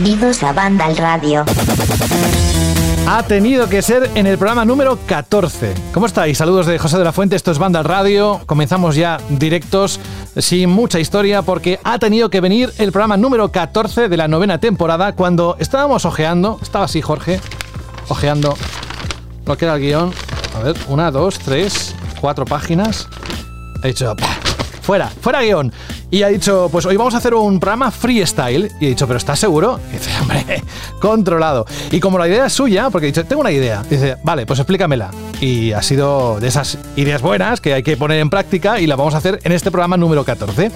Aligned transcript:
Bienvenidos 0.00 0.44
a 0.44 0.52
Banda 0.52 0.84
al 0.84 0.96
Radio. 0.96 1.44
Ha 3.08 3.22
tenido 3.24 3.68
que 3.68 3.82
ser 3.82 4.08
en 4.14 4.28
el 4.28 4.38
programa 4.38 4.64
número 4.64 4.96
14. 5.06 5.74
¿Cómo 5.92 6.06
estáis? 6.06 6.38
Saludos 6.38 6.66
de 6.66 6.78
José 6.78 6.98
de 6.98 7.04
la 7.04 7.10
Fuente, 7.10 7.34
esto 7.34 7.50
es 7.50 7.58
Banda 7.58 7.80
al 7.80 7.84
Radio. 7.84 8.40
Comenzamos 8.46 8.94
ya 8.94 9.18
directos, 9.28 9.98
sin 10.36 10.70
mucha 10.70 11.00
historia, 11.00 11.42
porque 11.42 11.80
ha 11.82 11.98
tenido 11.98 12.30
que 12.30 12.40
venir 12.40 12.72
el 12.78 12.92
programa 12.92 13.16
número 13.16 13.50
14 13.50 14.08
de 14.08 14.16
la 14.16 14.28
novena 14.28 14.58
temporada, 14.60 15.16
cuando 15.16 15.56
estábamos 15.58 16.04
ojeando, 16.04 16.60
estaba 16.62 16.84
así 16.84 17.02
Jorge, 17.02 17.40
ojeando 18.06 18.56
lo 19.46 19.56
que 19.56 19.64
era 19.64 19.74
el 19.74 19.80
guion. 19.80 20.12
A 20.56 20.62
ver, 20.62 20.76
una, 20.86 21.10
dos, 21.10 21.40
tres, 21.40 21.96
cuatro 22.20 22.44
páginas. 22.44 23.08
He 23.82 23.88
dicho, 23.88 24.14
"Bah, 24.14 24.28
fuera, 24.88 25.08
fuera 25.08 25.42
guion. 25.42 25.70
Y 26.10 26.22
ha 26.22 26.28
dicho, 26.28 26.70
pues 26.72 26.86
hoy 26.86 26.96
vamos 26.96 27.12
a 27.12 27.18
hacer 27.18 27.34
un 27.34 27.60
programa 27.60 27.90
freestyle. 27.90 28.72
Y 28.80 28.86
he 28.86 28.88
dicho, 28.88 29.06
¿pero 29.06 29.18
estás 29.18 29.38
seguro? 29.38 29.78
Y 29.90 29.98
dice, 29.98 30.10
hombre, 30.22 30.64
controlado. 30.98 31.66
Y 31.90 32.00
como 32.00 32.18
la 32.18 32.26
idea 32.26 32.46
es 32.46 32.54
suya, 32.54 32.88
porque 32.88 33.06
he 33.06 33.10
dicho, 33.10 33.22
tengo 33.26 33.42
una 33.42 33.50
idea. 33.50 33.82
Dice, 33.82 34.16
vale, 34.24 34.46
pues 34.46 34.60
explícamela. 34.60 35.10
Y 35.42 35.72
ha 35.72 35.82
sido 35.82 36.40
de 36.40 36.48
esas 36.48 36.78
ideas 36.96 37.20
buenas 37.20 37.60
que 37.60 37.74
hay 37.74 37.82
que 37.82 37.98
poner 37.98 38.18
en 38.18 38.30
práctica 38.30 38.80
y 38.80 38.86
la 38.86 38.96
vamos 38.96 39.12
a 39.12 39.18
hacer 39.18 39.40
en 39.44 39.52
este 39.52 39.70
programa 39.70 39.98
número 39.98 40.24
14. 40.24 40.72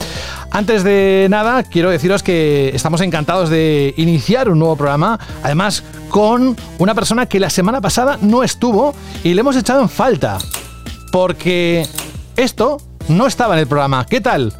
Antes 0.50 0.84
de 0.84 1.28
nada, 1.30 1.62
quiero 1.62 1.88
deciros 1.88 2.22
que 2.22 2.70
estamos 2.74 3.00
encantados 3.00 3.48
de 3.48 3.94
iniciar 3.96 4.50
un 4.50 4.58
nuevo 4.58 4.76
programa. 4.76 5.18
Además, 5.42 5.84
con 6.10 6.54
una 6.76 6.94
persona 6.94 7.24
que 7.24 7.40
la 7.40 7.48
semana 7.48 7.80
pasada 7.80 8.18
no 8.20 8.42
estuvo 8.42 8.94
y 9.24 9.32
le 9.32 9.40
hemos 9.40 9.56
echado 9.56 9.80
en 9.80 9.88
falta. 9.88 10.36
Porque 11.10 11.86
esto 12.36 12.78
no 13.08 13.26
estaba 13.26 13.54
en 13.54 13.60
el 13.60 13.66
programa. 13.66 14.04
¿Qué 14.06 14.20
tal? 14.20 14.52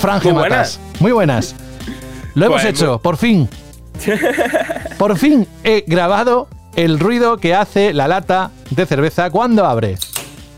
Fran 0.00 0.20
Muy. 0.32 0.78
Muy 1.00 1.12
buenas. 1.12 1.54
Lo 2.34 2.46
hemos 2.46 2.64
hecho, 2.64 2.98
por 3.00 3.16
fin. 3.16 3.48
Por 4.98 5.16
fin 5.16 5.46
he 5.64 5.84
grabado 5.86 6.48
el 6.74 6.98
ruido 6.98 7.38
que 7.38 7.54
hace 7.54 7.94
la 7.94 8.08
lata 8.08 8.50
de 8.70 8.84
cerveza 8.84 9.30
cuando 9.30 9.64
abre. 9.64 9.96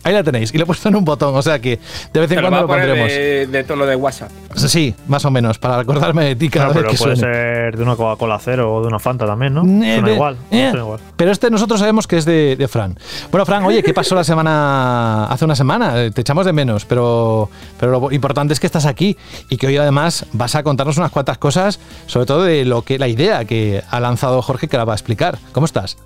Ahí 0.04 0.12
la 0.14 0.22
tenéis. 0.22 0.52
Y 0.54 0.58
lo 0.58 0.62
he 0.64 0.66
puesto 0.66 0.88
en 0.88 0.96
un 0.96 1.04
botón, 1.04 1.34
o 1.34 1.42
sea 1.42 1.58
que 1.60 1.78
de 2.12 2.20
vez 2.20 2.30
en 2.30 2.36
Te 2.36 2.42
lo 2.42 2.48
cuando 2.48 2.60
lo 2.62 2.66
pondremos. 2.68 3.08
de, 3.08 3.46
de 3.46 3.64
tono 3.64 3.84
de 3.86 3.96
WhatsApp. 3.96 4.30
Sí, 4.54 4.94
más 5.08 5.24
o 5.24 5.30
menos, 5.30 5.58
para 5.58 5.78
recordarme 5.78 6.24
de 6.24 6.36
ti 6.36 6.48
cada 6.48 6.66
Claro, 6.66 6.74
vez 6.74 6.82
pero 6.82 6.92
que 6.92 6.98
puede 6.98 7.16
suene. 7.16 7.34
ser 7.34 7.76
de 7.76 7.82
una 7.82 7.96
Coca-Cola 7.96 8.38
cero 8.42 8.74
o 8.74 8.80
de 8.82 8.88
una 8.88 8.98
Fanta 8.98 9.26
también, 9.26 9.54
¿no? 9.54 9.62
Eh, 9.62 9.94
Suena 9.94 10.08
de- 10.08 10.14
igual. 10.14 10.36
eh, 10.50 10.68
suena 10.70 10.84
igual. 10.84 11.00
Pero 11.16 11.30
este 11.32 11.50
nosotros 11.50 11.80
sabemos 11.80 12.06
que 12.06 12.16
es 12.16 12.24
de, 12.24 12.56
de 12.56 12.68
Fran. 12.68 12.96
Bueno, 13.30 13.44
Fran, 13.44 13.64
oye, 13.64 13.82
¿qué 13.82 13.92
pasó 13.92 14.14
la 14.14 14.24
semana? 14.24 15.26
Hace 15.26 15.44
una 15.44 15.54
semana, 15.56 16.02
Eh, 16.04 16.10
te 16.10 16.20
echamos 16.22 16.46
de 16.46 16.52
menos, 16.52 16.84
pero, 16.84 17.50
pero 17.78 18.00
lo 18.00 18.12
importante 18.12 18.52
es 18.54 18.60
que 18.60 18.66
estás 18.66 18.86
aquí 18.86 19.16
y 19.48 19.56
que 19.56 19.66
hoy 19.66 19.76
además 19.76 20.26
vas 20.32 20.54
a 20.54 20.62
contarnos 20.62 20.96
unas 20.96 21.10
cuantas 21.10 21.38
cosas, 21.38 21.80
sobre 22.06 22.26
todo 22.26 22.42
de 22.44 22.64
lo 22.64 22.82
que 22.82 22.98
la 22.98 23.08
idea 23.08 23.44
que 23.44 23.82
ha 23.90 24.00
lanzado 24.00 24.40
Jorge 24.42 24.68
que 24.68 24.76
la 24.76 24.84
va 24.84 24.92
a 24.92 24.96
explicar. 24.96 25.38
¿Cómo 25.52 25.66
estás? 25.66 25.96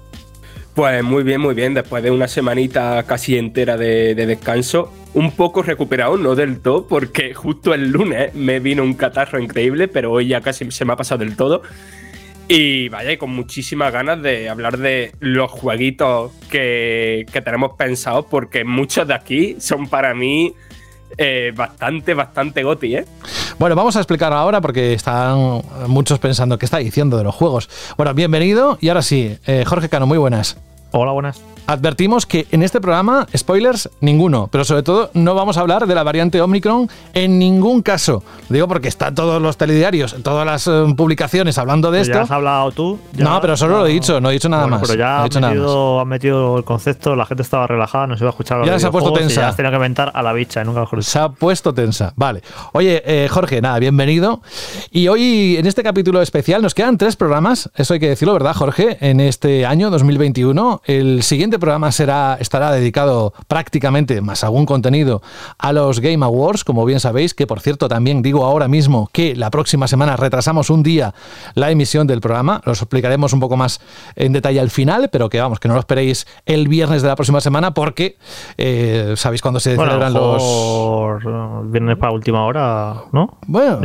Pues 0.74 1.02
muy 1.02 1.22
bien, 1.22 1.40
muy 1.40 1.54
bien. 1.54 1.74
Después 1.74 2.02
de 2.02 2.10
una 2.10 2.28
semanita 2.28 3.02
casi 3.06 3.36
entera 3.36 3.76
de, 3.76 4.14
de 4.14 4.26
descanso, 4.26 4.92
un 5.12 5.32
poco 5.32 5.62
recuperado, 5.62 6.16
no 6.16 6.34
del 6.34 6.60
todo, 6.60 6.86
porque 6.86 7.34
justo 7.34 7.74
el 7.74 7.90
lunes 7.90 8.34
me 8.34 8.60
vino 8.60 8.82
un 8.82 8.94
catarro 8.94 9.38
increíble, 9.38 9.88
pero 9.88 10.12
hoy 10.12 10.28
ya 10.28 10.40
casi 10.40 10.70
se 10.70 10.84
me 10.84 10.94
ha 10.94 10.96
pasado 10.96 11.18
del 11.24 11.36
todo. 11.36 11.62
Y 12.48 12.88
vaya, 12.88 13.12
y 13.12 13.16
con 13.18 13.30
muchísimas 13.30 13.92
ganas 13.92 14.20
de 14.22 14.48
hablar 14.48 14.78
de 14.78 15.12
los 15.20 15.50
jueguitos 15.50 16.32
que, 16.50 17.24
que 17.32 17.40
tenemos 17.40 17.72
pensados, 17.76 18.26
porque 18.28 18.64
muchos 18.64 19.06
de 19.06 19.14
aquí 19.14 19.56
son 19.58 19.88
para 19.88 20.14
mí 20.14 20.54
eh, 21.18 21.52
bastante, 21.54 22.14
bastante 22.14 22.62
goti, 22.62 22.96
¿eh? 22.96 23.04
Bueno, 23.58 23.76
vamos 23.76 23.96
a 23.96 24.00
explicar 24.00 24.32
ahora 24.32 24.60
porque 24.60 24.94
están 24.94 25.62
muchos 25.86 26.18
pensando 26.18 26.58
qué 26.58 26.64
está 26.64 26.78
diciendo 26.78 27.16
de 27.16 27.24
los 27.24 27.34
juegos. 27.34 27.68
Bueno, 27.96 28.14
bienvenido 28.14 28.78
y 28.80 28.88
ahora 28.88 29.02
sí, 29.02 29.36
eh, 29.46 29.64
Jorge 29.66 29.88
Cano, 29.88 30.06
muy 30.06 30.18
buenas. 30.18 30.56
Hola, 30.92 31.12
buenas. 31.12 31.51
Advertimos 31.66 32.26
que 32.26 32.46
en 32.50 32.62
este 32.62 32.80
programa, 32.80 33.26
spoilers, 33.36 33.88
ninguno, 34.00 34.48
pero 34.50 34.64
sobre 34.64 34.82
todo 34.82 35.10
no 35.14 35.34
vamos 35.34 35.56
a 35.56 35.60
hablar 35.60 35.86
de 35.86 35.94
la 35.94 36.02
variante 36.02 36.40
Omicron 36.40 36.88
en 37.14 37.38
ningún 37.38 37.82
caso. 37.82 38.22
Lo 38.48 38.54
digo 38.54 38.68
porque 38.68 38.88
están 38.88 39.14
todos 39.14 39.40
los 39.40 39.56
telediarios, 39.56 40.16
todas 40.22 40.44
las 40.44 40.66
eh, 40.66 40.92
publicaciones 40.96 41.58
hablando 41.58 41.90
de 41.90 42.00
Pues 42.00 42.08
ya 42.08 42.12
esto. 42.14 42.24
has 42.24 42.30
hablado 42.30 42.72
tú. 42.72 42.98
ya- 43.14 43.24
No, 43.24 43.40
pero 43.40 43.56
solo 43.56 43.78
lo 43.78 43.86
he 43.86 43.90
dicho, 43.92 44.20
no 44.20 44.30
he 44.30 44.34
dicho 44.34 44.48
nada 44.48 44.64
Bueno, 44.64 44.78
más. 44.78 44.88
Pero 44.88 44.98
ya 44.98 45.06
No 45.08 45.12
he 45.12 45.18
has 45.18 45.24
dicho 45.30 45.40
nada 45.40 45.54
metido, 45.54 46.04
metido 46.04 46.58
el 46.58 46.64
concepto, 46.64 47.16
la 47.16 47.26
gente 47.26 47.42
estaba 47.42 47.66
relajada, 47.66 48.06
no 48.08 48.16
se 48.16 48.24
iba 48.24 48.30
a 48.30 48.32
escuchar. 48.32 48.64
Ya 48.66 48.78
se 48.78 48.86
ha 48.86 48.90
puesto 48.90 49.12
tensa. 49.12 49.54
Ya 49.56 49.70
que 49.70 49.74
inventar 49.76 50.10
a 50.14 50.22
la 50.22 50.32
bicha, 50.32 50.62
nunca 50.64 50.80
mejor. 50.80 51.02
Se 51.04 51.18
ha 51.18 51.28
puesto 51.28 51.72
tensa. 51.72 52.12
Vale. 52.16 52.42
Oye, 52.72 53.02
eh, 53.06 53.28
Jorge, 53.28 53.60
nada, 53.62 53.78
bienvenido. 53.78 54.42
Y 54.90 55.08
hoy, 55.08 55.56
en 55.56 55.66
este 55.66 55.82
capítulo 55.82 56.20
especial, 56.20 56.60
nos 56.62 56.74
quedan 56.74 56.98
tres 56.98 57.16
programas. 57.16 57.70
Eso 57.76 57.94
hay 57.94 58.00
que 58.00 58.08
decirlo, 58.08 58.34
¿verdad, 58.34 58.54
Jorge? 58.54 58.98
En 59.00 59.20
este 59.20 59.64
año 59.64 59.90
2021. 59.90 60.82
El 60.84 61.22
siguiente 61.22 61.51
programa 61.58 61.92
será, 61.92 62.36
estará 62.40 62.70
dedicado 62.72 63.32
prácticamente, 63.48 64.20
más 64.20 64.44
algún 64.44 64.66
contenido, 64.66 65.22
a 65.58 65.72
los 65.72 66.00
Game 66.00 66.24
Awards, 66.24 66.64
como 66.64 66.84
bien 66.84 67.00
sabéis, 67.00 67.34
que 67.34 67.46
por 67.46 67.60
cierto 67.60 67.88
también 67.88 68.22
digo 68.22 68.44
ahora 68.44 68.68
mismo 68.68 69.08
que 69.12 69.34
la 69.36 69.50
próxima 69.50 69.88
semana 69.88 70.16
retrasamos 70.16 70.70
un 70.70 70.82
día 70.82 71.14
la 71.54 71.70
emisión 71.70 72.06
del 72.06 72.20
programa. 72.20 72.60
Los 72.64 72.80
explicaremos 72.82 73.32
un 73.32 73.40
poco 73.40 73.56
más 73.56 73.80
en 74.16 74.32
detalle 74.32 74.60
al 74.60 74.70
final, 74.70 75.08
pero 75.10 75.28
que 75.28 75.40
vamos, 75.40 75.60
que 75.60 75.68
no 75.68 75.74
lo 75.74 75.80
esperéis 75.80 76.26
el 76.46 76.68
viernes 76.68 77.02
de 77.02 77.08
la 77.08 77.16
próxima 77.16 77.40
semana 77.40 77.74
porque 77.74 78.16
eh, 78.58 79.14
sabéis 79.16 79.42
cuándo 79.42 79.60
se 79.60 79.76
Bueno, 79.76 79.92
celebran 79.92 80.14
los... 80.14 80.42
mejor, 80.42 81.22
eh, 81.26 81.68
viernes 81.70 81.96
para 81.96 82.12
última 82.12 82.44
hora, 82.44 82.94
¿no? 83.12 83.38
Bueno, 83.46 83.78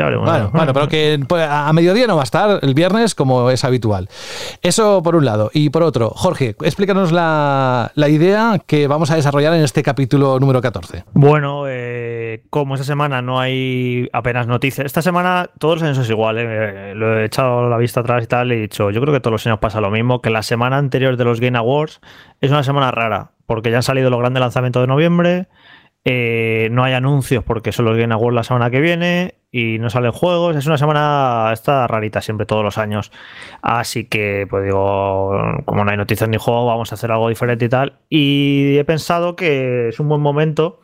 bueno, 0.51 0.73
pero 0.73 0.88
que 0.88 1.19
pues, 1.27 1.47
a 1.50 1.72
mediodía 1.73 2.07
no 2.07 2.16
va 2.16 2.22
a 2.22 2.23
estar 2.23 2.59
el 2.61 2.73
viernes 2.73 3.16
como 3.16 3.50
es 3.50 3.63
habitual. 3.63 4.09
Eso 4.61 5.01
por 5.03 5.16
un 5.16 5.25
lado. 5.25 5.50
Y 5.53 5.69
por 5.69 5.83
otro, 5.83 6.11
Jorge, 6.16 6.56
explícanos 6.61 7.11
la, 7.11 7.56
la 7.94 8.09
idea 8.09 8.59
que 8.66 8.88
vamos 8.88 9.12
a 9.12 9.16
desarrollar 9.16 9.53
en 9.53 9.62
este 9.62 9.84
capítulo 9.84 10.40
número 10.40 10.62
14. 10.62 11.03
Bueno, 11.13 11.66
eh, 11.68 12.44
como 12.50 12.75
esta 12.75 12.85
semana 12.85 13.22
no 13.22 13.40
hay 13.40 14.09
apenas 14.13 14.47
noticias, 14.47 14.85
esta 14.85 15.01
semana 15.01 15.50
todos 15.59 15.75
los 15.75 15.84
años 15.84 15.97
es 15.97 16.09
igual, 16.09 16.38
eh, 16.40 16.94
lo 16.95 17.19
he 17.19 17.25
echado 17.25 17.69
la 17.69 17.78
vista 17.78 18.01
atrás 18.01 18.23
y 18.23 18.28
tal, 18.28 18.51
y 18.51 18.56
he 18.56 18.62
dicho, 18.62 18.91
yo 18.91 19.01
creo 19.01 19.13
que 19.13 19.19
todos 19.19 19.34
los 19.34 19.47
años 19.47 19.59
pasa 19.59 19.81
lo 19.81 19.91
mismo, 19.91 20.22
que 20.22 20.29
la 20.29 20.44
semana 20.44 20.78
anterior 20.78 21.18
de 21.18 21.25
los 21.25 21.40
Game 21.40 21.57
Awards 21.57 22.01
es 22.41 22.51
una 22.51 22.63
semana 22.63 22.91
rara, 22.91 23.31
porque 23.45 23.72
ya 23.72 23.78
han 23.78 23.84
salido 23.84 24.09
los 24.09 24.19
grandes 24.19 24.41
lanzamientos 24.41 24.81
de 24.81 24.88
noviembre, 24.88 25.47
eh, 26.06 26.69
no 26.72 26.84
hay 26.84 26.94
anuncios 26.94 27.44
porque 27.44 27.72
son 27.72 27.85
los 27.85 27.97
Game 27.97 28.13
Awards 28.13 28.35
la 28.35 28.44
semana 28.44 28.69
que 28.69 28.80
viene 28.80 29.35
y 29.52 29.78
no 29.80 29.90
salen 29.90 30.12
juegos. 30.12 30.56
Es 30.56 30.66
una 30.66 30.78
semana 30.78 31.50
esta 31.52 31.88
rarita 31.88 32.22
siempre 32.22 32.46
todos 32.46 32.63
los 32.63 32.78
años. 32.78 33.12
Así 33.62 34.06
que, 34.06 34.47
pues 34.50 34.63
digo, 34.63 35.31
como 35.66 35.84
no 35.84 35.91
hay 35.91 35.97
noticias 35.97 36.30
ni 36.30 36.38
juegos, 36.38 36.68
vamos 36.68 36.91
a 36.91 36.96
hacer 36.96 37.12
algo 37.12 37.30
diferente 37.30 37.66
y 37.66 37.69
tal. 37.69 38.00
Y 38.09 38.78
he 38.78 38.86
pensado 38.86 39.36
que 39.36 39.90
es 39.90 40.00
un 40.00 40.09
buen 40.09 40.22
momento 40.22 40.80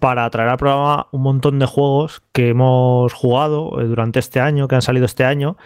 para 0.00 0.28
traer 0.30 0.48
al 0.48 0.56
programa 0.56 1.08
un 1.12 1.22
montón 1.22 1.58
de 1.58 1.66
juegos 1.66 2.22
que 2.32 2.48
hemos 2.48 3.12
jugado 3.12 3.80
eh, 3.80 3.84
durante 3.84 4.18
este 4.18 4.40
año, 4.40 4.66
que 4.66 4.74
han 4.74 4.82
salido 4.82 5.04
este 5.04 5.24
año 5.24 5.56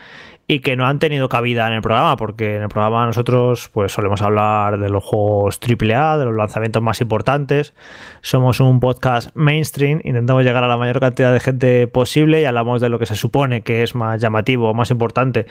y 0.46 0.60
que 0.60 0.76
no 0.76 0.86
han 0.86 0.98
tenido 0.98 1.28
cabida 1.28 1.66
en 1.66 1.72
el 1.74 1.82
programa, 1.82 2.16
porque 2.16 2.56
en 2.56 2.62
el 2.62 2.68
programa 2.68 3.06
nosotros 3.06 3.70
pues 3.72 3.92
solemos 3.92 4.20
hablar 4.20 4.78
de 4.78 4.90
los 4.90 5.02
juegos 5.02 5.58
AAA, 5.58 6.18
de 6.18 6.26
los 6.26 6.34
lanzamientos 6.34 6.82
más 6.82 7.00
importantes. 7.00 7.74
Somos 8.20 8.60
un 8.60 8.78
podcast 8.80 9.30
mainstream, 9.34 10.00
intentamos 10.04 10.44
llegar 10.44 10.62
a 10.62 10.68
la 10.68 10.76
mayor 10.76 11.00
cantidad 11.00 11.32
de 11.32 11.40
gente 11.40 11.86
posible 11.86 12.42
y 12.42 12.44
hablamos 12.44 12.82
de 12.82 12.90
lo 12.90 12.98
que 12.98 13.06
se 13.06 13.16
supone 13.16 13.62
que 13.62 13.82
es 13.82 13.94
más 13.94 14.20
llamativo, 14.20 14.74
más 14.74 14.90
importante. 14.90 15.46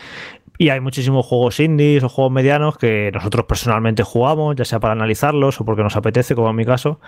Y 0.60 0.70
hay 0.70 0.80
muchísimos 0.80 1.26
juegos 1.26 1.60
indies 1.60 2.04
o 2.04 2.10
juegos 2.10 2.32
medianos 2.32 2.78
que 2.78 3.10
nosotros 3.12 3.46
personalmente 3.46 4.04
jugamos, 4.04 4.56
ya 4.56 4.66
sea 4.66 4.80
para 4.80 4.92
analizarlos 4.92 5.60
o 5.60 5.66
porque 5.66 5.82
nos 5.82 5.96
apetece, 5.96 6.36
como 6.36 6.52
en 6.52 6.56
mi 6.56 6.66
caso, 6.66 7.00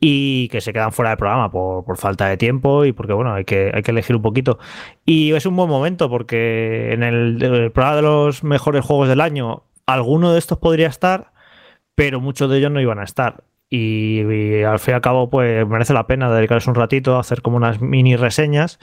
y 0.00 0.48
que 0.48 0.62
se 0.62 0.72
quedan 0.72 0.92
fuera 0.92 1.10
del 1.10 1.18
programa 1.18 1.50
por, 1.50 1.84
por 1.84 1.98
falta 1.98 2.26
de 2.26 2.38
tiempo 2.38 2.86
y 2.86 2.92
porque, 2.92 3.12
bueno, 3.12 3.34
hay 3.34 3.44
que, 3.44 3.70
hay 3.72 3.82
que 3.82 3.90
elegir 3.90 4.16
un 4.16 4.22
poquito. 4.22 4.58
Y 5.04 5.32
es 5.32 5.44
un 5.44 5.54
buen 5.54 5.68
momento 5.68 6.08
porque 6.08 6.92
en 6.92 7.02
el, 7.02 7.70
programa 7.72 7.96
de 7.96 8.02
los 8.02 8.42
mejores 8.42 8.84
juegos 8.84 9.08
del 9.08 9.20
año, 9.20 9.64
alguno 9.84 10.32
de 10.32 10.38
estos 10.38 10.58
podría 10.58 10.88
estar, 10.88 11.32
pero 11.94 12.18
muchos 12.18 12.50
de 12.50 12.58
ellos 12.58 12.70
no 12.70 12.80
iban 12.80 12.98
a 12.98 13.04
estar. 13.04 13.44
Y, 13.68 14.22
y 14.22 14.62
al 14.62 14.78
fin 14.78 14.92
y 14.92 14.94
al 14.96 15.00
cabo, 15.02 15.28
pues 15.28 15.66
merece 15.66 15.92
la 15.92 16.06
pena 16.06 16.30
dedicarles 16.32 16.66
un 16.66 16.74
ratito 16.74 17.16
a 17.16 17.20
hacer 17.20 17.42
como 17.42 17.58
unas 17.58 17.80
mini 17.80 18.16
reseñas 18.16 18.80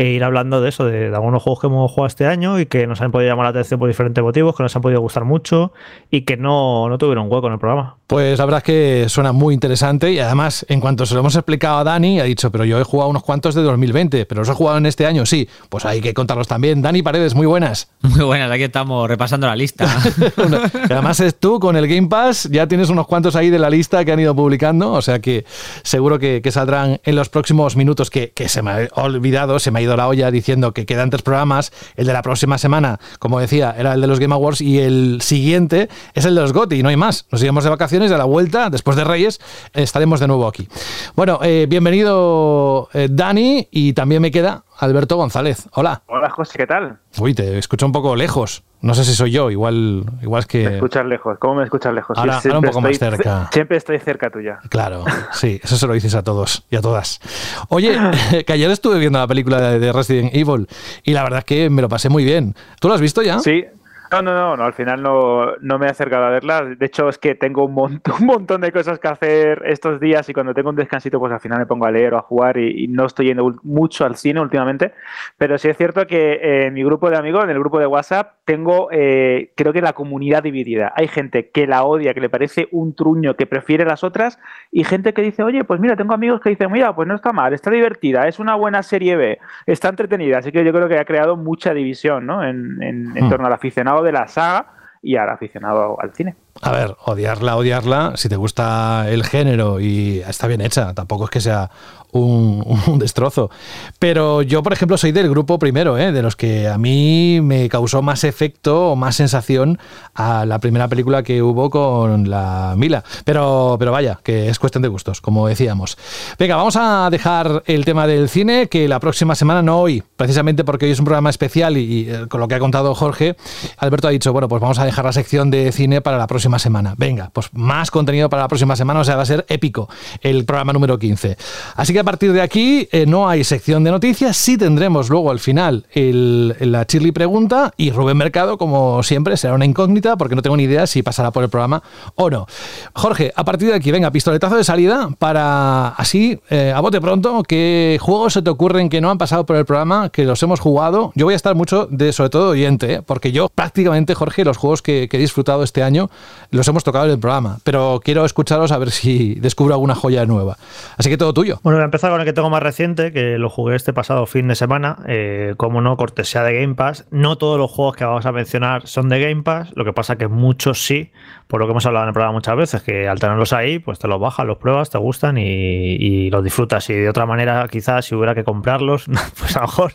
e 0.00 0.12
ir 0.12 0.24
hablando 0.24 0.62
de 0.62 0.70
eso, 0.70 0.86
de, 0.86 1.10
de 1.10 1.14
algunos 1.14 1.42
juegos 1.42 1.60
que 1.60 1.66
hemos 1.66 1.90
jugado 1.90 2.06
este 2.06 2.26
año 2.26 2.58
y 2.58 2.64
que 2.64 2.86
nos 2.86 3.02
han 3.02 3.12
podido 3.12 3.30
llamar 3.30 3.44
la 3.44 3.50
atención 3.50 3.78
por 3.78 3.86
diferentes 3.86 4.24
motivos, 4.24 4.56
que 4.56 4.62
nos 4.62 4.74
han 4.74 4.80
podido 4.80 4.98
gustar 5.02 5.26
mucho 5.26 5.74
y 6.10 6.22
que 6.22 6.38
no, 6.38 6.88
no 6.88 6.96
tuvieron 6.96 7.30
hueco 7.30 7.48
en 7.48 7.52
el 7.52 7.58
programa. 7.58 7.96
Pues 8.06 8.38
la 8.38 8.46
verdad 8.46 8.58
es 8.58 8.64
que 8.64 9.08
suena 9.10 9.32
muy 9.32 9.52
interesante 9.52 10.10
y 10.10 10.18
además, 10.18 10.64
en 10.70 10.80
cuanto 10.80 11.04
se 11.04 11.12
lo 11.12 11.20
hemos 11.20 11.34
explicado 11.36 11.80
a 11.80 11.84
Dani, 11.84 12.18
ha 12.18 12.24
dicho, 12.24 12.50
pero 12.50 12.64
yo 12.64 12.80
he 12.80 12.82
jugado 12.82 13.10
unos 13.10 13.22
cuantos 13.22 13.54
de 13.54 13.60
2020, 13.60 14.24
pero 14.24 14.40
los 14.40 14.48
he 14.48 14.54
jugado 14.54 14.78
en 14.78 14.86
este 14.86 15.04
año, 15.04 15.26
sí. 15.26 15.46
Pues 15.68 15.84
hay 15.84 16.00
que 16.00 16.14
contarlos 16.14 16.48
también. 16.48 16.80
Dani 16.80 17.02
Paredes, 17.02 17.34
muy 17.34 17.46
buenas. 17.46 17.90
Muy 18.00 18.24
buenas, 18.24 18.50
aquí 18.50 18.62
estamos 18.62 19.06
repasando 19.06 19.48
la 19.48 19.54
lista. 19.54 19.86
Además 20.90 21.20
es 21.20 21.38
tú 21.38 21.60
con 21.60 21.76
el 21.76 21.86
Game 21.86 22.08
Pass, 22.08 22.48
ya 22.50 22.66
tienes 22.66 22.88
unos 22.88 23.06
cuantos 23.06 23.36
ahí 23.36 23.50
de 23.50 23.58
la 23.58 23.68
lista 23.68 24.02
que 24.02 24.12
han 24.12 24.20
ido 24.20 24.34
publicando, 24.34 24.92
o 24.92 25.02
sea 25.02 25.20
que 25.20 25.44
seguro 25.82 26.18
que, 26.18 26.40
que 26.42 26.50
saldrán 26.50 27.00
en 27.04 27.14
los 27.14 27.28
próximos 27.28 27.76
minutos 27.76 28.08
que, 28.08 28.30
que 28.30 28.48
se 28.48 28.62
me 28.62 28.70
ha 28.70 28.88
olvidado, 28.94 29.58
se 29.58 29.70
me 29.70 29.78
ha 29.78 29.82
ido 29.82 29.89
ido 29.90 29.96
la 29.96 30.08
olla 30.08 30.30
diciendo 30.30 30.72
que 30.72 30.86
quedan 30.86 31.10
tres 31.10 31.22
programas. 31.22 31.72
El 31.96 32.06
de 32.06 32.12
la 32.12 32.22
próxima 32.22 32.58
semana, 32.58 33.00
como 33.18 33.40
decía, 33.40 33.74
era 33.76 33.94
el 33.94 34.00
de 34.00 34.06
los 34.06 34.20
Game 34.20 34.34
Awards 34.34 34.60
y 34.60 34.78
el 34.78 35.20
siguiente 35.20 35.88
es 36.14 36.24
el 36.24 36.34
de 36.34 36.40
los 36.40 36.52
GOTY, 36.52 36.82
no 36.82 36.88
hay 36.88 36.96
más. 36.96 37.26
Nos 37.30 37.42
iremos 37.42 37.64
de 37.64 37.70
vacaciones, 37.70 38.12
a 38.12 38.18
la 38.18 38.24
vuelta, 38.24 38.70
después 38.70 38.96
de 38.96 39.04
Reyes, 39.04 39.40
estaremos 39.74 40.20
de 40.20 40.28
nuevo 40.28 40.46
aquí. 40.46 40.68
Bueno, 41.16 41.40
eh, 41.42 41.66
bienvenido 41.68 42.88
eh, 42.92 43.08
Dani 43.10 43.68
y 43.70 43.92
también 43.92 44.22
me 44.22 44.30
queda 44.30 44.64
Alberto 44.80 45.16
González. 45.16 45.68
Hola. 45.72 46.02
Hola 46.06 46.30
José, 46.30 46.56
¿qué 46.56 46.66
tal? 46.66 46.98
Uy, 47.18 47.34
te 47.34 47.58
escucho 47.58 47.84
un 47.84 47.92
poco 47.92 48.16
lejos. 48.16 48.64
No 48.80 48.94
sé 48.94 49.04
si 49.04 49.12
soy 49.14 49.30
yo, 49.30 49.50
igual, 49.50 50.06
igual 50.22 50.40
es 50.40 50.46
que. 50.46 50.66
Me 50.66 50.74
escuchas 50.76 51.04
lejos. 51.04 51.38
¿Cómo 51.38 51.56
me 51.56 51.64
escuchas 51.64 51.92
lejos? 51.92 52.16
Ahora, 52.16 52.38
ahora 52.38 52.58
un 52.58 52.64
poco 52.64 52.80
más 52.80 52.98
cerca. 52.98 53.48
Siempre 53.52 53.76
estoy 53.76 53.98
cerca 53.98 54.30
tuya. 54.30 54.58
Claro, 54.70 55.04
sí, 55.32 55.60
eso 55.62 55.76
se 55.76 55.86
lo 55.86 55.92
dices 55.92 56.14
a 56.14 56.22
todos 56.22 56.64
y 56.70 56.76
a 56.76 56.80
todas. 56.80 57.20
Oye, 57.68 57.94
que 58.46 58.52
ayer 58.52 58.70
estuve 58.70 58.98
viendo 58.98 59.18
la 59.18 59.26
película 59.26 59.60
de 59.60 59.92
Resident 59.92 60.34
Evil 60.34 60.66
y 61.02 61.12
la 61.12 61.24
verdad 61.24 61.40
es 61.40 61.44
que 61.44 61.68
me 61.68 61.82
lo 61.82 61.90
pasé 61.90 62.08
muy 62.08 62.24
bien. 62.24 62.54
¿Tú 62.80 62.88
lo 62.88 62.94
has 62.94 63.02
visto 63.02 63.20
ya? 63.20 63.38
Sí, 63.38 63.66
no, 64.10 64.22
no, 64.22 64.56
no, 64.56 64.64
al 64.64 64.72
final 64.72 65.02
no, 65.02 65.56
no, 65.60 65.78
me 65.78 65.86
he 65.86 65.90
acercado 65.90 66.24
a 66.24 66.30
verla. 66.30 66.64
De 66.64 66.86
hecho, 66.86 67.08
es 67.08 67.18
que 67.18 67.34
tengo 67.34 67.64
un 67.64 67.74
montón, 67.74 68.14
un 68.20 68.26
montón 68.26 68.60
de 68.60 68.72
cosas 68.72 68.98
que 68.98 69.08
hacer 69.08 69.62
estos 69.64 70.00
días 70.00 70.28
y 70.28 70.32
cuando 70.32 70.52
tengo 70.52 70.70
un 70.70 70.76
descansito, 70.76 71.18
pues 71.18 71.32
al 71.32 71.40
final 71.40 71.60
me 71.60 71.66
pongo 71.66 71.86
a 71.86 71.90
leer 71.90 72.14
o 72.14 72.18
a 72.18 72.22
jugar 72.22 72.58
y, 72.58 72.88
no 72.88 73.06
estoy 73.06 73.26
yendo 73.26 73.54
mucho 73.62 74.04
al 74.04 74.16
cine 74.16 74.40
últimamente. 74.40 74.92
Pero 75.38 75.58
sí 75.58 75.68
es 75.68 75.76
cierto 75.76 76.06
que 76.06 76.40
eh, 76.42 76.70
mi 76.70 76.82
grupo 76.82 77.08
de 77.08 77.16
amigos, 77.16 77.44
en 77.44 77.50
el 77.50 77.58
grupo 77.58 77.78
de 77.78 77.86
WhatsApp, 77.86 78.34
tengo, 78.50 78.88
eh, 78.90 79.52
creo 79.54 79.72
que 79.72 79.80
la 79.80 79.92
comunidad 79.92 80.42
dividida. 80.42 80.92
Hay 80.96 81.06
gente 81.06 81.50
que 81.50 81.68
la 81.68 81.84
odia, 81.84 82.14
que 82.14 82.20
le 82.20 82.28
parece 82.28 82.66
un 82.72 82.96
truño, 82.96 83.36
que 83.36 83.46
prefiere 83.46 83.84
las 83.84 84.02
otras, 84.02 84.40
y 84.72 84.82
gente 84.82 85.14
que 85.14 85.22
dice, 85.22 85.44
oye, 85.44 85.62
pues 85.62 85.78
mira, 85.78 85.94
tengo 85.94 86.14
amigos 86.14 86.40
que 86.40 86.50
dicen, 86.50 86.72
mira, 86.72 86.92
pues 86.92 87.06
no 87.06 87.14
está 87.14 87.32
mal, 87.32 87.54
está 87.54 87.70
divertida, 87.70 88.26
es 88.26 88.40
una 88.40 88.56
buena 88.56 88.82
serie 88.82 89.14
B, 89.14 89.38
está 89.66 89.90
entretenida. 89.90 90.38
Así 90.38 90.50
que 90.50 90.64
yo 90.64 90.72
creo 90.72 90.88
que 90.88 90.98
ha 90.98 91.04
creado 91.04 91.36
mucha 91.36 91.72
división 91.72 92.26
¿no? 92.26 92.42
en, 92.42 92.82
en, 92.82 93.16
en 93.16 93.26
hmm. 93.26 93.30
torno 93.30 93.46
al 93.46 93.52
aficionado 93.52 94.02
de 94.02 94.10
la 94.10 94.26
saga 94.26 94.66
y 95.00 95.14
al 95.14 95.28
aficionado 95.28 96.00
al 96.00 96.12
cine. 96.12 96.34
A 96.62 96.72
ver, 96.72 96.96
odiarla, 97.04 97.56
odiarla, 97.56 98.12
si 98.16 98.28
te 98.28 98.36
gusta 98.36 99.06
el 99.08 99.24
género 99.24 99.80
y 99.80 100.22
está 100.26 100.46
bien 100.46 100.60
hecha, 100.60 100.92
tampoco 100.94 101.24
es 101.24 101.30
que 101.30 101.40
sea 101.40 101.70
un, 102.12 102.98
destrozo. 102.98 103.50
Pero 103.98 104.42
yo, 104.42 104.62
por 104.62 104.72
ejemplo, 104.72 104.98
soy 104.98 105.12
del 105.12 105.30
grupo 105.30 105.58
primero, 105.58 105.96
¿eh? 105.96 106.12
de 106.12 106.22
los 106.22 106.34
que 106.34 106.68
a 106.68 106.76
mí 106.76 107.40
me 107.40 107.68
causó 107.68 108.02
más 108.02 108.24
efecto 108.24 108.90
o 108.90 108.96
más 108.96 109.16
sensación 109.16 109.78
a 110.14 110.44
la 110.44 110.58
primera 110.58 110.88
película 110.88 111.22
que 111.22 111.42
hubo 111.42 111.70
con 111.70 112.28
la 112.28 112.74
Mila. 112.76 113.04
Pero, 113.24 113.76
pero 113.78 113.92
vaya, 113.92 114.18
que 114.22 114.48
es 114.48 114.58
cuestión 114.58 114.82
de 114.82 114.88
gustos, 114.88 115.20
como 115.20 115.46
decíamos. 115.46 115.96
Venga, 116.38 116.56
vamos 116.56 116.76
a 116.76 117.08
dejar 117.10 117.62
el 117.66 117.84
tema 117.84 118.06
del 118.06 118.28
cine, 118.28 118.68
que 118.68 118.88
la 118.88 118.98
próxima 118.98 119.34
semana, 119.34 119.62
no 119.62 119.80
hoy, 119.80 120.02
precisamente 120.16 120.64
porque 120.64 120.86
hoy 120.86 120.92
es 120.92 120.98
un 120.98 121.04
programa 121.04 121.30
especial 121.30 121.76
y, 121.76 122.10
eh, 122.10 122.26
con 122.28 122.40
lo 122.40 122.48
que 122.48 122.56
ha 122.56 122.58
contado 122.58 122.94
Jorge, 122.94 123.36
Alberto 123.76 124.08
ha 124.08 124.10
dicho, 124.10 124.32
bueno, 124.32 124.48
pues 124.48 124.60
vamos 124.60 124.78
a 124.78 124.84
dejar 124.84 125.04
la 125.04 125.12
sección 125.12 125.50
de 125.50 125.70
cine 125.70 126.00
para 126.00 126.18
la 126.18 126.26
próxima 126.26 126.39
semana. 126.58 126.94
Venga, 126.96 127.30
pues 127.32 127.50
más 127.52 127.90
contenido 127.90 128.28
para 128.28 128.42
la 128.42 128.48
próxima 128.48 128.76
semana, 128.76 129.00
o 129.00 129.04
sea, 129.04 129.16
va 129.16 129.22
a 129.22 129.26
ser 129.26 129.44
épico 129.48 129.88
el 130.20 130.44
programa 130.44 130.72
número 130.72 130.98
15. 130.98 131.36
Así 131.76 131.92
que 131.92 131.98
a 131.98 132.04
partir 132.04 132.32
de 132.32 132.42
aquí 132.42 132.88
eh, 132.92 133.06
no 133.06 133.28
hay 133.28 133.44
sección 133.44 133.84
de 133.84 133.90
noticias, 133.90 134.36
sí 134.36 134.56
tendremos 134.56 135.08
luego 135.10 135.30
al 135.30 135.38
final 135.38 135.86
el, 135.92 136.56
la 136.60 136.86
Chirly 136.86 137.12
pregunta 137.12 137.72
y 137.76 137.90
Rubén 137.90 138.16
Mercado, 138.16 138.58
como 138.58 139.02
siempre, 139.02 139.36
será 139.36 139.54
una 139.54 139.64
incógnita 139.64 140.16
porque 140.16 140.34
no 140.34 140.42
tengo 140.42 140.56
ni 140.56 140.64
idea 140.64 140.86
si 140.86 141.02
pasará 141.02 141.30
por 141.30 141.42
el 141.42 141.50
programa 141.50 141.82
o 142.14 142.30
no. 142.30 142.46
Jorge, 142.94 143.32
a 143.34 143.44
partir 143.44 143.68
de 143.68 143.74
aquí, 143.74 143.90
venga, 143.90 144.10
pistoletazo 144.10 144.56
de 144.56 144.64
salida 144.64 145.08
para 145.18 145.88
así, 145.88 146.40
eh, 146.50 146.72
a 146.74 146.80
bote 146.80 147.00
pronto, 147.00 147.42
¿qué 147.42 147.98
juegos 148.00 148.34
se 148.34 148.42
te 148.42 148.50
ocurren 148.50 148.88
que 148.88 149.00
no 149.00 149.10
han 149.10 149.18
pasado 149.18 149.46
por 149.46 149.56
el 149.56 149.64
programa, 149.64 150.10
que 150.10 150.24
los 150.24 150.42
hemos 150.42 150.60
jugado? 150.60 151.12
Yo 151.14 151.26
voy 151.26 151.34
a 151.34 151.36
estar 151.36 151.54
mucho 151.54 151.86
de, 151.90 152.12
sobre 152.12 152.30
todo, 152.30 152.50
oyente, 152.50 152.94
¿eh? 152.94 153.02
porque 153.02 153.32
yo 153.32 153.48
prácticamente, 153.48 154.14
Jorge, 154.14 154.44
los 154.44 154.56
juegos 154.56 154.82
que 154.82 155.08
he 155.10 155.18
disfrutado 155.18 155.62
este 155.62 155.82
año 155.82 156.10
los 156.50 156.66
hemos 156.68 156.84
tocado 156.84 157.04
en 157.06 157.12
el 157.12 157.18
programa, 157.18 157.58
pero 157.64 158.00
quiero 158.02 158.24
escucharos 158.24 158.72
a 158.72 158.78
ver 158.78 158.90
si 158.90 159.34
descubro 159.36 159.74
alguna 159.74 159.94
joya 159.94 160.26
nueva. 160.26 160.56
Así 160.96 161.10
que 161.10 161.16
todo 161.16 161.32
tuyo. 161.32 161.60
Bueno, 161.62 161.80
empezar 161.82 162.10
con 162.10 162.20
el 162.20 162.26
que 162.26 162.32
tengo 162.32 162.50
más 162.50 162.62
reciente, 162.62 163.12
que 163.12 163.38
lo 163.38 163.50
jugué 163.50 163.76
este 163.76 163.92
pasado 163.92 164.26
fin 164.26 164.48
de 164.48 164.54
semana. 164.54 164.98
Eh, 165.06 165.54
como 165.56 165.80
no, 165.80 165.96
cortesía 165.96 166.42
de 166.42 166.60
Game 166.60 166.74
Pass. 166.74 167.04
No 167.10 167.36
todos 167.36 167.58
los 167.58 167.70
juegos 167.70 167.96
que 167.96 168.04
vamos 168.04 168.26
a 168.26 168.32
mencionar 168.32 168.86
son 168.86 169.08
de 169.08 169.20
Game 169.20 169.42
Pass, 169.42 169.70
lo 169.74 169.84
que 169.84 169.92
pasa 169.92 170.16
que 170.16 170.28
muchos 170.28 170.84
sí, 170.84 171.10
por 171.46 171.60
lo 171.60 171.66
que 171.66 171.72
hemos 171.72 171.84
hablado 171.86 172.04
en 172.04 172.08
el 172.08 172.14
programa 172.14 172.34
muchas 172.34 172.56
veces, 172.56 172.82
que 172.82 173.08
al 173.08 173.18
tenerlos 173.18 173.52
ahí, 173.52 173.78
pues 173.78 173.98
te 173.98 174.06
los 174.06 174.20
bajas, 174.20 174.46
los 174.46 174.58
pruebas, 174.58 174.90
te 174.90 174.98
gustan 174.98 175.36
y, 175.38 176.30
los 176.30 176.44
disfrutas. 176.44 176.88
Y 176.90 176.94
de 176.94 177.08
otra 177.08 177.26
manera, 177.26 177.66
quizás 177.68 178.04
si 178.04 178.14
hubiera 178.14 178.34
que 178.34 178.44
comprarlos, 178.44 179.06
pues 179.38 179.56
a 179.56 179.60
lo 179.60 179.66
mejor 179.66 179.94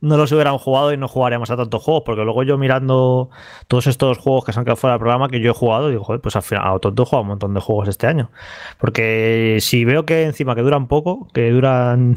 no 0.00 0.16
los 0.16 0.30
hubieran 0.32 0.58
jugado 0.58 0.92
y 0.92 0.96
no 0.96 1.08
jugaríamos 1.08 1.50
a 1.50 1.56
tantos 1.56 1.82
juegos, 1.82 2.02
porque 2.04 2.22
luego 2.22 2.42
yo 2.42 2.58
mirando 2.58 3.30
todos 3.66 3.86
estos 3.86 4.18
juegos 4.18 4.44
que 4.44 4.52
se 4.52 4.58
han 4.58 4.64
quedado 4.64 4.76
fuera 4.76 4.94
del 4.94 5.00
programa 5.00 5.28
que 5.28 5.40
yo 5.40 5.52
he 5.52 5.54
jugado, 5.54 5.69
digo, 5.88 6.04
joder, 6.04 6.20
pues 6.20 6.36
al 6.36 6.42
final 6.42 6.64
a 6.66 6.78
tonto 6.78 7.02
he 7.02 7.06
jugado 7.06 7.22
un 7.22 7.28
montón 7.28 7.54
de 7.54 7.60
juegos 7.60 7.88
este 7.88 8.06
año. 8.06 8.30
Porque 8.78 9.56
si 9.60 9.86
veo 9.86 10.04
que 10.04 10.24
encima 10.24 10.54
que 10.54 10.60
duran 10.60 10.86
poco, 10.86 11.28
que 11.32 11.50
duran 11.50 12.16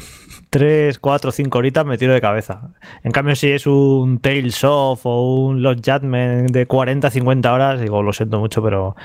3, 0.50 1.00
4, 1.00 1.32
5 1.32 1.58
horitas, 1.58 1.86
me 1.86 1.98
tiro 1.98 2.14
de 2.14 2.20
cabeza. 2.20 2.74
En 3.04 3.12
cambio, 3.12 3.36
si 3.36 3.50
es 3.50 3.66
un 3.66 4.20
Tales 4.20 4.62
of 4.64 5.06
o 5.06 5.46
un 5.46 5.64
Lost 5.64 5.88
Judgment 5.90 6.52
de 6.52 6.66
40, 6.66 7.10
50 7.10 7.54
horas, 7.54 7.80
digo, 7.80 8.04
lo 8.04 8.12
siento 8.12 8.40
mucho, 8.40 8.62
pero 8.62 8.74
pero 8.74 8.96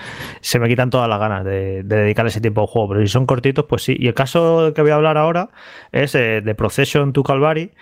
se 0.41 0.59
me 0.59 0.69
quitan 0.69 0.89
todas 0.89 1.09
las 1.11 1.21
ganas 1.21 1.45
de, 1.45 1.83
dedicar 1.83 2.27
ese 2.27 2.41
tiempo 2.41 2.63
al 2.63 2.69
juego. 2.69 2.89
Pero 2.89 3.03
si 3.03 3.09
son 3.09 3.27
cortitos, 3.27 3.67
pues 3.67 3.83
sí. 3.83 3.95
Y 3.99 4.07
el 4.07 4.15
caso 4.15 4.73
que 4.75 4.81
voy 4.81 4.93
a 4.93 4.95
hablar 4.95 5.19
ahora 5.19 5.51
es 5.93 6.15
eh, 6.15 6.41
de 6.41 6.55
Procession 6.55 7.13
to 7.13 7.23
Calvary, 7.23 7.73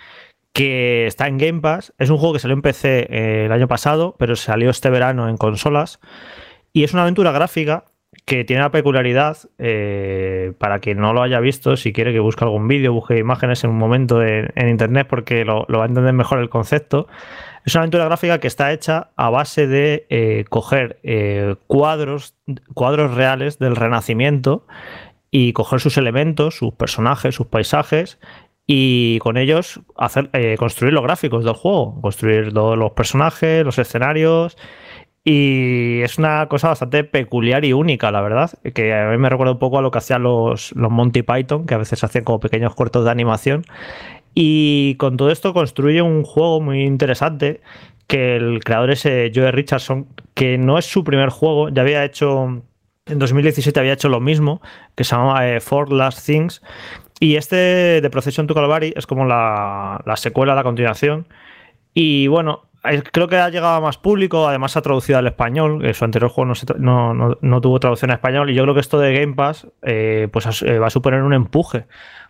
que 0.51 1.07
está 1.07 1.27
en 1.27 1.37
Game 1.37 1.61
Pass. 1.61 1.93
Es 1.97 2.09
un 2.09 2.17
juego 2.17 2.33
que 2.33 2.39
salió 2.39 2.55
en 2.55 2.61
PC 2.61 3.07
eh, 3.09 3.45
el 3.45 3.53
año 3.53 3.69
pasado, 3.69 4.15
pero 4.19 4.35
salió 4.35 4.69
este 4.69 4.89
verano 4.89 5.29
en 5.29 5.37
consolas. 5.37 6.01
Y 6.77 6.83
es 6.83 6.93
una 6.93 7.01
aventura 7.01 7.31
gráfica 7.31 7.85
que 8.25 8.43
tiene 8.43 8.61
la 8.61 8.69
peculiaridad, 8.69 9.35
eh, 9.57 10.53
para 10.59 10.77
quien 10.77 10.99
no 10.99 11.11
lo 11.11 11.23
haya 11.23 11.39
visto, 11.39 11.75
si 11.75 11.91
quiere 11.91 12.13
que 12.13 12.19
busque 12.19 12.43
algún 12.43 12.67
vídeo, 12.67 12.93
busque 12.93 13.17
imágenes 13.17 13.63
en 13.63 13.71
un 13.71 13.79
momento 13.79 14.21
en, 14.21 14.69
internet 14.69 15.07
porque 15.09 15.43
lo, 15.43 15.65
va 15.67 15.85
a 15.85 15.87
entender 15.87 16.13
mejor 16.13 16.37
el 16.37 16.49
concepto, 16.49 17.07
es 17.65 17.73
una 17.73 17.81
aventura 17.81 18.05
gráfica 18.05 18.39
que 18.39 18.45
está 18.45 18.71
hecha 18.73 19.09
a 19.15 19.31
base 19.31 19.65
de 19.65 20.05
eh, 20.11 20.45
coger 20.49 20.99
eh, 21.01 21.55
cuadros, 21.65 22.35
cuadros 22.75 23.15
reales 23.15 23.57
del 23.57 23.75
Renacimiento 23.75 24.67
y 25.31 25.53
coger 25.53 25.79
sus 25.79 25.97
elementos, 25.97 26.57
sus 26.57 26.75
personajes, 26.75 27.33
sus 27.33 27.47
paisajes 27.47 28.19
y 28.67 29.17
con 29.17 29.37
ellos 29.37 29.79
hacer, 29.97 30.29
eh, 30.33 30.57
construir 30.59 30.93
los 30.93 31.01
gráficos 31.01 31.43
del 31.43 31.55
juego, 31.55 31.99
construir 32.01 32.53
todos 32.53 32.77
los 32.77 32.91
personajes, 32.91 33.65
los 33.65 33.79
escenarios. 33.79 34.57
Y 35.29 36.03
es 36.03 36.17
una 36.17 36.47
cosa 36.47 36.69
bastante 36.69 37.03
peculiar 37.03 37.65
y 37.65 37.73
única, 37.73 38.11
la 38.11 38.21
verdad, 38.21 38.49
que 38.73 38.93
a 38.93 39.09
mí 39.09 39.17
me 39.17 39.27
recuerda 39.27 39.51
un 39.51 39.59
poco 39.59 39.77
a 39.77 39.81
lo 39.81 39.91
que 39.91 39.97
hacían 39.97 40.23
los, 40.23 40.71
los 40.73 40.89
Monty 40.89 41.21
Python, 41.21 41.65
que 41.65 41.73
a 41.73 41.77
veces 41.77 42.01
hacían 42.01 42.23
como 42.23 42.39
pequeños 42.39 42.73
cortos 42.75 43.03
de 43.03 43.11
animación. 43.11 43.65
Y 44.33 44.95
con 44.95 45.17
todo 45.17 45.29
esto 45.29 45.53
construye 45.53 46.01
un 46.01 46.23
juego 46.23 46.61
muy 46.61 46.83
interesante 46.83 47.59
que 48.07 48.37
el 48.37 48.63
creador 48.63 48.91
es 48.91 49.05
eh, 49.05 49.29
Joe 49.35 49.51
Richardson, 49.51 50.07
que 50.33 50.57
no 50.57 50.77
es 50.77 50.85
su 50.85 51.03
primer 51.03 51.27
juego, 51.27 51.67
ya 51.67 51.81
había 51.81 52.05
hecho, 52.05 52.63
en 53.05 53.19
2017 53.19 53.77
había 53.81 53.93
hecho 53.93 54.07
lo 54.07 54.21
mismo, 54.21 54.61
que 54.95 55.03
se 55.03 55.13
llama 55.13 55.45
eh, 55.45 55.59
Four 55.59 55.91
Last 55.91 56.25
Things, 56.25 56.61
y 57.19 57.35
este 57.35 57.99
de 57.99 58.09
Procession 58.09 58.47
to 58.47 58.55
Calvary 58.55 58.93
es 58.95 59.05
como 59.05 59.25
la, 59.25 60.01
secuela, 60.15 60.55
la 60.55 60.63
continuación, 60.63 61.27
y 61.93 62.27
bueno, 62.27 62.63
creo 63.11 63.27
que 63.27 63.37
ha 63.37 63.49
llegado 63.49 63.75
a 63.75 63.81
más 63.81 63.97
público, 63.97 64.47
además 64.47 64.77
ha 64.77 64.81
traducido 64.81 65.19
al 65.19 65.27
español, 65.27 65.93
su 65.93 66.05
anterior 66.05 66.29
juego 66.31 66.53
no, 66.77 67.61
tuvo 67.61 67.79
traducción 67.79 68.11
a 68.11 68.15
español, 68.15 68.49
y 68.49 68.53
yo 68.55 68.63
creo 68.63 68.73
que 68.73 68.81
esto 68.81 68.99
de 68.99 69.13
Game 69.19 69.35
Pass 69.35 69.67
eh, 69.81 70.27
pues 70.31 70.45
va 70.45 70.87
a 70.87 70.89
suponer 70.89 71.23
un 71.23 71.33
empuje 71.33 71.85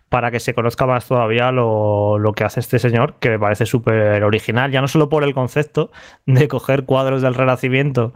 para 0.08 0.30
que 0.30 0.40
se 0.40 0.54
conozca 0.54 0.86
más 0.86 1.06
todavía 1.06 1.52
lo, 1.52 2.32
que 2.34 2.44
hace 2.44 2.60
este 2.60 2.78
señor, 2.78 3.14
que 3.20 3.30
me 3.30 3.38
parece 3.38 3.66
súper 3.66 4.22
original, 4.24 4.70
ya 4.70 4.80
no 4.80 4.88
solo 4.88 5.08
por 5.08 5.22
el 5.24 5.34
concepto 5.34 5.90
de 6.26 6.48
coger 6.48 6.84
cuadros 6.84 7.22
del 7.22 7.34
Renacimiento 7.34 8.14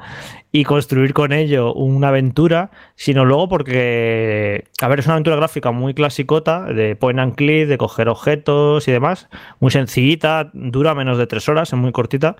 y 0.53 0.65
construir 0.65 1.13
con 1.13 1.33
ello 1.33 1.75
una 1.75 2.09
aventura, 2.09 2.71
sino 2.95 3.25
luego 3.25 3.49
porque, 3.49 4.65
a 4.81 4.89
ver, 4.89 5.01
es 5.01 5.07
una 5.07 5.15
aventura 5.15 5.37
gráfica 5.37 5.71
muy 5.71 5.95
clasicota, 5.95 6.65
de 6.65 6.97
point 6.97 7.19
and 7.19 7.35
click, 7.35 7.69
de 7.69 7.79
coger 7.79 8.09
objetos 8.09 8.89
y 8.89 8.93
demás, 8.93 9.29
muy 9.61 9.71
sencillita, 9.71 10.51
dura 10.55 10.95
menos 10.95 11.19
de 11.19 11.27
tres 11.27 11.49
horas, 11.49 11.73
es 11.73 11.79
muy 11.79 11.93
cortita, 11.93 12.37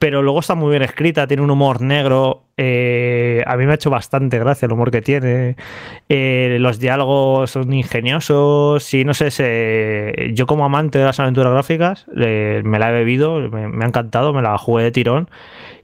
pero 0.00 0.22
luego 0.22 0.40
está 0.40 0.54
muy 0.54 0.70
bien 0.70 0.82
escrita, 0.82 1.26
tiene 1.26 1.42
un 1.42 1.50
humor 1.50 1.82
negro. 1.82 2.44
Eh, 2.56 3.44
a 3.46 3.54
mí 3.58 3.66
me 3.66 3.72
ha 3.72 3.74
hecho 3.74 3.90
bastante 3.90 4.38
gracia 4.38 4.64
el 4.64 4.72
humor 4.72 4.90
que 4.90 5.02
tiene. 5.02 5.56
Eh, 6.08 6.56
los 6.58 6.78
diálogos 6.78 7.50
son 7.50 7.70
ingeniosos. 7.74 8.94
y 8.94 9.04
no 9.04 9.12
sé, 9.12 10.32
yo 10.32 10.46
como 10.46 10.64
amante 10.64 10.98
de 10.98 11.04
las 11.04 11.20
aventuras 11.20 11.52
gráficas 11.52 12.06
me 12.14 12.78
la 12.78 12.88
he 12.88 12.92
bebido, 12.92 13.40
me, 13.50 13.84
ha 13.84 13.88
encantado, 13.88 14.32
me 14.32 14.40
la 14.40 14.56
jugué 14.56 14.84
de 14.84 14.90
tirón. 14.90 15.28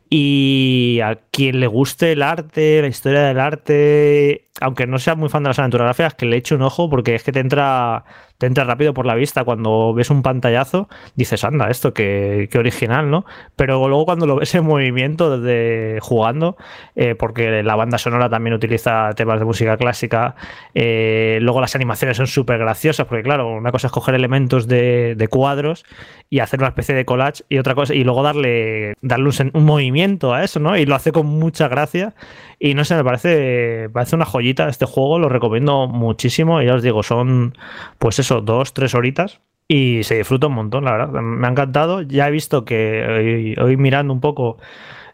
Y 0.08 1.00
a 1.04 1.18
quien 1.30 1.60
le 1.60 1.66
guste 1.66 2.12
el 2.12 2.22
arte, 2.22 2.80
la 2.80 2.88
historia 2.88 3.20
del 3.22 3.38
arte 3.38 4.46
aunque 4.60 4.86
no 4.86 4.98
sea 4.98 5.14
muy 5.14 5.28
fan 5.28 5.42
de 5.42 5.50
las 5.50 5.58
aventuras 5.58 5.86
gráficas, 5.86 6.14
que 6.14 6.26
le 6.26 6.36
eche 6.36 6.54
un 6.54 6.62
ojo 6.62 6.88
porque 6.88 7.14
es 7.14 7.22
que 7.22 7.32
te 7.32 7.40
entra, 7.40 8.04
te 8.38 8.46
entra 8.46 8.64
rápido 8.64 8.94
por 8.94 9.06
la 9.06 9.14
vista. 9.14 9.44
Cuando 9.44 9.94
ves 9.94 10.10
un 10.10 10.22
pantallazo, 10.22 10.88
dices, 11.14 11.44
anda, 11.44 11.70
esto 11.70 11.94
qué, 11.94 12.48
original, 12.56 13.10
¿no? 13.10 13.24
Pero 13.56 13.88
luego 13.88 14.04
cuando 14.04 14.26
lo 14.26 14.36
ves 14.36 14.54
en 14.54 14.64
movimiento 14.64 15.38
desde 15.38 16.00
jugando, 16.00 16.56
eh, 16.94 17.14
porque 17.14 17.62
la 17.62 17.76
banda 17.76 17.98
sonora 17.98 18.28
también 18.28 18.54
utiliza 18.54 19.10
temas 19.14 19.38
de 19.38 19.44
música 19.44 19.76
clásica, 19.76 20.34
eh, 20.74 21.38
luego 21.42 21.60
las 21.60 21.74
animaciones 21.74 22.16
son 22.16 22.26
súper 22.26 22.58
graciosas, 22.58 23.06
porque 23.06 23.22
claro, 23.22 23.54
una 23.54 23.72
cosa 23.72 23.88
es 23.88 23.92
coger 23.92 24.14
elementos 24.14 24.66
de, 24.66 25.26
cuadros 25.30 25.84
y 26.30 26.38
hacer 26.38 26.60
una 26.60 26.68
especie 26.68 26.94
de 26.94 27.04
collage 27.04 27.44
y 27.48 27.58
otra 27.58 27.74
cosa, 27.74 27.94
y 27.94 28.04
luego 28.04 28.22
darle, 28.22 28.94
darle 29.02 29.30
un 29.52 29.64
movimiento 29.64 30.32
a 30.32 30.44
eso, 30.44 30.60
¿no? 30.60 30.76
Y 30.76 30.86
lo 30.86 30.94
hace 30.94 31.12
con 31.12 31.26
mucha 31.26 31.68
gracia. 31.68 32.14
Y 32.58 32.74
no 32.74 32.84
sé, 32.84 32.94
me 32.94 33.04
parece, 33.04 33.90
parece 33.92 34.16
una 34.16 34.24
joyita 34.24 34.68
este 34.68 34.86
juego, 34.86 35.18
lo 35.18 35.28
recomiendo 35.28 35.86
muchísimo. 35.88 36.62
Y 36.62 36.66
ya 36.66 36.74
os 36.74 36.82
digo, 36.82 37.02
son 37.02 37.56
pues 37.98 38.18
eso, 38.18 38.40
dos, 38.40 38.72
tres 38.72 38.94
horitas. 38.94 39.40
Y 39.68 40.04
se 40.04 40.16
disfruta 40.16 40.46
un 40.46 40.54
montón, 40.54 40.84
la 40.84 40.92
verdad. 40.92 41.20
Me 41.20 41.46
ha 41.46 41.50
encantado. 41.50 42.02
Ya 42.02 42.28
he 42.28 42.30
visto 42.30 42.64
que 42.64 43.56
hoy, 43.60 43.76
mirando 43.76 44.12
un 44.12 44.20
poco 44.20 44.58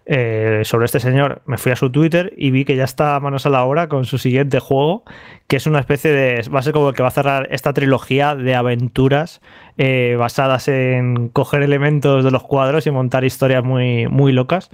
eh, 0.05 0.61
sobre 0.65 0.85
este 0.85 1.01
señor, 1.01 1.43
me 1.47 1.57
fui 1.57 1.73
a 1.73 1.77
su 1.77 1.91
Twitter 1.91 2.35
y 2.37 2.51
vi 2.51 2.65
que 2.65 2.77
ya 2.77 2.85
está 2.85 3.17
a 3.17 3.21
manos 3.21 3.47
a 3.47 3.51
la 3.51 3.65
obra 3.65 3.89
con 3.89 4.05
su 4.05 4.19
siguiente 4.19 4.59
juego, 4.61 5.05
que 5.49 5.57
es 5.57 5.67
una 5.67 5.81
especie 5.81 6.13
de. 6.13 6.43
Va 6.55 6.61
a 6.61 6.63
ser 6.63 6.75
como 6.75 6.91
el 6.91 6.95
que 6.95 7.03
va 7.03 7.09
a 7.09 7.13
cerrar 7.13 7.49
esta 7.51 7.73
trilogía 7.73 8.35
de 8.35 8.55
aventuras 8.55 9.41
eh, 9.79 10.17
basadas 10.19 10.69
en 10.69 11.29
coger 11.31 11.63
elementos 11.63 12.23
de 12.23 12.31
los 12.31 12.43
cuadros 12.43 12.87
y 12.87 12.91
montar 12.91 13.25
historias 13.25 13.65
muy, 13.65 14.07
muy 14.07 14.33
locas. 14.33 14.71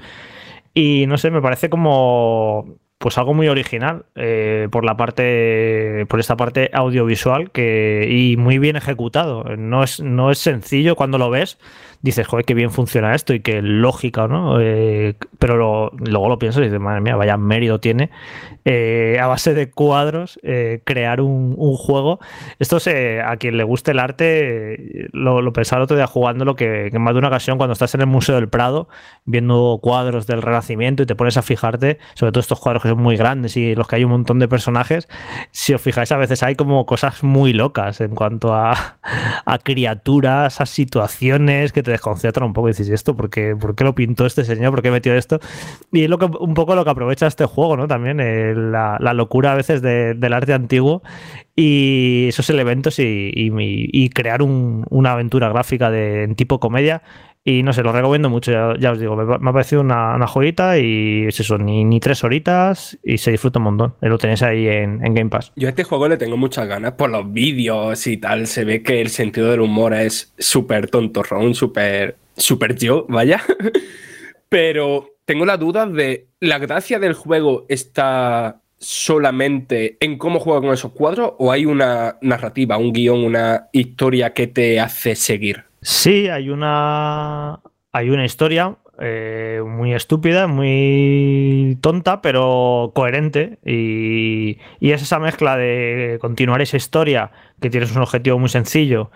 Y 0.78 1.08
no 1.08 1.18
sé, 1.18 1.32
me 1.32 1.42
parece 1.42 1.68
como 1.68 2.76
pues 2.99 3.18
algo 3.18 3.35
muy 3.35 3.49
original 3.49 4.06
eh, 4.14 4.68
por 4.70 4.85
la 4.85 4.97
parte 4.97 6.06
por 6.08 6.20
esta 6.20 6.37
parte 6.37 6.70
audiovisual 6.73 7.50
que 7.50 8.06
y 8.08 8.37
muy 8.37 8.58
bien 8.58 8.76
ejecutado. 8.76 9.42
No 9.56 9.82
es 9.82 9.99
no 9.99 10.30
es 10.30 10.38
sencillo 10.38 10.94
cuando 10.94 11.18
lo 11.18 11.30
ves 11.30 11.58
dices, 12.00 12.26
joder, 12.26 12.45
qué 12.45 12.55
bien 12.55 12.71
funciona 12.71 13.14
esto 13.14 13.35
y 13.35 13.40
qué 13.40 13.61
lógica, 13.62 14.28
¿no? 14.28 14.61
Eh, 14.61 15.17
pero 15.38 15.90
luego 15.99 16.28
lo 16.28 16.38
piensas 16.38 16.61
y 16.61 16.64
dices, 16.67 16.81
madre 16.81 17.00
mía, 17.00 17.17
vaya 17.17 17.37
mérito 17.37 17.81
tiene 17.81 18.11
eh, 18.64 19.19
a 19.21 19.26
base 19.26 19.55
de 19.55 19.71
cuadros 19.71 20.38
eh, 20.43 20.83
crear 20.85 21.21
un, 21.21 21.57
juego. 21.76 22.19
Esto 22.59 22.81
se, 22.81 23.21
a 23.21 23.37
quien 23.37 23.57
le 23.57 23.64
guste 23.64 23.93
el 23.93 23.99
arte, 23.99 25.09
lo, 25.12 25.43
lo 25.43 25.52
pensaba 25.52 25.78
el 25.78 25.85
otro 25.85 25.97
día 25.97 26.07
jugándolo, 26.07 26.55
que, 26.55 26.88
que 26.90 26.99
más 26.99 27.14
de 27.14 27.19
una 27.19 27.28
ocasión 27.28 27.57
cuando 27.57 27.73
estás 27.73 27.95
en 27.95 28.02
el 28.02 28.07
Museo 28.07 28.35
del 28.35 28.49
Prado 28.49 28.88
viendo 29.25 29.78
cuadros 29.83 30.26
del 30.26 30.43
Renacimiento 30.43 31.02
y 31.02 31.07
te 31.07 31.14
pones 31.14 31.37
a 31.37 31.43
fijarte, 31.43 31.99
sobre 32.14 32.33
todo 32.33 32.40
estos 32.40 32.61
cuadros 32.61 32.83
que 32.83 32.88
son 32.88 33.02
muy 33.02 33.17
grandes 33.17 33.57
y 33.57 33.75
los 33.75 33.87
que 33.87 33.97
hay 33.97 34.05
un 34.05 34.11
montón 34.11 34.38
de 34.38 34.49
personajes, 34.49 35.09
si 35.50 35.75
os 35.75 35.81
fijáis 35.81 36.12
a 36.12 36.17
veces 36.17 36.43
hay 36.43 36.55
como 36.55 36.85
cosas 36.87 37.23
muy 37.23 37.52
locas 37.52 38.00
en 38.00 38.14
cuanto 38.14 38.55
a, 38.55 38.99
a 39.45 39.59
criaturas, 39.59 40.61
a 40.61 40.67
situaciones 40.67 41.73
que 41.73 41.83
te 41.83 41.88
desconcentra 41.88 42.45
un 42.45 42.52
poco 42.52 42.68
y 42.68 42.73
dices, 42.73 42.88
¿esto 42.88 43.16
por 43.16 43.30
qué, 43.30 43.57
lo 43.78 43.95
pintó 43.95 44.26
este 44.26 44.45
señor? 44.45 44.71
¿Por 44.71 44.83
qué 44.83 44.90
metió 44.90 45.14
esto? 45.14 45.40
Y 45.92 46.04
es 46.04 46.11
lo 46.11 46.18
que, 46.18 46.26
un 46.26 46.54
poco 46.54 46.75
lo 46.75 46.85
que 46.85 46.90
aprovecha 46.90 47.26
este 47.26 47.47
juego, 47.47 47.76
¿no? 47.76 47.88
También 47.88 48.21
eh, 48.21 48.54
la, 48.54 48.99
locura 49.14 49.52
a 49.52 49.54
veces 49.57 49.83
del 49.83 50.33
arte 50.33 50.52
antiguo 50.52 51.02
y 51.57 52.26
esos 52.28 52.49
elementos 52.50 52.99
y, 52.99 54.11
crear 54.14 54.42
una 54.42 55.12
aventura 55.12 55.49
gráfica 55.49 55.90
de 55.90 56.25
en 56.25 56.35
tipo 56.35 56.61
comedia 56.61 57.02
y 57.49 57.62
no 57.62 57.73
sé, 57.73 57.83
lo 57.83 57.93
recomiendo 57.93 58.28
mucho, 58.28 58.52
ya, 58.76 58.93
os 58.93 59.00
digo, 59.00 59.17
me, 59.17 59.49
ha 59.49 59.52
parecido 59.55 59.81
una, 59.81 60.17
una, 60.17 60.26
joyita 60.26 60.78
y 60.78 61.25
es 61.28 61.40
eso, 61.40 61.57
ni, 61.57 61.83
ni, 61.83 61.99
tres 61.99 62.23
horitas 62.23 62.99
y 63.02 63.17
se 63.17 63.31
disfruta 63.31 63.59
un 63.59 63.64
montón. 63.64 63.95
Lo 64.02 64.19
tenéis 64.19 64.43
ahí 64.43 64.69
en, 64.69 64.99
Game 64.99 65.31
Pass. 65.31 65.52
Yo 65.57 65.67
a 65.67 65.71
este 65.71 65.83
juego 65.83 66.09
le 66.09 66.19
tengo 66.19 66.37
muchas 66.37 66.69
ganas 66.69 66.93
por 66.93 67.09
los 67.09 67.33
vídeos 67.33 68.07
y 68.07 68.19
tal. 68.19 68.47
Se 68.49 68.67
ve 68.67 68.83
que 68.83 69.00
el 69.00 69.09
sentido 69.09 69.50
del 69.50 69.62
humor 69.62 69.95
es 69.95 70.35
súper 70.38 70.90
tontorrón, 70.90 71.55
súper, 71.55 72.17
súper 72.37 72.76
yo, 72.76 73.07
vaya. 73.09 73.40
Pero 74.50 75.14
tengo 75.25 75.47
la 75.47 75.57
duda 75.57 75.87
de, 75.87 76.26
¿la 76.40 76.59
gracia 76.59 76.99
del 76.99 77.14
juego 77.14 77.64
está 77.71 78.61
solamente 78.76 79.97
en 80.00 80.19
cómo 80.19 80.38
juega 80.38 80.61
con 80.61 80.75
esos 80.75 80.93
cuadros 80.93 81.33
o 81.38 81.50
hay 81.50 81.64
una 81.64 82.19
narrativa, 82.21 82.76
un 82.76 82.93
guion, 82.93 83.25
una 83.25 83.69
historia 83.73 84.35
que 84.35 84.49
te 84.49 84.81
hace 84.81 85.14
seguir? 85.14 85.67
Sí, 85.90 86.28
hay 86.28 86.50
una, 86.50 87.61
hay 87.92 88.11
una 88.11 88.26
historia 88.26 88.76
eh, 89.00 89.62
muy 89.66 89.95
estúpida, 89.95 90.47
muy 90.47 91.78
tonta, 91.80 92.21
pero 92.21 92.92
coherente. 92.95 93.59
Y, 93.64 94.59
es 94.83 95.00
esa 95.00 95.18
mezcla 95.18 95.57
de 95.57 96.18
continuar 96.21 96.61
esa 96.61 96.76
historia, 96.76 97.30
que 97.59 97.71
tienes 97.71 97.97
un 97.97 98.02
objetivo 98.02 98.38
muy 98.38 98.50
sencillo, 98.50 99.11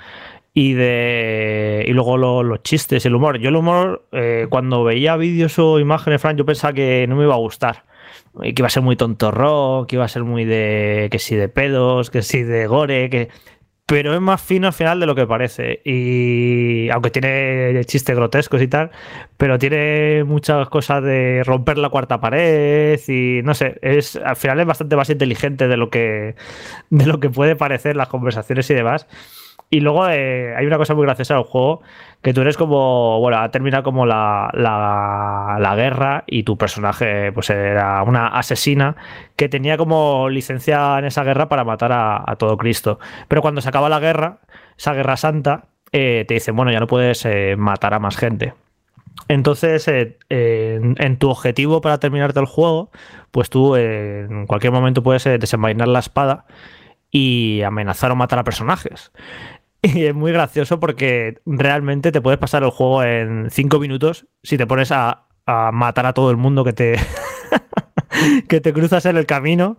y 0.55 0.73
de 0.73 1.85
y 1.87 1.93
luego 1.93 2.17
los 2.17 2.63
chistes, 2.63 3.05
el 3.05 3.17
humor. 3.17 3.39
Yo 3.39 3.51
el 3.51 3.57
humor, 3.57 4.09
eh, 4.13 4.47
cuando 4.49 4.83
veía 4.83 5.17
vídeos 5.17 5.59
o 5.59 5.79
imágenes, 5.79 6.23
Frank, 6.23 6.39
yo 6.39 6.47
pensaba 6.47 6.73
que 6.73 7.05
no 7.07 7.17
me 7.17 7.25
iba 7.25 7.35
a 7.35 7.39
gustar. 7.39 7.85
Que 8.41 8.55
iba 8.57 8.67
a 8.69 8.71
ser 8.71 8.83
muy 8.83 8.97
tontorro, 8.97 9.85
que 9.87 9.97
iba 9.97 10.07
a 10.07 10.09
ser 10.09 10.25
muy 10.25 10.47
de 10.47 11.09
que 11.13 11.19
si 11.19 11.37
de 11.37 11.51
pedos, 11.51 12.11
que 12.11 12.23
si 12.23 12.43
de 12.43 12.67
gore, 12.67 13.11
que 13.11 13.29
pero 13.87 14.15
es 14.15 14.21
más 14.21 14.41
fino 14.41 14.67
al 14.69 14.73
final 14.73 15.01
de 15.01 15.07
lo 15.07 15.15
que 15.15 15.27
parece. 15.27 15.81
Y 15.85 16.89
aunque 16.91 17.11
tiene 17.11 17.85
chistes 17.85 18.17
grotescos 18.17 18.63
y 18.63 18.69
tal, 18.69 18.91
pero 19.37 19.59
tiene 19.59 20.25
muchas 20.25 20.69
cosas 20.69 21.03
de 21.03 21.43
romper 21.45 21.79
la 21.79 21.91
cuarta 21.91 22.21
pared 22.21 23.01
y 23.09 23.43
no 23.43 23.55
sé, 23.55 23.79
es 23.83 24.17
al 24.17 24.37
final 24.37 24.61
es 24.61 24.67
bastante 24.67 24.97
más 24.97 25.11
inteligente 25.11 25.69
de 25.69 25.77
lo 25.77 25.91
que 25.91 26.37
de 26.91 27.07
lo 27.07 27.21
que 27.21 27.31
puede 27.31 27.57
parecer 27.57 27.97
las 27.97 28.09
conversaciones 28.09 28.71
y 28.71 28.75
demás. 28.75 29.07
Y 29.73 29.81
luego 29.81 30.07
eh, 30.07 30.55
hay 30.55 30.67
una 30.67 30.77
cosa 30.77 30.95
muy 30.95 31.07
graciosa 31.07 31.33
del 31.33 31.45
juego, 31.45 31.81
que 32.21 32.35
tú 32.35 32.43
eres 32.43 32.59
como, 32.59 33.19
bueno, 33.21 33.39
ha 33.39 33.51
terminado 33.51 33.83
como 33.83 34.05
la, 34.05 34.51
la, 34.53 35.75
guerra 35.75 36.25
y 36.27 36.43
tu 36.43 36.59
personaje 36.59 37.33
pues 37.33 37.49
era 37.49 38.03
una 38.03 38.27
asesina 38.27 38.97
que 39.35 39.49
tenía 39.49 39.79
como 39.79 40.29
licencia 40.29 40.99
en 40.99 41.07
esa 41.07 41.25
guerra 41.25 41.49
para 41.49 41.65
matar 41.65 41.91
a, 41.95 42.37
todo 42.39 42.59
Cristo. 42.59 42.99
Pero 43.29 43.41
cuando 43.41 43.63
se 43.63 43.71
acaba 43.71 43.89
la 43.89 43.99
guerra, 43.99 44.41
esa 44.77 44.93
guerra 44.93 45.17
santa, 45.17 45.69
eh, 45.91 46.27
te 46.29 46.35
dicen, 46.35 46.55
bueno, 46.55 46.71
ya 46.71 46.79
no 46.79 46.87
puedes 46.87 47.25
eh, 47.25 47.57
matar 47.57 47.95
a 47.95 47.99
más 47.99 48.19
gente. 48.19 48.53
Entonces, 49.29 49.89
en, 49.89 50.17
en, 50.29 51.17
tu 51.17 51.31
objetivo 51.31 51.81
para 51.81 51.97
terminarte 51.97 52.41
el 52.41 52.47
juego, 52.47 52.91
pues 53.31 53.49
tú 53.49 53.77
en 53.77 54.47
cualquier 54.47 54.75
momento 54.75 55.03
puedes 55.03 55.25
desenvainar 55.25 55.89
la 55.89 56.01
espada 56.01 56.45
y 57.15 57.61
amenazar 57.63 58.11
o 58.11 58.17
matar 58.17 58.39
a 58.39 58.45
personajes. 58.45 59.13
Y 59.95 60.05
es 60.05 60.15
muy 60.15 60.33
gracioso 60.33 60.79
porque 60.79 61.41
realmente 61.45 62.13
te 62.13 62.21
puedes 62.21 62.39
pasar 62.39 62.63
el 62.63 62.71
juego 62.71 63.03
en 63.03 63.51
5 63.51 63.81
minutos 63.81 64.27
si 64.43 64.57
te 64.57 64.67
pones 64.67 64.93
a, 64.93 65.27
a 65.47 65.71
matar 65.73 66.07
a 66.07 66.13
todo 66.13 66.31
el 66.31 66.37
mundo 66.37 66.65
que 66.65 66.73
te, 66.73 66.97
que 68.49 68.61
te 68.61 68.73
cruzas 68.73 69.07
en 69.07 69.17
el 69.17 69.27
camino, 69.27 69.79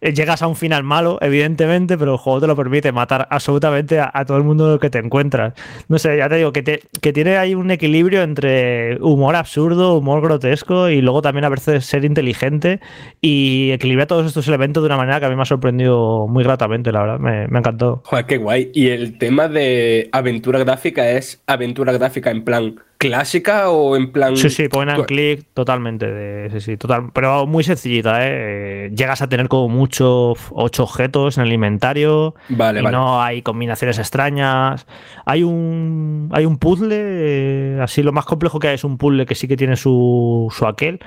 eh, 0.00 0.12
llegas 0.12 0.42
a 0.42 0.46
un 0.46 0.56
final 0.56 0.82
malo, 0.82 1.18
evidentemente, 1.20 1.96
pero 1.98 2.12
el 2.12 2.18
juego 2.18 2.40
te 2.40 2.46
lo 2.46 2.56
permite 2.56 2.92
matar 2.92 3.26
absolutamente 3.30 4.00
a, 4.00 4.24
todo 4.24 4.36
el 4.38 4.44
mundo 4.44 4.78
que 4.78 4.90
te 4.90 4.98
encuentras. 4.98 5.54
No 5.88 5.98
sé, 5.98 6.18
ya 6.18 6.28
te 6.28 6.36
digo, 6.36 6.52
que, 6.52 6.82
que 7.00 7.12
tiene 7.12 7.36
ahí 7.36 7.54
un 7.54 7.70
equilibrio 7.70 8.22
entre 8.22 8.98
humor 9.00 9.36
absurdo, 9.36 9.96
humor 9.96 10.22
grotesco 10.22 10.88
y 10.88 11.00
luego 11.00 11.22
también 11.22 11.44
a 11.44 11.48
veces 11.48 11.84
ser 11.84 12.04
inteligente 12.04 12.80
y 13.20 13.70
equilibrar 13.72 14.06
todos 14.06 14.26
estos 14.26 14.48
elementos 14.48 14.82
de 14.82 14.86
una 14.86 14.96
manera 14.96 15.20
que 15.20 15.26
a 15.26 15.30
mí 15.30 15.36
me 15.36 15.42
ha 15.42 15.46
sorprendido 15.46 16.26
muy 16.26 16.44
gratamente, 16.44 16.92
la 16.92 17.00
verdad, 17.02 17.18
me, 17.18 17.48
me 17.48 17.58
ha 17.58 17.60
encantado. 17.60 18.02
Joder, 18.04 18.26
qué 18.26 18.38
guay. 18.38 18.70
Y 18.74 18.88
el 18.88 19.18
tema 19.18 19.48
de 19.48 20.08
aventura 20.12 20.58
gráfica 20.58 21.10
es 21.10 21.42
aventura 21.46 21.92
gráfica 21.92 22.30
en 22.30 22.44
plan 22.44 22.76
clásica 23.08 23.70
o 23.70 23.96
en 23.96 24.10
plan. 24.10 24.36
Sí, 24.36 24.50
sí, 24.50 24.68
point 24.68 24.90
and 24.90 25.04
click 25.06 25.44
totalmente. 25.54 26.10
De, 26.10 26.50
sí, 26.50 26.60
sí, 26.60 26.76
total, 26.76 27.10
pero 27.12 27.46
muy 27.46 27.64
sencillita, 27.64 28.18
¿eh? 28.20 28.90
Llegas 28.94 29.22
a 29.22 29.28
tener 29.28 29.48
como 29.48 29.68
muchos 29.68 30.38
ocho 30.52 30.84
objetos 30.84 31.38
en 31.38 31.44
el 31.44 31.52
inventario. 31.52 32.34
Vale, 32.48 32.80
y 32.80 32.84
No 32.84 33.22
hay 33.22 33.42
combinaciones 33.42 33.98
extrañas. 33.98 34.86
Hay 35.24 35.42
un, 35.42 36.30
hay 36.32 36.46
un 36.46 36.58
puzzle, 36.58 36.96
eh, 36.96 37.80
así 37.82 38.02
lo 38.02 38.12
más 38.12 38.24
complejo 38.24 38.58
que 38.58 38.68
hay 38.68 38.74
es 38.76 38.84
un 38.84 38.98
puzzle 38.98 39.26
que 39.26 39.34
sí 39.34 39.48
que 39.48 39.56
tiene 39.56 39.76
su, 39.76 40.52
su 40.56 40.66
aquel. 40.66 41.00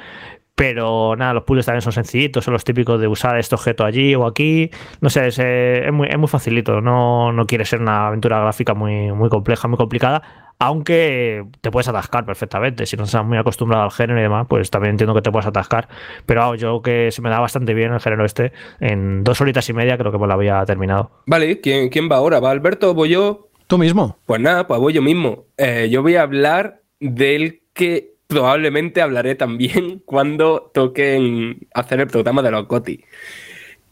Pero 0.58 1.16
nada, 1.16 1.36
los 1.36 1.44
puzzles 1.44 1.68
también 1.68 1.84
son 1.84 1.94
sencillitos, 1.94 2.44
son 2.44 2.54
los 2.54 2.64
típicos 2.64 3.00
de 3.00 3.08
usar 3.08 3.38
este 3.38 3.54
objeto 3.54 3.86
allí 3.86 4.16
o 4.16 4.26
aquí. 4.26 4.72
No 5.02 5.12
sé, 5.12 5.28
es, 5.28 5.38
eh, 5.38 5.84
es, 5.86 5.94
muy, 5.94 6.08
es 6.08 6.18
muy 6.18 6.28
facilito. 6.28 6.82
No, 6.82 7.32
no 7.32 7.46
quiere 7.46 7.64
ser 7.64 7.80
una 7.80 8.08
aventura 8.08 8.40
gráfica 8.40 8.74
muy, 8.74 9.12
muy 9.12 9.30
compleja, 9.30 9.68
muy 9.68 9.78
complicada 9.78 10.48
aunque 10.60 11.46
te 11.62 11.70
puedes 11.70 11.88
atascar 11.88 12.26
perfectamente. 12.26 12.88
Si 12.88 12.98
no 12.98 13.04
estás 13.04 13.24
muy 13.24 13.38
acostumbrado 13.38 13.84
al 13.84 13.92
género 13.92 14.20
y 14.20 14.24
demás, 14.24 14.48
pues 14.50 14.72
también 14.72 14.94
entiendo 14.94 15.14
que 15.14 15.22
te 15.22 15.32
puedes 15.32 15.46
atascar. 15.46 15.88
Pero 16.26 16.56
yo 16.56 16.82
que 16.82 17.12
se 17.12 17.22
me 17.22 17.30
da 17.30 17.40
bastante 17.40 17.74
bien 17.74 17.94
el 17.94 18.00
género 18.00 18.26
este, 18.26 18.52
en 18.80 19.24
dos 19.24 19.40
horitas 19.40 19.70
y 19.70 19.74
media 19.74 19.98
creo 19.98 20.12
que 20.12 20.18
me 20.18 20.26
lo 20.26 20.34
había 20.34 20.66
terminado. 20.66 21.12
Vale, 21.28 21.62
¿quién, 21.62 21.90
quién 21.90 22.10
va 22.12 22.16
ahora? 22.16 22.40
¿Va 22.40 22.50
Alberto 22.52 22.90
o 22.90 22.94
voy 22.96 23.10
yo? 23.10 23.50
Tú 23.68 23.78
mismo. 23.78 24.18
Pues 24.26 24.42
nada, 24.42 24.66
pues 24.66 24.80
voy 24.80 24.94
yo 24.94 25.04
mismo. 25.04 25.46
Eh, 25.58 25.90
yo 25.92 26.02
voy 26.02 26.16
a 26.16 26.24
hablar 26.24 26.82
del 27.00 27.62
que 27.74 28.17
probablemente 28.28 29.02
hablaré 29.02 29.36
también 29.36 30.00
cuando 30.06 30.72
toquen 30.74 31.68
hacer 31.74 32.02
el 32.02 32.08
programa 32.08 32.42
de 32.42 32.52
los 32.52 32.68
GOTI. 32.68 33.04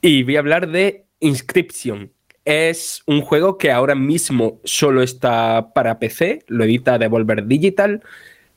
Y 0.02 0.24
voy 0.24 0.36
a 0.36 0.40
hablar 0.40 0.70
de 0.70 1.06
Inscription. 1.20 2.12
Es 2.44 3.02
un 3.08 3.22
juego 3.22 3.58
que 3.58 3.72
ahora 3.72 3.96
mismo 3.96 4.60
solo 4.64 5.02
está 5.02 5.74
para 5.74 5.98
PC, 5.98 6.44
lo 6.48 6.64
edita 6.64 7.00
Devolver 7.00 7.48
Digital. 7.48 8.04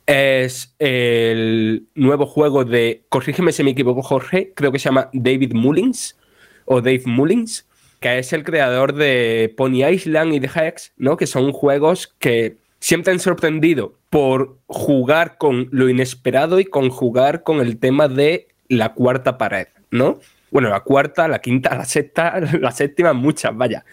Es 0.05 0.75
el 0.79 1.87
nuevo 1.95 2.27
juego 2.27 2.65
de, 2.65 3.05
corrígeme 3.09 3.53
si 3.53 3.63
me 3.63 3.71
equivoco 3.71 4.03
Jorge, 4.03 4.53
creo 4.55 4.73
que 4.73 4.79
se 4.79 4.87
llama 4.87 5.09
David 5.13 5.53
Mullins 5.55 6.19
o 6.67 6.83
Dave 6.83 7.03
Mullins, 7.07 7.67
que 8.01 8.19
es 8.19 8.33
el 8.33 8.45
creador 8.45 8.95
de 8.95 9.55
Pony 9.57 9.87
Island 9.87 10.35
y 10.35 10.41
The 10.41 10.51
Hex, 10.55 10.93
¿no? 10.97 11.17
que 11.17 11.27
son 11.27 11.53
juegos 11.53 12.15
que 12.19 12.59
siempre 12.81 13.13
han 13.13 13.21
sorprendido 13.21 13.95
por 14.11 14.59
jugar 14.67 15.39
con 15.39 15.69
lo 15.71 15.89
inesperado 15.89 16.61
y 16.61 16.65
con 16.65 16.91
jugar 16.91 17.43
con 17.43 17.61
el 17.61 17.79
tema 17.79 18.09
de 18.09 18.49
la 18.69 18.95
cuarta 18.95 19.39
pared, 19.39 19.69
¿no? 19.91 20.21
Bueno, 20.51 20.69
la 20.69 20.81
cuarta, 20.81 21.29
la 21.29 21.41
quinta, 21.41 21.75
la 21.75 21.85
sexta, 21.85 22.41
la 22.61 22.71
séptima, 22.71 23.13
muchas, 23.13 23.57
vaya. 23.57 23.85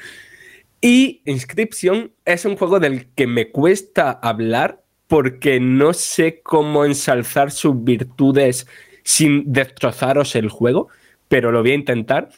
Y 0.82 1.22
Inscription 1.26 2.12
es 2.26 2.46
un 2.46 2.56
juego 2.58 2.80
del 2.80 3.08
que 3.16 3.28
me 3.28 3.52
cuesta 3.52 4.12
hablar 4.12 4.84
porque 5.08 5.60
no 5.60 5.94
sé 5.94 6.42
cómo 6.42 6.86
ensalzar 6.86 7.52
sus 7.52 7.84
virtudes 7.84 8.68
sin 9.04 9.52
destrozaros 9.52 10.36
el 10.36 10.50
juego, 10.50 10.90
pero 11.28 11.52
lo 11.52 11.62
voy 11.62 11.72
a 11.72 11.76
intentar. 11.76 12.30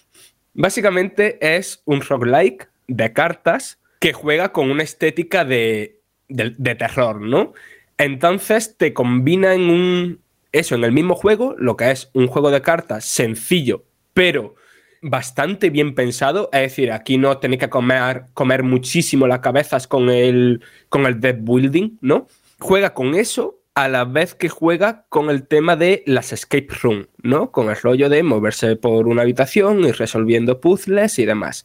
Básicamente 0.53 1.37
es 1.55 1.81
un 1.85 2.01
roguelike 2.01 2.69
de 2.87 3.13
cartas 3.13 3.79
que 3.99 4.13
juega 4.13 4.51
con 4.51 4.69
una 4.69 4.83
estética 4.83 5.45
de, 5.45 5.96
de 6.27 6.75
terror, 6.75 7.21
¿no? 7.21 7.53
Entonces 7.97 8.77
te 8.77 8.93
combina 8.93 9.53
en 9.53 9.69
un. 9.69 10.19
Eso, 10.51 10.75
en 10.75 10.83
el 10.83 10.91
mismo 10.91 11.15
juego, 11.15 11.55
lo 11.57 11.75
que 11.77 11.91
es 11.91 12.09
un 12.13 12.27
juego 12.27 12.51
de 12.51 12.61
cartas 12.61 13.05
sencillo 13.05 13.83
pero 14.17 14.55
bastante 15.03 15.69
bien 15.69 15.93
pensado. 15.93 16.49
Es 16.51 16.61
decir, 16.61 16.91
aquí 16.91 17.19
no 17.19 17.37
tenéis 17.37 17.59
que 17.59 17.69
comer, 17.69 18.23
comer 18.33 18.63
muchísimo 18.63 19.27
las 19.27 19.41
cabezas 19.41 19.85
con 19.85 20.09
el, 20.09 20.63
con 20.89 21.05
el 21.05 21.19
deck 21.19 21.37
building, 21.41 21.99
¿no? 22.01 22.25
Juega 22.57 22.95
con 22.95 23.13
eso 23.13 23.59
a 23.75 23.87
la 23.87 24.05
vez 24.05 24.33
que 24.33 24.49
juega 24.49 25.05
con 25.09 25.29
el 25.29 25.47
tema 25.47 25.75
de 25.75 26.01
las 26.07 26.33
escape 26.33 26.69
room, 26.81 27.05
¿no? 27.21 27.51
Con 27.51 27.69
el 27.69 27.75
rollo 27.75 28.09
de 28.09 28.23
moverse 28.23 28.75
por 28.75 29.07
una 29.07 29.21
habitación 29.21 29.81
y 29.81 29.91
resolviendo 29.91 30.59
puzzles 30.61 31.19
y 31.19 31.25
demás. 31.25 31.63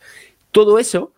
Todo 0.51 0.79
eso 0.79 1.15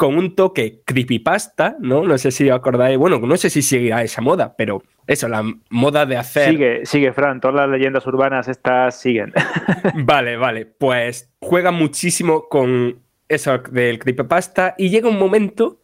con 0.00 0.16
un 0.16 0.34
toque 0.34 0.80
creepypasta, 0.86 1.76
¿no? 1.78 2.02
No 2.04 2.16
sé 2.16 2.30
si 2.30 2.48
acordáis, 2.48 2.96
bueno, 2.96 3.18
no 3.18 3.36
sé 3.36 3.50
si 3.50 3.60
seguirá 3.60 4.02
esa 4.02 4.22
moda, 4.22 4.54
pero 4.56 4.82
eso, 5.06 5.28
la 5.28 5.44
moda 5.68 6.06
de 6.06 6.16
hacer... 6.16 6.52
Sigue, 6.52 6.86
sigue, 6.86 7.12
Fran, 7.12 7.38
todas 7.38 7.56
las 7.56 7.68
leyendas 7.68 8.06
urbanas 8.06 8.48
estas 8.48 8.98
siguen. 8.98 9.34
vale, 9.96 10.38
vale, 10.38 10.64
pues 10.64 11.30
juega 11.38 11.70
muchísimo 11.70 12.48
con 12.48 13.00
eso 13.28 13.58
del 13.58 13.98
creepypasta 13.98 14.74
y 14.78 14.88
llega 14.88 15.10
un 15.10 15.18
momento 15.18 15.82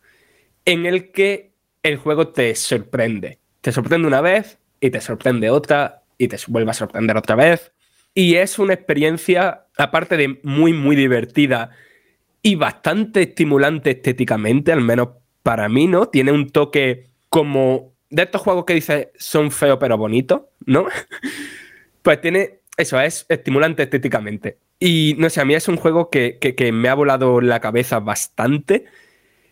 en 0.65 0.87
el 0.87 1.13
que 1.13 1.53
el 1.83 1.99
juego 1.99 2.29
te 2.29 2.55
sorprende. 2.55 3.39
Te 3.61 3.71
sorprende 3.71 4.09
una 4.09 4.23
vez 4.23 4.59
y 4.81 4.89
te 4.89 5.03
sorprende 5.03 5.51
otra 5.51 6.05
y 6.17 6.29
te 6.29 6.39
vuelve 6.47 6.71
a 6.71 6.75
sorprender 6.75 7.19
otra 7.19 7.35
vez. 7.35 7.71
Y 8.15 8.37
es 8.37 8.59
una 8.59 8.73
experiencia, 8.73 9.67
aparte 9.77 10.17
de 10.17 10.41
muy, 10.43 10.73
muy 10.73 10.97
divertida, 10.97 11.73
y 12.47 12.55
bastante 12.55 13.23
estimulante 13.23 13.91
estéticamente, 13.91 14.71
al 14.71 14.81
menos 14.81 15.09
para 15.43 15.69
mí, 15.69 15.89
¿no? 15.89 16.07
Tiene 16.07 16.31
un 16.31 16.51
toque 16.51 17.09
como 17.29 17.97
de 18.09 18.23
estos 18.23 18.41
juegos 18.41 18.65
que 18.65 18.75
dices 18.75 19.09
son 19.17 19.51
feos 19.51 19.79
pero 19.81 19.99
bonitos, 19.99 20.43
¿no? 20.65 20.87
pues 22.03 22.21
tiene, 22.21 22.61
eso, 22.77 23.01
es 23.01 23.27
estimulante 23.29 23.83
estéticamente. 23.83 24.59
Y 24.79 25.17
no 25.19 25.29
sé, 25.29 25.41
a 25.41 25.45
mí 25.45 25.55
es 25.55 25.67
un 25.67 25.77
juego 25.77 26.09
que, 26.09 26.39
que, 26.39 26.71
me 26.71 26.89
ha 26.89 26.95
volado 26.95 27.41
la 27.41 27.59
cabeza 27.59 27.99
bastante, 27.99 28.85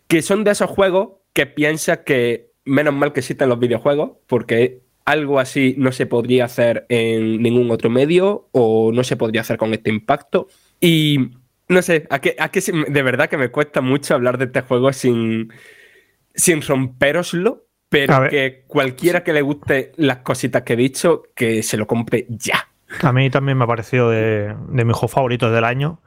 que 0.07 0.23
son 0.23 0.45
de 0.45 0.53
esos 0.53 0.71
juegos 0.71 1.15
que 1.33 1.47
piensa 1.47 2.05
que 2.05 2.53
menos 2.65 2.95
mal 2.95 3.13
que 3.13 3.21
existen 3.21 3.49
los 3.49 3.59
videojuegos, 3.59 4.19
porque 4.29 4.83
algo 5.05 5.41
así 5.41 5.75
no 5.79 5.91
se 5.91 6.07
podría 6.07 6.45
hacer 6.45 6.87
en 6.89 7.43
ningún 7.43 7.73
otro 7.73 7.91
medio 7.91 8.51
o 8.53 8.93
no 8.93 9.03
se 9.03 9.17
podría 9.17 9.41
hacer 9.41 9.57
con 9.57 9.75
este 9.75 9.91
impacto. 9.91 10.47
Y 10.81 11.31
no 11.69 11.83
sé, 11.83 12.07
a 12.11 12.19
que, 12.21 12.37
de 12.89 13.03
verdad 13.03 13.29
que 13.29 13.37
me 13.37 13.51
cuesta 13.51 13.81
mucho 13.81 14.15
hablar 14.15 14.39
de 14.39 14.47
este 14.47 14.61
juego 14.63 14.93
sin, 14.93 15.53
sin 16.35 16.63
romperoslo, 16.63 17.67
pero 17.89 18.29
que 18.29 18.65
cualquiera 18.67 19.23
que 19.23 19.33
le 19.33 19.43
guste 19.43 19.93
las 19.97 20.19
cositas 20.19 20.63
que 20.63 20.73
he 20.73 20.77
dicho, 20.77 21.23
que 21.35 21.63
se 21.63 21.77
lo 21.77 21.87
compre 21.87 22.27
ya. 22.29 22.69
A 23.03 23.13
mí 23.13 23.31
también 23.31 23.59
me 23.59 23.65
ha 23.65 23.67
parecido 23.67 24.11
de, 24.11 24.55
de 24.69 24.85
mis 24.85 24.95
juegos 24.95 25.13
favoritos 25.13 25.53
del 25.53 25.65
año. 25.65 26.01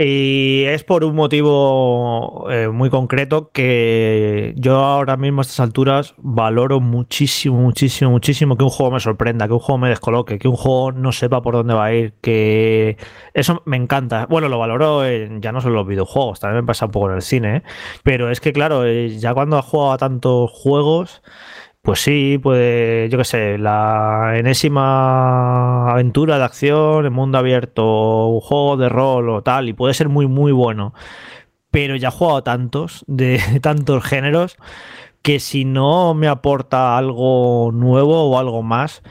Y 0.00 0.62
es 0.66 0.84
por 0.84 1.02
un 1.02 1.16
motivo 1.16 2.46
eh, 2.52 2.68
muy 2.68 2.88
concreto 2.88 3.50
que 3.50 4.54
yo 4.56 4.76
ahora 4.76 5.16
mismo 5.16 5.40
a 5.40 5.42
estas 5.42 5.58
alturas 5.58 6.14
valoro 6.18 6.78
muchísimo, 6.78 7.58
muchísimo, 7.58 8.12
muchísimo 8.12 8.56
que 8.56 8.62
un 8.62 8.70
juego 8.70 8.92
me 8.92 9.00
sorprenda, 9.00 9.48
que 9.48 9.54
un 9.54 9.58
juego 9.58 9.78
me 9.78 9.88
descoloque, 9.88 10.38
que 10.38 10.46
un 10.46 10.54
juego 10.54 10.92
no 10.92 11.10
sepa 11.10 11.42
por 11.42 11.54
dónde 11.54 11.74
va 11.74 11.86
a 11.86 11.94
ir, 11.94 12.14
que 12.20 12.96
eso 13.34 13.60
me 13.64 13.76
encanta. 13.76 14.26
Bueno, 14.26 14.48
lo 14.48 14.60
valoro 14.60 15.02
ya 15.40 15.50
no 15.50 15.60
solo 15.60 15.74
en 15.74 15.78
los 15.78 15.88
videojuegos, 15.88 16.38
también 16.38 16.62
me 16.62 16.66
pasa 16.68 16.86
un 16.86 16.92
poco 16.92 17.10
en 17.10 17.16
el 17.16 17.22
cine, 17.22 17.56
¿eh? 17.56 17.62
pero 18.04 18.30
es 18.30 18.40
que 18.40 18.52
claro, 18.52 18.86
eh, 18.86 19.18
ya 19.18 19.34
cuando 19.34 19.58
has 19.58 19.64
jugado 19.64 19.90
a 19.90 19.98
tantos 19.98 20.48
juegos... 20.52 21.22
Pues 21.88 22.00
sí, 22.00 22.38
pues 22.42 23.10
yo 23.10 23.16
qué 23.16 23.24
sé, 23.24 23.56
la 23.56 24.34
enésima 24.36 25.90
aventura 25.90 26.36
de 26.36 26.44
acción 26.44 27.06
en 27.06 27.14
mundo 27.14 27.38
abierto, 27.38 28.26
un 28.26 28.40
juego 28.42 28.76
de 28.76 28.90
rol 28.90 29.30
o 29.30 29.42
tal, 29.42 29.70
y 29.70 29.72
puede 29.72 29.94
ser 29.94 30.10
muy, 30.10 30.26
muy 30.26 30.52
bueno. 30.52 30.92
Pero 31.70 31.96
ya 31.96 32.08
he 32.08 32.10
jugado 32.10 32.42
tantos, 32.42 33.06
de 33.06 33.40
tantos 33.62 34.04
géneros, 34.04 34.58
que 35.22 35.40
si 35.40 35.64
no 35.64 36.12
me 36.12 36.28
aporta 36.28 36.98
algo 36.98 37.70
nuevo 37.72 38.22
o 38.32 38.38
algo 38.38 38.62
más, 38.62 39.02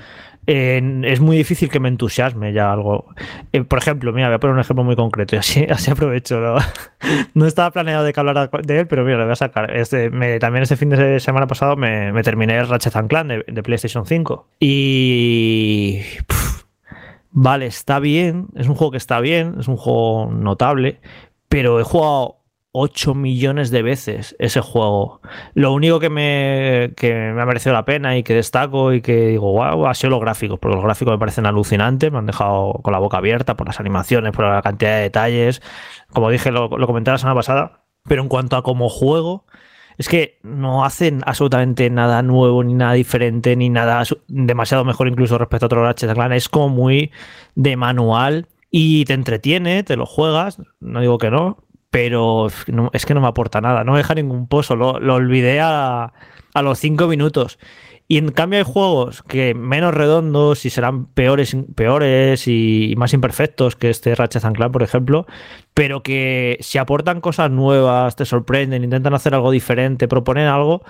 es 0.47 1.19
muy 1.19 1.35
difícil 1.35 1.69
que 1.69 1.81
me 1.81 1.89
entusiasme 1.89 2.53
ya 2.53 2.71
algo. 2.71 3.05
Eh, 3.51 3.63
por 3.63 3.79
ejemplo, 3.79 4.13
mira, 4.13 4.27
voy 4.27 4.35
a 4.35 4.39
poner 4.39 4.53
un 4.53 4.61
ejemplo 4.61 4.85
muy 4.85 4.95
concreto 4.95 5.35
y 5.35 5.39
así, 5.39 5.65
así 5.69 5.91
aprovecho. 5.91 6.39
¿no? 7.33 7.45
estaba 7.45 7.71
planeado 7.71 8.05
de 8.05 8.13
que 8.13 8.19
hablara 8.19 8.49
de 8.63 8.79
él, 8.79 8.87
pero 8.87 9.03
mira, 9.03 9.17
lo 9.17 9.25
voy 9.25 9.33
a 9.33 9.35
sacar. 9.35 9.75
Este, 9.75 10.09
también 10.39 10.63
este 10.63 10.77
fin 10.77 10.89
de 10.89 11.19
semana 11.19 11.47
pasado 11.47 11.75
me, 11.75 12.13
terminé 12.23 12.57
el 12.57 12.67
Ratchet 12.67 12.93
Clank 13.07 13.27
de, 13.27 13.43
de, 13.45 13.63
PlayStation 13.63 14.05
5. 14.05 14.47
Y. 14.61 16.01
vale, 17.31 17.65
está 17.65 17.99
bien. 17.99 18.47
Es 18.55 18.69
un 18.69 18.75
juego 18.75 18.91
que 18.91 18.97
está 18.97 19.19
bien. 19.19 19.55
Es 19.59 19.67
un 19.67 19.75
juego 19.75 20.31
notable. 20.31 21.01
Pero 21.49 21.79
he 21.79 21.83
jugado 21.83 22.36
8 22.79 23.15
millones 23.15 23.71
de 23.71 23.81
veces 23.81 24.35
ese 24.37 24.61
juego. 24.61 25.19
Lo 25.55 25.73
único 25.73 25.99
que 25.99 26.09
me, 26.09 26.93
me 27.01 27.41
ha 27.41 27.45
merecido 27.45 27.73
la 27.73 27.85
pena 27.85 28.15
y 28.17 28.23
que 28.23 28.35
destaco 28.35 28.93
y 28.93 29.01
que 29.01 29.27
digo, 29.29 29.51
wow, 29.51 29.87
ha 29.87 29.95
sido 29.95 30.11
los 30.11 30.21
gráficos, 30.21 30.59
porque 30.59 30.75
los 30.75 30.83
gráficos 30.83 31.13
me 31.13 31.17
parecen 31.17 31.47
alucinantes, 31.47 32.11
me 32.11 32.19
han 32.19 32.27
dejado 32.27 32.73
con 32.83 32.93
la 32.93 32.99
boca 32.99 33.17
abierta 33.17 33.57
por 33.57 33.65
las 33.65 33.79
animaciones, 33.79 34.31
por 34.31 34.45
la 34.45 34.61
cantidad 34.61 34.97
de 34.97 35.01
detalles. 35.01 35.61
Como 36.13 36.29
dije, 36.29 36.51
lo, 36.51 36.67
lo 36.67 36.85
comenté 36.85 37.09
la 37.09 37.17
semana 37.17 37.35
pasada. 37.35 37.83
Pero 38.03 38.21
en 38.21 38.29
cuanto 38.29 38.55
a 38.55 38.63
como 38.63 38.89
juego, 38.89 39.45
es 39.97 40.07
que 40.07 40.37
no 40.43 40.85
hacen 40.85 41.21
absolutamente 41.25 41.89
nada 41.89 42.21
nuevo, 42.21 42.63
ni 42.63 42.75
nada 42.75 42.93
diferente, 42.93 43.55
ni 43.55 43.69
nada 43.69 44.03
demasiado 44.27 44.85
mejor 44.85 45.07
incluso 45.07 45.37
respecto 45.39 45.65
a 45.65 45.67
otro 45.67 45.83
Ratchet 45.83 46.13
Clan. 46.13 46.31
Es 46.31 46.47
como 46.47 46.69
muy 46.69 47.11
de 47.55 47.75
manual 47.75 48.47
y 48.69 49.05
te 49.05 49.13
entretiene, 49.13 49.83
te 49.83 49.95
lo 49.95 50.05
juegas, 50.05 50.61
no 50.79 51.01
digo 51.01 51.17
que 51.17 51.31
no, 51.31 51.57
pero 51.89 52.47
es 52.93 53.05
que 53.05 53.13
no 53.13 53.21
me 53.21 53.27
aporta 53.27 53.61
nada, 53.61 53.83
no 53.83 53.93
me 53.93 53.99
deja 53.99 54.15
ningún 54.15 54.47
pozo, 54.47 54.75
lo, 54.75 54.91
olvidé 55.13 55.59
a, 55.61 56.13
los 56.61 56.79
cinco 56.79 57.07
minutos. 57.07 57.59
Y 58.09 58.17
en 58.17 58.31
cambio 58.31 58.59
hay 58.59 58.65
juegos 58.65 59.21
que 59.21 59.53
menos 59.53 59.93
redondos 59.93 60.65
y 60.65 60.69
serán 60.69 61.07
peores, 61.07 61.55
peores 61.75 62.47
y, 62.47 62.93
más 62.97 63.13
imperfectos 63.13 63.75
que 63.75 63.89
este 63.89 64.15
Ratchet 64.15 64.43
Clank, 64.53 64.71
por 64.71 64.81
ejemplo, 64.81 65.27
pero 65.73 66.03
que 66.03 66.57
si 66.61 66.77
aportan 66.77 67.19
cosas 67.19 67.51
nuevas, 67.51 68.15
te 68.15 68.23
sorprenden, 68.25 68.85
intentan 68.85 69.13
hacer 69.13 69.33
algo 69.33 69.51
diferente, 69.51 70.07
proponen 70.07 70.47
algo, 70.47 70.83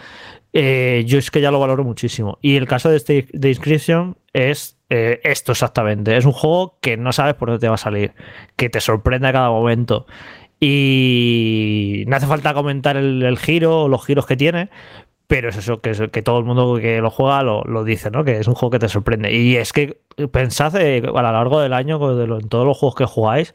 eh, 0.53 1.03
yo 1.07 1.17
es 1.17 1.31
que 1.31 1.41
ya 1.41 1.51
lo 1.51 1.59
valoro 1.59 1.83
muchísimo. 1.83 2.37
Y 2.41 2.55
el 2.55 2.67
caso 2.67 2.89
de 2.89 2.97
este 2.97 3.27
de 3.33 3.49
Inscription 3.49 4.17
es 4.33 4.77
eh, 4.89 5.19
esto 5.23 5.51
exactamente. 5.51 6.15
Es 6.17 6.25
un 6.25 6.31
juego 6.31 6.77
que 6.81 6.97
no 6.97 7.11
sabes 7.13 7.33
por 7.33 7.49
dónde 7.49 7.61
te 7.61 7.67
va 7.67 7.75
a 7.75 7.79
salir, 7.79 8.13
que 8.55 8.69
te 8.69 8.79
sorprende 8.79 9.27
a 9.27 9.33
cada 9.33 9.49
momento 9.49 10.05
y 10.59 12.03
no 12.07 12.15
hace 12.15 12.27
falta 12.27 12.53
comentar 12.53 12.97
el, 12.97 13.37
giro 13.37 13.83
o 13.83 13.87
los 13.87 14.05
giros 14.05 14.25
que 14.25 14.37
tiene, 14.37 14.69
pero 15.27 15.49
es 15.49 15.57
eso, 15.57 15.81
que, 15.81 16.09
que 16.09 16.21
todo 16.21 16.39
el 16.39 16.45
mundo 16.45 16.77
que 16.81 17.01
lo 17.01 17.11
juega 17.11 17.43
lo, 17.43 17.83
dice, 17.83 18.09
¿no? 18.09 18.23
Que 18.23 18.39
es 18.39 18.47
un 18.47 18.55
juego 18.55 18.71
que 18.71 18.79
te 18.79 18.89
sorprende. 18.89 19.33
Y 19.33 19.57
es 19.57 19.73
que 19.73 19.99
pensad 20.31 20.75
eh, 20.77 21.03
a 21.05 21.21
lo 21.21 21.31
largo 21.31 21.59
del 21.59 21.73
año, 21.73 21.99
en 22.21 22.49
todos 22.49 22.65
los 22.65 22.77
juegos 22.77 22.95
que 22.95 23.05
jugáis, 23.05 23.53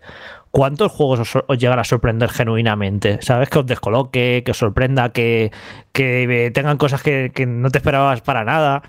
¿cuántos 0.50 0.92
juegos 0.92 1.34
os, 1.48 1.58
llegan 1.58 1.78
a 1.78 1.84
sorprender 1.84 2.30
genuinamente? 2.30 3.18
¿Sabes? 3.22 3.48
Que 3.48 3.60
os 3.60 3.66
descoloque, 3.66 4.42
que 4.44 4.50
os 4.50 4.58
sorprenda, 4.58 5.12
que, 5.12 5.50
que 5.92 6.50
tengan 6.54 6.76
cosas 6.76 7.02
que, 7.02 7.32
que 7.34 7.46
no 7.46 7.70
te 7.70 7.78
esperabas 7.78 8.20
para 8.20 8.44
nada 8.44 8.82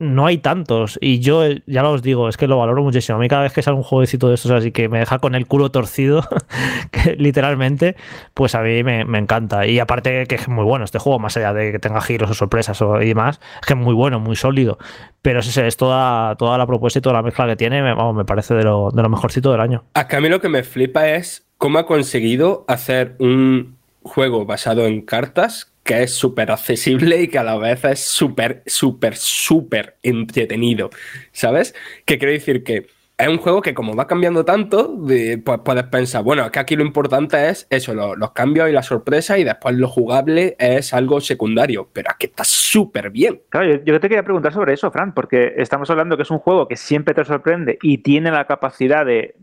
no 0.00 0.26
hay 0.26 0.38
tantos. 0.38 0.98
Y 1.00 1.20
yo 1.20 1.44
ya 1.66 1.82
lo 1.82 1.92
os 1.92 2.02
digo, 2.02 2.28
es 2.28 2.36
que 2.36 2.48
lo 2.48 2.58
valoro 2.58 2.82
muchísimo. 2.82 3.18
A 3.18 3.20
mí 3.20 3.28
cada 3.28 3.42
vez 3.42 3.52
que 3.52 3.62
sale 3.62 3.76
un 3.76 3.82
jueguecito 3.82 4.28
de 4.28 4.34
estos 4.34 4.50
así 4.50 4.72
que 4.72 4.88
me 4.88 4.98
deja 4.98 5.18
con 5.18 5.34
el 5.34 5.46
culo 5.46 5.70
torcido, 5.70 6.26
literalmente, 7.18 7.96
pues 8.34 8.54
a 8.54 8.62
mí 8.62 8.82
me, 8.82 9.02
encanta. 9.18 9.66
Y 9.66 9.78
aparte 9.78 10.26
que 10.26 10.34
es 10.34 10.48
muy 10.48 10.64
bueno 10.64 10.84
este 10.84 10.98
juego, 10.98 11.18
más 11.18 11.36
allá 11.36 11.52
de 11.52 11.70
que 11.70 11.78
tenga 11.78 12.00
giros 12.00 12.30
o 12.30 12.34
sorpresas 12.34 12.80
o, 12.82 13.00
y 13.00 13.08
demás, 13.08 13.40
es 13.60 13.66
que 13.66 13.74
es 13.74 13.78
muy 13.78 13.94
bueno, 13.94 14.18
muy 14.18 14.36
sólido. 14.36 14.78
Pero 15.22 15.40
es, 15.40 15.56
es 15.56 15.76
toda, 15.76 16.34
toda 16.36 16.56
la 16.56 16.66
propuesta 16.66 16.98
y 16.98 17.02
toda 17.02 17.16
la 17.16 17.22
mezcla 17.22 17.46
que 17.46 17.56
tiene, 17.56 17.82
me, 17.82 17.94
me 18.14 18.24
parece 18.24 18.54
de 18.54 18.64
lo, 18.64 18.90
de 18.90 19.02
lo 19.02 19.08
mejorcito 19.10 19.52
del 19.52 19.60
año. 19.60 19.84
A 19.94 20.20
mí 20.20 20.28
lo 20.30 20.40
que 20.40 20.48
me 20.48 20.62
flipa 20.62 21.08
es 21.10 21.46
cómo 21.58 21.78
ha 21.78 21.84
conseguido 21.84 22.64
hacer 22.68 23.16
un 23.18 23.76
juego 24.02 24.46
basado 24.46 24.86
en 24.86 25.02
cartas 25.02 25.69
que 25.90 26.04
es 26.04 26.14
súper 26.14 26.52
accesible 26.52 27.20
y 27.20 27.26
que 27.26 27.38
a 27.38 27.42
la 27.42 27.58
vez 27.58 27.84
es 27.84 28.04
súper, 28.06 28.62
súper, 28.64 29.16
súper 29.16 29.96
entretenido, 30.04 30.88
¿sabes? 31.32 31.74
Que 32.04 32.16
quiere 32.16 32.34
decir 32.34 32.62
que 32.62 32.86
es 33.18 33.26
un 33.26 33.38
juego 33.38 33.60
que 33.60 33.74
como 33.74 33.96
va 33.96 34.06
cambiando 34.06 34.44
tanto, 34.44 34.96
pues 35.04 35.58
puedes 35.64 35.82
pensar, 35.88 36.22
bueno, 36.22 36.48
que 36.52 36.60
aquí 36.60 36.76
lo 36.76 36.84
importante 36.84 37.48
es 37.48 37.66
eso, 37.70 37.92
los, 37.92 38.30
cambios 38.30 38.68
y 38.68 38.72
la 38.72 38.84
sorpresa 38.84 39.36
y 39.36 39.42
después 39.42 39.74
lo 39.74 39.88
jugable 39.88 40.54
es 40.60 40.94
algo 40.94 41.20
secundario, 41.20 41.88
pero 41.92 42.12
aquí 42.12 42.26
está 42.26 42.44
súper 42.44 43.10
bien. 43.10 43.42
Claro, 43.48 43.74
yo, 43.74 43.82
yo, 43.82 43.98
te 43.98 44.08
quería 44.08 44.22
preguntar 44.22 44.52
sobre 44.52 44.74
eso, 44.74 44.92
Fran, 44.92 45.12
porque 45.12 45.54
estamos 45.56 45.90
hablando 45.90 46.16
que 46.16 46.22
es 46.22 46.30
un 46.30 46.38
juego 46.38 46.68
que 46.68 46.76
siempre 46.76 47.14
te 47.14 47.24
sorprende 47.24 47.80
y 47.82 47.98
tiene 47.98 48.30
la 48.30 48.46
capacidad 48.46 49.04
de 49.04 49.34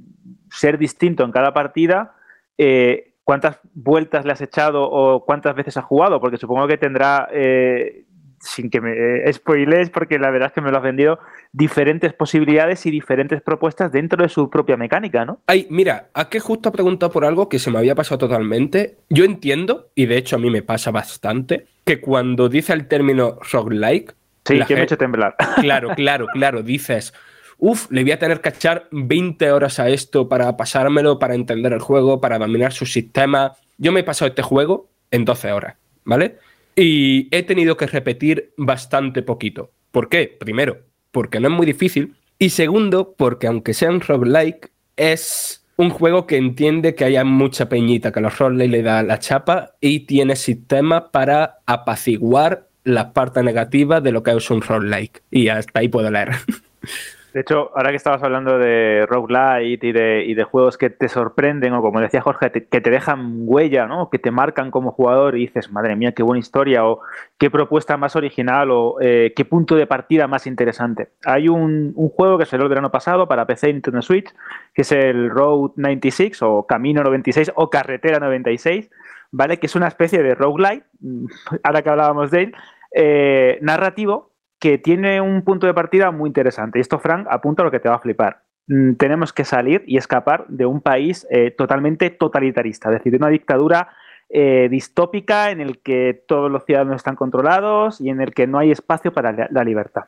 ser 0.50 0.78
distinto 0.78 1.26
en 1.26 1.34
cada 1.34 1.54
partida. 1.54 2.16
Eh, 2.58 3.16
cuántas 3.28 3.60
vueltas 3.74 4.24
le 4.24 4.32
has 4.32 4.40
echado 4.40 4.90
o 4.90 5.26
cuántas 5.26 5.54
veces 5.54 5.76
has 5.76 5.84
jugado, 5.84 6.22
porque 6.22 6.38
supongo 6.38 6.66
que 6.66 6.78
tendrá, 6.78 7.28
eh, 7.34 8.06
sin 8.40 8.70
que 8.70 8.80
me 8.80 8.94
eh, 8.94 9.34
spoilees, 9.34 9.90
porque 9.90 10.18
la 10.18 10.32
verdad 10.32 10.48
es 10.48 10.54
que 10.54 10.62
me 10.62 10.72
lo 10.72 10.78
has 10.78 10.84
vendido, 10.84 11.20
diferentes 11.52 12.14
posibilidades 12.14 12.86
y 12.86 12.92
diferentes 12.92 13.42
propuestas 13.42 13.92
dentro 13.92 14.24
de 14.24 14.30
su 14.30 14.50
propia 14.50 14.78
mecánica, 14.78 15.26
¿no? 15.26 15.42
Ay, 15.46 15.68
mira, 15.70 16.08
a 16.14 16.30
qué 16.30 16.40
justo 16.40 16.70
ha 16.70 16.72
preguntado 16.72 17.12
por 17.12 17.26
algo 17.26 17.50
que 17.50 17.60
se 17.60 17.70
me 17.70 17.80
había 17.80 17.96
pasado 17.96 18.18
totalmente. 18.18 18.96
Yo 19.10 19.26
entiendo, 19.26 19.90
y 19.94 20.06
de 20.06 20.16
hecho 20.16 20.38
a 20.38 20.40
mí 20.40 20.50
me 20.50 20.62
pasa 20.62 20.92
bastante, 20.92 21.68
que 21.84 22.00
cuando 22.00 22.48
dice 22.48 22.72
el 22.72 22.88
término 22.88 23.40
roguelike... 23.52 24.16
Sí, 24.46 24.58
que 24.66 24.74
me 24.74 24.80
he 24.80 24.84
hecho 24.86 24.98
temblar. 24.98 25.36
Claro, 25.60 25.90
claro, 25.98 26.28
claro, 26.32 26.64
dices 26.64 27.14
Uf, 27.60 27.90
le 27.92 28.04
voy 28.04 28.12
a 28.12 28.20
tener 28.20 28.42
que 28.42 28.50
echar 28.50 28.88
20 28.92 29.52
horas 29.52 29.80
a 29.80 29.90
esto 29.90 30.30
para 30.30 30.56
pasármelo, 30.58 31.18
para 31.18 31.34
entender 31.34 31.74
el 31.74 31.80
juego, 31.80 32.22
para 32.22 32.38
dominar 32.38 32.72
su 32.72 32.86
sistema. 32.86 33.54
Yo 33.78 33.92
me 33.92 34.02
he 34.02 34.04
pasado 34.04 34.30
este 34.30 34.44
juego 34.44 34.90
en 35.10 35.26
12 35.26 35.52
horas, 35.52 35.76
¿vale? 36.04 36.38
Y 36.76 37.28
he 37.36 37.42
tenido 37.44 37.76
que 37.76 37.88
repetir 37.88 38.54
bastante 38.58 39.24
poquito. 39.24 39.72
¿Por 39.92 40.10
qué? 40.10 40.36
Primero, 40.40 40.78
porque 41.12 41.40
no 41.40 41.48
es 41.48 41.54
muy 41.54 41.66
difícil. 41.66 42.16
Y 42.38 42.50
segundo, 42.50 43.16
porque 43.18 43.48
aunque 43.48 43.74
sea 43.74 43.90
un 43.90 44.02
roguelike, 44.02 44.70
es 44.96 45.66
un 45.78 45.90
juego 45.90 46.28
que 46.28 46.38
entiende 46.38 46.94
que 46.94 47.06
haya 47.06 47.24
mucha 47.24 47.70
peñita, 47.70 48.12
que 48.12 48.22
los 48.22 48.38
roguelike 48.38 48.72
le 48.72 48.84
da 48.84 49.02
la 49.02 49.18
chapa 49.18 49.76
y 49.82 50.02
tiene 50.02 50.36
sistema 50.36 51.12
para 51.12 51.60
apaciguar 51.66 52.68
la 52.84 53.14
parte 53.14 53.42
negativa 53.42 54.00
de 54.00 54.12
lo 54.12 54.22
que 54.22 54.32
es 54.32 54.50
un 54.52 54.62
roguelike. 54.62 55.24
Y 55.32 55.48
hasta 55.48 55.80
ahí 55.80 55.88
puedo 55.88 56.12
leer. 56.12 56.30
De 57.38 57.42
hecho, 57.42 57.70
ahora 57.76 57.92
que 57.92 57.98
estabas 57.98 58.24
hablando 58.24 58.58
de 58.58 59.06
roguelite 59.08 59.86
y 59.86 59.92
de, 59.92 60.26
y 60.26 60.34
de 60.34 60.44
juegos 60.44 60.76
que 60.76 60.90
te 60.90 61.08
sorprenden, 61.08 61.72
o 61.74 61.84
como 61.84 62.02
decía 62.02 62.20
Jorge, 62.20 62.52
que 62.52 62.82
te 62.82 62.90
dejan 62.90 63.42
huella, 63.46 63.86
¿no? 63.86 64.10
que 64.10 64.18
te 64.18 64.32
marcan 64.32 64.72
como 64.72 64.92
jugador 64.92 65.38
y 65.38 65.42
dices, 65.42 65.72
madre 65.72 65.96
mía, 65.96 66.14
qué 66.14 66.24
buena 66.24 66.40
historia, 66.40 66.88
o 66.88 67.02
qué 67.38 67.52
propuesta 67.52 67.96
más 67.96 68.16
original, 68.16 68.72
o 68.72 68.96
eh, 69.02 69.34
qué 69.36 69.46
punto 69.46 69.76
de 69.76 69.86
partida 69.86 70.26
más 70.26 70.48
interesante. 70.48 71.10
Hay 71.26 71.48
un, 71.48 71.94
juego 72.16 72.40
que 72.40 72.48
salió 72.48 72.64
el 72.64 72.70
verano 72.70 72.90
pasado 72.90 73.28
para 73.28 73.46
PC 73.46 73.70
y 73.70 73.74
Nintendo 73.74 74.02
Switch, 74.02 74.34
que 74.74 74.82
es 74.82 74.92
el 74.92 75.30
Road 75.30 75.74
96, 75.76 76.42
o 76.42 76.66
Camino 76.66 77.04
96, 77.04 77.52
o 77.54 77.70
Carretera 77.70 78.18
96, 78.18 78.90
¿vale? 79.30 79.60
Que 79.60 79.68
es 79.68 79.76
una 79.76 79.90
especie 79.90 80.24
de 80.24 80.34
roguelite, 80.34 80.88
ahora 81.62 81.84
que 81.84 81.90
hablábamos 81.92 82.32
de 82.32 82.42
él, 82.42 82.56
eh, 82.96 83.60
narrativo 83.62 84.32
que 84.60 84.78
tiene 84.78 85.22
un 85.22 85.44
punto 85.44 85.68
de 85.68 85.74
partida 85.74 86.12
muy 86.12 86.30
interesante. 86.30 86.80
Y 86.80 86.82
esto, 86.82 87.00
Frank, 87.00 87.28
apunta 87.30 87.62
a 87.62 87.66
lo 87.66 87.72
que 87.72 87.80
te 87.80 87.90
va 87.90 87.96
a 87.96 88.00
flipar. 88.00 88.44
Mm, 88.68 88.96
tenemos 88.96 89.34
que 89.34 89.46
salir 89.46 89.84
y 89.88 89.98
escapar 89.98 90.46
de 90.48 90.66
un 90.66 90.82
país 90.82 91.26
eh, 91.30 91.52
totalmente 91.52 92.10
totalitarista, 92.10 92.90
es 92.90 92.98
decir, 92.98 93.12
de 93.12 93.18
una 93.18 93.30
dictadura 93.30 93.90
eh, 94.30 94.68
distópica 94.70 95.52
en 95.52 95.62
el 95.62 95.80
que 95.82 96.26
todos 96.28 96.52
los 96.52 96.66
ciudadanos 96.66 96.98
están 96.98 97.16
controlados 97.16 98.02
y 98.02 98.10
en 98.10 98.20
el 98.20 98.34
que 98.34 98.46
no 98.46 98.60
hay 98.60 98.72
espacio 98.72 99.14
para 99.14 99.48
la, 99.50 99.64
libertad. 99.64 100.06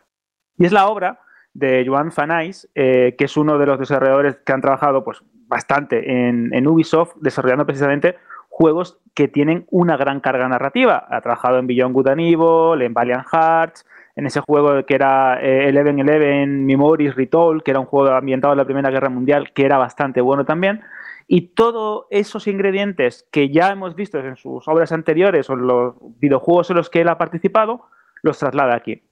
Y 0.57 0.65
es 0.65 0.73
la 0.73 0.87
obra 0.89 1.21
de 1.53 1.85
Joan 1.87 2.11
Fanais, 2.11 2.69
eh, 2.75 3.15
que 3.17 3.25
es 3.25 3.37
uno 3.37 3.57
de 3.57 3.65
los 3.65 3.79
desarrolladores 3.79 4.35
que 4.45 4.51
han 4.51 4.61
trabajado 4.61 5.05
pues, 5.05 5.23
bastante 5.47 6.27
en, 6.27 6.53
en 6.53 6.67
Ubisoft, 6.67 7.15
desarrollando 7.21 7.65
precisamente 7.65 8.17
juegos 8.49 8.99
que 9.13 9.29
tienen 9.29 9.65
una 9.69 9.95
gran 9.95 10.19
carga 10.19 10.49
narrativa. 10.49 11.07
Ha 11.09 11.21
trabajado 11.21 11.59
en 11.59 11.67
Beyond 11.67 11.93
Good 11.93 12.07
and 12.09 12.19
Evil, 12.19 12.81
en 12.81 12.93
Valiant 12.93 13.25
Hearts, 13.31 13.85
en 14.19 14.25
ese 14.25 14.41
juego 14.41 14.85
que 14.85 14.95
era 14.95 15.41
eh, 15.41 15.69
Eleven 15.69 15.97
Eleven 15.97 16.65
Memories 16.65 17.15
Retold, 17.15 17.63
que 17.63 17.71
era 17.71 17.79
un 17.79 17.85
juego 17.85 18.13
ambientado 18.13 18.53
en 18.53 18.57
la 18.57 18.65
Primera 18.65 18.91
Guerra 18.91 19.09
Mundial, 19.09 19.53
que 19.53 19.63
era 19.63 19.77
bastante 19.77 20.19
bueno 20.19 20.43
también. 20.43 20.81
Y 21.25 21.53
todos 21.53 22.05
esos 22.09 22.45
ingredientes 22.47 23.25
que 23.31 23.49
ya 23.49 23.71
hemos 23.71 23.95
visto 23.95 24.19
en 24.19 24.35
sus 24.35 24.67
obras 24.67 24.91
anteriores 24.91 25.49
o 25.49 25.53
en 25.53 25.67
los 25.67 25.95
videojuegos 26.19 26.69
en 26.69 26.75
los 26.75 26.89
que 26.89 26.99
él 26.99 27.07
ha 27.07 27.17
participado, 27.17 27.85
los 28.21 28.37
traslada 28.37 28.75
aquí. 28.75 29.03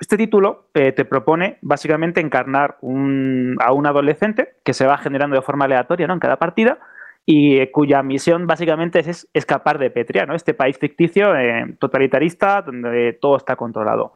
Este 0.00 0.16
título 0.16 0.70
eh, 0.74 0.90
te 0.90 1.04
propone 1.04 1.58
básicamente 1.62 2.20
encarnar 2.20 2.78
a 2.80 3.72
un 3.72 3.86
adolescente 3.86 4.56
que 4.64 4.74
se 4.74 4.86
va 4.86 4.98
generando 4.98 5.36
de 5.36 5.42
forma 5.42 5.66
aleatoria 5.66 6.06
en 6.06 6.18
cada 6.18 6.38
partida 6.38 6.78
y 7.30 7.66
cuya 7.72 8.02
misión 8.02 8.46
básicamente 8.46 9.00
es 9.00 9.28
escapar 9.34 9.78
de 9.78 9.90
Petria, 9.90 10.24
¿no? 10.24 10.34
este 10.34 10.54
país 10.54 10.78
ficticio 10.78 11.36
eh, 11.36 11.76
totalitarista 11.78 12.62
donde 12.62 13.12
todo 13.20 13.36
está 13.36 13.54
controlado. 13.54 14.14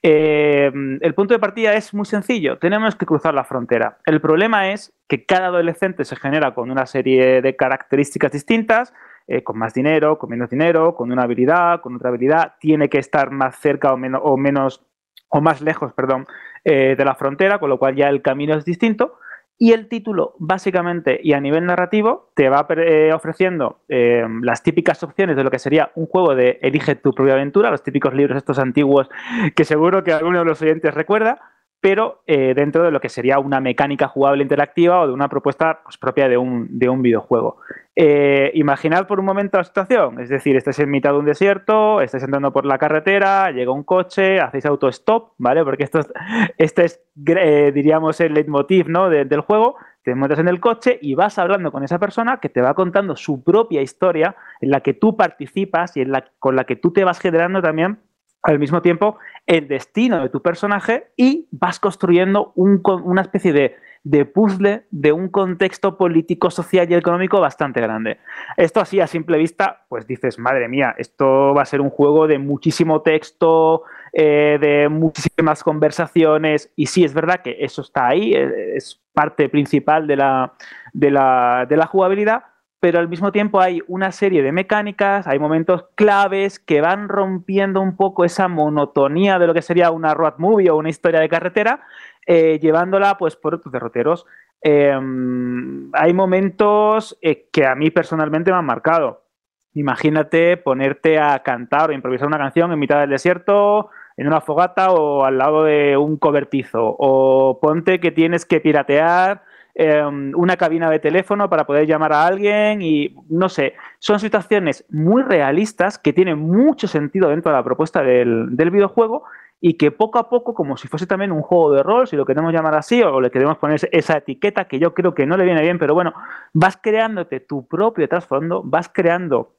Eh, 0.00 0.70
el 1.00 1.14
punto 1.14 1.34
de 1.34 1.40
partida 1.40 1.74
es 1.74 1.92
muy 1.92 2.04
sencillo, 2.04 2.58
tenemos 2.58 2.94
que 2.94 3.04
cruzar 3.04 3.34
la 3.34 3.42
frontera. 3.42 3.98
El 4.06 4.20
problema 4.20 4.70
es 4.70 4.94
que 5.08 5.26
cada 5.26 5.46
adolescente 5.48 6.04
se 6.04 6.14
genera 6.14 6.54
con 6.54 6.70
una 6.70 6.86
serie 6.86 7.42
de 7.42 7.56
características 7.56 8.30
distintas, 8.30 8.94
eh, 9.26 9.42
con 9.42 9.58
más 9.58 9.74
dinero, 9.74 10.16
con 10.16 10.30
menos 10.30 10.48
dinero, 10.48 10.94
con 10.94 11.10
una 11.10 11.24
habilidad, 11.24 11.80
con 11.80 11.96
otra 11.96 12.10
habilidad, 12.10 12.54
tiene 12.60 12.88
que 12.88 12.98
estar 12.98 13.32
más 13.32 13.58
cerca 13.58 13.92
o, 13.92 13.96
menos, 13.96 14.20
o, 14.22 14.36
menos, 14.36 14.86
o 15.30 15.40
más 15.40 15.62
lejos 15.62 15.92
perdón, 15.94 16.26
de 16.64 17.04
la 17.04 17.16
frontera, 17.16 17.58
con 17.58 17.70
lo 17.70 17.80
cual 17.80 17.96
ya 17.96 18.08
el 18.08 18.22
camino 18.22 18.54
es 18.54 18.64
distinto. 18.64 19.18
Y 19.62 19.74
el 19.74 19.86
título, 19.86 20.34
básicamente, 20.40 21.20
y 21.22 21.34
a 21.34 21.40
nivel 21.40 21.66
narrativo, 21.66 22.32
te 22.34 22.48
va 22.48 22.66
eh, 22.68 23.12
ofreciendo 23.14 23.78
eh, 23.88 24.26
las 24.42 24.64
típicas 24.64 25.04
opciones 25.04 25.36
de 25.36 25.44
lo 25.44 25.52
que 25.52 25.60
sería 25.60 25.92
un 25.94 26.06
juego 26.06 26.34
de 26.34 26.58
elige 26.62 26.96
tu 26.96 27.12
propia 27.12 27.34
aventura, 27.34 27.70
los 27.70 27.84
típicos 27.84 28.12
libros 28.12 28.36
estos 28.36 28.58
antiguos 28.58 29.08
que 29.54 29.64
seguro 29.64 30.02
que 30.02 30.12
alguno 30.12 30.40
de 30.40 30.46
los 30.46 30.60
oyentes 30.62 30.92
recuerda, 30.92 31.51
pero 31.82 32.22
eh, 32.28 32.54
dentro 32.54 32.84
de 32.84 32.92
lo 32.92 33.00
que 33.00 33.08
sería 33.08 33.40
una 33.40 33.60
mecánica 33.60 34.06
jugable 34.06 34.44
interactiva 34.44 35.00
o 35.00 35.08
de 35.08 35.12
una 35.12 35.28
propuesta 35.28 35.80
pues, 35.82 35.98
propia 35.98 36.28
de 36.28 36.38
un, 36.38 36.78
de 36.78 36.88
un 36.88 37.02
videojuego. 37.02 37.56
Eh, 37.96 38.52
imaginad 38.54 39.08
por 39.08 39.18
un 39.18 39.26
momento 39.26 39.58
la 39.58 39.64
situación, 39.64 40.20
es 40.20 40.28
decir, 40.28 40.54
estáis 40.54 40.78
en 40.78 40.90
mitad 40.90 41.10
de 41.10 41.18
un 41.18 41.24
desierto, 41.24 42.00
estáis 42.00 42.22
entrando 42.22 42.52
por 42.52 42.66
la 42.66 42.78
carretera, 42.78 43.50
llega 43.50 43.72
un 43.72 43.82
coche, 43.82 44.38
hacéis 44.40 44.64
auto-stop, 44.64 45.32
¿vale? 45.38 45.64
Porque 45.64 45.82
esto 45.82 45.98
es, 45.98 46.12
este 46.56 46.84
es, 46.84 47.00
eh, 47.26 47.72
diríamos, 47.74 48.20
el 48.20 48.34
leitmotiv 48.34 48.88
¿no? 48.88 49.10
del 49.10 49.40
juego, 49.40 49.74
te 50.04 50.14
montas 50.14 50.38
en 50.38 50.46
el 50.46 50.60
coche 50.60 51.00
y 51.02 51.16
vas 51.16 51.36
hablando 51.40 51.72
con 51.72 51.82
esa 51.82 51.98
persona 51.98 52.36
que 52.36 52.48
te 52.48 52.62
va 52.62 52.74
contando 52.74 53.16
su 53.16 53.42
propia 53.42 53.82
historia 53.82 54.36
en 54.60 54.70
la 54.70 54.82
que 54.82 54.94
tú 54.94 55.16
participas 55.16 55.96
y 55.96 56.02
en 56.02 56.12
la, 56.12 56.24
con 56.38 56.54
la 56.54 56.62
que 56.62 56.76
tú 56.76 56.92
te 56.92 57.02
vas 57.02 57.18
generando 57.18 57.60
también 57.60 57.98
al 58.42 58.58
mismo 58.58 58.82
tiempo 58.82 59.18
el 59.46 59.68
destino 59.68 60.20
de 60.20 60.28
tu 60.28 60.42
personaje 60.42 61.08
y 61.16 61.48
vas 61.50 61.78
construyendo 61.80 62.52
una 62.54 63.22
especie 63.22 63.52
de, 63.52 63.76
de, 64.04 64.24
puzzle 64.24 64.84
de 64.90 65.12
un 65.12 65.28
contexto 65.28 65.96
político, 65.96 66.50
social 66.50 66.90
y 66.90 66.94
económico 66.94 67.40
bastante 67.40 67.80
grande. 67.80 68.18
Esto 68.56 68.80
así 68.80 69.00
a 69.00 69.06
simple 69.06 69.38
vista, 69.38 69.84
pues 69.88 70.06
dices, 70.06 70.38
madre 70.38 70.68
mía, 70.68 70.94
esto 70.98 71.54
va 71.54 71.62
a 71.62 71.66
ser 71.66 71.80
un 71.80 71.90
juego 71.90 72.26
de 72.26 72.38
muchísimo 72.38 73.02
texto, 73.02 73.82
eh, 74.12 74.58
de 74.60 74.88
muchísimas 74.88 75.62
conversaciones 75.62 76.72
y 76.76 76.86
sí, 76.86 77.04
es 77.04 77.14
verdad 77.14 77.42
que 77.42 77.56
eso 77.60 77.82
está 77.82 78.08
ahí, 78.08 78.34
eh, 78.34 78.76
es 78.76 79.00
parte 79.12 79.48
principal 79.48 80.06
de 80.06 80.16
la, 80.16 80.54
de 80.92 81.10
la, 81.10 81.66
de 81.68 81.76
la 81.76 81.86
jugabilidad, 81.86 82.44
pero 82.82 82.98
al 82.98 83.08
mismo 83.08 83.30
tiempo 83.30 83.60
hay 83.60 83.80
una 83.86 84.10
serie 84.10 84.42
de 84.42 84.50
mecánicas, 84.50 85.28
hay 85.28 85.38
momentos 85.38 85.84
claves 85.94 86.58
que 86.58 86.80
van 86.80 87.08
rompiendo 87.08 87.80
un 87.80 87.94
poco 87.96 88.24
esa 88.24 88.48
monotonía 88.48 89.38
de 89.38 89.46
lo 89.46 89.54
que 89.54 89.62
sería 89.62 89.92
una 89.92 90.14
road 90.14 90.34
movie 90.38 90.68
o 90.68 90.76
una 90.76 90.88
historia 90.88 91.20
de 91.20 91.28
carretera, 91.28 91.86
eh, 92.26 92.58
llevándola 92.60 93.18
pues 93.18 93.36
por 93.36 93.54
otros 93.54 93.70
derroteros. 93.70 94.26
Em, 94.60 95.90
hay 95.92 96.12
momentos 96.12 97.16
eh, 97.22 97.48
que 97.52 97.66
a 97.66 97.76
mí 97.76 97.92
personalmente 97.92 98.50
me 98.50 98.58
han 98.58 98.66
marcado. 98.66 99.26
Imagínate 99.74 100.56
ponerte 100.56 101.20
a 101.20 101.40
cantar 101.44 101.90
o 101.90 101.92
improvisar 101.92 102.26
una 102.26 102.38
canción 102.38 102.72
en 102.72 102.80
mitad 102.80 102.98
del 102.98 103.10
desierto, 103.10 103.90
en 104.16 104.26
una 104.26 104.40
fogata 104.40 104.90
o 104.90 105.24
al 105.24 105.38
lado 105.38 105.62
de 105.62 105.96
un 105.96 106.16
cobertizo. 106.16 106.96
O 106.98 107.60
ponte 107.62 108.00
que 108.00 108.10
tienes 108.10 108.44
que 108.44 108.58
piratear 108.58 109.44
em, 109.74 110.32
una 110.36 110.56
cabina 110.56 110.90
de 110.90 110.98
teléfono 110.98 111.48
para 111.48 111.66
poder 111.66 111.86
llamar 111.86 112.12
a 112.12 112.26
alguien 112.26 112.82
y 112.82 113.14
no 113.28 113.48
sé, 113.48 113.74
son 113.98 114.20
situaciones 114.20 114.84
muy 114.90 115.22
realistas 115.22 115.98
que 115.98 116.12
tienen 116.12 116.38
mucho 116.38 116.88
sentido 116.88 117.28
dentro 117.28 117.50
de 117.50 117.58
la 117.58 117.64
propuesta 117.64 118.02
del, 118.02 118.56
del 118.56 118.70
videojuego 118.70 119.24
y 119.64 119.74
que 119.74 119.92
poco 119.92 120.18
a 120.18 120.28
poco, 120.28 120.54
como 120.54 120.76
si 120.76 120.88
fuese 120.88 121.06
también 121.06 121.30
un 121.30 121.40
juego 121.40 121.72
de 121.72 121.84
rol, 121.84 122.08
si 122.08 122.16
lo 122.16 122.26
queremos 122.26 122.52
llamar 122.52 122.74
así, 122.74 123.00
o 123.00 123.20
le 123.20 123.30
queremos 123.30 123.58
poner 123.58 123.80
esa 123.92 124.16
etiqueta 124.16 124.64
que 124.64 124.80
yo 124.80 124.92
creo 124.92 125.14
que 125.14 125.24
no 125.24 125.36
le 125.36 125.44
viene 125.44 125.62
bien, 125.62 125.78
pero 125.78 125.94
bueno, 125.94 126.12
vas 126.52 126.76
creándote 126.76 127.38
tu 127.38 127.68
propio 127.68 128.08
trasfondo, 128.08 128.62
vas 128.64 128.90
creando 128.92 129.54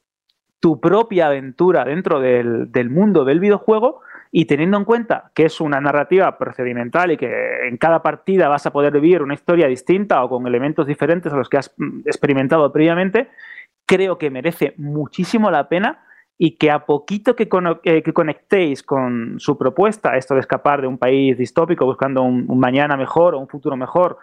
tu 0.60 0.78
propia 0.78 1.28
aventura 1.28 1.86
dentro 1.86 2.20
del, 2.20 2.70
del, 2.70 2.90
mundo 2.90 3.24
del 3.24 3.40
videojuego 3.40 4.02
y 4.36 4.46
teniendo 4.46 4.76
en 4.76 4.84
cuenta 4.84 5.30
que 5.32 5.44
es 5.44 5.60
una 5.60 5.80
narrativa 5.80 6.36
procedimental 6.36 7.12
y 7.12 7.16
que 7.16 7.68
en 7.68 7.76
cada 7.76 8.02
partida 8.02 8.48
vas 8.48 8.66
a 8.66 8.72
poder 8.72 8.92
vivir 8.92 9.22
una 9.22 9.34
historia 9.34 9.68
distinta 9.68 10.24
o 10.24 10.28
con 10.28 10.44
elementos 10.48 10.88
diferentes 10.88 11.32
a 11.32 11.36
los 11.36 11.48
que 11.48 11.58
has 11.58 11.72
mm, 11.76 12.00
experimentado 12.00 12.72
previamente, 12.72 13.28
creo 13.86 14.18
que 14.18 14.30
merece 14.30 14.74
muchísimo 14.76 15.52
la 15.52 15.68
pena 15.68 16.04
y 16.36 16.56
que 16.56 16.72
a 16.72 16.84
poquito 16.84 17.36
que, 17.36 17.48
eh, 17.84 18.02
que, 18.02 18.12
conectéis 18.12 18.82
con 18.82 19.38
su 19.38 19.56
propuesta, 19.56 20.16
esto 20.16 20.34
de 20.34 20.40
escapar 20.40 20.80
de 20.80 20.88
un 20.88 20.98
país 20.98 21.38
distópico 21.38 21.86
buscando 21.86 22.22
un, 22.22 22.46
un, 22.48 22.58
mañana 22.58 22.96
mejor 22.96 23.36
o 23.36 23.38
un 23.38 23.46
futuro 23.46 23.76
mejor, 23.76 24.18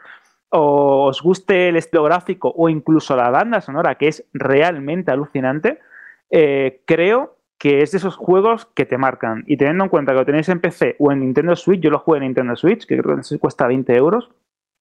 o 0.50 1.06
os 1.06 1.22
guste 1.22 1.70
el 1.70 1.78
estilo 1.78 2.04
gráfico 2.04 2.54
o 2.54 2.68
incluso 2.68 3.16
la 3.16 3.30
banda 3.30 3.62
sonora, 3.62 3.96
que 3.96 4.10
es 4.10 4.26
realmente 4.34 5.10
alucinante, 5.10 5.80
eh, 6.30 6.82
creo 6.86 7.38
que 7.62 7.84
es 7.84 7.92
de 7.92 8.00
esos 8.00 8.16
juegos 8.16 8.66
que 8.74 8.88
te 8.88 8.98
marcan. 8.98 9.44
Y 9.46 9.56
teniendo 9.56 9.84
en 9.84 9.92
cuenta 9.92 10.14
que 10.14 10.18
lo 10.18 10.26
tenéis 10.26 10.50
en 10.50 10.60
PC 10.60 10.96
o 10.98 11.12
en 11.12 11.20
Nintendo 11.20 11.56
Switch, 11.56 11.80
yo 11.80 11.92
lo 11.92 12.00
juego 12.00 12.18
en 12.18 12.24
Nintendo 12.24 12.56
Switch, 12.56 12.88
que 12.88 12.98
creo 12.98 13.16
que 13.16 13.38
cuesta 13.38 13.68
20 13.68 13.96
euros, 13.96 14.32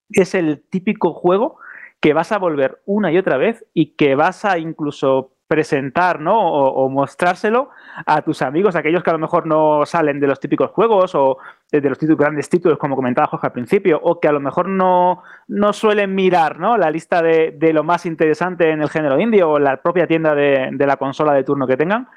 es 0.08 0.34
el 0.34 0.62
típico 0.62 1.12
juego 1.12 1.58
que 2.00 2.14
vas 2.14 2.32
a 2.32 2.38
volver 2.38 2.80
una 2.86 3.12
y 3.12 3.18
otra 3.18 3.36
vez 3.36 3.66
y 3.74 3.96
que 3.96 4.14
vas 4.14 4.46
a 4.46 4.56
incluso 4.56 5.34
presentar, 5.46 6.20
¿no? 6.20 6.40
O, 6.40 6.88
mostrárselo 6.88 7.68
a 8.06 8.22
tus 8.22 8.40
amigos, 8.40 8.74
aquellos 8.76 9.02
que 9.02 9.10
a 9.10 9.14
lo 9.14 9.18
mejor 9.18 9.46
no 9.46 9.84
salen 9.84 10.18
de 10.18 10.28
los 10.28 10.40
típicos 10.40 10.70
juegos 10.70 11.14
o 11.14 11.36
de 11.70 11.82
los 11.82 11.98
grandes 11.98 12.48
títulos, 12.48 12.78
como 12.78 12.96
comentaba 12.96 13.26
Jorge 13.26 13.48
al 13.48 13.52
principio, 13.52 14.00
o 14.02 14.18
que 14.20 14.28
a 14.28 14.32
lo 14.32 14.40
mejor 14.40 14.70
no, 14.70 15.22
no 15.48 15.74
suelen 15.74 16.14
mirar, 16.14 16.58
¿no? 16.58 16.78
La 16.78 16.90
lista 16.90 17.20
de, 17.20 17.54
de, 17.58 17.74
lo 17.74 17.84
más 17.84 18.06
interesante 18.06 18.70
en 18.70 18.80
el 18.80 18.88
género 18.88 19.20
indio 19.20 19.50
o 19.50 19.58
la 19.58 19.82
propia 19.82 20.06
tienda 20.06 20.34
de, 20.34 20.70
de, 20.72 20.86
la 20.86 20.96
consola 20.96 21.34
de 21.34 21.44
turno 21.44 21.66
que 21.66 21.76
tengan, 21.76 22.08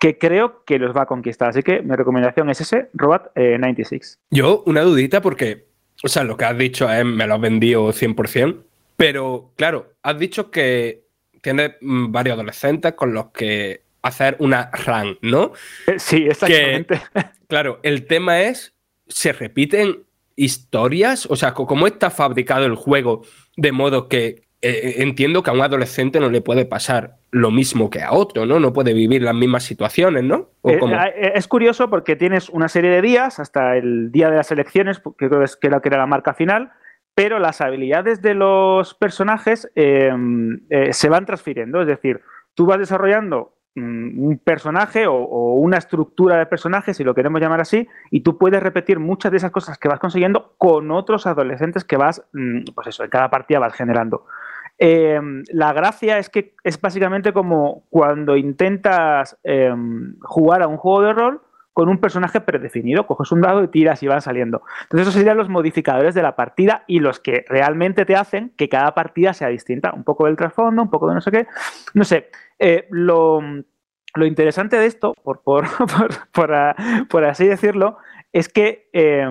que 0.00 0.16
creo 0.18 0.64
que 0.64 0.78
los 0.78 0.96
va 0.96 1.02
a 1.02 1.06
conquistar. 1.06 1.50
Así 1.50 1.62
que 1.62 1.82
mi 1.82 1.94
recomendación 1.94 2.48
es 2.50 2.62
ese, 2.62 2.88
Robot 2.94 3.32
eh, 3.34 3.58
96. 3.58 4.18
Yo, 4.30 4.64
una 4.66 4.80
dudita 4.80 5.20
porque, 5.20 5.66
o 6.02 6.08
sea, 6.08 6.24
lo 6.24 6.36
que 6.36 6.46
has 6.46 6.56
dicho 6.56 6.90
es, 6.90 7.04
me 7.04 7.26
lo 7.26 7.34
has 7.34 7.40
vendido 7.40 7.92
100%, 7.92 8.62
pero 8.96 9.52
claro, 9.56 9.92
has 10.02 10.18
dicho 10.18 10.50
que 10.50 11.04
tiene 11.42 11.76
mm, 11.82 12.10
varios 12.10 12.34
adolescentes 12.34 12.94
con 12.94 13.12
los 13.12 13.26
que 13.26 13.82
hacer 14.00 14.36
una 14.38 14.70
run, 14.86 15.18
¿no? 15.20 15.52
Sí, 15.98 16.26
exactamente. 16.26 17.02
Que, 17.12 17.24
claro, 17.46 17.78
el 17.82 18.06
tema 18.06 18.40
es, 18.40 18.74
¿se 19.06 19.34
repiten 19.34 20.04
historias? 20.34 21.26
O 21.26 21.36
sea, 21.36 21.52
¿cómo 21.52 21.86
está 21.86 22.08
fabricado 22.08 22.64
el 22.64 22.74
juego 22.74 23.22
de 23.54 23.72
modo 23.72 24.08
que 24.08 24.48
eh, 24.62 24.96
entiendo 24.98 25.42
que 25.42 25.50
a 25.50 25.52
un 25.52 25.62
adolescente 25.62 26.20
no 26.20 26.30
le 26.30 26.40
puede 26.40 26.64
pasar 26.64 27.16
lo 27.30 27.50
mismo 27.50 27.90
que 27.90 28.02
a 28.02 28.12
otro, 28.12 28.46
¿no? 28.46 28.60
No 28.60 28.72
puede 28.72 28.92
vivir 28.92 29.22
las 29.22 29.34
mismas 29.34 29.62
situaciones, 29.62 30.24
¿no? 30.24 30.50
Eh, 30.64 30.78
eh, 30.82 31.32
es 31.34 31.48
curioso 31.48 31.88
porque 31.88 32.16
tienes 32.16 32.48
una 32.48 32.68
serie 32.68 32.90
de 32.90 33.02
días 33.02 33.38
hasta 33.38 33.76
el 33.76 34.10
día 34.12 34.30
de 34.30 34.36
las 34.36 34.50
elecciones, 34.50 35.00
que 35.18 35.28
creo 35.28 35.44
que 35.80 35.88
era 35.88 35.98
la 35.98 36.06
marca 36.06 36.34
final, 36.34 36.72
pero 37.14 37.38
las 37.38 37.60
habilidades 37.60 38.22
de 38.22 38.34
los 38.34 38.94
personajes 38.94 39.70
eh, 39.74 40.10
eh, 40.70 40.92
se 40.92 41.08
van 41.08 41.26
transfiriendo. 41.26 41.82
Es 41.82 41.86
decir, 41.86 42.22
tú 42.54 42.66
vas 42.66 42.78
desarrollando 42.78 43.56
mm, 43.74 44.22
un 44.22 44.38
personaje 44.38 45.06
o, 45.06 45.14
o, 45.14 45.54
una 45.54 45.78
estructura 45.78 46.38
de 46.38 46.46
personaje, 46.46 46.94
si 46.94 47.04
lo 47.04 47.14
queremos 47.14 47.40
llamar 47.40 47.60
así, 47.60 47.86
y 48.10 48.22
tú 48.22 48.38
puedes 48.38 48.62
repetir 48.62 48.98
muchas 48.98 49.32
de 49.32 49.38
esas 49.38 49.50
cosas 49.50 49.78
que 49.78 49.88
vas 49.88 50.00
consiguiendo 50.00 50.54
con 50.56 50.90
otros 50.90 51.26
adolescentes 51.26 51.84
que 51.84 51.96
vas, 51.96 52.24
mm, 52.32 52.64
pues 52.74 52.86
eso, 52.86 53.04
en 53.04 53.10
cada 53.10 53.28
partida 53.30 53.58
vas 53.58 53.74
generando. 53.74 54.24
Eh, 54.82 55.20
la 55.52 55.74
gracia 55.74 56.18
es 56.18 56.30
que 56.30 56.54
es 56.64 56.80
básicamente 56.80 57.34
como 57.34 57.84
cuando 57.90 58.34
intentas 58.34 59.38
eh, 59.44 59.74
jugar 60.22 60.62
a 60.62 60.68
un 60.68 60.78
juego 60.78 61.02
de 61.02 61.12
rol 61.12 61.42
con 61.74 61.90
un 61.90 61.98
personaje 61.98 62.40
predefinido. 62.40 63.06
Coges 63.06 63.30
un 63.30 63.42
dado 63.42 63.62
y 63.62 63.68
tiras 63.68 64.02
y 64.02 64.08
van 64.08 64.22
saliendo. 64.22 64.62
Entonces, 64.82 65.02
esos 65.02 65.14
serían 65.14 65.36
los 65.36 65.50
modificadores 65.50 66.14
de 66.14 66.22
la 66.22 66.34
partida 66.34 66.84
y 66.86 67.00
los 67.00 67.20
que 67.20 67.44
realmente 67.46 68.06
te 68.06 68.16
hacen 68.16 68.54
que 68.56 68.70
cada 68.70 68.94
partida 68.94 69.34
sea 69.34 69.48
distinta. 69.48 69.92
Un 69.92 70.02
poco 70.02 70.24
del 70.26 70.36
trasfondo, 70.36 70.82
un 70.82 70.90
poco 70.90 71.08
de 71.08 71.14
no 71.14 71.20
sé 71.20 71.30
qué. 71.30 71.46
No 71.92 72.04
sé. 72.04 72.30
Eh, 72.58 72.86
lo, 72.90 73.40
lo, 74.14 74.26
interesante 74.26 74.76
de 74.76 74.86
esto, 74.86 75.12
por, 75.22 75.42
por, 75.42 75.66
por, 76.32 76.50
por 77.08 77.24
así 77.24 77.46
decirlo, 77.46 77.98
es 78.32 78.48
que 78.48 78.88
eh, 78.94 79.28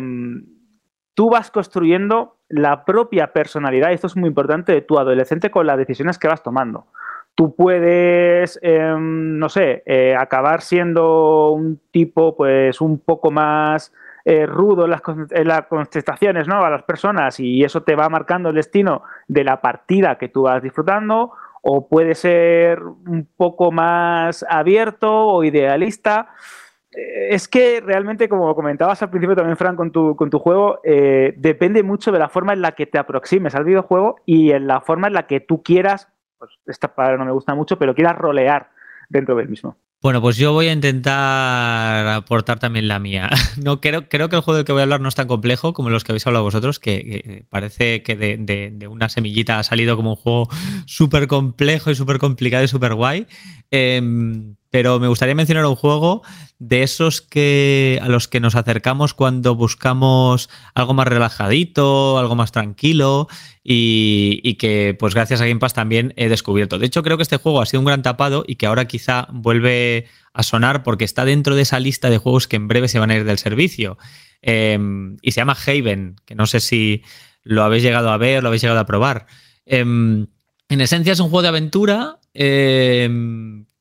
tú 1.15 1.29
vas 1.29 1.51
construyendo 1.51 2.38
la 2.49 2.83
propia 2.83 3.31
personalidad, 3.31 3.91
esto 3.91 4.07
es 4.07 4.15
muy 4.15 4.27
importante, 4.27 4.73
de 4.73 4.81
tu 4.81 4.99
adolescente 4.99 5.51
con 5.51 5.67
las 5.67 5.77
decisiones 5.77 6.17
que 6.17 6.27
vas 6.27 6.43
tomando 6.43 6.88
tú 7.39 7.55
puedes, 7.55 8.59
eh, 8.62 8.93
no 8.99 9.47
sé, 9.47 9.81
eh, 9.85 10.13
acabar 10.13 10.59
siendo 10.59 11.51
un 11.51 11.79
tipo 11.89 12.35
pues 12.35 12.81
un 12.81 12.99
poco 12.99 13.31
más 13.31 13.93
eh, 14.25 14.45
rudo 14.45 14.83
en 14.83 14.91
las, 14.91 15.01
en 15.29 15.47
las, 15.47 15.67
contestaciones 15.67 16.49
¿no? 16.49 16.62
a 16.62 16.69
las 16.69 16.83
personas 16.83 17.39
y 17.39 17.63
eso 17.63 17.83
te 17.83 17.95
va 17.95 18.09
marcando 18.09 18.49
el 18.49 18.55
destino 18.55 19.03
de 19.29 19.45
la 19.45 19.62
partida 19.62 20.17
que 20.17 20.27
tú 20.27 20.41
vas 20.41 20.62
disfrutando 20.62 21.31
o 21.62 21.88
puede 21.88 22.13
ser 22.13 22.81
un 22.81 23.25
poco 23.38 23.71
más 23.71 24.45
abierto 24.49 25.09
o 25.09 25.43
idealista. 25.45 26.31
Es 26.91 27.47
que 27.47 27.82
realmente, 27.82 28.28
como 28.28 28.54
comentabas 28.56 29.02
al 29.04 29.10
principio 29.10 29.36
también, 29.36 29.58
Fran, 29.58 29.75
con 29.75 29.91
tu, 29.91 30.15
con 30.15 30.30
tu 30.30 30.39
juego, 30.39 30.80
eh, 30.84 31.34
depende 31.38 31.84
mucho 31.84 32.12
de 32.12 32.19
la 32.19 32.30
forma 32.30 32.54
en 32.54 32.62
la 32.62 32.71
que 32.71 32.88
te 32.88 32.97
aproximes 32.97 33.54
al 33.54 33.63
videojuego 33.63 34.15
y 34.25 34.52
en 34.52 34.65
la 34.65 34.82
forma 34.82 35.08
en 35.08 35.13
la 35.13 35.28
que 35.28 35.39
tú 35.39 35.62
quieras 35.62 36.10
pues 36.39 36.52
esta 36.67 36.95
palabra 36.95 37.17
no 37.17 37.25
me 37.25 37.32
gusta 37.32 37.54
mucho, 37.54 37.78
pero 37.78 37.93
quieras 37.93 38.17
rolear 38.17 38.71
dentro 39.10 39.36
del 39.36 39.49
mismo. 39.49 39.78
Bueno, 40.02 40.21
pues 40.21 40.38
yo 40.38 40.54
voy 40.54 40.67
a 40.67 40.71
intentar 40.71 42.08
aportar 42.08 42.58
también 42.58 42.88
la 42.88 42.99
mía. 42.99 43.30
No 43.62 43.82
creo, 43.82 44.08
creo 44.08 44.30
que 44.30 44.38
el 44.38 44.41
juego 44.41 44.56
del 44.56 44.65
que 44.65 44.71
voy 44.71 44.80
a 44.80 44.84
hablar 44.84 45.02
no 45.02 45.10
es 45.10 45.15
tan 45.15 45.28
complejo 45.28 45.73
como 45.73 45.89
los 45.89 46.06
que 46.06 46.13
habéis 46.13 46.25
hablado 46.25 46.45
vosotros, 46.45 46.80
que, 46.80 47.45
parece 47.49 48.02
que 48.04 48.15
de, 48.15 48.88
una 48.88 49.10
semillita 49.10 49.60
ha 49.60 49.63
salido 49.63 49.97
como 49.97 50.12
un 50.12 50.15
juego 50.15 50.47
súper 50.86 51.28
complejo 51.28 51.91
y 51.91 51.95
súper 51.95 52.19
complicado 52.19 52.63
y 52.63 52.69
súper 52.69 52.93
guay. 52.93 53.28
Eh, 53.69 54.02
pero 54.69 54.99
me 54.99 55.08
gustaría 55.08 55.36
mencionar 55.36 55.65
un 55.65 55.75
juego 55.75 56.21
de 56.60 56.84
esos 56.84 57.21
que 57.21 57.99
a 58.01 58.08
los 58.08 58.27
que 58.27 58.39
nos 58.39 58.55
acercamos 58.55 59.13
cuando 59.13 59.55
buscamos 59.55 60.49
algo 60.75 60.93
más 60.93 61.08
relajadito, 61.08 62.19
algo 62.19 62.36
más 62.36 62.51
tranquilo 62.51 63.27
y, 63.63 64.55
que 64.55 64.95
pues 64.99 65.15
gracias 65.15 65.41
a 65.41 65.45
Game 65.45 65.60
Pass 65.60 65.73
también 65.73 66.13
he 66.17 66.29
descubierto. 66.29 66.77
De 66.77 66.86
hecho 66.86 67.01
creo 67.01 67.17
que 67.17 67.23
este 67.23 67.38
juego 67.38 67.62
ha 67.62 67.65
sido 67.65 67.82
un 67.82 67.86
gran 67.86 68.01
tapado 68.01 68.43
y 68.45 68.55
que 68.55 68.67
ahora 68.67 68.86
quizá 68.86 69.27
vuelve 69.32 70.08
a 70.34 70.43
sonar 70.43 70.84
porque 70.84 71.05
está 71.05 71.25
dentro 71.25 71.55
de 71.55 71.63
esa 71.63 71.79
lista 71.79 72.10
de 72.10 72.17
juegos 72.17 72.47
que 72.47 72.58
en 72.58 72.67
breve 72.67 72.88
se 72.88 72.99
van 72.99 73.12
a 73.12 73.15
ir 73.15 73.23
del 73.23 73.38
servicio. 73.38 73.97
Eh, 74.41 74.77
y 75.21 75.32
se 75.32 75.41
llama 75.41 75.58
Haven, 75.65 76.15
que 76.25 76.36
no 76.36 76.45
sé 76.45 76.60
si 76.60 77.03
lo 77.43 77.63
habéis 77.63 77.84
llegado 77.84 78.12
a 78.12 78.17
ver, 78.17 78.43
lo 78.43 78.49
habéis 78.49 78.62
llegado 78.62 78.79
a 78.79 78.86
probar. 78.86 79.25
Eh, 79.65 79.79
en 79.82 80.82
esencia 80.82 81.13
es 81.13 81.19
un 81.19 81.29
juego 81.29 81.41
de 81.41 81.47
aventura 81.47 82.19
eh, 82.34 83.10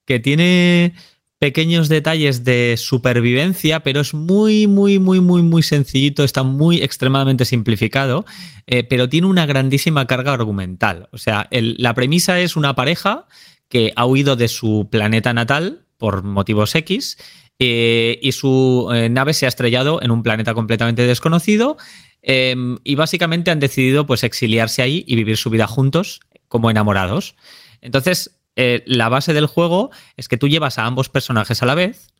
que 0.09 0.18
tiene 0.18 0.94
pequeños 1.38 1.90
detalles 1.90 2.42
de 2.42 2.77
supervivencia, 2.79 3.81
pero 3.81 4.01
es 4.01 4.14
muy, 4.14 4.66
muy, 4.66 4.99
muy, 4.99 5.21
muy, 5.21 5.42
muy 5.42 5.62
sencillito, 5.62 6.25
está 6.25 6.44
muy 6.44 6.79
extremadamente 6.79 7.44
simplificado, 7.44 8.25
eh, 8.66 8.85
pero 8.85 9.11
tiene 9.11 9.27
una 9.27 9.44
grandísima 9.44 10.07
carga 10.07 10.33
argumental. 10.33 11.11
O 11.12 11.18
sea, 11.18 11.47
la 11.51 11.92
premisa 11.92 12.40
es 12.40 12.57
una 12.57 12.75
pareja 12.75 13.27
que 13.68 13.92
ha 13.97 14.07
huido 14.07 14.35
de 14.35 14.49
su 14.49 14.88
planeta 14.90 15.35
natal 15.35 15.85
por 15.99 16.23
motivos 16.23 16.75
X 16.75 17.18
eh, 17.59 18.18
y 18.23 18.33
su 18.33 18.88
eh, 18.94 19.11
nave 19.11 19.35
se 19.35 19.44
ha 19.44 19.51
estrellado 19.51 20.01
en 20.01 20.11
un 20.11 20.23
planeta 20.23 20.55
completamente 20.55 21.07
desconocido 21.07 21.77
em, 22.23 22.79
y 22.83 22.94
básicamente 22.94 23.51
han 23.51 23.61
decidido 23.61 24.07
pues 24.07 24.25
exiliarse 24.25 24.81
ahí 24.81 25.05
y 25.07 25.16
vivir 25.16 25.37
su 25.37 25.51
vida 25.51 25.66
juntos 25.66 26.21
como 26.49 26.71
enamorados. 26.71 27.37
Entonces, 27.83 28.38
eh, 28.61 28.83
la 28.87 29.09
base 29.09 29.33
del 29.33 29.47
juego 29.47 29.92
es 30.16 30.27
que 30.27 30.37
tú 30.37 30.49
llevas 30.49 30.79
a 30.79 30.85
ambos 30.85 31.09
personajes 31.09 31.62
a 31.62 31.66
la 31.66 31.77
vez. 31.77 32.12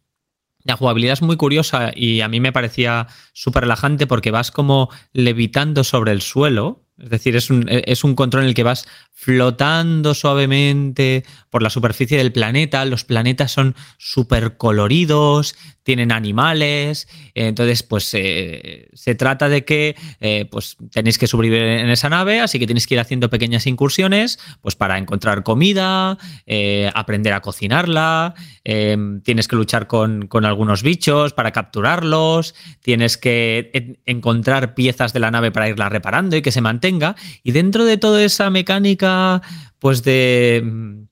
La 0.63 0.77
jugabilidad 0.77 1.15
es 1.15 1.23
muy 1.23 1.37
curiosa 1.37 1.91
y 1.93 2.21
a 2.21 2.29
mí 2.29 2.39
me 2.39 2.53
parecía 2.53 3.09
súper 3.33 3.63
relajante 3.63 4.07
porque 4.07 4.31
vas 4.31 4.53
como 4.53 4.89
levitando 5.13 5.83
sobre 5.83 6.13
el 6.13 6.23
suelo. 6.23 6.85
Es 6.97 7.11
decir, 7.11 7.35
es 7.35 7.51
un, 7.51 7.67
es 7.69 8.05
un, 8.05 8.15
control 8.15 8.45
en 8.45 8.51
el 8.51 8.55
que 8.55 8.63
vas 8.63 8.87
flotando 9.13 10.15
suavemente 10.15 11.25
por 11.51 11.63
la 11.63 11.71
superficie 11.71 12.19
del 12.19 12.33
planeta. 12.33 12.85
Los 12.85 13.03
planetas 13.03 13.51
son 13.51 13.75
súper 13.99 14.57
coloridos, 14.57 15.57
tienen 15.89 16.13
animales, 16.13 17.09
entonces 17.33 17.83
pues 17.83 18.05
se 18.05 19.15
trata 19.17 19.49
de 19.49 19.65
que 19.65 19.97
pues 20.51 20.77
tenéis 20.93 21.17
que 21.17 21.27
sobrevivir 21.27 21.63
en 21.63 21.89
esa 21.89 22.11
nave, 22.11 22.41
así 22.41 22.59
que 22.59 22.67
tienes 22.67 22.87
que 22.87 22.93
ir 22.93 23.01
haciendo 23.01 23.31
pequeñas 23.31 23.67
incursiones 23.67 24.39
pues 24.61 24.77
para 24.77 24.99
encontrar 24.99 25.43
comida, 25.45 26.19
aprender 26.93 27.33
a 27.33 27.41
cocinarla, 27.41 28.35
tienes 28.63 29.49
que 29.49 29.57
luchar 29.57 29.87
con, 29.87 30.27
con 30.27 30.45
algunos 30.45 30.83
bichos 30.83 31.33
para 31.33 31.53
capturarlos, 31.53 32.55
tienes 32.83 33.17
que 33.17 33.97
encontrar 34.05 34.75
piezas 34.75 35.15
de 35.15 35.21
la 35.21 35.31
nave 35.31 35.53
para 35.53 35.71
irla 35.71 35.89
reparando 35.89 36.37
y 36.37 36.43
que 36.43 36.53
se 36.53 36.61
mantenga, 36.61 37.17
y 37.43 37.53
dentro 37.53 37.87
de 37.87 37.97
toda 37.97 38.23
esa 38.23 38.51
mecánica 38.51 39.41
pues 39.79 40.03
de 40.03 41.07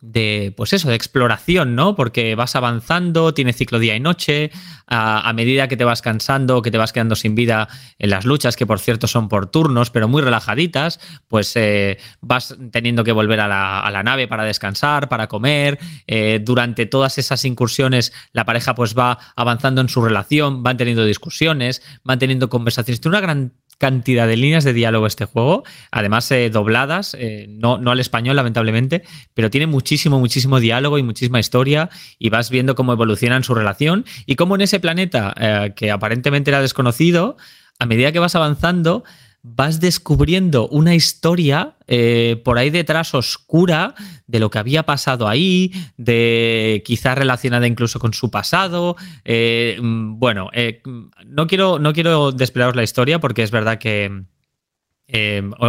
de, 0.00 0.52
pues 0.56 0.72
eso, 0.72 0.88
de 0.88 0.94
exploración, 0.94 1.74
¿no? 1.74 1.94
Porque 1.94 2.34
vas 2.34 2.56
avanzando, 2.56 3.34
tiene 3.34 3.52
ciclo 3.52 3.78
día 3.78 3.94
y 3.94 4.00
noche, 4.00 4.50
a, 4.86 5.32
medida 5.34 5.68
que 5.68 5.76
te 5.76 5.84
vas 5.84 6.02
cansando, 6.02 6.62
que 6.62 6.70
te 6.70 6.78
vas 6.78 6.92
quedando 6.92 7.14
sin 7.14 7.34
vida 7.34 7.68
en 7.98 8.10
las 8.10 8.24
luchas, 8.24 8.56
que 8.56 8.66
por 8.66 8.80
cierto 8.80 9.06
son 9.06 9.28
por 9.28 9.46
turnos, 9.46 9.90
pero 9.90 10.08
muy 10.08 10.22
relajaditas, 10.22 11.00
pues 11.28 11.54
eh, 11.56 11.98
vas 12.20 12.56
teniendo 12.72 13.04
que 13.04 13.12
volver 13.12 13.40
a 13.40 13.48
la, 13.48 14.02
nave 14.02 14.26
para 14.26 14.44
descansar, 14.44 15.08
para 15.08 15.28
comer. 15.28 15.78
Eh, 16.06 16.40
durante 16.42 16.86
todas 16.86 17.18
esas 17.18 17.44
incursiones, 17.44 18.12
la 18.32 18.44
pareja 18.44 18.74
pues 18.74 18.96
va 18.98 19.18
avanzando 19.36 19.80
en 19.80 19.88
su 19.88 20.02
relación, 20.02 20.62
van 20.62 20.76
teniendo 20.76 21.04
discusiones, 21.04 21.82
van 22.02 22.18
teniendo 22.18 22.48
conversaciones. 22.48 23.00
Tiene 23.00 23.16
una 23.16 23.20
gran 23.20 23.52
cantidad 23.80 24.28
de 24.28 24.36
líneas 24.36 24.62
de 24.62 24.74
diálogo 24.74 25.06
este 25.06 25.24
juego, 25.24 25.64
además 25.90 26.30
eh, 26.30 26.50
dobladas, 26.50 27.16
eh, 27.18 27.46
no, 27.48 27.78
no, 27.78 27.90
al 27.90 27.98
español 27.98 28.36
lamentablemente, 28.36 29.04
pero 29.32 29.48
tiene 29.48 29.66
muchísimo, 29.66 30.20
muchísimo 30.20 30.60
diálogo 30.60 30.98
y 30.98 31.02
muchísima 31.02 31.40
historia 31.40 31.88
y 32.18 32.28
vas 32.28 32.50
viendo 32.50 32.74
cómo 32.74 32.92
evolucionan 32.92 33.42
su 33.42 33.54
relación 33.54 34.04
y 34.26 34.36
cómo 34.36 34.54
en 34.54 34.60
ese 34.60 34.80
planeta 34.80 35.34
eh, 35.40 35.72
que 35.74 35.90
aparentemente 35.90 36.50
era 36.50 36.60
desconocido, 36.60 37.38
a 37.78 37.86
medida 37.86 38.12
que 38.12 38.18
vas 38.18 38.34
avanzando, 38.34 39.02
vas 39.42 39.80
descubriendo 39.80 40.68
una 40.68 40.94
historia 40.94 41.76
eh, 41.86 42.40
por 42.44 42.58
ahí 42.58 42.70
detrás 42.70 43.14
oscura 43.14 43.94
de 44.26 44.38
lo 44.38 44.50
que 44.50 44.58
había 44.58 44.84
pasado 44.84 45.28
ahí, 45.28 45.72
de 45.96 46.82
quizás 46.84 47.16
relacionada 47.16 47.66
incluso 47.66 47.98
con 47.98 48.12
su 48.12 48.30
pasado. 48.30 48.96
Eh, 49.24 49.78
mm, 49.80 50.18
bueno, 50.18 50.50
eh, 50.52 50.82
no, 51.26 51.46
quiero, 51.46 51.78
no 51.78 51.92
quiero 51.92 52.32
la 52.32 52.82
historia 52.82 53.18
porque 53.18 53.42
es 53.42 53.50
verdad 53.50 53.78
que 53.78 54.24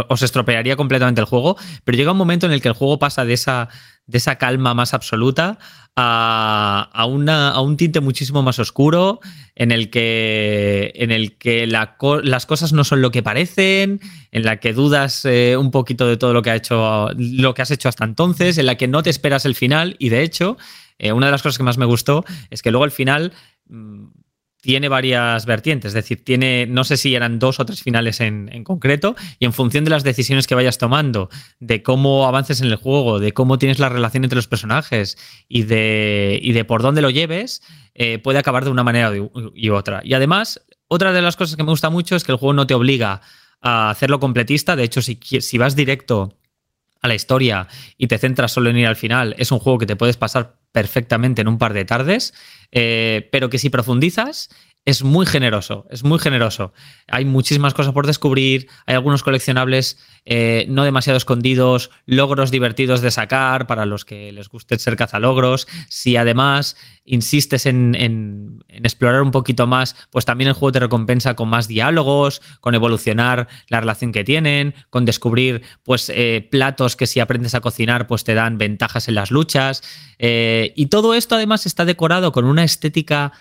os 0.08 0.22
estropearía 0.22 0.76
completamente 0.76 1.20
el 1.20 1.26
juego, 1.26 1.56
pero 1.82 1.96
llega 1.96 2.12
un 2.12 2.18
momento 2.18 2.46
en 2.46 2.52
el 2.52 2.62
que 2.62 2.68
el 2.68 2.74
juego 2.74 3.00
pasa 3.00 3.24
de 3.24 3.32
esa, 3.32 3.68
de 4.06 4.18
esa 4.18 4.36
calma 4.36 4.74
más 4.74 4.94
absoluta 4.94 5.58
a, 5.94 7.06
una, 7.06 7.50
a, 7.50 7.60
un 7.60 7.76
tinte 7.76 8.00
muchísimo 8.00 8.42
más 8.42 8.58
oscuro, 8.58 9.20
en 9.54 9.72
el 9.72 9.90
que, 9.90 10.92
en 10.94 11.10
el 11.10 11.36
que 11.36 11.66
las 11.66 12.46
cosas 12.46 12.72
no 12.72 12.84
son 12.84 13.02
lo 13.02 13.10
que 13.10 13.22
parecen, 13.22 14.00
en 14.30 14.44
la 14.44 14.58
que 14.58 14.72
dudas 14.72 15.24
eh, 15.24 15.56
un 15.58 15.70
poquito 15.70 16.06
de 16.06 16.16
todo 16.16 16.32
lo 16.32 16.42
que, 16.42 16.50
ha 16.50 16.56
hecho, 16.56 17.10
lo 17.16 17.54
que 17.54 17.62
has 17.62 17.70
hecho 17.70 17.88
hasta 17.88 18.04
entonces, 18.04 18.56
en 18.58 18.66
la 18.66 18.76
que 18.76 18.88
no 18.88 19.02
te 19.02 19.10
esperas 19.10 19.44
el 19.44 19.54
final, 19.54 19.96
y 19.98 20.08
de 20.08 20.22
hecho, 20.22 20.56
eh, 20.98 21.12
una 21.12 21.26
de 21.26 21.32
las 21.32 21.42
cosas 21.42 21.58
que 21.58 21.64
más 21.64 21.78
me 21.78 21.86
gustó 21.86 22.24
es 22.50 22.62
que 22.62 22.70
luego 22.70 22.84
al 22.84 22.90
final 22.90 23.32
mm, 23.68 24.06
tiene 24.62 24.88
varias 24.88 25.44
vertientes, 25.44 25.88
es 25.88 25.94
decir, 25.94 26.24
tiene, 26.24 26.66
no 26.66 26.84
sé 26.84 26.96
si 26.96 27.16
eran 27.16 27.40
dos 27.40 27.58
o 27.58 27.66
tres 27.66 27.82
finales 27.82 28.20
en, 28.20 28.62
concreto, 28.62 29.16
y 29.40 29.44
en 29.44 29.52
función 29.52 29.82
de 29.82 29.90
las 29.90 30.04
decisiones 30.04 30.46
que 30.46 30.54
vayas 30.54 30.78
tomando, 30.78 31.30
de 31.58 31.82
cómo 31.82 32.28
avances 32.28 32.60
en 32.60 32.68
el 32.68 32.76
juego, 32.76 33.18
de 33.18 33.32
cómo 33.32 33.58
tienes 33.58 33.80
la 33.80 33.88
relación 33.88 34.22
entre 34.22 34.36
los 34.36 34.46
personajes 34.46 35.18
y 35.48 35.64
de, 35.64 36.38
y 36.40 36.52
de 36.52 36.64
por 36.64 36.80
dónde 36.80 37.02
lo 37.02 37.10
lleves, 37.10 37.60
eh, 37.94 38.20
puede 38.20 38.38
acabar 38.38 38.64
de 38.64 38.70
una 38.70 38.84
manera 38.84 39.10
y 39.52 39.70
otra. 39.70 40.00
Y 40.04 40.14
además, 40.14 40.64
otra 40.86 41.12
de 41.12 41.22
las 41.22 41.34
cosas 41.34 41.56
que 41.56 41.64
me 41.64 41.70
gusta 41.70 41.90
mucho 41.90 42.14
es 42.14 42.22
que 42.22 42.30
el 42.30 42.38
juego 42.38 42.52
no 42.52 42.68
te 42.68 42.74
obliga 42.74 43.20
a 43.60 43.90
hacerlo 43.90 44.20
completista, 44.20 44.76
de 44.76 44.84
hecho, 44.84 45.02
si, 45.02 45.18
si 45.40 45.58
vas 45.58 45.74
directo 45.74 46.38
a 47.00 47.08
la 47.08 47.16
historia 47.16 47.66
y 47.98 48.06
te 48.06 48.16
centras 48.18 48.52
solo 48.52 48.70
en 48.70 48.78
ir 48.78 48.86
al 48.86 48.94
final, 48.94 49.34
es 49.38 49.50
un 49.50 49.58
juego 49.58 49.78
que 49.78 49.86
te 49.86 49.96
puedes 49.96 50.16
pasar 50.16 50.61
perfectamente 50.72 51.42
en 51.42 51.48
un 51.48 51.58
par 51.58 51.74
de 51.74 51.84
tardes, 51.84 52.34
eh, 52.72 53.28
pero 53.30 53.50
que 53.50 53.58
si 53.58 53.70
profundizas 53.70 54.48
es 54.84 55.04
muy 55.04 55.26
generoso, 55.26 55.86
es 55.90 56.02
muy 56.02 56.18
generoso. 56.18 56.72
Hay 57.06 57.24
muchísimas 57.24 57.72
cosas 57.72 57.92
por 57.92 58.06
descubrir, 58.06 58.68
hay 58.84 58.96
algunos 58.96 59.22
coleccionables 59.22 59.96
eh, 60.24 60.66
no 60.68 60.82
demasiado 60.82 61.16
escondidos, 61.16 61.90
logros 62.04 62.50
divertidos 62.50 63.00
de 63.00 63.12
sacar 63.12 63.68
para 63.68 63.86
los 63.86 64.04
que 64.04 64.32
les 64.32 64.48
guste 64.48 64.78
ser 64.80 64.96
cazalogros. 64.96 65.68
Si 65.88 66.16
además 66.16 66.76
insistes 67.04 67.66
en, 67.66 68.60
explorar 68.68 69.22
un 69.22 69.30
poquito 69.30 69.68
más, 69.68 69.94
pues 70.10 70.24
también 70.24 70.48
el 70.48 70.54
juego 70.54 70.72
te 70.72 70.80
recompensa 70.80 71.34
con 71.34 71.48
más 71.48 71.68
diálogos, 71.68 72.42
con 72.60 72.74
evolucionar 72.74 73.46
la 73.68 73.80
relación 73.80 74.10
que 74.10 74.24
tienen, 74.24 74.74
con 74.90 75.04
descubrir 75.04 75.62
pues 75.84 76.10
eh, 76.12 76.48
platos 76.50 76.96
que 76.96 77.06
si 77.06 77.20
aprendes 77.20 77.54
a 77.54 77.60
cocinar 77.60 78.08
pues 78.08 78.24
te 78.24 78.34
dan 78.34 78.58
ventajas 78.58 79.06
en 79.06 79.14
las 79.14 79.30
luchas. 79.30 79.82
Eh, 80.18 80.72
y 80.74 80.86
todo 80.86 81.14
esto 81.14 81.36
además 81.36 81.66
está 81.66 81.84
decorado 81.84 82.32
con 82.32 82.44
una 82.44 82.64
estética 82.64 83.32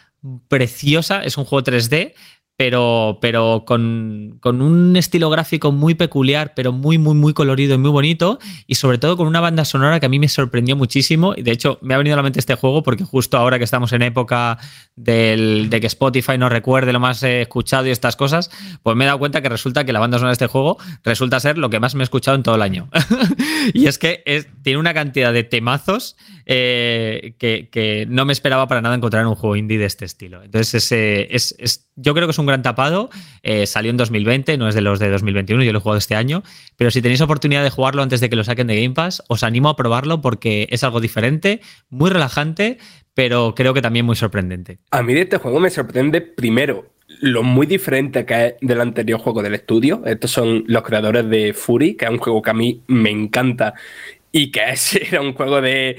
preciosa, 0.47 1.23
es 1.23 1.37
un 1.37 1.45
juego 1.45 1.63
3D, 1.63 2.13
pero, 2.61 3.17
pero 3.19 3.63
con, 3.65 4.39
un 4.43 4.95
estilo 4.95 5.31
gráfico 5.31 5.71
muy 5.71 5.95
peculiar, 5.95 6.53
pero 6.55 6.71
muy, 6.71 6.99
muy, 6.99 7.15
muy 7.15 7.33
colorido 7.33 7.73
y 7.73 7.79
muy 7.79 7.89
bonito, 7.89 8.37
y 8.67 8.75
sobre 8.75 8.99
todo 8.99 9.17
con 9.17 9.25
una 9.25 9.39
banda 9.39 9.65
sonora 9.65 9.99
que 9.99 10.05
a 10.05 10.09
mí 10.09 10.19
me 10.19 10.27
sorprendió 10.27 10.75
muchísimo, 10.75 11.33
y 11.35 11.41
de 11.41 11.53
hecho 11.53 11.79
me 11.81 11.95
ha 11.95 11.97
venido 11.97 12.13
a 12.13 12.17
la 12.17 12.21
mente 12.21 12.39
este 12.39 12.53
juego 12.53 12.83
porque 12.83 13.03
justo 13.03 13.35
ahora 13.35 13.57
que 13.57 13.63
estamos 13.63 13.93
en 13.93 14.03
época 14.03 14.59
de 14.95 15.75
que 15.81 15.87
Spotify 15.87 16.37
no 16.37 16.49
recuerde 16.49 16.93
lo 16.93 16.99
más 16.99 17.23
escuchado 17.23 17.87
y 17.87 17.89
estas 17.89 18.15
cosas, 18.15 18.51
pues 18.83 18.95
me 18.95 19.05
he 19.05 19.07
dado 19.07 19.17
cuenta 19.17 19.41
que 19.41 19.49
resulta 19.49 19.83
que 19.83 19.91
la 19.91 19.99
banda 19.99 20.19
sonora 20.19 20.29
de 20.29 20.33
este 20.33 20.45
juego 20.45 20.77
resulta 21.03 21.39
ser 21.39 21.57
lo 21.57 21.71
que 21.71 21.79
más 21.79 21.95
me 21.95 22.03
he 22.03 22.05
escuchado 22.05 22.37
en 22.37 22.43
todo 22.43 22.53
el 22.53 22.61
año. 22.61 22.91
y 23.73 23.87
es 23.87 23.97
que 23.97 24.45
tiene 24.61 24.77
una 24.77 24.93
cantidad 24.93 25.33
de 25.33 25.43
temazos 25.43 26.15
eh, 26.45 27.33
que, 27.37 28.05
no 28.09 28.25
me 28.25 28.33
esperaba 28.33 28.67
para 28.67 28.81
nada 28.81 28.93
encontrar 28.93 29.21
en 29.21 29.29
un 29.29 29.35
juego 29.35 29.55
indie 29.55 29.77
de 29.77 29.85
este 29.85 30.05
estilo. 30.05 30.43
Entonces, 30.43 30.91
es, 30.91 31.89
yo 31.95 32.13
creo 32.13 32.27
que 32.27 32.31
es 32.31 32.39
un 32.39 32.45
gran 32.51 32.61
tapado. 32.61 33.09
Eh, 33.43 33.65
salió 33.65 33.91
en 33.91 33.97
2020, 33.97 34.57
no 34.57 34.67
es 34.67 34.75
de 34.75 34.81
los 34.81 34.99
de 34.99 35.09
2021, 35.09 35.63
yo 35.63 35.71
lo 35.71 35.79
he 35.79 35.81
jugado 35.81 35.97
este 35.97 36.15
año. 36.15 36.43
Pero 36.77 36.91
si 36.91 37.01
tenéis 37.01 37.21
oportunidad 37.21 37.63
de 37.63 37.69
jugarlo 37.69 38.03
antes 38.03 38.21
de 38.21 38.29
que 38.29 38.35
lo 38.35 38.43
saquen 38.43 38.67
de 38.67 38.81
Game 38.81 38.93
Pass, 38.93 39.23
os 39.27 39.43
animo 39.43 39.69
a 39.69 39.75
probarlo 39.75 40.21
porque 40.21 40.67
es 40.69 40.83
algo 40.83 40.99
diferente, 40.99 41.61
muy 41.89 42.09
relajante, 42.09 42.77
pero 43.13 43.55
creo 43.55 43.73
que 43.73 43.81
también 43.81 44.05
muy 44.05 44.15
sorprendente. 44.15 44.79
A 44.91 45.01
mí 45.01 45.13
de 45.13 45.21
este 45.21 45.37
juego 45.37 45.59
me 45.59 45.69
sorprende 45.69 46.21
primero 46.21 46.91
lo 47.19 47.43
muy 47.43 47.67
diferente 47.67 48.25
que 48.25 48.47
es 48.47 48.55
del 48.61 48.81
anterior 48.81 49.19
juego 49.19 49.41
del 49.41 49.55
estudio. 49.55 50.01
Estos 50.05 50.31
son 50.31 50.63
los 50.67 50.83
creadores 50.83 51.29
de 51.29 51.53
Fury, 51.53 51.95
que 51.95 52.05
es 52.05 52.11
un 52.11 52.17
juego 52.19 52.41
que 52.41 52.49
a 52.49 52.53
mí 52.53 52.83
me 52.87 53.09
encanta 53.09 53.73
y 54.31 54.51
que 54.51 54.61
era 55.09 55.21
un 55.21 55.33
juego 55.33 55.61
de 55.61 55.97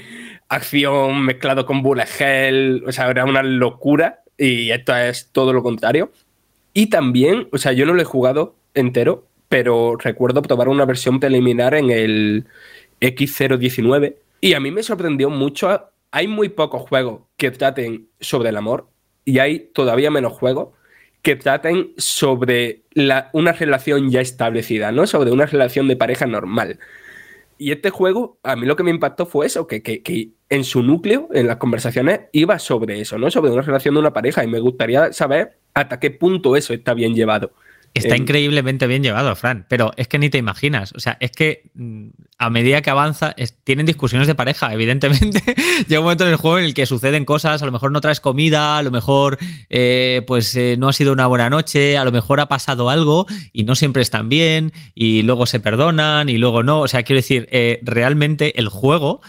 acción 0.49 1.25
mezclado 1.25 1.65
con 1.65 1.81
bullet 1.81 2.07
hell, 2.19 2.83
o 2.85 2.91
sea, 2.91 3.09
era 3.09 3.25
una 3.25 3.43
locura 3.43 4.23
y 4.37 4.71
esto 4.71 4.95
es 4.95 5.29
todo 5.31 5.53
lo 5.53 5.63
contrario. 5.63 6.11
Y 6.73 6.87
también, 6.87 7.47
o 7.51 7.57
sea, 7.57 7.71
yo 7.71 7.85
no 7.85 7.93
lo 7.93 8.01
he 8.01 8.05
jugado 8.05 8.55
entero, 8.73 9.27
pero 9.47 9.95
recuerdo 9.97 10.41
probar 10.41 10.67
una 10.69 10.85
versión 10.85 11.19
preliminar 11.19 11.75
en 11.75 11.91
el 11.91 12.45
X019 13.01 14.15
y 14.41 14.53
a 14.55 14.59
mí 14.59 14.71
me 14.71 14.83
sorprendió 14.83 15.29
mucho. 15.29 15.91
Hay 16.11 16.27
muy 16.27 16.49
pocos 16.49 16.81
juegos 16.81 17.21
que 17.37 17.51
traten 17.51 18.09
sobre 18.19 18.49
el 18.49 18.57
amor 18.57 18.89
y 19.25 19.39
hay 19.39 19.59
todavía 19.73 20.11
menos 20.11 20.33
juegos 20.33 20.69
que 21.21 21.37
traten 21.37 21.93
sobre 21.97 22.83
una 23.31 23.53
relación 23.53 24.11
ya 24.11 24.19
establecida, 24.19 24.91
¿no? 24.91 25.07
Sobre 25.07 25.31
una 25.31 25.45
relación 25.45 25.87
de 25.87 25.95
pareja 25.95 26.25
normal. 26.25 26.79
Y 27.57 27.71
este 27.71 27.91
juego, 27.91 28.37
a 28.43 28.57
mí 28.57 28.65
lo 28.65 28.75
que 28.75 28.83
me 28.83 28.91
impactó 28.91 29.25
fue 29.25 29.45
eso, 29.45 29.65
que, 29.65 29.81
que, 29.81 30.31
en 30.49 30.63
su 30.65 30.83
núcleo, 30.83 31.29
en 31.31 31.47
las 31.47 31.57
conversaciones, 31.57 32.21
iba 32.33 32.59
sobre 32.59 32.99
eso, 32.99 33.17
¿no? 33.17 33.31
Sobre 33.31 33.51
una 33.51 33.61
relación 33.61 33.95
de 33.95 34.01
una 34.01 34.11
pareja. 34.11 34.43
Y 34.43 34.47
me 34.47 34.59
gustaría 34.59 35.13
saber 35.13 35.57
hasta 35.73 35.99
qué 35.99 36.11
punto 36.11 36.55
eso 36.55 36.73
está 36.73 36.93
bien 36.93 37.15
llevado. 37.15 37.53
Está 37.93 38.17
increíblemente 38.17 38.87
bien 38.87 39.03
llevado, 39.03 39.35
Fran, 39.35 39.67
pero 39.69 39.91
es 39.97 40.07
que 40.07 40.17
ni 40.17 40.31
te 40.31 40.39
imaginas. 40.39 40.93
O 40.95 40.99
sea, 40.99 41.15
es 41.19 41.29
que 41.29 41.69
mm, 41.75 42.07
a 42.39 42.49
medida 42.49 42.81
que 42.81 42.89
avanza, 42.89 43.35
tienen 43.63 43.85
discusiones 43.85 44.27
de 44.27 44.33
pareja, 44.33 44.73
evidentemente. 44.73 45.41
Llega 45.87 45.99
un 45.99 46.05
momento 46.05 46.25
en 46.25 46.31
el 46.31 46.37
juego 46.37 46.57
en 46.57 46.65
el 46.65 46.73
que 46.73 46.87
suceden 46.87 47.23
cosas, 47.23 47.61
a 47.61 47.65
lo 47.65 47.71
mejor 47.71 47.91
no 47.91 48.01
traes 48.01 48.19
comida, 48.19 48.79
a 48.79 48.83
lo 48.83 48.89
mejor 48.89 49.37
eh, 49.69 50.23
pues 50.25 50.55
eh, 50.55 50.75
no 50.79 50.89
ha 50.89 50.93
sido 50.93 51.13
una 51.13 51.27
buena 51.27 51.51
noche, 51.51 51.97
a 51.97 52.03
lo 52.03 52.11
mejor 52.11 52.39
ha 52.39 52.47
pasado 52.47 52.89
algo 52.89 53.27
y 53.51 53.63
no 53.63 53.75
siempre 53.75 54.01
están 54.01 54.27
bien, 54.27 54.73
y 54.95 55.21
luego 55.21 55.45
se 55.45 55.59
perdonan 55.59 56.29
y 56.29 56.37
luego 56.37 56.63
no. 56.63 56.81
O 56.81 56.87
sea, 56.87 57.03
quiero 57.03 57.19
decir, 57.19 57.47
eh, 57.51 57.79
realmente 57.83 58.59
el 58.59 58.69
juego 58.69 59.21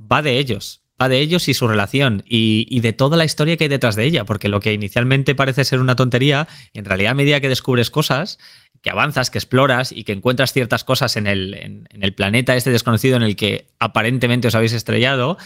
va 0.00 0.22
de 0.22 0.38
ellos 0.38 0.81
de 1.08 1.20
ellos 1.20 1.48
y 1.48 1.54
su 1.54 1.68
relación 1.68 2.22
y, 2.26 2.80
de 2.80 2.92
toda 2.92 3.16
la 3.16 3.24
historia 3.24 3.56
que 3.56 3.64
hay 3.64 3.68
detrás 3.68 3.96
de 3.96 4.04
ella, 4.04 4.24
porque 4.24 4.48
lo 4.48 4.60
que 4.60 4.72
inicialmente 4.72 5.34
parece 5.34 5.64
ser 5.64 5.80
una 5.80 5.96
tontería, 5.96 6.48
en 6.74 6.84
realidad 6.84 7.12
a 7.12 7.14
medida 7.14 7.40
que 7.40 7.48
descubres 7.48 7.90
cosas, 7.90 8.38
que 8.82 8.90
avanzas, 8.90 9.30
que 9.30 9.38
exploras 9.38 9.92
y 9.92 10.04
que 10.04 10.12
encuentras 10.12 10.52
ciertas 10.52 10.84
cosas 10.84 11.16
en 11.16 11.26
el, 11.26 11.54
en, 11.54 11.86
el 11.90 12.14
planeta 12.14 12.56
este 12.56 12.70
desconocido 12.70 13.16
en 13.16 13.22
el 13.22 13.36
que 13.36 13.68
aparentemente 13.78 14.48
os 14.48 14.54
habéis 14.54 14.72
estrellado, 14.72 15.38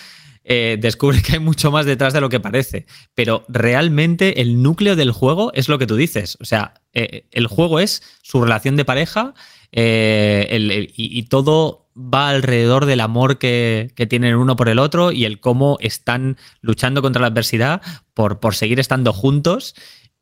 eh, 0.48 0.78
descubre 0.80 1.22
que 1.22 1.34
hay 1.34 1.38
mucho 1.40 1.70
más 1.70 1.86
detrás 1.86 2.12
de 2.12 2.20
lo 2.20 2.28
que 2.28 2.40
parece. 2.40 2.86
Pero 3.14 3.44
realmente 3.48 4.40
el 4.40 4.62
núcleo 4.62 4.96
del 4.96 5.10
juego 5.10 5.52
es 5.54 5.68
lo 5.68 5.78
que 5.78 5.86
tú 5.86 5.96
dices. 5.96 6.38
O 6.40 6.44
sea, 6.44 6.74
eh, 6.94 7.26
el 7.32 7.46
juego 7.46 7.80
es 7.80 8.02
su 8.22 8.42
relación 8.42 8.76
de 8.76 8.84
pareja 8.84 9.34
y, 9.76 11.18
y, 11.18 11.22
todo 11.24 11.88
va 11.94 12.30
alrededor 12.30 12.86
del 12.86 13.00
amor 13.00 13.38
que, 13.38 13.90
que, 13.94 14.06
tienen 14.06 14.34
uno 14.36 14.56
por 14.56 14.68
el 14.68 14.78
otro 14.78 15.12
y 15.12 15.24
el 15.24 15.40
cómo 15.40 15.76
están 15.80 16.36
luchando 16.60 17.02
contra 17.02 17.20
la 17.20 17.28
adversidad 17.28 17.82
por, 18.14 18.40
por 18.40 18.54
seguir 18.54 18.80
estando 18.80 19.12
juntos 19.12 19.74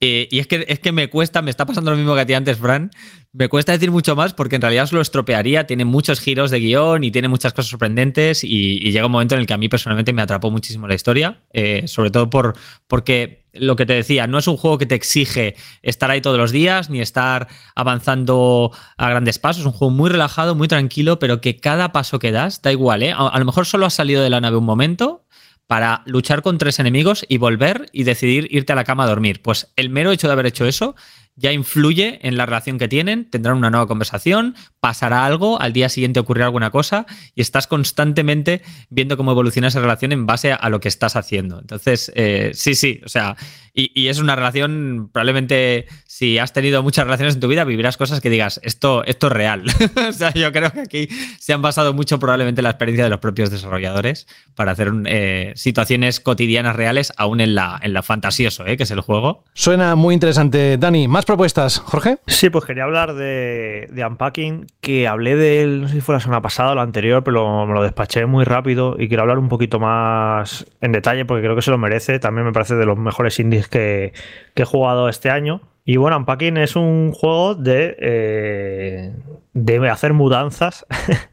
eh, 0.07 0.29
y 0.31 0.39
es 0.41 0.47
que, 0.47 0.67
es 0.69 0.81
que 0.81 0.93
me 0.93 1.09
cuesta, 1.09 1.41
me 1.41 1.51
está 1.51 1.65
pasando 1.65 1.91
lo 1.91 1.97
mismo 1.97 2.15
que 2.15 2.21
a 2.21 2.27
ti 2.27 2.35
antes, 2.35 2.59
Fran. 2.59 2.91
Me 3.33 3.49
cuesta 3.49 3.73
decir 3.73 3.91
mucho 3.91 4.15
más 4.15 4.35
porque 4.35 4.57
en 4.57 4.63
realidad 4.63 4.85
os 4.85 4.93
lo 4.93 5.01
estropearía. 5.01 5.67
Tiene 5.67 5.87
muchos 5.87 6.21
giros 6.21 6.51
de 6.51 6.61
guion 6.61 7.05
y 7.05 7.11
tiene 7.11 7.29
muchas 7.29 7.55
cosas 7.55 7.71
sorprendentes. 7.71 8.45
Y, 8.45 8.81
llega 8.91 9.07
un 9.07 9.13
momento 9.13 9.35
en 9.35 9.41
el 9.41 9.47
que 9.47 9.55
a 9.55 9.57
mí 9.57 9.69
personalmente 9.71 10.13
me 10.13 10.21
atrapó 10.23 10.51
muchísimo 10.51 10.87
la 10.87 10.95
historia. 10.95 11.43
Eh, 11.53 11.85
sobre 11.87 12.11
todo 12.11 12.29
por, 12.29 12.55
porque 12.87 13.44
lo 13.55 13.77
que 13.77 13.87
te 13.87 13.95
decía, 13.95 14.27
no 14.27 14.39
es 14.39 14.47
un 14.47 14.57
juego 14.57 14.79
que 14.79 14.87
te 14.87 14.95
exige 14.95 15.57
estar 15.83 16.11
ahí 16.11 16.21
todos 16.21 16.39
los 16.39 16.53
días 16.53 16.91
ni 16.91 17.01
estar 17.01 17.49
avanzando 17.75 18.73
a 18.97 19.11
grandes 19.11 19.39
pasos. 19.39 19.61
Es 19.61 19.67
un 19.67 19.73
juego 19.73 19.93
muy 19.93 20.11
relajado, 20.11 20.55
muy 20.55 20.69
tranquilo, 20.69 21.19
pero 21.19 21.41
que 21.41 21.57
cada 21.57 21.93
paso 21.93 22.19
que 22.19 22.33
das, 22.33 22.63
da 22.63 22.73
igual, 22.73 23.03
¿eh? 23.03 23.15
a 23.17 23.39
lo 23.39 23.45
mejor 23.45 23.67
solo 23.67 23.87
has 23.87 23.95
salido 23.95 24.23
de 24.23 24.31
la 24.31 24.41
nave 24.41 24.57
un 24.57 24.65
momento 24.65 25.25
para 25.67 26.03
luchar 26.05 26.43
con 26.43 26.59
tres 26.59 26.79
enemigos 26.79 27.25
y 27.29 27.39
volver 27.39 27.89
y 27.93 28.05
decidir 28.05 28.49
irte 28.51 28.73
a 28.73 28.77
la 28.77 28.85
cama 28.85 29.05
a 29.05 29.09
dormir. 29.09 29.41
Pues 29.43 29.73
el 29.77 29.91
mero 29.91 30.13
hecho 30.13 30.27
de 30.27 30.33
haber 30.35 30.47
hecho 30.47 30.67
eso 30.67 30.95
ya 31.37 31.53
influye 31.53 32.21
en 32.27 32.37
la 32.37 32.47
relación 32.47 32.79
que 32.79 32.89
tienen, 32.89 33.29
tendrán 33.29 33.57
una 33.57 33.71
nueva 33.71 33.87
conversación, 33.87 34.55
pasará 34.81 35.27
algo, 35.27 35.61
al 35.61 35.73
día 35.73 35.89
siguiente 35.89 36.21
ocurrirá 36.21 36.47
alguna 36.47 36.71
cosa 36.71 37.07
y 37.35 37.41
estás 37.41 37.67
constantemente 37.67 38.63
viendo 38.91 39.17
cómo 39.17 39.33
evoluciona 39.33 39.69
esa 39.69 39.81
relación 39.81 40.13
en 40.13 40.27
base 40.27 40.53
a, 40.53 40.69
lo 40.69 40.81
que 40.81 40.89
estás 40.89 41.17
haciendo. 41.17 41.59
Entonces, 41.59 42.13
eh, 42.15 42.53
sí, 42.55 42.75
sí, 42.75 43.01
o 43.05 43.09
sea, 43.09 43.37
y, 43.77 44.07
es 44.07 44.21
una 44.21 44.37
relación, 44.37 45.11
probablemente 45.13 45.87
si 46.07 46.39
has 46.39 46.53
tenido 46.53 46.85
muchas 46.85 47.07
relaciones 47.07 47.35
en 47.35 47.41
tu 47.41 47.49
vida, 47.49 47.65
vivirás 47.65 47.97
cosas 47.97 48.21
que 48.21 48.31
digas, 48.31 48.61
esto, 48.63 49.03
esto 49.05 49.27
es 49.27 49.33
real. 49.33 49.65
o 50.09 50.13
sea, 50.13 50.33
yo 50.33 50.53
creo 50.53 50.71
que 50.71 50.81
aquí 50.81 51.09
se 51.41 51.53
han 51.53 51.61
basado 51.61 51.93
mucho 51.93 52.21
probablemente 52.21 52.61
en 52.61 52.65
la 52.65 52.71
experiencia 52.71 53.03
de 53.03 53.11
los 53.11 53.19
propios 53.19 53.51
desarrolladores 53.51 54.29
para 54.55 54.73
hacer 54.73 54.93
eh, 55.07 55.53
situaciones 55.57 56.21
cotidianas 56.21 56.77
reales, 56.77 57.13
aún 57.17 57.41
en 57.41 57.57
la, 57.57 57.81
en 57.83 57.95
la 57.95 58.05
fantasioso, 58.05 58.65
¿eh? 58.65 58.77
que 58.77 58.85
es 58.85 58.91
el 58.93 59.01
juego. 59.01 59.43
Suena 59.55 59.97
muy 59.97 60.15
interesante. 60.15 60.79
Dani, 60.79 61.09
¿más 61.09 61.24
propuestas, 61.25 61.79
Jorge? 61.79 62.19
Sí, 62.27 62.51
pues 62.51 62.65
quería 62.65 62.85
hablar 62.85 63.15
de, 63.15 63.89
Unpacking, 64.09 64.67
que 64.81 65.09
hablé 65.09 65.37
de 65.37 65.63
él, 65.63 65.83
no 65.83 65.89
sé 65.89 65.95
si 65.95 66.01
fue 66.01 66.15
la 66.15 66.21
semana 66.21 66.43
pasada 66.43 66.73
o 66.73 66.75
la 66.75 66.83
anterior, 66.83 67.25
pero 67.25 67.67
me 67.67 67.75
lo 67.75 67.83
despaché 67.83 68.27
muy 68.27 68.45
rápido 68.45 68.97
y 68.99 69.09
quiero 69.09 69.23
hablar 69.23 69.39
un 69.39 69.49
poquito 69.49 69.79
más 69.79 70.67
en 70.81 70.93
detalle 70.93 71.25
porque 71.25 71.43
creo 71.43 71.57
que 71.57 71.63
se 71.63 71.71
lo 71.71 71.79
merece. 71.79 72.19
También 72.19 72.47
me 72.47 72.53
parece 72.53 72.75
de 72.75 72.87
los 72.87 72.99
mejores 72.99 73.39
indies 73.39 73.69
que, 73.69 74.13
he 74.55 74.65
jugado 74.65 75.09
este 75.09 75.31
año. 75.31 75.61
Y 75.85 75.97
bueno, 75.97 76.17
Unpacking 76.17 76.57
es 76.57 76.77
un 76.77 77.13
juego 77.13 77.55
de, 77.55 77.97
eh, 78.01 79.13
de 79.53 79.89
hacer 79.89 80.15
mudanzas. 80.15 80.87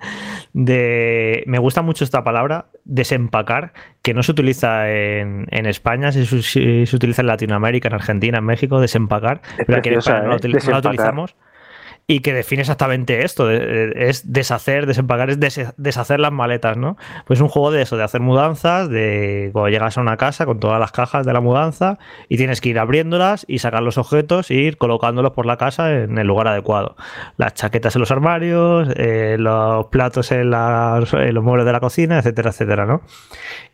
de, 0.54 1.44
me 1.48 1.60
gusta 1.60 1.82
mucho 1.82 2.04
esta 2.04 2.24
palabra, 2.24 2.66
desempacar, 2.84 3.74
que 4.02 4.14
no 4.14 4.24
se 4.24 4.32
utiliza 4.32 4.90
en, 4.90 5.66
España, 5.66 6.12
se, 6.12 6.26
se, 6.26 6.96
utiliza 6.96 7.22
en 7.22 7.28
Latinoamérica, 7.28 7.88
en 7.88 7.96
Argentina, 7.96 8.40
en 8.40 8.46
México, 8.46 8.80
desempacar. 8.80 9.42
pero 9.66 9.80
aquí 9.80 9.90
en 9.90 10.00
España 10.00 10.22
no, 10.22 10.28
lo 10.28 10.34
¿eh? 10.36 10.38
utilizamos 10.38 11.36
y 12.08 12.20
que 12.20 12.34
define 12.34 12.62
exactamente 12.62 13.24
esto, 13.24 13.50
es 13.50 14.34
deshacer, 14.34 14.86
desempacar, 14.86 15.30
es 15.30 15.40
deshacer 15.78 16.20
las 16.20 16.32
maletas, 16.32 16.76
¿no? 16.76 16.98
Pues 17.26 17.40
es 17.40 17.42
un 17.42 17.48
juego 17.48 17.72
de 17.72 17.84
eso, 17.84 17.96
de 17.96 18.04
hacer 18.04 18.20
mudanzas, 18.20 18.90
de 18.90 19.50
cuando 19.54 19.70
llegas 19.70 19.98
a 19.98 20.02
una 20.02 20.18
casa 20.18 20.46
con 20.46 20.60
todas 20.60 20.78
las 20.78 20.92
cajas 20.92 21.26
de 21.26 21.32
la 21.32 21.40
mudanza 21.40 22.00
y 22.28 22.36
tienes 22.36 22.60
que 22.60 22.70
ir 22.70 22.80
abriéndolas 22.80 23.46
y 23.48 23.60
sacar 23.60 23.82
los 23.82 23.98
objetos 23.98 24.52
e 24.52 24.56
ir 24.56 24.78
colocándolos 24.78 25.32
por 25.32 25.46
la 25.46 25.56
casa 25.56 25.92
en 25.92 26.18
el 26.18 26.28
lugar 26.28 26.50
adecuado. 26.50 26.98
Las 27.38 27.54
chaquetas 27.54 27.96
en 27.96 28.02
los 28.02 28.12
armarios, 28.12 28.90
eh, 28.98 29.38
los 29.40 29.86
platos 29.86 30.34
en, 30.34 30.42
en 30.42 31.34
los 31.34 31.44
muebles 31.44 31.66
de 31.66 31.72
la 31.72 31.80
cocina, 31.80 32.20
etcétera, 32.20 32.50
etcétera, 32.50 32.86
¿no? 32.86 33.04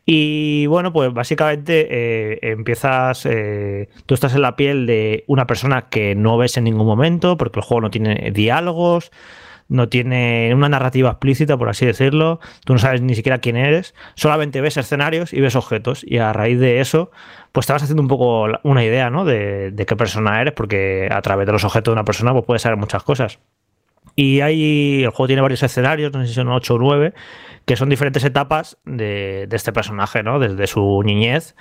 Y 0.10 0.68
bueno, 0.68 0.94
pues 0.94 1.14
básicamente 1.14 1.86
eh, 1.92 2.40
empiezas, 2.42 3.26
eh, 3.26 3.90
tú 4.06 4.14
estás 4.14 4.34
en 4.36 4.42
la 4.42 4.56
piel 4.56 4.86
de 4.86 5.26
una 5.28 5.46
persona 5.48 5.90
que 5.90 6.16
no 6.16 6.38
ves 6.38 6.56
en 6.56 6.64
ningún 6.64 6.88
momento, 6.88 7.36
porque 7.36 7.60
el 7.60 7.66
juego 7.66 7.82
no 7.82 7.90
tiene 7.92 8.32
diálogos, 8.32 9.12
no 9.68 9.90
tiene 9.90 10.54
una 10.56 10.70
narrativa 10.70 11.10
explícita, 11.10 11.58
por 11.58 11.68
así 11.68 11.86
decirlo, 11.86 12.40
tú 12.64 12.72
no 12.72 12.80
sabes 12.80 13.02
ni 13.02 13.16
siquiera 13.16 13.40
quién 13.40 13.58
eres, 13.58 13.96
solamente 14.16 14.62
ves 14.62 14.78
escenarios 14.78 15.34
y 15.34 15.42
ves 15.42 15.58
objetos, 15.58 16.06
y 16.08 16.20
a 16.20 16.32
raíz 16.32 16.58
de 16.58 16.80
eso, 16.80 17.12
pues 17.52 17.68
te 17.68 17.74
vas 17.74 17.84
haciendo 17.84 18.02
un 18.02 18.08
poco 18.08 18.48
una 18.64 18.86
idea, 18.86 19.10
¿no? 19.10 19.26
De, 19.26 19.74
qué 19.86 19.96
persona 19.98 20.40
eres, 20.40 20.54
porque 20.54 21.10
a 21.12 21.22
través 21.22 21.48
de 21.48 21.52
los 21.52 21.66
objetos 21.66 21.92
de 21.92 21.96
una 21.96 22.06
persona, 22.06 22.32
pues 22.32 22.46
puedes 22.46 22.62
saber 22.62 22.78
muchas 22.78 23.04
cosas. 23.04 23.40
Y 24.16 24.40
hay, 24.40 25.04
el 25.04 25.10
juego 25.10 25.28
tiene 25.28 25.42
varios 25.42 25.62
escenarios, 25.64 26.14
no 26.14 26.22
sé 26.22 26.30
si 26.30 26.34
son 26.34 26.48
8 26.48 26.76
o 26.76 26.80
9, 26.80 27.14
que 27.68 27.76
son 27.76 27.90
diferentes 27.90 28.24
etapas 28.24 28.78
de, 28.86 29.46
este 29.52 29.74
personaje, 29.74 30.24
¿no? 30.24 30.40
Desde 30.40 30.68
su 30.68 31.04
niñez 31.04 31.54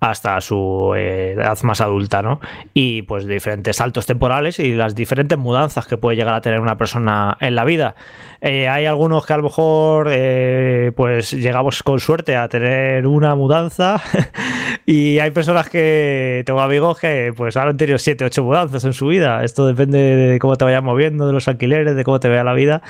hasta 0.00 0.40
su 0.40 0.92
eh, 0.96 1.34
edad 1.36 1.56
más 1.62 1.80
adulta, 1.80 2.20
¿no? 2.20 2.40
Y 2.74 3.02
pues 3.02 3.28
diferentes 3.28 3.76
saltos 3.76 4.04
temporales 4.04 4.58
y 4.58 4.74
las 4.74 4.96
diferentes 4.96 5.38
mudanzas 5.38 5.86
que 5.86 5.96
puede 5.96 6.16
llegar 6.16 6.34
a 6.34 6.40
tener 6.40 6.58
una 6.58 6.76
persona 6.76 7.36
en 7.38 7.54
la 7.54 7.64
vida. 7.64 7.94
Eh, 8.40 8.68
hay 8.68 8.86
algunos 8.86 9.24
que 9.24 9.34
a 9.34 9.36
lo 9.36 9.44
mejor 9.44 10.08
eh, 10.10 10.90
pues 10.96 11.30
llegamos 11.30 11.84
con 11.84 12.00
suerte 12.00 12.34
a 12.34 12.48
tener 12.48 13.06
una 13.06 13.36
mudanza 13.36 14.02
y 14.84 15.20
hay 15.20 15.30
personas 15.30 15.70
que 15.70 16.42
tengo 16.44 16.60
amigos 16.60 16.98
que 16.98 17.32
pues 17.36 17.56
han 17.56 17.76
tenido 17.76 17.98
7, 17.98 18.24
8 18.24 18.42
mudanzas 18.42 18.84
en 18.84 18.94
su 18.94 19.06
vida. 19.06 19.44
Esto 19.44 19.64
depende 19.68 19.98
de 19.98 20.38
cómo 20.40 20.56
te 20.56 20.64
vayas 20.64 20.82
moviendo, 20.82 21.28
de 21.28 21.32
los 21.32 21.46
alquileres, 21.46 21.94
de 21.94 22.02
cómo 22.02 22.18
te 22.18 22.28
vea 22.28 22.42
la 22.42 22.52
vida. 22.52 22.82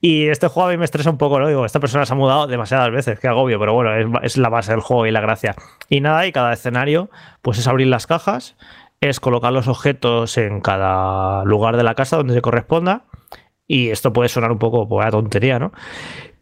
Y 0.00 0.28
este 0.28 0.48
juego 0.48 0.70
a 0.70 0.72
mí 0.72 0.78
me 0.78 0.86
estresa 0.86 1.10
un 1.10 1.18
poco, 1.18 1.38
¿no? 1.38 1.48
Digo, 1.48 1.66
esta 1.66 1.80
persona 1.80 2.06
se 2.06 2.13
ha 2.14 2.16
mudado 2.16 2.46
demasiadas 2.46 2.90
veces, 2.90 3.20
qué 3.20 3.28
agobio, 3.28 3.58
pero 3.58 3.74
bueno, 3.74 4.20
es, 4.22 4.36
la 4.36 4.48
base 4.48 4.72
del 4.72 4.80
juego 4.80 5.06
y 5.06 5.10
la 5.10 5.20
gracia. 5.20 5.54
Y 5.88 6.00
nada, 6.00 6.26
y 6.26 6.32
cada 6.32 6.52
escenario 6.52 7.10
pues 7.42 7.58
es 7.58 7.68
abrir 7.68 7.88
las 7.88 8.06
cajas, 8.06 8.56
es 9.00 9.20
colocar 9.20 9.52
los 9.52 9.68
objetos 9.68 10.38
en 10.38 10.60
cada 10.60 11.44
lugar 11.44 11.76
de 11.76 11.84
la 11.84 11.94
casa 11.94 12.16
donde 12.16 12.34
se 12.34 12.40
corresponda 12.40 13.04
y 13.66 13.90
esto 13.90 14.12
puede 14.12 14.28
sonar 14.28 14.52
un 14.52 14.58
poco 14.58 14.88
pues, 14.88 15.06
a 15.06 15.10
tontería, 15.10 15.58
¿no? 15.58 15.72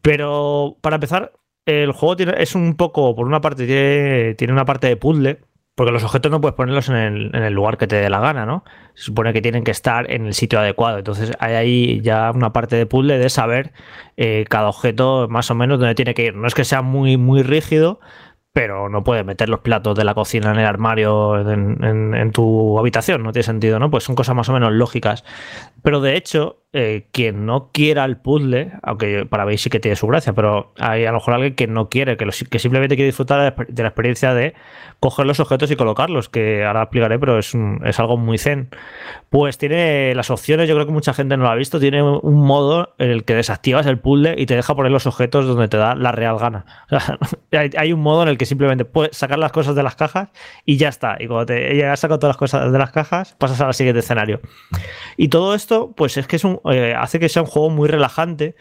Pero 0.01 0.77
para 0.81 0.97
empezar, 0.97 1.33
el 1.67 1.93
juego 1.93 2.17
tiene, 2.17 2.35
es 2.39 2.55
un 2.55 2.75
poco, 2.75 3.15
por 3.15 3.27
una 3.27 3.41
parte, 3.41 3.67
tiene, 3.67 4.35
tiene 4.35 4.53
una 4.53 4.65
parte 4.65 4.89
de 4.89 4.97
puzzle, 4.97 5.41
porque 5.75 5.93
los 5.93 6.05
objetos 6.05 6.31
no 6.31 6.41
puedes 6.41 6.55
ponerlos 6.55 6.89
en 6.91 6.97
el, 7.35 7.53
lugar 7.53 7.79
que 7.79 7.87
te 7.87 7.97
dé 7.97 8.11
la 8.11 8.21
gana, 8.21 8.45
¿no? 8.45 8.65
Se 8.95 9.05
supone 9.05 9.33
que 9.33 9.41
tienen 9.41 9.65
que 9.65 9.71
estar 9.71 10.11
en 10.11 10.27
el 10.27 10.35
sitio 10.35 10.61
adecuado. 10.61 10.99
Entonces 10.99 11.33
hay 11.39 11.55
ahí 11.55 12.01
ya 12.03 12.31
una 12.31 12.53
parte 12.53 12.77
de 12.77 12.85
puzzle 12.85 13.19
de 13.19 13.31
saber 13.31 13.73
eh, 14.19 14.45
cada 14.51 14.69
objeto 14.69 15.29
más 15.31 15.51
o 15.51 15.55
menos 15.55 15.79
dónde 15.79 15.95
tiene 15.95 16.15
que 16.15 16.27
ir. 16.27 16.35
No 16.37 16.47
es 16.47 16.55
que 16.55 16.65
sea 16.65 16.83
muy, 16.83 17.17
muy 17.17 17.43
rígido, 17.43 18.01
pero 18.53 18.91
no 18.91 19.03
puedes 19.03 19.25
meter 19.25 19.49
los 19.49 19.61
platos 19.61 19.97
de 19.97 20.05
la 20.05 20.15
cocina 20.15 20.51
en 20.53 20.59
el 20.59 20.67
armario 20.67 21.41
en, 21.51 22.33
tu 22.33 22.79
habitación, 22.79 23.23
no 23.23 23.33
tiene 23.33 23.45
sentido, 23.45 23.79
¿no? 23.79 23.91
Pues 23.91 24.05
son 24.05 24.15
cosas 24.15 24.37
más 24.37 24.49
o 24.51 24.53
menos 24.53 24.73
lógicas. 24.73 25.25
Pero 25.83 26.01
de 26.01 26.17
hecho, 26.17 26.62
eh, 26.75 27.07
quien 27.13 27.45
no 27.45 27.71
quiera 27.71 28.05
el 28.07 28.17
puzzle, 28.17 28.73
aunque 28.83 29.27
para 29.27 29.45
mí 29.45 29.59
sí 29.59 29.69
que 29.69 29.79
tiene 29.79 29.95
su 29.95 30.07
gracia, 30.07 30.33
pero 30.33 30.73
hay 30.79 31.05
a 31.05 31.13
lo 31.13 31.19
mejor 31.19 31.35
alguien 31.35 31.55
que 31.55 31.67
no 31.67 31.91
quiere, 31.91 32.17
que, 32.17 32.31
simplemente 32.59 32.97
quiere 32.97 33.09
disfrutar 33.09 33.55
de 33.69 33.83
la 33.83 33.89
experiencia 33.89 34.33
de 34.33 34.55
coger 34.99 35.27
los 35.27 35.41
objetos 35.41 35.71
y 35.71 35.77
colocarlos, 35.77 36.29
que 36.29 36.65
ahora 36.65 36.85
explicaré, 36.85 37.19
pero 37.19 37.39
es, 37.39 37.53
es 37.85 38.01
algo 38.01 38.17
muy 38.17 38.39
zen. 38.39 38.69
Pues 39.29 39.59
tiene 39.59 40.15
las 40.15 40.31
opciones, 40.31 40.69
yo 40.69 40.75
creo 40.75 40.87
que 40.87 40.93
mucha 40.93 41.13
gente 41.13 41.37
no 41.37 41.43
lo 41.43 41.51
ha 41.51 41.57
visto, 41.57 41.79
tiene 41.79 42.03
un 42.03 42.47
modo 42.47 42.95
en 42.99 43.11
el 43.11 43.25
que 43.25 43.35
desactivas 43.35 43.85
el 43.87 43.99
puzzle 43.99 44.35
y 44.39 44.47
te 44.47 44.55
deja 44.55 44.75
poner 44.75 44.93
los 44.93 45.07
objetos 45.07 45.47
donde 45.47 45.69
te 45.69 45.77
da 45.77 45.95
la 45.95 46.13
real 46.13 46.39
gana. 46.39 46.65
hay, 47.53 47.93
un 47.93 48.01
modo 48.01 48.23
en 48.23 48.29
el 48.29 48.39
que 48.39 48.47
simplemente 48.47 48.85
puedes 48.85 49.17
sacar 49.17 49.39
las 49.39 49.53
cosas 49.53 49.75
de 49.75 49.83
las 49.83 49.97
cajas 49.97 50.29
y 50.65 50.77
ya 50.77 50.89
está. 50.89 51.17
Y 51.21 51.27
cuando 51.27 51.47
te 51.47 51.85
has 51.87 52.01
sacado 52.01 52.19
todas 52.19 52.31
las 52.31 52.39
cosas 52.39 52.73
de 52.73 52.79
las 52.79 52.93
cajas, 52.93 53.35
pasas 53.39 53.61
al 53.61 53.75
siguiente 53.75 54.01
escenario. 54.01 54.41
Y 55.17 55.29
todo 55.29 55.55
esto, 55.55 55.93
pues 55.97 56.17
es 56.17 56.27
que 56.27 56.37
es 56.37 56.45
un, 56.45 56.61
eh, 56.71 56.95
hace 56.97 57.19
que 57.19 57.29
sea 57.29 57.43
un 57.43 57.49
juego 57.49 57.71
muy 57.71 57.89
relajante 57.89 58.55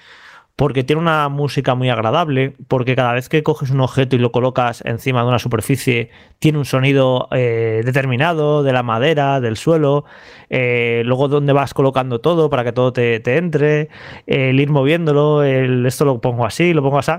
porque 0.56 0.84
tiene 0.84 1.02
una 1.02 1.28
música 1.30 1.74
muy 1.76 1.90
agradable, 1.90 2.54
porque 2.68 2.96
cada 2.96 3.14
vez 3.14 3.30
que 3.30 3.42
coges 3.42 3.72
un 3.72 3.82
objeto 3.82 4.16
y 4.16 4.20
lo 4.20 4.32
colocas 4.32 4.84
encima 4.86 5.22
de 5.24 5.28
una 5.28 5.40
superficie, 5.40 6.12
tiene 6.38 6.60
un 6.60 6.66
sonido 6.66 7.28
eh, 7.32 7.82
determinado 7.84 8.62
de 8.62 8.72
la 8.72 8.84
madera, 8.84 9.42
del 9.42 9.58
suelo, 9.58 10.06
eh, 10.50 11.02
luego 11.06 11.30
donde 11.30 11.54
vas 11.54 11.74
colocando 11.74 12.22
todo 12.22 12.50
para 12.52 12.64
que 12.64 12.74
todo 12.74 12.94
te, 12.94 13.22
entre, 13.38 13.90
el 14.28 14.60
ir 14.60 14.70
moviéndolo, 14.70 15.44
el, 15.44 15.86
esto 15.86 16.06
lo 16.06 16.22
pongo 16.22 16.46
así, 16.46 16.74
lo 16.74 16.84
pongo 16.84 17.00
así. 17.00 17.14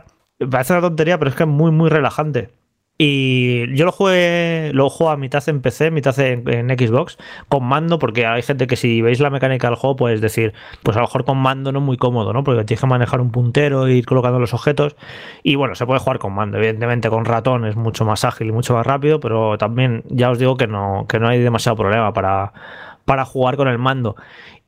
Parece 0.51 0.75
una 0.75 0.83
tontería, 0.83 1.19
pero 1.19 1.31
es 1.31 1.37
que 1.37 1.43
es 1.43 1.49
muy, 1.49 1.73
muy 1.73 1.91
relajante. 1.91 2.62
Y 3.05 3.75
yo 3.75 3.85
lo 3.85 3.91
jugué, 3.91 4.71
lo 4.75 4.89
a 5.11 5.17
mitad 5.17 5.43
en 5.49 5.61
PC, 5.61 5.91
mitad 5.91 6.17
en, 6.21 6.69
Xbox, 6.79 7.19
con 7.49 7.65
mando, 7.65 7.99
porque 7.99 8.27
hay 8.27 8.43
gente 8.43 8.69
que 8.69 8.77
si 8.77 9.03
veis 9.03 9.19
la 9.19 9.29
mecánica 9.29 9.67
del 9.67 9.75
juego, 9.75 9.97
puedes 9.97 10.21
decir, 10.21 10.55
pues 10.85 10.97
a 10.97 11.01
lo 11.01 11.07
mejor 11.07 11.25
con 11.25 11.39
mando 11.39 11.73
no 11.73 11.81
es 11.81 11.85
muy 11.85 11.97
cómodo, 11.97 12.33
¿no? 12.33 12.45
Porque 12.45 12.63
tienes 12.63 12.81
que 12.81 12.87
manejar 12.87 13.21
un 13.21 13.33
puntero 13.33 13.89
e 13.89 13.95
ir 13.95 14.07
colocando 14.07 14.39
los 14.39 14.55
objetos. 14.55 14.95
Y 15.43 15.57
bueno, 15.57 15.75
se 15.75 15.85
puede 15.85 15.99
jugar 15.99 16.21
con 16.21 16.33
mando. 16.33 16.59
Evidentemente 16.59 17.11
con 17.11 17.25
ratón 17.25 17.65
es 17.65 17.75
mucho 17.75 18.05
más 18.05 18.25
ágil 18.25 18.47
y 18.47 18.53
mucho 18.53 18.73
más 18.75 18.87
rápido, 18.87 19.19
pero 19.19 19.59
también 19.59 20.05
ya 20.09 20.31
os 20.31 20.39
digo 20.39 20.57
que 20.57 20.69
no, 20.69 21.07
que 21.09 21.19
no 21.19 21.27
hay 21.27 21.41
demasiado 21.41 21.75
problema 21.75 22.13
para, 22.13 22.53
para 23.05 23.25
jugar 23.25 23.57
con 23.57 23.67
el 23.67 23.79
mando. 23.79 24.15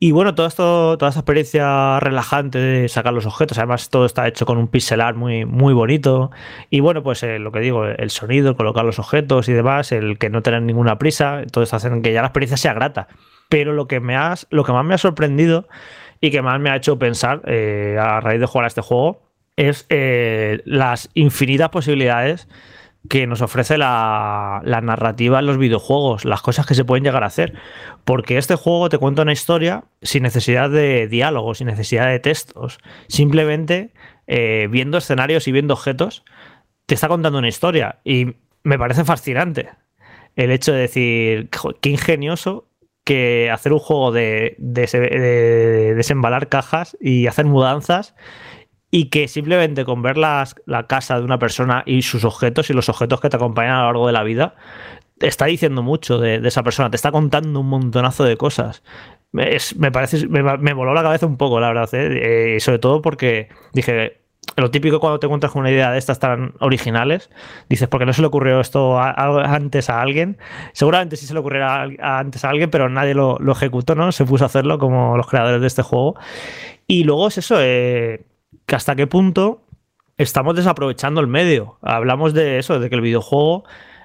Y 0.05 0.11
bueno, 0.11 0.35
todo 0.35 0.45
esto, 0.45 0.99
toda 0.99 1.09
esa 1.09 1.21
experiencia 1.21 1.99
relajante 1.99 2.59
de 2.59 2.89
sacar 2.89 3.11
los 3.11 3.25
objetos, 3.25 3.57
además 3.57 3.89
todo 3.89 4.05
está 4.05 4.27
hecho 4.27 4.45
con 4.45 4.59
un 4.59 4.67
pixel 4.67 5.01
muy, 5.15 5.45
muy 5.45 5.73
bonito. 5.73 6.29
Y 6.69 6.79
bueno, 6.79 7.01
pues 7.01 7.23
eh, 7.23 7.39
lo 7.39 7.51
que 7.51 7.59
digo, 7.59 7.87
el 7.87 8.11
sonido, 8.11 8.55
colocar 8.55 8.85
los 8.85 8.99
objetos 8.99 9.49
y 9.49 9.53
demás, 9.53 9.91
el 9.91 10.19
que 10.19 10.29
no 10.29 10.43
tener 10.43 10.61
ninguna 10.61 10.99
prisa, 10.99 11.41
todo 11.51 11.63
esto 11.63 11.77
hace 11.77 11.89
que 12.03 12.13
ya 12.13 12.21
la 12.21 12.27
experiencia 12.27 12.55
sea 12.55 12.75
grata. 12.75 13.07
Pero 13.49 13.73
lo 13.73 13.87
que, 13.87 13.99
me 13.99 14.15
has, 14.15 14.45
lo 14.51 14.63
que 14.63 14.73
más 14.73 14.85
me 14.85 14.93
ha 14.93 14.99
sorprendido 14.99 15.67
y 16.21 16.29
que 16.29 16.43
más 16.43 16.59
me 16.59 16.69
ha 16.69 16.75
hecho 16.75 16.99
pensar 16.99 17.41
eh, 17.47 17.97
a 17.99 18.19
raíz 18.19 18.39
de 18.39 18.45
jugar 18.45 18.65
a 18.65 18.67
este 18.67 18.81
juego 18.81 19.23
es 19.55 19.87
eh, 19.89 20.61
las 20.65 21.09
infinitas 21.15 21.69
posibilidades 21.69 22.47
que 23.09 23.27
nos 23.27 23.41
ofrece 23.41 23.77
la, 23.77 24.61
narrativa 24.63 25.39
en 25.39 25.45
los 25.45 25.57
videojuegos, 25.57 26.25
las 26.25 26.41
cosas 26.41 26.65
que 26.65 26.75
se 26.75 26.85
pueden 26.85 27.03
llegar 27.03 27.23
a 27.23 27.27
hacer. 27.27 27.53
Porque 28.03 28.37
este 28.37 28.55
juego 28.55 28.89
te 28.89 28.97
cuenta 28.97 29.21
una 29.21 29.33
historia 29.33 29.85
sin 30.01 30.23
necesidad 30.23 30.69
de 30.69 31.07
diálogos, 31.07 31.59
sin 31.59 31.67
necesidad 31.67 32.07
de 32.07 32.19
textos. 32.19 32.79
Simplemente 33.07 33.91
eh, 34.27 34.67
viendo 34.69 34.97
escenarios 34.97 35.47
y 35.47 35.51
viendo 35.51 35.73
objetos, 35.73 36.23
te 36.85 36.95
está 36.95 37.07
contando 37.07 37.39
una 37.39 37.47
historia. 37.47 37.99
Y 38.03 38.35
me 38.63 38.79
parece 38.79 39.03
fascinante 39.03 39.69
el 40.35 40.51
hecho 40.51 40.73
de 40.73 40.81
decir, 40.81 41.49
qué 41.81 41.89
ingenioso 41.89 42.67
que 43.03 43.51
hacer 43.51 43.71
un 43.71 43.79
juego 43.79 44.11
de, 44.11 44.55
de 44.57 45.93
desembalar 45.95 46.49
cajas 46.49 46.97
y 46.99 47.27
hacer 47.27 47.45
mudanzas 47.45 48.15
y 48.91 49.09
que 49.09 49.27
simplemente 49.27 49.85
con 49.85 50.01
ver 50.01 50.17
la 50.17 50.45
casa 50.87 51.19
de 51.19 51.25
una 51.25 51.39
persona 51.39 51.83
y 51.85 52.01
sus 52.01 52.23
objetos 52.23 52.69
y 52.69 52.73
los 52.73 52.89
objetos 52.89 53.19
que 53.19 53.29
te 53.29 53.35
acompañan 53.35 53.75
a 53.75 53.79
lo 53.81 53.85
largo 53.87 54.07
de 54.07 54.13
la 54.13 54.23
vida, 54.23 54.55
está 55.19 55.45
diciendo 55.45 55.83
mucho 55.83 56.19
de, 56.19 56.35
esa 56.45 56.63
persona, 56.63 56.89
te 56.89 56.95
está 56.95 57.11
contando 57.11 57.59
un 57.59 57.67
montonazo 57.67 58.23
de 58.23 58.37
cosas. 58.37 58.83
me 59.31 59.91
parece, 59.91 60.27
me, 60.27 60.73
voló 60.73 60.93
la 60.93 61.03
cabeza 61.03 61.25
un 61.25 61.37
poco, 61.37 61.59
la 61.59 61.67
verdad, 61.67 61.89
¿eh? 61.93 62.55
Eh, 62.55 62.59
sobre 62.59 62.79
todo 62.79 63.01
porque 63.01 63.49
dije, 63.73 64.21
lo 64.57 64.71
típico 64.71 64.99
cuando 64.99 65.19
te 65.19 65.25
encuentras 65.25 65.51
con 65.51 65.61
una 65.61 65.71
idea 65.71 65.91
de 65.91 65.97
estas 65.97 66.19
tan 66.19 66.53
originales, 66.59 67.29
dices, 67.69 67.87
porque 67.87 68.05
no 68.05 68.13
se 68.13 68.21
le 68.21 68.27
ocurrió 68.27 68.59
esto 68.59 68.99
antes 68.99 69.89
a 69.89 70.01
alguien. 70.01 70.37
Seguramente 70.73 71.17
sí 71.17 71.25
se 71.25 71.33
le 71.33 71.39
ocurriera 71.39 71.87
antes 72.01 72.45
a 72.45 72.49
alguien, 72.49 72.69
pero 72.69 72.89
nadie 72.89 73.13
lo, 73.13 73.39
ejecutó, 73.51 73.95
¿no? 73.95 74.11
Se 74.11 74.25
puso 74.25 74.45
a 74.45 74.47
hacerlo 74.47 74.77
como 74.79 75.17
los 75.17 75.27
creadores 75.27 75.61
de 75.61 75.67
este 75.67 75.81
juego. 75.81 76.15
Y 76.87 77.03
luego 77.03 77.27
es 77.27 77.37
eso, 77.39 77.57
eh, 77.59 78.25
que 78.65 78.75
hasta 78.75 78.95
qué 78.95 79.07
punto 79.07 79.65
estamos 80.17 80.55
desaprovechando 80.55 81.21
el 81.21 81.27
medio. 81.27 81.77
Hablamos 81.81 82.33
de 82.33 82.59
eso, 82.59 82.79
de 82.79 82.89
que 82.89 82.95
el 82.95 83.01
videojuego, 83.01 83.63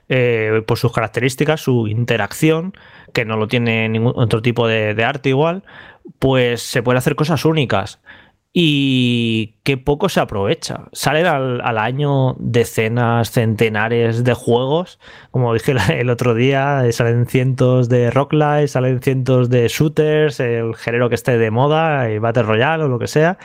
eh, 0.09 0.63
por 0.67 0.79
sus 0.79 0.93
características, 0.93 1.61
su 1.61 1.87
interacción, 1.89 2.75
que 3.13 3.25
no 3.25 3.37
lo 3.37 3.49
tiene 3.49 3.89
ningún 3.89 4.13
otro 4.17 4.43
tipo 4.43 4.67
de, 4.67 5.05
arte 5.05 5.31
igual, 5.31 5.65
pues 6.19 6.63
se 6.63 6.83
pueden 6.83 6.99
hacer 6.99 7.15
cosas 7.17 7.45
únicas. 7.45 8.01
Y 8.53 9.61
que 9.63 9.77
poco 9.77 10.09
se 10.09 10.19
aprovecha. 10.19 10.89
Salen 10.93 11.25
al, 11.27 11.79
año 11.79 12.35
decenas, 12.41 13.31
centenares 13.31 14.25
de 14.25 14.35
juegos. 14.35 14.99
Como 15.31 15.55
dije 15.55 15.73
el 16.01 16.11
otro 16.11 16.35
día, 16.35 16.83
salen 16.91 17.27
cientos 17.27 17.89
de 17.89 18.11
rocklight, 18.11 18.67
salen 18.67 19.01
cientos 19.01 19.51
de 19.51 19.69
shooters, 19.69 20.41
el 20.41 20.75
género 20.75 21.09
que 21.09 21.15
esté 21.15 21.39
de 21.39 21.53
moda, 21.53 22.11
el 22.11 22.19
Battle 22.19 22.43
Royale 22.43 22.83
o 22.83 22.89
lo 22.89 22.99
que 22.99 23.07
sea 23.07 23.39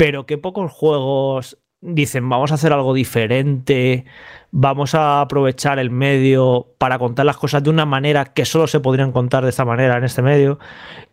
pero 0.00 0.24
qué 0.24 0.38
pocos 0.38 0.72
juegos 0.72 1.58
dicen 1.82 2.26
vamos 2.26 2.52
a 2.52 2.54
hacer 2.54 2.72
algo 2.72 2.94
diferente, 2.94 4.06
vamos 4.50 4.94
a 4.94 5.20
aprovechar 5.20 5.78
el 5.78 5.90
medio 5.90 6.68
para 6.78 6.98
contar 6.98 7.26
las 7.26 7.36
cosas 7.36 7.62
de 7.62 7.68
una 7.68 7.84
manera 7.84 8.24
que 8.32 8.46
solo 8.46 8.66
se 8.66 8.80
podrían 8.80 9.12
contar 9.12 9.44
de 9.44 9.50
esta 9.50 9.66
manera 9.66 9.98
en 9.98 10.04
este 10.04 10.22
medio. 10.22 10.58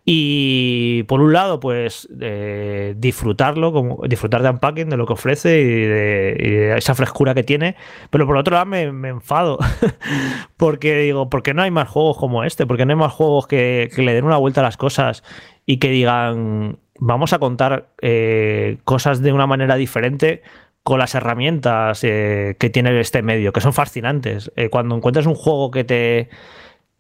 Y 0.06 1.04
por 1.04 1.20
un 1.20 1.34
lado, 1.34 1.60
pues 1.60 2.08
eh, 2.22 2.96
disfrutarlo, 2.98 3.74
como, 3.74 4.08
disfrutar 4.08 4.42
de 4.42 4.52
Unpacking, 4.52 4.90
de 4.90 4.96
lo 4.96 5.06
que 5.06 5.14
ofrece 5.14 5.60
y 5.60 5.66
de, 5.66 6.76
esa 6.78 6.96
frescura 6.96 7.34
que 7.34 7.44
tiene. 7.44 7.76
Pero 8.10 8.26
por 8.26 8.38
otro 8.38 8.54
lado 8.54 8.68
me, 8.68 8.84
enfado, 8.84 9.60
porque 10.56 10.98
digo, 11.00 11.30
¿por 11.30 11.44
qué 11.44 11.54
no 11.54 11.62
hay 11.62 11.72
más 11.72 11.90
juegos 11.90 12.18
como 12.18 12.46
este? 12.46 12.66
¿Por 12.66 12.78
qué 12.78 12.86
no 12.86 12.94
hay 12.94 13.00
más 13.00 13.12
juegos 13.12 13.48
que, 13.48 13.90
que 13.94 14.02
le 14.02 14.14
den 14.14 14.24
una 14.24 14.38
vuelta 14.38 14.62
a 14.62 14.64
las 14.64 14.78
cosas 14.78 15.24
y 15.66 15.78
que 15.78 15.90
digan, 15.90 16.80
vamos 17.00 17.34
a 17.34 17.40
contar 17.40 17.90
eh, 18.02 18.78
cosas 18.84 19.22
de 19.22 19.34
una 19.34 19.48
manera 19.48 19.76
diferente 19.76 20.42
con 20.84 21.00
las 21.00 21.16
herramientas 21.16 22.04
eh, 22.04 22.56
que 22.60 22.70
tiene 22.70 22.98
este 23.00 23.22
medio, 23.22 23.52
que 23.52 23.62
son 23.62 23.74
fascinantes. 23.74 24.52
Eh, 24.56 24.70
cuando 24.70 24.96
encuentras 24.96 25.26
un 25.26 25.36
juego 25.36 25.70
que 25.70 25.84
te, 25.84 26.30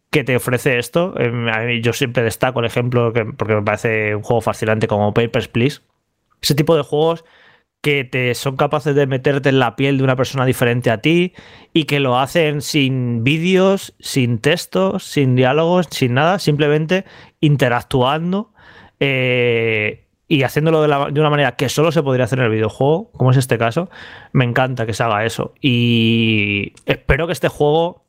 que 0.10 0.24
te 0.24 0.36
ofrece 0.36 0.78
esto, 0.78 1.16
yo 1.82 1.94
siempre 1.94 2.24
destaco 2.24 2.60
el 2.60 2.66
ejemplo 2.66 3.14
que, 3.14 3.26
porque 3.26 3.56
me 3.56 3.62
parece 3.62 4.16
un 4.16 4.24
juego 4.24 4.42
fascinante 4.42 4.88
como 4.88 5.14
Papers, 5.14 5.48
Please. 5.48 5.82
Ese 6.42 6.54
tipo 6.54 6.76
de 6.76 6.84
juegos 6.84 7.24
que 7.82 8.04
te 8.04 8.34
son 8.36 8.58
capaces 8.58 8.96
de 8.96 9.08
meterte 9.08 9.50
en 9.50 9.60
la 9.60 9.76
piel 9.76 9.98
de 9.98 10.04
una 10.04 10.16
persona 10.16 10.46
diferente 10.46 10.90
a 10.90 10.98
ti 11.00 11.34
y 11.74 11.86
que 11.86 12.00
lo 12.00 12.20
hacen 12.20 12.62
sin 12.62 13.24
vídeos, 13.24 13.96
sin 14.00 14.40
textos, 14.40 15.04
sin 15.06 15.36
diálogos, 15.36 15.88
sin 15.92 16.14
nada, 16.14 16.40
simplemente 16.40 17.06
interactuando 17.40 18.52
eh, 19.00 20.06
y 20.28 20.44
haciéndolo 20.44 20.82
de, 20.82 21.20
una 21.20 21.30
manera 21.30 21.56
que 21.56 21.70
solo 21.70 21.92
se 21.92 22.04
podría 22.04 22.26
hacer 22.26 22.40
en 22.40 22.46
el 22.46 22.52
videojuego, 22.52 23.12
como 23.14 23.32
es 23.32 23.38
este 23.38 23.58
caso, 23.58 23.90
me 24.34 24.44
encanta 24.44 24.86
que 24.86 24.94
se 24.94 25.04
haga 25.04 25.26
eso. 25.26 25.54
Y 25.62 26.74
espero 26.86 27.28
que 27.28 27.34
este 27.34 27.48
juego 27.48 28.06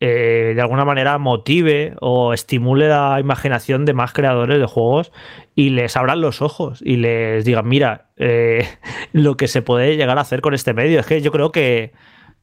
eh, 0.00 0.52
de 0.54 0.60
alguna 0.60 0.84
manera 0.84 1.18
motive 1.18 1.94
o 2.00 2.32
estimule 2.32 2.88
la 2.88 3.18
imaginación 3.20 3.84
de 3.84 3.94
más 3.94 4.12
creadores 4.12 4.60
de 4.60 4.66
juegos 4.66 5.12
y 5.56 5.70
les 5.70 5.96
abran 5.96 6.20
los 6.20 6.40
ojos 6.40 6.80
y 6.84 6.96
les 6.96 7.44
digan, 7.44 7.68
mira, 7.68 8.06
eh, 8.16 8.68
lo 9.12 9.36
que 9.36 9.48
se 9.48 9.62
puede 9.62 9.96
llegar 9.96 10.18
a 10.18 10.22
hacer 10.22 10.40
con 10.40 10.54
este 10.54 10.74
medio. 10.74 11.00
Es 11.00 11.06
que 11.06 11.20
yo 11.20 11.30
creo 11.30 11.52
que 11.52 11.92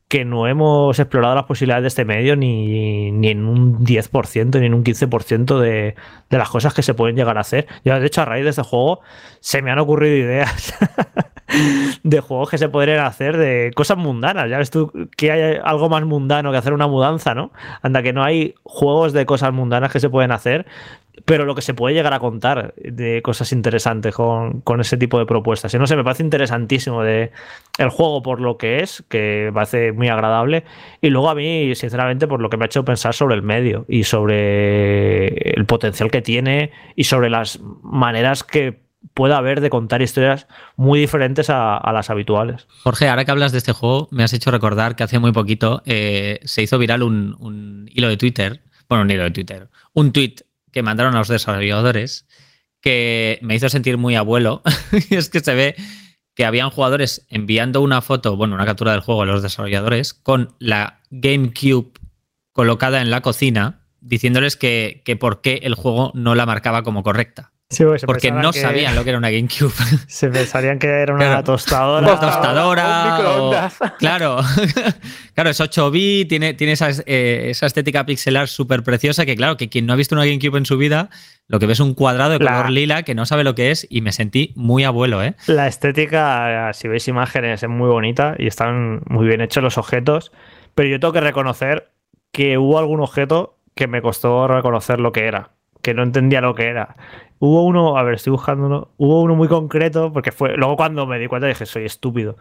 que 0.08 0.24
no 0.24 0.48
hemos 0.48 1.00
explorado 1.00 1.36
las 1.36 1.46
posibilidades 1.46 1.84
de 1.84 1.88
este 1.88 2.06
medio 2.06 2.36
ni, 2.36 3.10
en 3.28 3.46
un 3.46 3.84
10% 3.84 4.60
ni 4.60 4.68
en 4.68 4.74
un 4.74 4.84
15% 4.84 5.60
de, 5.60 5.96
de 6.30 6.38
las 6.38 6.50
cosas 6.50 6.74
que 6.74 6.84
se 6.84 6.94
pueden 6.94 7.16
llegar 7.16 7.38
a 7.38 7.42
hacer. 7.42 7.68
Yo, 7.84 8.00
de 8.00 8.06
hecho, 8.06 8.22
a 8.22 8.26
raíz 8.26 8.44
de 8.44 8.52
este 8.52 8.62
juego 8.62 9.02
se 9.40 9.62
me 9.62 9.72
han 9.72 9.80
ocurrido 9.80 10.16
ideas 10.16 10.74
de 12.04 12.20
juegos 12.20 12.50
que 12.50 12.58
se 12.58 12.70
podrían 12.70 13.06
hacer 13.06 13.38
de 13.38 13.72
cosas 13.76 13.98
mundanas. 13.98 14.50
Ya 14.50 14.58
ves 14.58 14.72
tú 14.72 14.92
que 15.16 15.32
hay 15.32 15.60
algo 15.64 15.90
más 15.90 16.04
mundano 16.06 16.52
que 16.52 16.58
hacer 16.58 16.74
una 16.74 16.88
mudanza, 16.88 17.36
¿no? 17.36 17.52
Anda 17.82 18.02
que 18.04 18.14
no 18.14 18.24
hay 18.24 18.56
juegos 18.64 19.14
de 19.14 19.26
cosas 19.26 19.54
mundanas 19.54 19.92
que 19.92 20.00
se 20.00 20.10
pueden 20.10 20.32
hacer 20.32 20.66
pero 21.24 21.46
lo 21.46 21.56
que 21.56 21.62
se 21.62 21.74
puede 21.74 21.96
llegar 21.96 22.14
a 22.14 22.20
contar 22.20 22.74
de 22.76 23.22
cosas 23.22 23.52
interesantes 23.54 24.14
con, 24.14 24.64
ese 24.80 24.98
tipo 24.98 25.18
de 25.18 25.26
propuestas. 25.26 25.74
Y 25.74 25.80
no 25.80 25.88
sé, 25.88 25.96
me 25.96 26.04
parece 26.04 26.24
interesantísimo 26.24 27.04
de 27.04 27.32
el 27.78 27.90
juego 27.90 28.22
por 28.22 28.42
lo 28.42 28.58
que 28.58 28.80
es, 28.80 29.04
que 29.08 29.44
me 29.46 29.54
parece 29.54 29.92
muy 29.94 30.10
agradable, 30.10 30.66
y 31.02 31.10
luego 31.10 31.30
a 31.30 31.36
mí, 31.36 31.74
sinceramente, 31.76 32.28
por 32.28 32.42
lo 32.42 32.50
que 32.50 32.58
me 32.58 32.66
ha 32.66 32.68
hecho 32.68 32.84
pensar 32.84 33.14
sobre 33.14 33.36
el 33.36 33.44
medio 33.44 33.86
y 33.88 34.04
sobre 34.04 35.28
el 35.52 35.66
potencial 35.66 36.12
que 36.12 36.22
tiene 36.22 36.72
y 36.96 37.06
sobre 37.06 37.30
las 37.30 37.60
maneras 37.82 38.44
que 38.44 38.85
pueda 39.14 39.38
haber 39.38 39.62
de 39.62 39.70
contar 39.70 40.02
historias 40.02 40.48
muy 40.76 41.00
diferentes 41.00 41.50
a, 41.50 41.82
las 41.94 42.10
habituales. 42.10 42.68
Jorge, 42.84 43.08
ahora 43.08 43.26
que 43.26 43.32
hablas 43.32 43.52
de 43.52 43.60
este 43.60 43.74
juego, 43.74 44.08
me 44.12 44.24
has 44.24 44.34
hecho 44.34 44.52
recordar 44.52 44.96
que 44.96 45.04
hace 45.04 45.20
muy 45.20 45.32
poquito 45.32 45.82
eh, 45.86 46.40
se 46.44 46.64
hizo 46.64 46.78
viral 46.78 47.04
un, 47.04 47.90
hilo 47.94 48.10
de 48.10 48.18
Twitter, 48.18 48.62
bueno, 48.90 49.04
un 49.04 49.12
hilo 49.12 49.24
de 49.24 49.32
Twitter, 49.32 49.70
un 49.94 50.12
tweet 50.12 50.36
que 50.72 50.84
mandaron 50.84 51.16
a 51.16 51.20
los 51.20 51.28
desarrolladores 51.28 52.28
que 52.82 53.40
me 53.42 53.56
hizo 53.56 53.70
sentir 53.70 53.98
muy 53.98 54.16
abuelo. 54.16 54.62
y 55.10 55.16
es 55.16 55.30
que 55.30 55.40
se 55.40 55.56
ve 55.56 55.76
que 56.36 56.46
habían 56.46 56.70
jugadores 56.70 57.26
enviando 57.30 57.82
una 57.82 58.02
foto, 58.02 58.36
bueno, 58.36 58.56
una 58.56 58.66
captura 58.66 58.92
del 58.92 59.02
juego 59.02 59.22
a 59.22 59.26
los 59.26 59.42
desarrolladores 59.42 60.14
con 60.14 60.54
la 60.60 61.00
GameCube 61.10 61.94
colocada 62.52 63.02
en 63.02 63.10
la 63.10 63.22
cocina, 63.22 63.86
diciéndoles 64.02 64.58
que, 64.58 65.02
que 65.06 65.16
por 65.16 65.42
qué 65.42 65.62
el 65.64 65.76
juego 65.76 66.12
no 66.14 66.36
la 66.36 66.46
marcaba 66.46 66.84
como 66.84 67.04
correcta. 67.04 67.54
Sí, 67.68 67.84
pues 67.84 68.04
porque 68.06 68.32
no 68.32 68.52
que- 68.52 68.62
sabían 68.62 68.96
lo 68.96 69.04
que 69.04 69.10
era 69.10 69.18
una 69.18 69.32
GameCube. 69.32 69.74
Se 70.08 70.30
pensarían 70.30 70.78
que 70.78 70.88
era 70.88 71.14
una 71.16 71.26
Claro. 71.26 71.44
tostadora. 71.44 72.08
Una 72.08 72.20
tostadora. 72.20 73.20
o- 73.28 73.54
claro, 73.98 74.38
claro, 75.34 75.50
es 75.50 75.60
8 75.60 75.90
bit, 75.92 76.30
tiene, 76.30 76.54
tiene 76.54 76.74
esa, 76.74 76.90
eh, 77.06 77.48
esa 77.50 77.66
estética 77.66 78.06
pixelar 78.06 78.48
súper 78.48 78.84
preciosa 78.84 79.26
que, 79.26 79.36
claro, 79.36 79.58
que 79.58 79.68
quien 79.70 79.86
no 79.88 79.94
ha 79.94 79.96
visto 79.96 80.14
una 80.16 80.26
GameCube 80.26 80.58
en 80.60 80.66
su 80.66 80.78
vida, 80.78 81.10
lo 81.48 81.58
que 81.60 81.66
ve 81.66 81.74
es 81.74 81.80
un 81.80 81.96
cuadrado 81.96 82.32
de 82.38 82.40
La- 82.40 82.52
color 82.52 82.70
lila 82.70 83.04
que 83.04 83.16
no 83.16 83.26
sabe 83.26 83.44
lo 83.44 83.56
que 83.56 83.72
es 83.72 83.88
y 83.90 84.02
me 84.02 84.12
sentí 84.12 84.54
muy 84.56 84.84
abuelo, 84.84 85.24
¿eh? 85.24 85.34
La 85.48 85.68
estética, 85.68 86.72
si 86.74 86.88
veis 86.88 87.08
imágenes, 87.08 87.64
es 87.64 87.70
muy 87.70 87.90
bonita 87.90 88.36
y 88.38 88.46
están 88.48 89.02
muy 89.08 89.26
bien 89.28 89.42
hechos 89.42 89.64
los 89.64 89.78
objetos. 89.80 90.32
Pero 90.76 90.90
yo 90.90 91.00
tengo 91.00 91.14
que 91.14 91.22
reconocer 91.22 91.92
que 92.32 92.58
hubo 92.58 92.78
algún 92.78 93.00
objeto 93.00 93.58
que 93.76 93.88
me 93.88 94.02
costó 94.02 94.48
reconocer 94.48 95.00
lo 95.00 95.12
que 95.12 95.26
era, 95.26 95.52
que 95.82 95.94
no 95.94 96.04
entendía 96.04 96.42
lo 96.42 96.54
que 96.54 96.66
era. 96.68 96.96
Hubo 97.40 97.64
uno, 97.66 97.98
a 97.98 98.04
ver, 98.04 98.16
estoy 98.16 98.32
buscándolo, 98.32 98.92
hubo 98.98 99.22
uno 99.22 99.36
muy 99.36 99.48
concreto, 99.48 100.12
porque 100.14 100.32
fue, 100.32 100.56
luego 100.58 100.76
cuando 100.78 101.06
me 101.06 101.20
di 101.20 101.28
cuenta 101.28 101.48
dije, 101.48 101.66
soy 101.66 101.86
estúpido. 101.86 102.38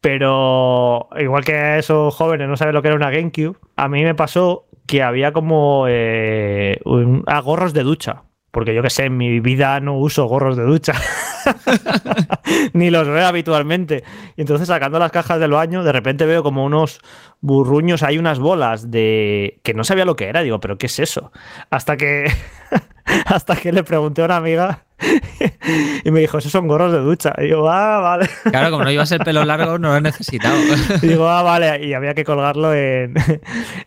Pero 0.00 1.08
igual 1.18 1.44
que 1.44 1.78
esos 1.78 2.14
jóvenes 2.14 2.48
no 2.48 2.56
saben 2.56 2.74
lo 2.74 2.80
que 2.82 2.88
era 2.88 2.96
una 2.96 3.10
GameCube, 3.10 3.56
a 3.76 3.88
mí 3.88 4.02
me 4.02 4.14
pasó 4.14 4.66
que 4.86 5.02
había 5.02 5.32
como 5.32 5.84
eh, 5.88 6.80
un- 6.84 7.22
ah, 7.26 7.40
gorros 7.40 7.72
de 7.74 7.82
ducha. 7.82 8.22
Porque 8.50 8.74
yo 8.74 8.82
que 8.82 8.90
sé, 8.90 9.04
en 9.04 9.16
mi 9.16 9.38
vida 9.38 9.78
no 9.78 9.96
uso 9.96 10.24
gorros 10.26 10.56
de 10.56 10.64
ducha. 10.64 10.94
Ni 12.72 12.90
los 12.90 13.06
veo 13.06 13.26
habitualmente. 13.26 14.02
Y 14.36 14.40
entonces 14.40 14.66
sacando 14.66 14.98
las 14.98 15.12
cajas 15.12 15.38
del 15.38 15.52
baño, 15.52 15.84
de 15.84 15.92
repente 15.92 16.26
veo 16.26 16.42
como 16.42 16.64
unos 16.64 17.00
burruños, 17.40 18.02
hay 18.02 18.18
unas 18.18 18.40
bolas 18.40 18.90
de... 18.90 19.60
que 19.62 19.72
no 19.74 19.84
sabía 19.84 20.04
lo 20.04 20.16
que 20.16 20.24
era. 20.28 20.42
Digo, 20.42 20.58
pero 20.58 20.78
¿qué 20.78 20.86
es 20.86 20.98
eso? 20.98 21.30
Hasta 21.70 21.96
que... 21.96 22.24
hasta 23.26 23.56
que 23.56 23.72
le 23.72 23.82
pregunté 23.84 24.22
a 24.22 24.26
una 24.26 24.36
amiga 24.36 24.84
y 26.04 26.10
me 26.10 26.20
dijo, 26.20 26.38
esos 26.38 26.52
son 26.52 26.68
gorros 26.68 26.92
de 26.92 26.98
ducha. 26.98 27.32
Y 27.38 27.44
digo, 27.44 27.70
ah, 27.70 28.00
vale. 28.00 28.28
Claro, 28.44 28.70
como 28.70 28.84
no 28.84 28.90
ibas 28.90 29.10
el 29.12 29.20
pelo 29.20 29.44
largo, 29.44 29.78
no 29.78 29.88
lo 29.88 29.96
he 29.96 30.00
necesitado. 30.00 30.56
Y 31.02 31.06
digo, 31.06 31.28
ah, 31.28 31.42
vale, 31.42 31.84
y 31.86 31.94
había 31.94 32.14
que 32.14 32.24
colgarlo 32.24 32.74
en, 32.74 33.14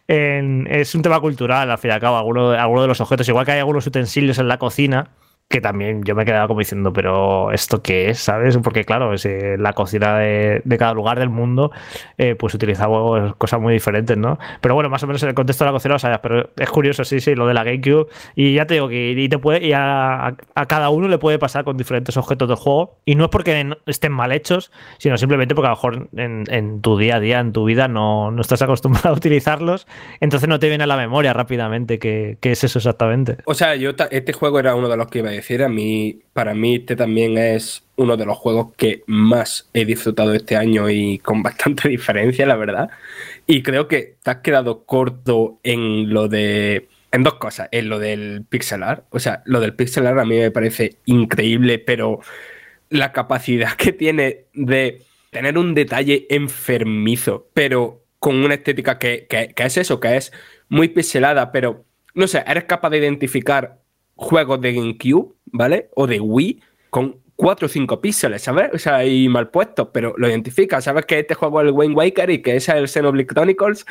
en- 0.08 0.68
Es 0.70 0.96
un 0.96 1.02
tema 1.02 1.20
cultural, 1.20 1.70
al 1.70 1.78
fin 1.78 1.92
y 1.92 1.94
al 1.94 2.00
cabo, 2.00 2.18
alguno, 2.18 2.52
alguno 2.52 2.82
de 2.82 2.88
los 2.88 3.02
objetos. 3.02 3.28
Igual 3.30 3.46
que 3.46 3.52
hay 3.54 3.60
algunos 3.60 3.86
utensilios 3.86 4.40
en 4.40 4.48
la 4.48 4.58
cocina, 4.58 5.10
que 5.54 5.62
también 5.62 6.02
yo 6.04 6.16
me 6.16 6.26
quedaba 6.26 6.48
como 6.48 6.62
diciendo, 6.62 6.92
pero 6.92 7.52
¿esto 7.52 7.84
qué 7.84 8.10
es? 8.10 8.18
¿Sabes? 8.18 8.58
Porque 8.58 8.86
claro, 8.86 9.14
es, 9.14 9.28
la 9.60 9.74
cocina 9.74 10.18
de, 10.18 10.64
cada 10.80 10.96
lugar 10.96 11.20
del 11.20 11.30
mundo, 11.30 11.72
eh, 12.18 12.34
pues 12.34 12.56
utilizaba 12.56 13.36
cosas 13.38 13.62
muy 13.62 13.72
diferentes, 13.72 14.18
¿no? 14.18 14.40
Pero 14.62 14.74
bueno, 14.74 14.90
más 14.90 15.04
o 15.04 15.08
menos 15.08 15.22
en 15.22 15.30
el 15.30 15.36
contexto 15.36 15.64
de 15.64 15.70
la 15.70 15.74
cocina 15.74 15.94
lo 15.94 16.00
sabías, 16.00 16.22
pero 16.24 16.50
es 16.58 16.70
curioso, 16.72 17.04
sí, 17.04 17.20
sí, 17.20 17.36
lo 17.36 17.46
de 17.46 17.54
la 17.54 17.64
GameCube. 17.64 18.08
Y 18.36 18.56
ya 18.56 18.66
te 18.66 18.74
digo 18.74 18.88
que 18.88 19.12
y 19.12 19.30
te 19.30 19.38
puede, 19.38 19.64
y 19.64 19.74
a, 19.74 20.36
cada 20.68 20.90
uno 20.90 21.08
le 21.08 21.20
puede 21.20 21.38
pasar 21.38 21.64
con 21.66 21.78
diferentes 21.78 22.18
objetos 22.18 22.48
del 22.48 22.58
juego. 22.58 22.98
Y 23.06 23.14
no 23.14 23.26
es 23.26 23.30
porque 23.30 23.78
estén 23.86 24.12
mal 24.12 24.32
hechos, 24.32 24.72
sino 24.98 25.20
simplemente 25.20 25.54
porque 25.54 25.68
a 25.68 25.70
lo 25.70 25.76
mejor 25.76 26.10
en, 26.16 26.82
tu 26.82 26.98
día 26.98 27.18
a 27.18 27.20
día, 27.20 27.40
en 27.40 27.54
tu 27.54 27.66
vida, 27.66 27.88
no, 27.88 28.32
no 28.32 28.42
estás 28.42 28.64
acostumbrado 28.64 29.10
a 29.10 29.14
utilizarlos. 29.14 29.86
Entonces 30.20 30.50
no 30.50 30.58
te 30.58 30.68
viene 30.68 30.86
a 30.86 30.88
la 30.88 30.98
memoria 30.98 31.32
rápidamente 31.32 32.00
qué, 32.00 32.40
qué 32.42 32.54
es 32.54 32.64
eso 32.64 32.80
exactamente. 32.80 33.38
O 33.46 33.54
sea, 33.54 33.76
yo 33.76 33.92
este 34.10 34.34
juego 34.34 34.58
era 34.58 34.74
uno 34.74 34.90
de 34.90 34.98
los 34.98 35.06
que 35.10 35.20
iba 35.20 35.30
a 35.30 35.34
decir. 35.34 35.43
A 35.64 35.70
mí, 35.70 36.22
para 36.34 36.54
mí, 36.54 36.76
este 36.76 36.96
también 36.96 37.38
es 37.38 37.84
uno 37.96 38.18
de 38.18 38.26
los 38.26 38.38
juegos 38.38 38.74
que 38.76 39.04
más 39.08 39.70
he 39.74 39.86
disfrutado 39.86 40.34
este 40.34 40.56
año 40.56 40.90
y 40.90 41.20
con 41.20 41.44
bastante 41.44 41.90
diferencia, 41.96 42.46
la 42.46 42.56
verdad. 42.56 42.90
Y 43.48 43.62
creo 43.64 43.88
que 43.88 44.16
te 44.24 44.32
has 44.32 44.38
quedado 44.38 44.86
corto 44.86 45.60
en 45.64 46.14
lo 46.14 46.28
de. 46.28 46.88
En 47.12 47.24
dos 47.24 47.36
cosas. 47.36 47.70
En 47.72 47.90
lo 47.90 48.00
del 48.00 48.46
pixel 48.50 48.82
art. 48.84 49.06
O 49.12 49.20
sea, 49.20 49.44
lo 49.46 49.60
del 49.60 49.76
pixel 49.76 50.08
art 50.08 50.20
a 50.20 50.26
mí 50.26 50.38
me 50.38 50.52
parece 50.52 50.96
increíble, 51.06 51.78
pero 51.80 52.22
la 52.90 53.12
capacidad 53.12 53.74
que 53.78 53.94
tiene 53.94 54.46
de 54.54 55.02
tener 55.32 55.58
un 55.58 55.74
detalle 55.76 56.26
enfermizo, 56.30 57.48
pero 57.54 58.04
con 58.20 58.36
una 58.44 58.54
estética 58.56 58.98
que, 59.00 59.28
que- 59.30 59.50
que 59.56 59.64
es 59.64 59.78
eso, 59.78 60.00
que 60.00 60.16
es 60.18 60.32
muy 60.70 60.88
pixelada, 60.90 61.52
pero 61.52 61.86
no 62.16 62.28
sé, 62.28 62.44
eres 62.48 62.64
capaz 62.66 62.90
de 62.92 63.00
identificar 63.00 63.80
juegos 64.16 64.62
de 64.62 64.74
GameCube, 64.74 65.34
¿vale? 65.46 65.90
O 65.96 66.08
de 66.08 66.20
Wii 66.20 66.62
con 66.90 67.18
4 67.36 67.66
o 67.66 67.70
5 67.70 68.00
píxeles, 68.00 68.44
¿sabes? 68.44 68.70
O 68.74 68.78
sea, 68.78 69.06
y 69.06 69.28
mal 69.28 69.50
puestos, 69.50 69.90
pero 69.94 70.14
lo 70.18 70.30
identificas, 70.30 70.84
sabes 70.84 71.06
que 71.06 71.20
este 71.20 71.34
juego 71.34 71.62
es 71.62 71.68
el 71.68 71.74
Wayne 71.74 71.96
Waker 71.96 72.30
y 72.30 72.42
que 72.42 72.56
ese 72.56 72.72
es 72.74 72.78
el 72.78 72.88
Xenoblade 72.88 73.28
Chronicles 73.28 73.86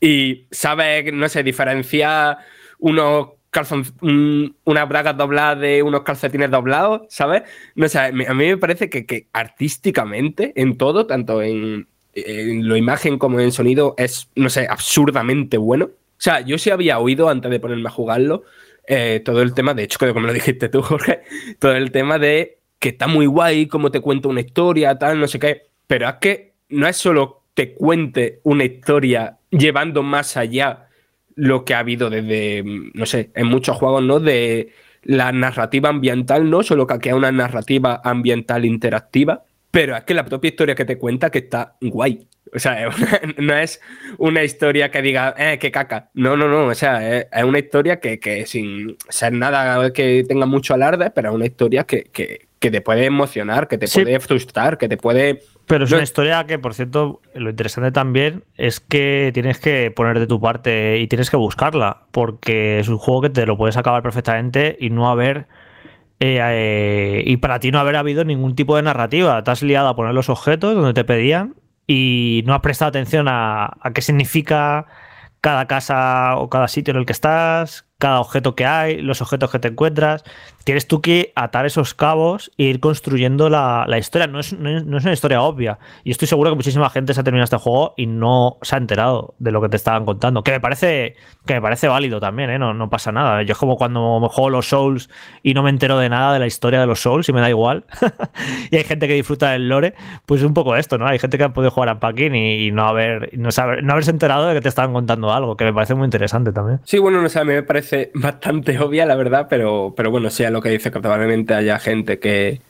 y 0.00 0.46
sabes, 0.50 1.12
no 1.12 1.28
sé, 1.28 1.42
diferenciar 1.42 2.38
unos 2.78 3.28
calzon 3.50 3.84
un- 4.00 4.56
unas 4.64 4.88
bragas 4.88 5.16
dobladas 5.16 5.60
de 5.60 5.82
unos 5.82 6.02
calcetines 6.02 6.50
doblados, 6.50 7.02
¿sabes? 7.08 7.42
No 7.74 7.88
sé, 7.88 7.98
a 7.98 8.10
mí 8.12 8.24
me 8.26 8.56
parece 8.58 8.88
que, 8.90 9.04
que 9.06 9.28
artísticamente, 9.32 10.52
en 10.56 10.76
todo, 10.76 11.06
tanto 11.06 11.42
en, 11.42 11.88
en 12.14 12.68
lo 12.68 12.76
imagen 12.76 13.18
como 13.18 13.40
en 13.40 13.52
sonido, 13.52 13.94
es, 13.98 14.28
no 14.36 14.48
sé, 14.50 14.66
absurdamente 14.68 15.56
bueno. 15.56 15.86
O 15.86 16.24
sea, 16.24 16.40
yo 16.40 16.56
sí 16.58 16.70
había 16.70 16.98
oído 16.98 17.28
antes 17.28 17.50
de 17.50 17.58
ponerme 17.60 17.88
a 17.88 17.92
jugarlo 17.92 18.44
eh, 18.86 19.20
todo 19.24 19.42
el 19.42 19.54
tema, 19.54 19.74
de 19.74 19.84
hecho, 19.84 19.98
me 20.14 20.20
lo 20.20 20.32
dijiste 20.32 20.68
tú, 20.68 20.82
Jorge, 20.82 21.22
todo 21.58 21.74
el 21.74 21.90
tema 21.90 22.18
de 22.18 22.58
que 22.78 22.90
está 22.90 23.06
muy 23.06 23.26
guay, 23.26 23.66
cómo 23.66 23.90
te 23.90 24.00
cuenta 24.00 24.28
una 24.28 24.40
historia, 24.40 24.98
tal, 24.98 25.20
no 25.20 25.28
sé 25.28 25.38
qué, 25.38 25.66
pero 25.86 26.08
es 26.08 26.14
que 26.16 26.52
no 26.68 26.88
es 26.88 26.96
solo 26.96 27.42
te 27.54 27.74
cuente 27.74 28.40
una 28.44 28.64
historia 28.64 29.38
llevando 29.50 30.02
más 30.02 30.36
allá 30.36 30.88
lo 31.34 31.64
que 31.64 31.74
ha 31.74 31.80
habido 31.80 32.10
desde, 32.10 32.62
no 32.94 33.06
sé, 33.06 33.30
en 33.34 33.46
muchos 33.46 33.76
juegos, 33.76 34.02
¿no? 34.02 34.20
De 34.20 34.72
la 35.02 35.32
narrativa 35.32 35.88
ambiental, 35.88 36.48
no 36.50 36.62
solo 36.62 36.86
que 36.86 36.94
aquí 36.94 37.08
hay 37.08 37.14
una 37.14 37.32
narrativa 37.32 38.00
ambiental 38.04 38.64
interactiva, 38.64 39.44
pero 39.72 39.96
es 39.96 40.04
que 40.04 40.14
la 40.14 40.24
propia 40.24 40.50
historia 40.50 40.76
que 40.76 40.84
te 40.84 40.98
cuenta 40.98 41.30
que 41.30 41.38
está 41.40 41.74
guay. 41.80 42.28
O 42.54 42.58
sea, 42.58 42.88
no 43.38 43.54
es 43.56 43.80
una 44.18 44.44
historia 44.44 44.90
que 44.90 45.00
diga, 45.02 45.34
eh, 45.38 45.58
qué 45.58 45.72
caca. 45.72 46.10
No, 46.14 46.36
no, 46.36 46.46
no. 46.48 46.66
O 46.66 46.74
sea, 46.74 47.18
es, 47.20 47.26
es 47.32 47.42
una 47.44 47.58
historia 47.58 47.98
que, 47.98 48.20
que 48.20 48.44
sin 48.46 48.96
ser 49.08 49.32
nada 49.32 49.90
que 49.92 50.24
tenga 50.28 50.44
mucho 50.46 50.74
alarde, 50.74 51.10
pero 51.10 51.30
es 51.30 51.34
una 51.34 51.46
historia 51.46 51.84
que, 51.84 52.04
que, 52.04 52.46
que 52.58 52.70
te 52.70 52.82
puede 52.82 53.06
emocionar, 53.06 53.66
que 53.68 53.78
te 53.78 53.86
Sí. 53.86 54.02
puede 54.02 54.20
frustrar, 54.20 54.76
que 54.76 54.86
te 54.88 54.98
puede. 54.98 55.40
Pero 55.66 55.84
es 55.86 55.90
No- 55.90 55.96
una 55.96 56.04
historia 56.04 56.44
que, 56.44 56.58
por 56.58 56.74
cierto, 56.74 57.22
lo 57.34 57.48
interesante 57.48 57.90
también 57.90 58.44
es 58.58 58.80
que 58.80 59.30
tienes 59.32 59.58
que 59.58 59.90
poner 59.90 60.18
de 60.18 60.26
tu 60.26 60.38
parte 60.38 60.98
y 60.98 61.06
tienes 61.06 61.30
que 61.30 61.38
buscarla, 61.38 62.02
porque 62.10 62.80
es 62.80 62.88
un 62.88 62.98
juego 62.98 63.22
que 63.22 63.30
te 63.30 63.46
lo 63.46 63.56
puedes 63.56 63.78
acabar 63.78 64.02
perfectamente 64.02 64.76
y 64.78 64.90
no 64.90 65.08
haber... 65.10 65.46
eh, 66.24 66.38
eh, 66.40 67.24
y 67.26 67.38
para 67.38 67.58
ti 67.58 67.72
no 67.72 67.80
haber 67.80 67.96
habido 67.96 68.24
ningún 68.24 68.54
tipo 68.54 68.76
de 68.76 68.82
narrativa. 68.82 69.42
Te 69.42 69.50
has 69.50 69.60
liado 69.64 69.88
a 69.88 69.96
poner 69.96 70.14
los 70.14 70.28
objetos 70.28 70.76
donde 70.76 70.94
te 70.94 71.02
pedían 71.02 71.56
y 71.88 72.44
no 72.46 72.54
has 72.54 72.60
prestado 72.60 72.90
atención 72.90 73.26
a, 73.26 73.76
a 73.80 73.92
qué 73.92 74.02
significa 74.02 74.86
cada 75.40 75.66
casa 75.66 76.36
o 76.36 76.48
cada 76.48 76.68
sitio 76.68 76.92
en 76.92 76.98
el 76.98 77.06
que 77.06 77.12
estás, 77.12 77.86
cada 77.98 78.20
objeto 78.20 78.54
que 78.54 78.66
hay, 78.66 79.02
los 79.02 79.20
objetos 79.20 79.50
que 79.50 79.58
te 79.58 79.66
encuentras. 79.68 80.22
Tienes 80.64 80.86
tú 80.86 81.00
que 81.00 81.32
atar 81.34 81.66
esos 81.66 81.94
cabos 81.94 82.50
e 82.58 82.64
ir 82.64 82.80
construyendo 82.80 83.48
la, 83.48 83.84
la 83.88 83.98
historia. 83.98 84.26
No 84.26 84.40
es, 84.40 84.52
no, 84.52 84.70
es, 84.70 85.04
una 85.04 85.12
historia 85.12 85.42
obvia. 85.42 85.78
Y 86.04 86.10
estoy 86.10 86.28
seguro 86.28 86.50
que 86.50 86.56
muchísima 86.56 86.88
gente 86.90 87.14
se 87.14 87.20
ha 87.20 87.24
terminado 87.24 87.44
este 87.44 87.56
juego 87.56 87.94
y 87.96 88.06
no 88.06 88.58
se 88.62 88.74
ha 88.74 88.78
enterado 88.78 89.34
de 89.38 89.50
lo 89.50 89.60
que 89.60 89.68
te 89.68 89.76
estaban 89.76 90.04
contando. 90.04 90.42
Que 90.42 90.52
me 90.52 90.60
parece, 90.60 91.16
que 91.46 91.54
me 91.54 91.62
parece 91.62 91.88
válido 91.88 92.20
también, 92.20 92.50
¿eh? 92.50 92.58
no, 92.58 92.74
no 92.74 92.90
pasa 92.90 93.12
nada. 93.12 93.42
Yo 93.42 93.52
es 93.52 93.58
como 93.58 93.76
cuando 93.76 94.20
me 94.20 94.28
juego 94.28 94.50
los 94.50 94.68
Souls 94.68 95.10
y 95.42 95.54
no 95.54 95.62
me 95.62 95.70
entero 95.70 95.98
de 95.98 96.08
nada 96.08 96.32
de 96.32 96.38
la 96.38 96.46
historia 96.46 96.80
de 96.80 96.86
los 96.86 97.00
Souls 97.00 97.28
y 97.28 97.32
me 97.32 97.40
da 97.40 97.48
igual. 97.48 97.84
y 98.70 98.76
hay 98.76 98.84
gente 98.84 99.08
que 99.08 99.14
disfruta 99.14 99.50
del 99.50 99.68
lore. 99.68 99.94
Pues 100.26 100.40
es 100.40 100.46
un 100.46 100.54
poco 100.54 100.76
esto, 100.76 100.98
¿no? 100.98 101.06
Hay 101.06 101.18
gente 101.18 101.38
que 101.38 101.44
ha 101.44 101.52
podido 101.52 101.70
jugar 101.70 101.88
a 101.88 102.00
Packing 102.00 102.34
y, 102.34 102.70
no, 102.70 102.84
haber, 102.84 103.36
no, 103.36 103.50
saber, 103.50 103.82
no 103.82 103.92
haberse 103.92 104.10
enterado 104.10 104.46
de 104.46 104.54
que 104.54 104.60
te 104.60 104.68
estaban 104.68 104.92
contando 104.92 105.32
algo, 105.32 105.56
que 105.56 105.64
me 105.64 105.72
parece 105.72 105.94
muy 105.94 106.04
interesante 106.04 106.52
también. 106.52 106.80
Sí, 106.84 106.98
bueno, 106.98 107.20
no 107.20 107.28
sé, 107.28 107.40
a 107.40 107.44
mí 107.44 107.52
me 107.52 107.62
parece 107.62 108.10
bastante 108.14 108.78
obvia, 108.78 109.06
la 109.06 109.14
verdad, 109.14 109.46
pero, 109.48 109.94
pero 109.96 110.10
bueno, 110.10 110.30
sí, 110.30 110.44
lo 110.52 110.60
que 110.60 110.70
dice 110.70 110.90
que 110.90 111.00
probablemente 111.00 111.54
haya 111.54 111.78
gente 111.78 112.18
que. 112.18 112.60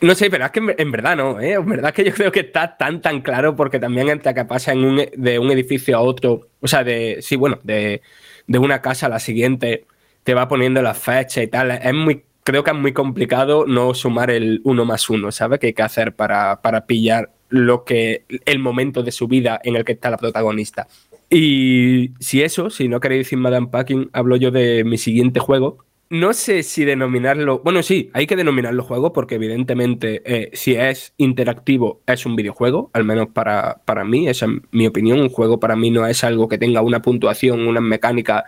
No 0.00 0.14
sé, 0.14 0.30
pero 0.30 0.46
es 0.46 0.50
que 0.50 0.60
en, 0.78 0.90
verdad 0.90 1.16
no, 1.16 1.40
¿eh? 1.40 1.52
En 1.52 1.68
verdad 1.68 1.92
que 1.92 2.04
yo 2.04 2.12
creo 2.12 2.32
que 2.32 2.40
está 2.40 2.76
tan, 2.76 3.02
tan 3.02 3.20
claro 3.20 3.54
porque 3.54 3.78
también 3.78 4.08
entre 4.08 4.32
que 4.32 4.44
pasa 4.46 4.72
en 4.72 4.84
un, 4.84 5.02
de 5.14 5.38
un 5.38 5.50
edificio 5.50 5.96
a 5.96 6.00
otro, 6.00 6.48
o 6.60 6.68
sea, 6.68 6.84
de. 6.84 7.18
Sí, 7.20 7.36
bueno, 7.36 7.58
de, 7.62 8.00
de 8.46 8.58
una 8.58 8.80
casa 8.80 9.06
a 9.06 9.08
la 9.10 9.18
siguiente, 9.18 9.86
te 10.24 10.34
va 10.34 10.48
poniendo 10.48 10.80
la 10.82 10.94
fecha 10.94 11.42
y 11.42 11.48
tal. 11.48 11.70
Es 11.72 11.94
muy. 11.94 12.24
Creo 12.44 12.64
que 12.64 12.70
es 12.70 12.76
muy 12.76 12.92
complicado 12.92 13.66
no 13.66 13.92
sumar 13.94 14.30
el 14.30 14.62
uno 14.64 14.84
más 14.84 15.10
uno, 15.10 15.30
¿sabes? 15.30 15.60
Que 15.60 15.68
hay 15.68 15.72
que 15.74 15.82
hacer 15.82 16.14
para, 16.14 16.62
para 16.62 16.86
pillar 16.86 17.30
lo 17.48 17.84
que. 17.84 18.24
el 18.46 18.58
momento 18.58 19.02
de 19.02 19.12
su 19.12 19.28
vida 19.28 19.60
en 19.62 19.76
el 19.76 19.84
que 19.84 19.92
está 19.92 20.10
la 20.10 20.16
protagonista. 20.16 20.88
Y 21.30 22.10
si 22.18 22.42
eso, 22.42 22.70
si 22.70 22.88
no 22.88 22.98
queréis 22.98 23.26
decir 23.26 23.38
Madame 23.38 23.68
Packing, 23.68 24.10
hablo 24.12 24.34
yo 24.36 24.50
de 24.50 24.82
mi 24.82 24.98
siguiente 24.98 25.38
juego. 25.38 25.78
No 26.12 26.32
sé 26.32 26.64
si 26.64 26.84
denominarlo. 26.84 27.60
Bueno, 27.60 27.84
sí, 27.84 28.10
hay 28.14 28.26
que 28.26 28.34
denominarlo 28.34 28.82
juego 28.82 29.12
porque, 29.12 29.36
evidentemente, 29.36 30.22
eh, 30.24 30.50
si 30.54 30.74
es 30.74 31.14
interactivo, 31.18 32.02
es 32.04 32.26
un 32.26 32.34
videojuego, 32.34 32.90
al 32.94 33.04
menos 33.04 33.28
para, 33.28 33.80
para 33.84 34.04
mí, 34.04 34.26
esa 34.26 34.46
es 34.46 34.52
mi 34.72 34.88
opinión. 34.88 35.20
Un 35.20 35.28
juego 35.28 35.60
para 35.60 35.76
mí 35.76 35.92
no 35.92 36.04
es 36.08 36.24
algo 36.24 36.48
que 36.48 36.58
tenga 36.58 36.82
una 36.82 37.00
puntuación, 37.00 37.60
una 37.68 37.80
mecánica 37.80 38.44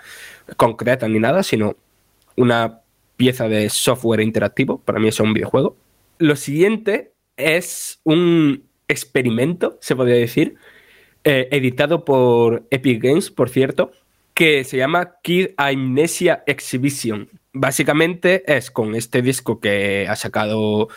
concreta 0.56 1.06
ni 1.06 1.20
nada, 1.20 1.44
sino 1.44 1.76
una 2.36 2.80
pieza 3.16 3.48
de 3.48 3.70
software 3.70 4.22
interactivo. 4.22 4.78
Para 4.78 4.98
mí 4.98 5.06
es 5.06 5.20
un 5.20 5.32
videojuego. 5.32 5.76
Lo 6.18 6.34
siguiente 6.34 7.12
es 7.36 8.00
un 8.02 8.64
experimento, 8.88 9.78
se 9.80 9.94
podría 9.94 10.16
decir, 10.16 10.56
eh, 11.22 11.46
editado 11.52 12.04
por 12.04 12.66
Epic 12.72 13.00
Games, 13.04 13.30
por 13.30 13.50
cierto, 13.50 13.92
que 14.34 14.64
se 14.64 14.78
llama 14.78 15.14
Kid 15.22 15.50
Amnesia 15.56 16.42
Exhibition. 16.46 17.28
Básicamente 17.54 18.42
es 18.46 18.70
con 18.70 18.94
este 18.94 19.20
disco 19.20 19.60
que 19.60 20.06
ha 20.08 20.16
sacado 20.16 20.88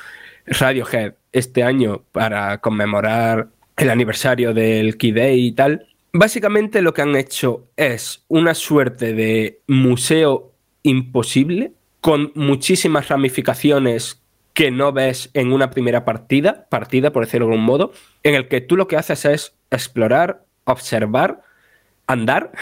Radiohead 0.46 1.16
este 1.34 1.64
año 1.64 2.04
para 2.12 2.60
conmemorar 2.60 3.50
el 3.76 3.90
aniversario 3.90 4.54
del 4.54 4.98
Kid 4.98 5.16
Day 5.16 5.48
y 5.48 5.52
tal. 5.52 5.88
Básicamente 6.14 6.82
lo 6.82 6.94
que 6.94 7.02
han 7.02 7.16
hecho 7.18 7.68
es 7.76 8.24
una 8.30 8.54
suerte 8.54 9.14
de 9.14 9.60
museo 9.68 10.54
imposible 10.84 11.74
con 12.00 12.32
muchísimas 12.36 13.10
ramificaciones 13.10 14.22
que 14.54 14.72
no 14.72 14.94
ves 14.94 15.32
en 15.34 15.52
una 15.52 15.72
primera 15.72 16.06
partida, 16.06 16.68
partida 16.70 17.12
por 17.12 17.26
decirlo 17.26 17.48
de 17.48 17.54
algún 17.54 17.66
modo, 17.66 17.92
en 18.24 18.36
el 18.36 18.48
que 18.48 18.62
tú 18.62 18.78
lo 18.78 18.88
que 18.88 18.96
haces 18.96 19.26
es 19.26 19.58
explorar, 19.72 20.46
observar, 20.64 21.42
andar, 22.08 22.54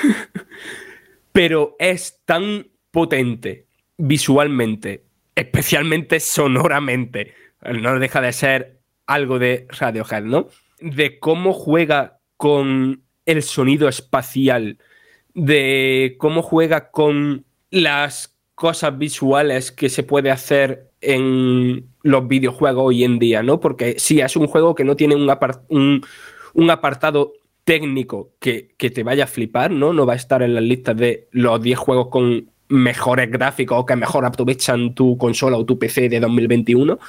pero 1.31 1.75
es 1.77 2.21
tan 2.25 2.69
potente 2.89 3.67
visualmente, 4.05 5.05
especialmente 5.33 6.19
sonoramente, 6.19 7.33
no 7.61 7.97
deja 7.99 8.19
de 8.19 8.33
ser 8.33 8.79
algo 9.07 9.39
de 9.39 9.65
Radiohead, 9.69 10.23
¿no? 10.23 10.49
De 10.81 11.19
cómo 11.19 11.53
juega 11.53 12.19
con 12.35 13.03
el 13.25 13.43
sonido 13.43 13.87
espacial, 13.87 14.77
de 15.33 16.17
cómo 16.19 16.41
juega 16.41 16.91
con 16.91 17.45
las 17.71 18.37
cosas 18.55 18.97
visuales 18.97 19.71
que 19.71 19.87
se 19.87 20.03
puede 20.03 20.31
hacer 20.31 20.91
en 20.99 21.87
los 22.01 22.27
videojuegos 22.27 22.83
hoy 22.87 23.05
en 23.05 23.19
día, 23.19 23.41
¿no? 23.41 23.61
Porque 23.61 23.95
sí, 23.99 24.19
es 24.19 24.35
un 24.35 24.47
juego 24.47 24.75
que 24.75 24.83
no 24.83 24.97
tiene 24.97 25.15
un, 25.15 25.29
apartado 26.69 27.33
técnico 27.63 28.33
que, 28.39 28.75
que, 28.77 28.89
te 28.89 29.03
vaya 29.03 29.23
a 29.23 29.27
flipar, 29.27 29.71
¿no? 29.71 29.93
No 29.93 30.05
va 30.05 30.13
a 30.13 30.17
estar 30.17 30.41
en 30.41 30.55
las 30.55 30.63
listas 30.63 30.97
de 30.97 31.29
los 31.31 31.61
10 31.61 31.79
juegos 31.79 32.09
con 32.09 32.52
mejores 32.73 33.29
gráficos 33.29 33.77
o 33.79 33.85
que 33.85 33.95
mejor 33.95 34.25
aprovechan 34.25 34.95
tu 34.95 35.17
consola 35.17 35.57
o 35.57 35.65
tu 35.65 35.77
PC 35.77 36.09
de 36.09 36.19
2021, 36.19 36.99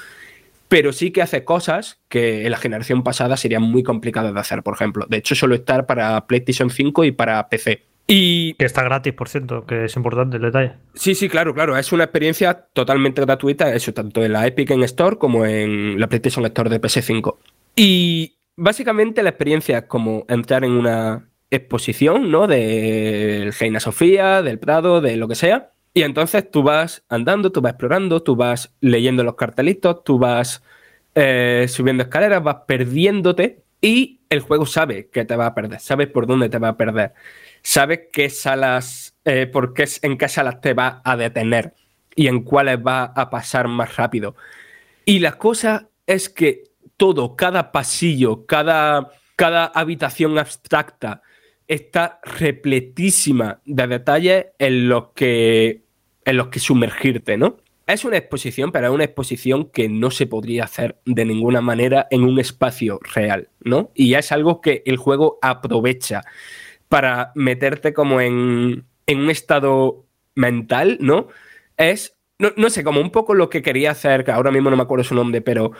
pero 0.69 0.93
sí 0.93 1.11
que 1.11 1.23
hace 1.23 1.45
cosas 1.45 2.01
que 2.09 2.45
en 2.45 2.51
la 2.51 2.59
generación 2.59 3.03
pasada 3.03 3.37
serían 3.37 3.62
muy 3.62 3.83
complicadas 3.83 4.35
de 4.35 4.41
hacer, 4.41 4.62
por 4.62 4.75
ejemplo. 4.75 5.07
De 5.09 5.19
hecho, 5.19 5.35
suele 5.35 5.57
estar 5.57 5.87
para 5.87 6.27
PlayStation 6.27 6.71
5 6.71 7.05
y 7.05 7.12
para 7.12 7.49
PC. 7.49 7.83
Y... 8.07 8.53
Que 8.55 8.67
está 8.67 8.83
gratis, 8.83 9.15
por 9.15 9.29
cierto, 9.29 9.65
que 9.65 9.87
es 9.87 9.97
importante 9.97 10.37
el 10.37 10.43
detalle. 10.43 10.73
Sí, 10.95 11.15
sí, 11.15 11.29
claro, 11.29 11.55
claro. 11.55 11.77
Es 11.79 11.93
una 11.93 12.05
experiencia 12.05 12.67
totalmente 12.73 13.23
gratuita, 13.23 13.75
eso 13.75 13.95
tanto 13.95 14.23
en 14.23 14.33
la 14.33 14.47
Epic 14.47 14.71
en 14.71 14.83
Store 14.83 15.17
como 15.17 15.47
en 15.47 15.99
la 15.99 16.09
PlayStation 16.09 16.45
Store 16.45 16.69
de 16.69 16.81
PS5. 16.81 17.37
Y 17.77 18.37
básicamente 18.57 19.23
la 19.23 19.31
experiencia 19.31 19.79
es 19.79 19.85
como 19.85 20.27
entrar 20.29 20.65
en 20.65 20.73
una 20.73 21.29
exposición, 21.51 22.31
¿no? 22.31 22.47
De 22.47 23.53
Reina 23.59 23.81
Sofía, 23.81 24.43
del 24.43 24.59
Prado, 24.59 25.01
de 25.01 25.17
lo 25.17 25.29
que 25.29 25.35
sea. 25.35 25.73
Y 25.93 26.03
entonces 26.03 26.51
tú 26.51 26.63
vas 26.63 27.05
andando, 27.09 27.53
tú 27.53 27.61
vas 27.61 27.73
explorando, 27.73 28.23
tú 28.23 28.35
vas 28.35 28.75
leyendo 28.81 29.23
los 29.23 29.37
cartelitos, 29.37 30.03
tú 30.03 30.19
vas 30.19 30.63
eh, 31.15 31.67
subiendo 31.69 32.03
escaleras, 32.03 32.43
vas 32.43 32.57
perdiéndote 32.67 33.63
y 33.81 34.21
el 34.29 34.41
juego 34.41 34.67
sabe 34.67 35.09
que 35.09 35.25
te 35.25 35.37
va 35.37 35.47
a 35.47 35.55
perder, 35.55 35.79
sabe 35.79 36.09
por 36.09 36.27
dónde 36.27 36.49
te 36.49 36.59
va 36.59 36.69
a 36.69 36.77
perder, 36.77 37.13
sabe 37.63 38.09
qué 38.13 38.29
salas, 38.31 39.15
eh, 39.25 39.47
por 39.47 39.75
qué, 39.75 39.85
en 40.03 40.19
qué 40.19 40.29
salas 40.29 40.61
te 40.61 40.75
va 40.75 41.01
a 41.05 41.17
detener 41.17 41.75
y 42.17 42.27
en 42.27 42.43
cuáles 42.43 42.79
va 42.79 43.05
a 43.05 43.31
pasar 43.31 43.69
más 43.69 43.97
rápido. 43.97 44.35
Y 45.05 45.21
la 45.21 45.39
cosa 45.39 45.89
es 46.07 46.29
que 46.29 46.65
todo, 46.97 47.37
cada 47.37 47.71
pasillo, 47.71 48.47
cada, 48.47 49.11
cada 49.37 49.67
habitación 49.67 50.39
abstracta 50.39 51.23
está 51.69 52.21
repletísima 52.23 53.61
de 53.65 53.87
detalles 53.87 54.47
en 54.59 54.89
los 54.89 55.09
que 55.15 55.85
en 56.25 56.37
los 56.37 56.49
que 56.49 56.59
sumergirte, 56.59 57.37
¿no? 57.37 57.59
Es 57.87 58.05
una 58.05 58.17
exposición, 58.17 58.73
pero 58.73 58.87
es 58.87 58.93
una 58.95 59.05
exposición 59.05 59.67
que 59.67 59.91
no 59.91 60.11
se 60.11 60.27
podría 60.27 60.65
hacer 60.65 60.97
de 61.05 61.27
ninguna 61.27 61.61
manera 61.61 62.07
en 62.11 62.25
un 62.25 62.39
espacio 62.39 62.99
real, 63.15 63.51
¿no? 63.61 63.91
Y 63.95 64.15
es 64.15 64.33
algo 64.33 64.62
que 64.62 64.83
el 64.87 64.97
juego 64.97 65.39
aprovecha 65.43 66.23
para 66.89 67.33
meterte 67.35 67.93
como 67.93 68.23
en, 68.23 68.87
un 69.07 69.31
estado 69.31 70.07
mental, 70.35 70.97
¿no? 71.01 71.29
Es, 71.77 72.17
no, 72.39 72.71
sé, 72.71 72.85
como 72.85 73.01
un 73.01 73.11
poco 73.11 73.35
lo 73.35 73.51
que 73.51 73.61
quería 73.61 73.91
hacer, 73.91 74.25
que 74.25 74.31
ahora 74.31 74.51
mismo 74.51 74.71
no 74.71 74.77
me 74.77 74.83
acuerdo 74.83 75.05
su 75.05 75.15
nombre, 75.15 75.43
pero 75.43 75.73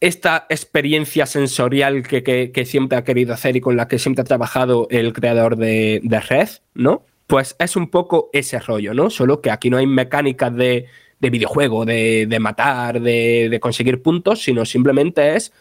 esta 0.00 0.46
experiencia 0.48 1.26
sensorial 1.26 2.02
que, 2.02 2.64
siempre 2.66 2.98
ha 2.98 3.04
querido 3.04 3.34
hacer 3.34 3.56
y 3.56 3.60
con 3.60 3.76
la 3.76 3.88
que 3.88 3.98
siempre 3.98 4.22
ha 4.22 4.24
trabajado 4.24 4.86
el 4.90 5.12
creador 5.12 5.56
de, 5.56 6.00
de 6.02 6.20
Red, 6.20 6.48
¿no? 6.74 7.04
Pues 7.26 7.56
es 7.58 7.76
un 7.76 7.90
poco 7.90 8.30
ese 8.32 8.58
rollo, 8.60 8.94
¿no? 8.94 9.10
Solo 9.10 9.40
que 9.40 9.50
aquí 9.50 9.68
no 9.68 9.78
hay 9.78 9.86
mecánicas 9.86 10.54
de, 10.54 10.86
videojuego, 11.18 11.84
de, 11.84 12.36
matar, 12.40 13.00
de, 13.00 13.58
conseguir 13.60 14.02
puntos, 14.02 14.42
sino 14.42 14.64
simplemente 14.64 15.34
es 15.34 15.52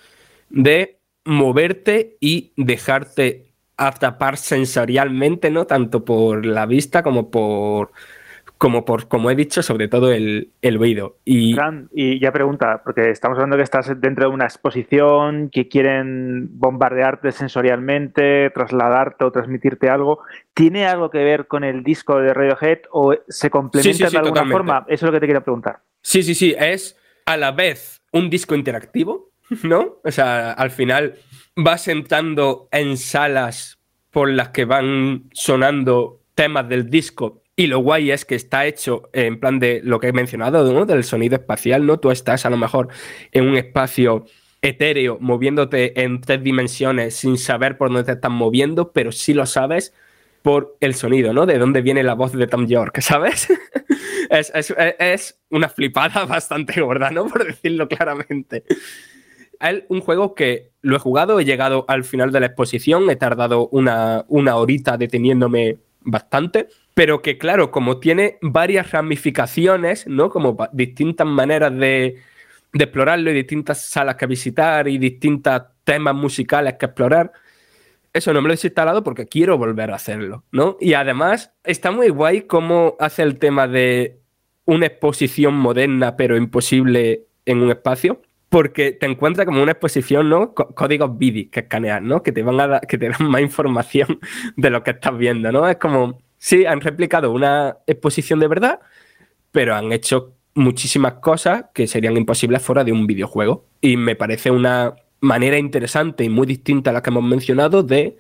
de 0.50 1.00
moverte 1.24 2.18
y 2.20 2.54
dejarte 2.56 3.54
atrapar 3.78 4.38
sensorialmente, 4.38 5.50
¿no? 5.50 5.66
Tanto 5.66 6.06
por 6.06 6.46
la 6.46 6.66
vista 6.68 7.02
como 7.02 7.32
por, 7.32 7.92
como 8.58 8.86
por, 8.86 9.08
como 9.08 9.30
he 9.30 9.36
dicho, 9.36 9.62
sobre 9.62 9.88
todo 9.88 10.12
el, 10.12 10.52
el 10.62 10.78
oído. 10.78 11.18
Y... 11.26 11.56
y 11.94 12.20
ya 12.20 12.32
pregunta, 12.32 12.82
porque 12.84 13.10
estamos 13.10 13.38
hablando 13.38 13.58
que 13.58 13.64
estás 13.64 14.00
dentro 14.00 14.28
de 14.28 14.34
una 14.34 14.46
exposición, 14.46 15.50
que 15.50 15.68
quieren 15.68 16.48
bombardearte 16.58 17.32
sensorialmente, 17.32 18.50
trasladarte 18.52 19.26
o 19.26 19.32
transmitirte 19.32 19.90
algo. 19.90 20.20
¿Tiene 20.54 20.86
algo 20.86 21.10
que 21.10 21.24
ver 21.24 21.48
con 21.48 21.64
el 21.64 21.84
disco 21.84 22.20
de 22.20 22.34
Radiohead 22.34 22.80
o 22.92 23.14
se 23.28 23.50
complementa 23.50 24.10
de 24.10 24.18
alguna 24.18 24.46
forma? 24.46 24.86
Eso 24.88 25.06
es 25.06 25.10
lo 25.10 25.12
que 25.12 25.20
te 25.20 25.26
quiero 25.26 25.44
preguntar. 25.44 25.80
Sí, 26.02 26.24
sí, 26.24 26.34
sí. 26.34 26.56
Es 26.58 26.98
a 27.26 27.38
la 27.38 27.52
vez 27.52 28.02
un 28.12 28.30
disco 28.30 28.56
interactivo, 28.56 29.32
¿no? 29.64 29.98
O 30.04 30.12
sea, 30.12 30.52
al 30.52 30.72
final 30.72 31.16
vas 31.56 31.88
entrando 31.88 32.70
en 32.72 32.98
salas 32.98 33.80
por 34.12 34.30
las 34.30 34.50
que 34.50 34.64
van 34.64 35.26
sonando 35.34 36.22
temas 36.36 36.70
del 36.70 36.90
disco 36.90 37.42
y 37.56 37.68
lo 37.68 37.80
guay 37.80 38.12
es 38.12 38.26
que 38.26 38.36
está 38.36 38.66
hecho 38.66 39.10
en 39.14 39.40
plan 39.40 39.60
de 39.60 39.82
lo 39.84 40.00
que 40.00 40.08
he 40.08 40.14
mencionado, 40.14 40.72
¿no? 40.74 40.86
Del 40.86 41.04
sonido 41.04 41.36
espacial, 41.36 41.86
¿no? 41.86 42.00
Tú 42.00 42.12
estás 42.12 42.46
a 42.46 42.50
lo 42.50 42.58
mejor 42.58 42.90
en 43.32 43.48
un 43.48 43.56
espacio 43.56 44.26
etéreo, 44.62 45.18
moviéndote 45.22 46.02
en 46.02 46.22
tres 46.22 46.44
dimensiones 46.44 47.16
sin 47.16 47.38
saber 47.38 47.78
por 47.78 47.90
dónde 47.90 48.04
te 48.04 48.12
estás 48.14 48.32
moviendo, 48.32 48.92
pero 48.92 49.12
sí 49.12 49.34
lo 49.34 49.46
sabes 49.46 49.94
por 50.42 50.76
el 50.82 50.96
sonido, 50.96 51.34
¿no? 51.34 51.46
De 51.46 51.58
dónde 51.58 51.82
viene 51.82 52.04
la 52.04 52.14
voz 52.14 52.34
de 52.34 52.48
Tom 52.48 52.68
York, 52.68 53.00
¿sabes? 53.02 53.48
es, 54.30 55.40
una 55.50 55.70
flipada 55.70 56.26
bastante 56.28 56.82
gorda, 56.82 57.10
¿no? 57.10 57.28
Por 57.28 57.46
decirlo 57.46 57.88
claramente. 57.88 58.64
Es 59.60 59.84
un 59.88 60.02
juego 60.02 60.36
que 60.36 60.72
lo 60.82 60.98
he 60.98 61.00
jugado, 61.00 61.40
he 61.40 61.46
llegado 61.46 61.86
al 61.88 62.04
final 62.04 62.32
de 62.32 62.42
la 62.42 62.48
exposición, 62.48 63.10
he 63.10 63.16
tardado 63.16 63.70
una, 63.70 64.26
una 64.28 64.58
horita 64.58 64.98
deteniéndome 64.98 65.78
bastante 66.06 66.68
pero 66.96 67.22
que 67.22 67.38
claro, 67.38 67.72
como 67.72 68.00
tiene 68.00 68.40
varias 68.42 68.92
ramificaciones, 68.92 70.08
¿no? 70.08 70.30
Como 70.30 70.58
distintas 70.72 71.28
maneras 71.28 71.78
de, 71.78 72.16
explorarlo 72.74 73.32
y 73.32 73.34
distintas 73.34 73.86
salas 73.86 74.16
que 74.16 74.26
visitar 74.26 74.88
y 74.88 74.98
distintos 74.98 75.62
temas 75.84 76.16
musicales 76.16 76.76
que 76.80 76.86
explorar, 76.88 77.34
eso 78.14 78.34
no 78.34 78.42
me 78.42 78.48
lo 78.48 78.54
he 78.54 78.58
instalado 78.64 79.04
porque 79.04 79.28
quiero 79.28 79.58
volver 79.58 79.92
a 79.92 79.96
hacerlo, 79.96 80.46
¿no? 80.52 80.78
Y 80.80 80.94
además 80.94 81.52
está 81.66 81.92
muy 81.92 82.08
guay 82.08 82.44
cómo 82.44 82.96
hace 82.98 83.24
el 83.24 83.40
tema 83.40 83.68
de 83.68 84.20
una 84.64 84.86
exposición 84.86 85.54
moderna 85.54 86.16
pero 86.16 86.38
imposible 86.38 87.26
en 87.46 87.62
un 87.62 87.72
espacio, 87.72 88.22
porque 88.56 88.94
te 88.94 89.06
encuentras 89.06 89.46
como 89.46 89.62
una 89.62 89.74
exposición, 89.74 90.30
¿no? 90.30 90.54
Códigos 90.54 91.18
BIDI 91.18 91.48
que 91.48 91.60
escaneas, 91.60 92.02
¿no? 92.02 92.24
Que 92.24 92.32
te 92.32 92.42
van 92.42 92.58
a 92.62 92.80
que 92.80 92.98
te 92.98 93.10
dan 93.10 93.30
más 93.30 93.42
información 93.42 94.22
de 94.56 94.70
lo 94.70 94.82
que 94.82 94.92
estás 94.92 95.18
viendo, 95.18 95.52
¿no? 95.52 95.68
Es 95.68 95.76
como 95.76 96.20
sí, 96.38 96.66
han 96.66 96.80
replicado 96.80 97.34
una 97.34 97.80
exposición 97.86 98.40
de 98.40 98.48
verdad, 98.48 98.80
pero 99.52 99.76
han 99.76 99.92
hecho 99.92 100.36
muchísimas 100.54 101.16
cosas 101.16 101.66
que 101.74 101.86
serían 101.86 102.16
imposibles 102.16 102.62
fuera 102.62 102.86
de 102.86 102.94
un 102.94 103.06
videojuego. 103.06 103.66
Y 103.82 103.98
me 103.98 104.16
parece 104.16 104.52
una 104.52 104.96
manera 105.20 105.58
interesante 105.58 106.24
y 106.24 106.30
muy 106.30 106.48
distinta 106.48 106.92
a 106.92 106.94
la 106.94 107.04
que 107.04 107.10
hemos 107.10 107.26
mencionado 107.26 107.84
de 107.84 108.16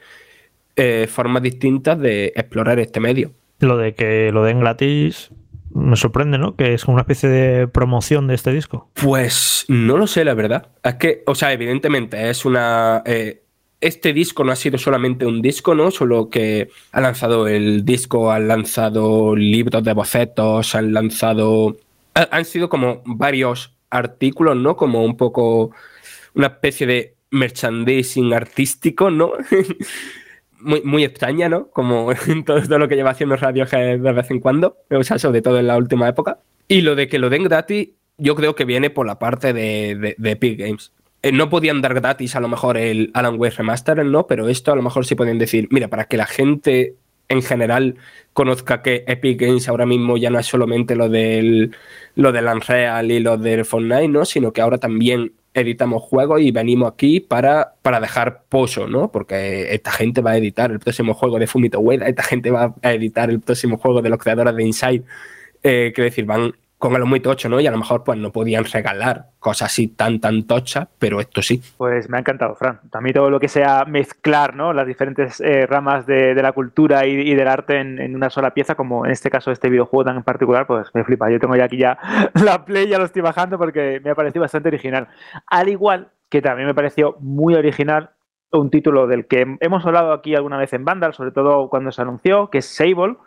eh, 0.75 1.07
formas 1.09 1.43
distintas 1.43 1.97
de 1.97 2.33
explorar 2.35 2.77
este 2.79 2.99
medio. 2.99 3.31
Lo 3.59 3.77
de 3.77 3.95
que 3.95 4.33
lo 4.33 4.43
den 4.43 4.59
gratis 4.59 5.31
me 5.75 5.97
sorprende, 5.97 6.37
¿no? 6.37 6.55
Que 6.55 6.73
es 6.73 6.85
una 6.85 7.01
especie 7.01 7.27
de 7.27 7.67
promoción 7.67 8.27
de 8.27 8.35
este 8.35 8.51
disco. 8.53 8.89
Pues 8.93 9.65
no 9.67 9.97
lo 9.97 10.07
sé, 10.07 10.23
la 10.23 10.33
verdad. 10.33 10.69
Es 10.81 10.95
que, 10.95 11.23
o 11.27 11.35
sea, 11.35 11.51
evidentemente 11.51 12.29
es 12.29 12.45
una... 12.45 13.03
Eh, 13.05 13.43
este 13.81 14.13
disco 14.13 14.45
no 14.45 14.53
ha 14.53 14.55
sido 14.55 14.77
solamente 14.77 15.25
un 15.25 15.41
disco, 15.41 15.75
¿no? 15.75 15.91
Solo 15.91 16.29
que 16.29 16.69
ha 16.93 17.01
lanzado 17.01 17.47
el 17.47 17.83
disco, 17.83 18.31
han 18.31 18.47
lanzado 18.47 19.35
libros 19.35 19.83
de 19.83 19.93
bocetos, 19.93 20.73
han 20.75 20.93
lanzado 20.93 21.75
Han 22.13 22.45
sido 22.45 22.69
como 22.69 23.03
varios 23.05 23.75
artículos, 23.89 24.55
¿no? 24.55 24.77
Como 24.77 25.03
un 25.03 25.17
poco 25.17 25.71
una 26.33 26.47
especie 26.47 26.87
de 26.87 27.15
merchandising 27.31 28.33
artístico, 28.33 29.11
¿no? 29.11 29.33
muy, 30.65 30.81
muy 30.81 31.03
extraña, 31.03 31.47
¿no? 31.47 31.69
Como 31.69 32.11
todo, 32.45 32.77
lo 32.77 32.87
que 32.87 32.95
lleva 32.95 33.11
haciendo 33.11 33.35
Radiohead 33.35 33.99
de 33.99 34.11
vez 34.11 34.31
en 34.31 34.39
cuando, 34.39 34.77
o 34.89 35.03
sea, 35.03 35.17
sobre 35.17 35.41
todo 35.41 35.59
en 35.59 35.67
la 35.67 35.77
última 35.77 36.09
época. 36.09 36.39
Y 36.67 36.81
lo 36.81 36.95
de 36.95 37.07
que 37.07 37.19
lo 37.19 37.29
den 37.29 37.43
gratis, 37.43 37.89
yo 38.17 38.35
creo 38.35 38.55
que 38.55 38.65
viene 38.65 38.89
por 38.89 39.05
la 39.05 39.19
parte 39.19 39.53
de, 39.53 40.15
de, 40.17 40.31
Epic 40.31 40.59
Games. 40.59 40.91
Eh, 41.21 41.31
no 41.31 41.49
podían 41.49 41.81
dar 41.81 41.93
gratis 41.93 42.35
a 42.35 42.39
lo 42.39 42.47
mejor 42.47 42.77
el 42.77 43.11
Alan 43.13 43.39
Wake 43.39 43.55
Remaster, 43.57 44.03
¿no? 44.05 44.27
Pero 44.27 44.49
esto 44.49 44.71
a 44.71 44.75
lo 44.75 44.81
mejor 44.81 45.05
sí 45.05 45.15
pueden 45.15 45.37
decir, 45.37 45.67
mira, 45.71 45.87
para 45.87 46.05
que 46.05 46.17
la 46.17 46.25
gente 46.25 46.95
en 47.27 47.41
general 47.41 47.95
conozca 48.33 48.81
que 48.81 49.03
Epic 49.07 49.39
Games 49.39 49.67
ahora 49.67 49.85
mismo 49.85 50.17
ya 50.17 50.29
no 50.29 50.39
es 50.39 50.45
solamente 50.45 50.95
lo 50.95 51.09
del, 51.09 51.75
lo 52.15 52.31
del 52.31 52.45
Unreal 52.45 53.11
y 53.11 53.19
lo 53.19 53.37
del 53.37 53.65
Fortnite, 53.65 54.07
¿no? 54.07 54.25
Sino 54.25 54.53
que 54.53 54.61
ahora 54.61 54.77
también 54.77 55.33
editamos 55.55 56.03
juegos 56.03 56.41
y 56.41 56.51
venimos 56.51 56.91
aquí 56.91 57.21
para, 57.21 57.75
para 57.81 57.99
dejar 58.01 58.43
pozo, 58.49 58.87
¿no? 58.87 59.11
Porque 59.11 59.73
esta 59.73 59.91
gente 59.91 60.21
va 60.21 60.31
a 60.31 60.37
editar 60.37 60.69
el 60.69 60.79
próximo 60.79 61.13
juego 61.13 61.39
de 61.39 61.47
Fumito 61.47 61.79
Ueda, 61.79 62.07
esta 62.07 62.23
gente 62.23 62.51
va 62.51 62.75
a 62.81 62.93
editar 62.93 63.29
el 63.29 63.39
próximo 63.39 63.77
juego 63.77 64.01
de 64.01 64.09
los 64.09 64.19
creadores 64.19 64.55
de 64.55 64.63
Inside. 64.63 65.03
Eh, 65.63 65.91
quiero 65.95 66.05
decir, 66.05 66.25
van 66.25 66.53
con 66.77 66.93
algo 66.95 67.07
muy 67.07 67.19
tocho, 67.19 67.49
¿no? 67.49 67.59
Y 67.59 67.67
a 67.67 67.71
lo 67.71 67.77
mejor 67.77 68.03
pues 68.03 68.19
no 68.19 68.31
podían 68.31 68.65
regalar 68.65 69.27
cosas 69.39 69.71
así 69.71 69.87
tan, 69.87 70.19
tan 70.19 70.45
tochas, 70.45 70.87
pero 70.99 71.19
esto 71.19 71.41
sí. 71.41 71.61
Pues 71.77 72.09
me 72.09 72.17
ha 72.17 72.19
encantado, 72.19 72.55
Fran. 72.55 72.81
También 72.91 73.13
todo 73.13 73.29
lo 73.29 73.39
que 73.39 73.47
sea 73.47 73.85
mezclar, 73.85 74.55
¿no? 74.55 74.73
Las 74.73 74.85
diferentes 74.85 75.39
eh, 75.41 75.65
ramas 75.65 76.05
de, 76.05 76.35
la 76.35 76.51
cultura 76.51 77.05
y, 77.05 77.33
del 77.33 77.47
arte 77.47 77.79
en, 77.79 78.15
una 78.15 78.29
sola 78.29 78.53
pieza, 78.53 78.75
como 78.75 79.05
en 79.05 79.11
este 79.11 79.29
caso 79.29 79.51
este 79.51 79.69
videojuego 79.69 80.05
tan 80.05 80.17
en 80.17 80.23
particular, 80.23 80.67
pues 80.67 80.87
me 80.93 81.03
flipa. 81.03 81.29
Yo 81.29 81.39
tengo 81.39 81.55
ya 81.55 81.65
aquí 81.65 81.77
ya 81.77 81.97
la 82.43 82.65
play, 82.65 82.87
ya 82.87 82.97
lo 82.97 83.05
estoy 83.05 83.21
bajando 83.21 83.57
porque 83.57 84.01
me 84.03 84.11
ha 84.11 84.15
parecido 84.15 84.41
bastante 84.41 84.69
original. 84.69 85.07
Al 85.47 85.69
igual 85.69 86.09
que 86.29 86.41
también 86.41 86.67
me 86.67 86.73
pareció 86.73 87.15
muy 87.19 87.55
original 87.55 88.11
un 88.51 88.69
título 88.69 89.07
del 89.07 89.27
que 89.27 89.57
hemos 89.59 89.85
hablado 89.85 90.13
aquí 90.13 90.35
alguna 90.35 90.57
vez 90.57 90.73
en 90.73 90.85
Vandal, 90.85 91.13
sobre 91.13 91.31
todo 91.31 91.69
cuando 91.69 91.91
se 91.91 92.01
anunció, 92.01 92.49
que 92.49 92.59
es 92.59 92.65
Sable, 92.65 93.17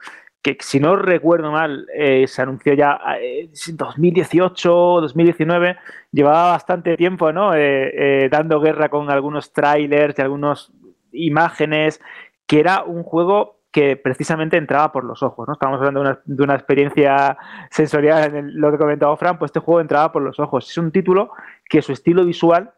que 0.43 0.57
si 0.61 0.81
no 0.81 0.97
recuerdo 0.97 1.51
mal, 1.51 1.87
eh, 1.95 2.27
se 2.27 2.43
anunció 2.43 2.75
ya 2.75 3.01
en 3.21 3.77
2018, 3.77 4.71
2019, 5.01 5.77
llevaba 6.13 6.53
bastante 6.53 6.97
tiempo, 6.97 7.33
¿no? 7.33 7.55
Eh, 7.55 8.25
eh, 8.25 8.29
dando 8.31 8.61
guerra 8.61 8.89
con 8.89 9.11
algunos 9.11 9.53
trailers 9.53 10.19
y 10.19 10.23
algunas 10.23 10.73
imágenes, 11.13 12.01
que 12.47 12.61
era 12.61 12.85
un 12.85 13.03
juego 13.03 13.59
que 13.73 13.97
precisamente 13.97 14.57
entraba 14.57 14.93
por 14.93 15.05
los 15.05 15.23
ojos, 15.23 15.47
¿no? 15.47 15.55
Estamos 15.55 15.79
hablando 15.79 16.21
de 16.25 16.43
una, 16.43 16.55
experiencia 16.55 17.37
sensorial 17.71 18.35
en 18.35 18.61
lo 18.61 18.71
que 18.71 18.79
comentaba 18.79 19.17
Fran, 19.17 19.39
pues 19.39 19.51
este 19.51 19.61
juego 19.61 19.81
entraba 19.81 20.13
por 20.13 20.23
los 20.23 20.39
ojos. 20.41 20.71
Es 20.71 20.79
un 20.79 20.91
título 20.91 21.33
que 21.69 21.83
su 21.83 21.93
estilo 21.93 22.25
visual 22.25 22.73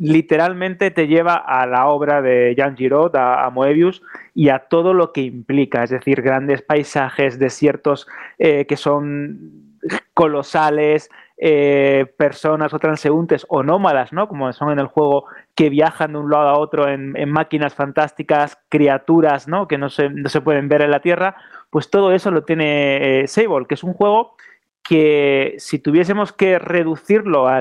literalmente 0.00 0.90
te 0.90 1.06
lleva 1.06 1.34
a 1.34 1.66
la 1.66 1.86
obra 1.88 2.22
de 2.22 2.54
Jean 2.56 2.76
Giraud, 2.76 3.14
a, 3.14 3.48
Moebius, 3.50 4.02
y 4.34 4.48
a 4.48 4.60
todo 4.60 4.94
lo 4.94 5.12
que 5.12 5.22
implica, 5.22 5.84
es 5.84 5.90
decir, 5.90 6.22
grandes 6.22 6.62
paisajes, 6.62 7.38
desiertos 7.38 8.06
eh, 8.38 8.66
que 8.66 8.76
son 8.76 9.76
colosales, 10.14 11.10
eh, 11.40 12.12
personas 12.16 12.74
o 12.74 12.80
transeúntes 12.80 13.46
o 13.48 13.62
nómadas, 13.62 14.12
¿no? 14.12 14.26
Como 14.26 14.52
son 14.52 14.72
en 14.72 14.80
el 14.80 14.86
juego, 14.86 15.26
que 15.54 15.70
viajan 15.70 16.12
de 16.12 16.18
un 16.18 16.30
lado 16.30 16.48
a 16.48 16.58
otro 16.58 16.88
en, 16.88 17.12
máquinas 17.30 17.74
fantásticas, 17.74 18.58
criaturas, 18.68 19.46
¿no? 19.46 19.68
Que 19.68 19.78
no 19.78 19.88
se, 19.88 20.10
no 20.10 20.28
se, 20.28 20.40
pueden 20.40 20.68
ver 20.68 20.82
en 20.82 20.90
la 20.90 21.00
Tierra, 21.00 21.36
pues 21.70 21.90
todo 21.90 22.12
eso 22.12 22.32
lo 22.32 22.42
tiene 22.42 23.20
eh, 23.20 23.28
Sable, 23.28 23.66
que 23.68 23.74
es 23.74 23.84
un 23.84 23.92
juego 23.92 24.34
que 24.82 25.54
si 25.58 25.78
tuviésemos 25.78 26.32
que 26.32 26.58
reducirlo 26.58 27.46
a 27.48 27.60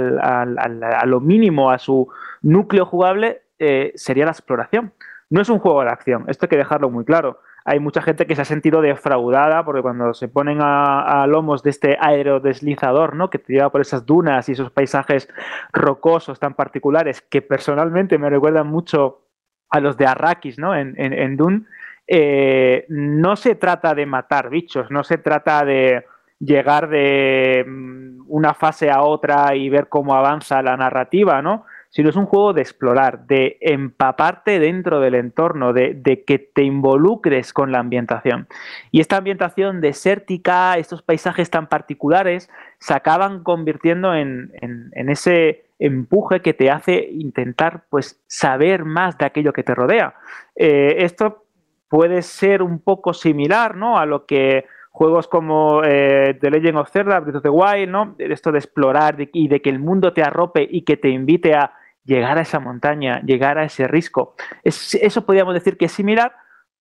lo 1.05 1.19
mínimo, 1.19 1.71
a 1.71 1.77
su 1.77 2.07
núcleo 2.41 2.85
jugable, 2.85 3.41
eh, 3.59 3.91
sería 3.95 4.25
la 4.25 4.31
exploración. 4.31 4.93
No 5.29 5.41
es 5.41 5.49
un 5.49 5.59
juego 5.59 5.83
de 5.83 5.89
acción, 5.89 6.25
esto 6.27 6.45
hay 6.45 6.49
que 6.49 6.57
dejarlo 6.57 6.89
muy 6.89 7.03
claro. 7.03 7.41
Hay 7.65 7.81
mucha 7.81 8.01
gente 8.01 8.25
que 8.27 8.35
se 8.35 8.43
ha 8.43 8.45
sentido 8.45 8.81
defraudada 8.81 9.65
porque 9.65 9.81
cuando 9.81 10.13
se 10.13 10.29
ponen 10.29 10.59
a, 10.61 11.25
lomos 11.27 11.63
de 11.63 11.71
este 11.71 11.97
aerodeslizador, 11.99 13.13
¿no? 13.13 13.29
que 13.29 13.39
te 13.39 13.51
lleva 13.51 13.69
por 13.69 13.81
esas 13.81 14.05
dunas 14.05 14.47
y 14.47 14.53
esos 14.53 14.71
paisajes 14.71 15.27
rocosos 15.73 16.39
tan 16.39 16.53
particulares 16.53 17.21
que 17.21 17.41
personalmente 17.41 18.17
me 18.17 18.29
recuerdan 18.29 18.67
mucho 18.67 19.25
a 19.69 19.81
los 19.81 19.97
de 19.97 20.05
Arrakis 20.05 20.57
¿no? 20.57 20.73
en, 20.73 20.95
en, 20.97 21.35
Dune, 21.35 21.65
eh, 22.07 22.85
no 22.87 23.35
se 23.35 23.55
trata 23.55 23.93
de 23.93 24.05
matar 24.05 24.49
bichos, 24.49 24.89
no 24.89 25.03
se 25.03 25.17
trata 25.17 25.65
de 25.65 26.05
llegar 26.39 26.89
de 26.89 27.65
mm, 27.67 28.25
una 28.27 28.53
fase 28.53 28.89
a 28.89 29.01
otra 29.01 29.55
y 29.55 29.69
ver 29.69 29.87
cómo 29.89 30.15
avanza 30.15 30.61
la 30.61 30.77
narrativa, 30.77 31.41
¿no? 31.41 31.65
Sino 31.89 32.09
es 32.09 32.15
un 32.15 32.25
juego 32.25 32.53
de 32.53 32.61
explorar, 32.61 33.25
de 33.27 33.57
empaparte 33.61 34.59
dentro 34.59 34.99
del 34.99 35.15
entorno, 35.15 35.71
de, 35.71 36.23
que 36.27 36.37
te 36.37 36.63
involucres 36.63 37.53
con 37.53 37.71
la 37.71 37.79
ambientación. 37.79 38.47
Y 38.91 38.99
esta 38.99 39.17
ambientación 39.17 39.79
desértica, 39.79 40.77
estos 40.77 41.01
paisajes 41.01 41.49
tan 41.49 41.67
particulares, 41.67 42.49
se 42.79 42.93
acaban 42.93 43.41
convirtiendo 43.41 44.13
en, 44.13 44.51
ese 44.91 45.63
empuje 45.79 46.41
que 46.41 46.53
te 46.53 46.69
hace 46.69 47.07
intentar 47.09 47.85
pues 47.89 48.21
saber 48.27 48.83
más 48.83 49.17
de 49.17 49.25
aquello 49.25 49.53
que 49.53 49.63
te 49.63 49.73
rodea. 49.73 50.15
Eh, 50.55 50.97
esto 50.99 51.45
puede 51.87 52.21
ser 52.21 52.61
un 52.61 52.79
poco 52.79 53.13
similar 53.13 53.77
¿no? 53.77 53.97
a 53.97 54.05
lo 54.05 54.25
que 54.25 54.65
juegos 54.97 55.27
como 55.27 55.83
eh, 55.83 56.35
The 56.41 56.49
Legend 56.49 56.79
of 56.79 56.89
Zelda, 56.89 57.19
Breath 57.19 57.35
of 57.35 57.43
the 57.43 57.49
Wild, 57.49 57.87
¿no? 57.87 58.15
Esto 58.17 58.51
de 58.51 58.57
explorar 58.57 59.15
y 59.31 59.47
de 59.47 59.61
que 59.61 59.69
el 59.69 59.77
mundo 59.77 60.11
te 60.11 60.23
arrope 60.23 60.67
y 60.67 60.81
que 60.85 60.97
te 60.97 61.09
invite 61.09 61.53
a 61.53 61.73
llegar 62.03 62.39
a 62.39 62.41
esa 62.41 62.59
montaña, 62.59 63.21
llegar 63.21 63.59
a 63.59 63.65
ese 63.65 63.87
risco. 63.87 64.33
eso 64.63 65.23
podríamos 65.23 65.53
decir 65.53 65.77
que 65.77 65.85
es 65.85 65.91
similar, 65.91 66.33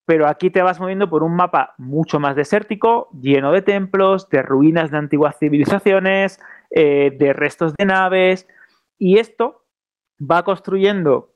pero 0.07 0.29
aquí 0.29 0.49
te 0.49 0.63
vas 0.63 0.81
moviendo 0.81 1.11
por 1.11 1.23
un 1.23 1.37
mapa 1.37 1.75
mucho 1.77 2.19
más 2.19 2.37
desértico, 2.37 3.11
lleno 3.21 3.53
de 3.53 3.61
templos, 3.61 4.31
de 4.31 4.41
ruinas 4.41 4.91
de 4.91 4.97
antiguas 4.97 5.37
civilizaciones, 5.39 6.41
eh, 6.71 7.15
de 7.19 7.35
restos 7.35 7.75
de 7.77 7.85
naves, 7.85 8.49
y 8.97 9.19
esto 9.19 9.67
va 10.19 10.43
construyendo 10.43 11.35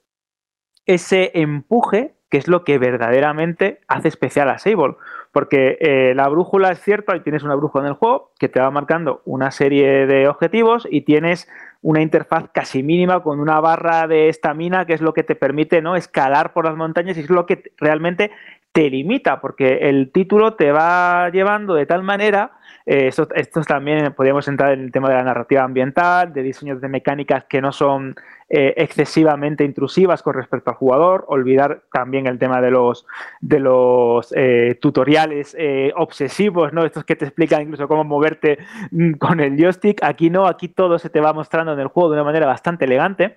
ese 0.87 1.31
empuje 1.35 2.15
que 2.31 2.39
es 2.39 2.49
lo 2.49 2.65
que 2.65 2.79
verdaderamente 2.79 3.81
hace 3.89 4.09
especial 4.09 4.49
a 4.49 4.59
Sable. 4.59 4.97
Porque 5.33 5.79
eh, 5.81 6.13
la 6.15 6.29
brújula 6.29 6.71
es 6.71 6.81
cierto, 6.81 7.13
ahí 7.13 7.21
tienes 7.21 7.45
una 7.45 7.55
brújula 7.55 7.85
en 7.85 7.91
el 7.91 7.95
juego 7.95 8.33
que 8.39 8.49
te 8.49 8.61
va 8.61 8.71
marcando 8.71 9.23
una 9.25 9.51
serie 9.51 10.07
de 10.07 10.27
objetivos 10.29 10.89
y 10.91 11.03
tienes 11.03 11.49
una 11.83 12.03
interfaz 12.03 12.51
casi 12.53 12.83
mínima 12.83 13.23
con 13.23 13.41
una 13.41 13.61
barra 13.61 14.07
de 14.07 14.29
estamina 14.29 14.87
que 14.87 14.95
es 14.95 15.01
lo 15.01 15.15
que 15.15 15.23
te 15.23 15.35
permite 15.35 15.81
¿no? 15.81 15.97
escalar 15.97 16.53
por 16.53 16.65
las 16.65 16.77
montañas 16.77 17.17
y 17.17 17.21
es 17.21 17.31
lo 17.31 17.47
que 17.47 17.73
realmente 17.79 18.31
te 18.73 18.89
limita, 18.89 19.41
porque 19.41 19.89
el 19.89 20.13
título 20.13 20.55
te 20.55 20.73
va 20.73 21.29
llevando 21.31 21.75
de 21.75 21.87
tal 21.87 22.03
manera 22.03 22.53
eh, 22.87 23.09
estos, 23.09 23.67
también 23.67 24.13
podríamos 24.15 24.49
entrar 24.49 24.73
en 24.73 24.81
el 24.81 24.93
tema 24.93 25.09
de 25.09 25.15
la 25.15 25.23
narrativa 25.23 25.63
ambiental, 25.63 26.33
de 26.33 26.43
diseños 26.43 26.81
de 26.81 26.89
mecánicas 26.89 27.45
que 27.45 27.61
no 27.61 27.73
son 27.73 28.17
eh, 28.49 28.75
excesivamente 28.77 29.65
intrusivas 29.65 30.23
con 30.23 30.35
respecto 30.35 30.71
al 30.71 30.77
jugador, 30.77 31.25
olvidar 31.29 31.83
también 31.93 32.27
el 32.27 32.39
tema 32.39 32.61
de 32.61 32.71
los, 32.71 33.07
de 33.41 33.61
los 33.61 34.33
eh, 34.37 34.79
tutoriales 34.81 35.57
obsesivos, 35.95 36.73
¿no? 36.73 36.85
estos 36.85 37.05
que 37.05 37.17
te 37.17 37.27
explican 37.27 37.63
incluso 37.63 37.87
cómo 37.87 38.05
moverte 38.05 38.59
mm, 38.91 39.13
con 39.15 39.41
el 39.41 39.57
joystick. 39.57 40.03
Aquí 40.03 40.31
no, 40.31 40.47
aquí 40.47 40.69
todo 40.69 40.99
se 40.99 41.11
te 41.11 41.21
va 41.21 41.33
mostrando 41.33 41.73
en 41.75 41.81
el 41.81 41.89
juego 41.89 42.11
de 42.11 42.15
una 42.15 42.25
manera 42.25 42.47
bastante 42.47 42.87
elegante. 42.87 43.37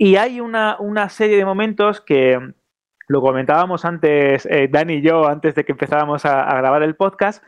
Y 0.00 0.14
hay 0.14 0.40
una, 0.40 0.76
serie 1.08 1.36
de 1.36 1.44
momentos 1.44 2.00
que 2.00 2.52
lo 3.08 3.20
comentábamos 3.20 3.84
antes, 3.84 4.48
Dani 4.70 4.94
y 4.94 5.02
yo, 5.02 5.26
antes 5.26 5.54
de 5.54 5.64
que 5.64 5.72
empezáramos 5.72 6.24
a 6.24 6.44
grabar 6.56 6.82
el 6.82 6.94
podcast, 6.94 7.42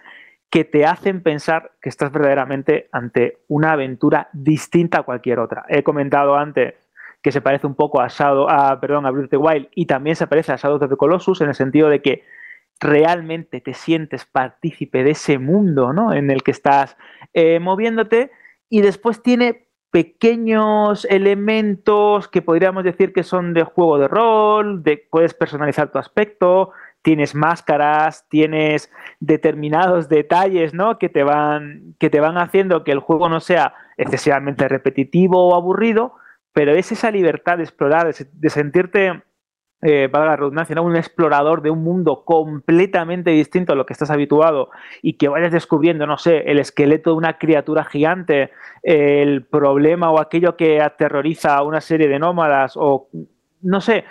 que 0.50 0.64
te 0.64 0.84
hacen 0.84 1.22
pensar 1.22 1.72
que 1.80 1.88
estás 1.88 2.10
verdaderamente 2.10 2.88
ante 2.90 3.38
una 3.46 3.72
aventura 3.72 4.28
distinta 4.32 4.98
a 4.98 5.02
cualquier 5.04 5.38
otra. 5.38 5.64
He 5.68 5.84
comentado 5.84 6.36
antes 6.36 6.74
que 7.22 7.30
se 7.30 7.40
parece 7.40 7.66
un 7.66 7.76
poco 7.76 8.00
a 8.00 8.08
Shadow, 8.08 8.48
a, 8.48 8.80
perdón, 8.80 9.06
a 9.06 9.10
Breath 9.10 9.30
the 9.30 9.36
Wild 9.36 9.68
y 9.74 9.86
también 9.86 10.16
se 10.16 10.26
parece 10.26 10.52
a 10.52 10.56
Shadow 10.56 10.82
of 10.82 10.90
the 10.90 10.96
Colossus 10.96 11.40
en 11.40 11.48
el 11.48 11.54
sentido 11.54 11.88
de 11.88 12.02
que 12.02 12.24
realmente 12.80 13.60
te 13.60 13.74
sientes 13.74 14.24
partícipe 14.24 15.04
de 15.04 15.10
ese 15.10 15.38
mundo 15.38 15.92
¿no? 15.92 16.12
en 16.12 16.30
el 16.30 16.42
que 16.42 16.50
estás 16.50 16.96
eh, 17.34 17.60
moviéndote 17.60 18.32
y 18.68 18.80
después 18.80 19.22
tiene 19.22 19.68
pequeños 19.90 21.04
elementos 21.10 22.28
que 22.28 22.42
podríamos 22.42 22.84
decir 22.84 23.12
que 23.12 23.22
son 23.22 23.54
de 23.54 23.64
juego 23.64 23.98
de 23.98 24.08
rol, 24.08 24.82
de 24.82 25.06
puedes 25.10 25.34
personalizar 25.34 25.90
tu 25.90 25.98
aspecto, 25.98 26.70
tienes 27.02 27.34
máscaras, 27.34 28.26
tienes 28.28 28.90
determinados 29.20 30.08
detalles, 30.08 30.74
¿no? 30.74 30.98
Que 30.98 31.08
te 31.08 31.22
van, 31.24 31.94
que 31.98 32.10
te 32.10 32.20
van 32.20 32.38
haciendo 32.38 32.84
que 32.84 32.92
el 32.92 33.00
juego 33.00 33.28
no 33.28 33.40
sea 33.40 33.74
excesivamente 33.96 34.68
repetitivo 34.68 35.48
o 35.48 35.54
aburrido, 35.54 36.14
pero 36.52 36.72
es 36.72 36.92
esa 36.92 37.10
libertad 37.10 37.58
de 37.58 37.64
explorar, 37.64 38.14
de 38.14 38.50
sentirte 38.50 39.22
eh, 39.82 40.08
para 40.10 40.26
la 40.26 40.36
redundancia, 40.36 40.74
¿no? 40.74 40.82
un 40.82 40.96
explorador 40.96 41.62
de 41.62 41.70
un 41.70 41.82
mundo 41.82 42.24
completamente 42.24 43.30
distinto 43.30 43.72
a 43.72 43.76
lo 43.76 43.86
que 43.86 43.94
estás 43.94 44.10
habituado 44.10 44.70
y 45.00 45.14
que 45.14 45.28
vayas 45.28 45.52
descubriendo, 45.52 46.06
no 46.06 46.18
sé, 46.18 46.38
el 46.50 46.58
esqueleto 46.58 47.10
de 47.10 47.16
una 47.16 47.38
criatura 47.38 47.84
gigante, 47.84 48.50
el 48.82 49.44
problema 49.44 50.10
o 50.10 50.20
aquello 50.20 50.56
que 50.56 50.82
aterroriza 50.82 51.56
a 51.56 51.62
una 51.62 51.80
serie 51.80 52.08
de 52.08 52.18
nómadas 52.18 52.74
o 52.76 53.08
no 53.62 53.80
sé, 53.80 54.04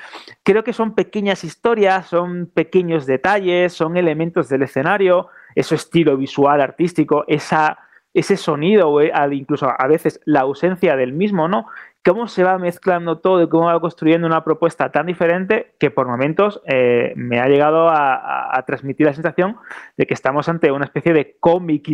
creo 0.44 0.64
que 0.64 0.74
son 0.74 0.94
pequeñas 0.94 1.44
historias, 1.44 2.08
son 2.08 2.48
pequeños 2.54 3.06
detalles, 3.06 3.74
son 3.74 3.98
elementos 3.98 4.50
del 4.50 4.64
escenario, 4.64 5.28
ese 5.56 5.76
estilo 5.76 6.18
visual, 6.18 6.62
artístico, 6.62 7.26
esa, 7.28 7.80
ese 8.14 8.38
sonido, 8.38 9.02
incluso 9.32 9.68
a 9.76 9.88
veces 9.88 10.22
la 10.26 10.42
ausencia 10.42 10.96
del 10.96 11.14
mismo, 11.14 11.48
¿no? 11.48 11.66
Cómo 12.06 12.28
se 12.28 12.44
va 12.44 12.58
mezclando 12.58 13.20
todo 13.20 13.44
y 13.44 13.50
cómo 13.50 13.66
va 13.66 13.80
construyendo 13.80 14.26
una 14.26 14.44
propuesta 14.44 14.92
tan 14.92 15.06
diferente 15.06 15.76
que 15.80 15.92
por 15.92 16.08
momentos 16.08 16.62
eh, 16.66 17.14
me 17.16 17.40
ha 17.40 17.48
llegado 17.48 17.90
a, 17.90 18.64
transmitir 18.66 19.06
la 19.06 19.14
sensación 19.14 19.58
de 19.98 20.06
que 20.06 20.14
estamos 20.14 20.48
ante 20.50 20.72
una 20.72 20.86
especie 20.86 21.14
de 21.14 21.38
cómic 21.40 21.88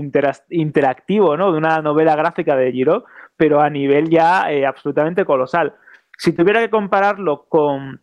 interactivo, 0.49 1.37
¿no? 1.37 1.51
De 1.51 1.57
una 1.57 1.81
novela 1.81 2.15
gráfica 2.15 2.55
de 2.55 2.71
Giro, 2.71 3.05
pero 3.37 3.61
a 3.61 3.69
nivel 3.69 4.09
ya 4.09 4.51
eh, 4.51 4.65
absolutamente 4.65 5.25
colosal. 5.25 5.75
Si 6.17 6.33
tuviera 6.33 6.59
que 6.59 6.69
compararlo 6.69 7.45
con 7.47 8.01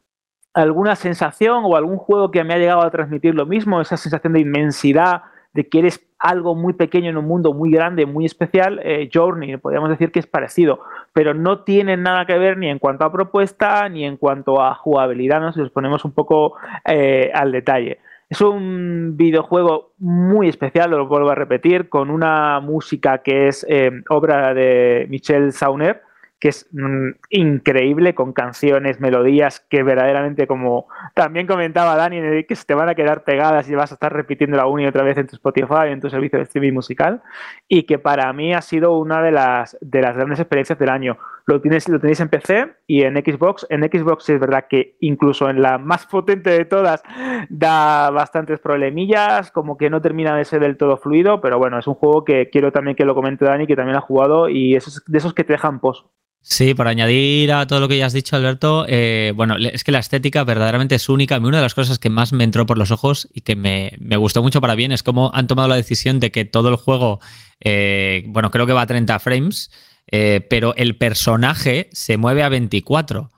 alguna 0.55 0.97
sensación 0.97 1.63
o 1.65 1.77
algún 1.77 1.97
juego 1.97 2.31
que 2.31 2.45
me 2.45 2.55
ha 2.55 2.59
llegado 2.59 2.83
a 2.83 2.91
transmitir 2.91 3.35
lo 3.35 3.47
mismo, 3.47 3.81
esa 3.81 3.97
sensación 3.97 4.35
de 4.35 4.41
inmensidad, 4.41 5.23
de 5.55 5.69
que 5.69 5.81
eres 5.81 6.07
algo 6.19 6.55
muy 6.55 6.73
pequeño 6.73 7.11
en 7.11 7.17
un 7.17 7.27
mundo 7.27 7.53
muy 7.53 7.71
grande, 7.71 8.07
muy 8.07 8.25
especial, 8.25 8.81
eh, 8.85 9.11
Journey, 9.13 9.57
podríamos 9.57 9.91
decir 9.91 10.13
que 10.13 10.21
es 10.21 10.27
parecido, 10.27 10.81
pero 11.13 11.35
no 11.35 11.65
tiene 11.65 11.97
nada 11.97 12.25
que 12.27 12.39
ver 12.39 12.57
ni 12.57 12.69
en 12.69 12.79
cuanto 12.79 13.05
a 13.05 13.13
propuesta 13.13 13.89
ni 13.89 14.05
en 14.05 14.17
cuanto 14.17 14.61
a 14.63 14.75
jugabilidad, 14.75 15.41
¿no? 15.41 15.53
si 15.53 15.61
nos 15.61 15.71
ponemos 15.71 16.05
un 16.05 16.13
poco 16.13 16.55
eh, 16.87 17.31
al 17.35 17.53
detalle. 17.53 17.99
Es 18.31 18.41
un 18.41 19.17
videojuego 19.17 19.93
muy 19.99 20.49
especial, 20.49 20.93
lo 20.93 21.07
vuelvo 21.07 21.31
a 21.31 21.35
repetir, 21.35 21.91
con 21.91 22.09
una 22.09 22.61
música 22.61 23.19
que 23.19 23.49
es 23.49 23.67
eh, 23.69 23.91
obra 24.09 24.55
de 24.55 25.07
Michel 25.11 25.53
Sauner, 25.53 26.03
que 26.43 26.49
es 26.49 26.69
mm, 26.73 27.11
increíble, 27.31 28.17
con 28.17 28.33
canciones, 28.33 28.99
melodías 28.99 29.65
que 29.71 29.85
verdaderamente, 29.85 30.49
como 30.49 30.89
también 31.15 31.47
comentaba 31.47 31.95
Dani, 31.95 32.43
que 32.47 32.57
se 32.57 32.65
te 32.65 32.75
van 32.75 32.89
a 32.89 32.97
quedar 32.97 33.23
pegadas 33.23 33.71
y 33.71 33.77
vas 33.77 33.93
a 33.93 33.95
estar 33.95 34.13
repitiendo 34.13 34.57
la 34.57 34.67
una 34.67 34.83
y 34.83 34.87
otra 34.87 35.05
vez 35.05 35.17
en 35.19 35.29
tu 35.29 35.37
Spotify, 35.37 35.91
en 35.91 36.01
tu 36.01 36.11
servicio 36.11 36.41
de 36.41 36.43
streaming 36.43 36.73
musical, 36.73 37.23
y 37.69 37.85
que 37.85 38.01
para 38.01 38.33
mí 38.33 38.53
ha 38.55 38.61
sido 38.61 38.99
una 38.99 39.23
de 39.23 39.31
las, 39.31 39.79
de 39.81 40.03
las 40.03 40.17
grandes 40.17 40.41
experiencias 40.41 40.81
del 40.81 40.89
año. 40.89 41.17
Lo, 41.47 41.61
tienes, 41.61 41.89
lo 41.89 42.01
tenéis 42.01 42.19
en 42.19 42.29
PC 42.29 42.75
y 42.89 43.03
en 43.03 43.15
Xbox. 43.15 43.65
En 43.71 43.85
Xbox 43.85 44.29
es 44.29 44.41
verdad 44.41 44.67
que 44.69 44.97
incluso 44.99 45.49
en 45.49 45.63
la 45.63 45.79
más 45.79 46.07
potente 46.07 46.51
de 46.51 46.65
todas 46.65 47.05
da 47.51 48.11
bastantes 48.11 48.59
problemillas, 48.59 49.53
como 49.53 49.79
que 49.79 49.91
no 49.91 50.03
termina 50.03 50.37
de 50.37 50.45
ser 50.45 50.59
del 50.59 50.77
todo 50.77 50.97
fluido, 50.97 51.41
pero 51.41 51.59
bueno, 51.59 51.79
es 51.79 51.87
un 51.87 51.95
juego 51.95 52.25
que 52.25 52.51
quiero 52.51 52.73
también 52.73 52.97
que 52.97 53.05
lo 53.05 53.15
comente 53.15 53.45
Dani, 53.45 53.69
que 53.69 53.77
también 53.77 53.97
ha 53.97 54.01
jugado, 54.01 54.49
y 54.49 54.75
esos, 54.75 55.05
de 55.07 55.19
esos 55.19 55.35
que 55.35 55.45
te 55.45 55.53
dejan 55.53 55.79
post. 55.79 56.05
Sí, 56.45 56.75
por 56.75 56.89
añadir 56.89 57.53
a 57.53 57.67
todo 57.69 57.79
lo 57.79 57.89
que 57.89 57.97
ya 57.97 58.07
has 58.07 58.13
dicho, 58.13 58.35
Alberto, 58.35 58.85
eh, 58.89 59.33
bueno, 59.37 59.57
es 59.57 59.85
que 59.85 59.93
la 59.93 60.01
estética 60.01 60.43
verdaderamente 60.43 60.97
es 60.97 61.09
única. 61.09 61.39
Una 61.39 61.59
de 61.59 61.63
las 61.63 61.75
cosas 61.75 62.01
que 62.01 62.11
más 62.11 62.33
me 62.33 62.43
entró 62.43 62.67
por 62.67 62.79
los 62.79 62.91
ojos 62.91 63.29
y 63.33 63.43
que 63.43 63.55
me, 63.55 63.97
gustó 64.17 64.43
mucho 64.43 64.61
para 64.61 64.75
bien 64.75 64.91
es 64.91 65.05
cómo 65.05 65.31
han 65.35 65.47
tomado 65.47 65.69
la 65.69 65.77
decisión 65.77 66.19
de 66.19 66.33
que 66.33 66.45
todo 66.45 66.69
el 66.69 66.77
juego, 66.77 67.21
eh, 67.61 68.25
bueno, 68.27 68.51
creo 68.51 68.67
que 68.67 68.73
va 68.73 68.83
a 68.83 68.87
30 68.87 69.21
frames, 69.21 69.71
eh, 70.11 70.45
pero 70.51 70.75
el 70.77 70.97
personaje 70.97 71.89
se 71.93 72.17
mueve 72.17 72.43
a 72.43 72.49
24 72.49 73.31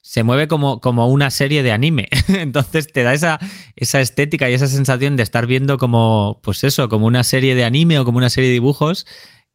se 0.00 0.22
mueve 0.22 0.48
como, 0.48 0.80
como, 0.80 1.06
una 1.08 1.30
serie 1.30 1.62
de 1.62 1.70
anime. 1.70 2.08
Entonces 2.28 2.90
te 2.90 3.02
da 3.02 3.12
esa, 3.12 3.38
esa, 3.76 4.00
estética 4.00 4.48
y 4.48 4.54
esa 4.54 4.66
sensación 4.66 5.16
de 5.16 5.22
estar 5.22 5.46
viendo 5.46 5.76
como, 5.76 6.40
pues 6.42 6.64
eso, 6.64 6.88
como 6.88 7.04
una 7.04 7.24
serie 7.24 7.54
de 7.54 7.64
anime 7.64 7.98
o 7.98 8.06
como 8.06 8.16
una 8.16 8.30
serie 8.30 8.48
de 8.48 8.54
dibujos 8.54 9.06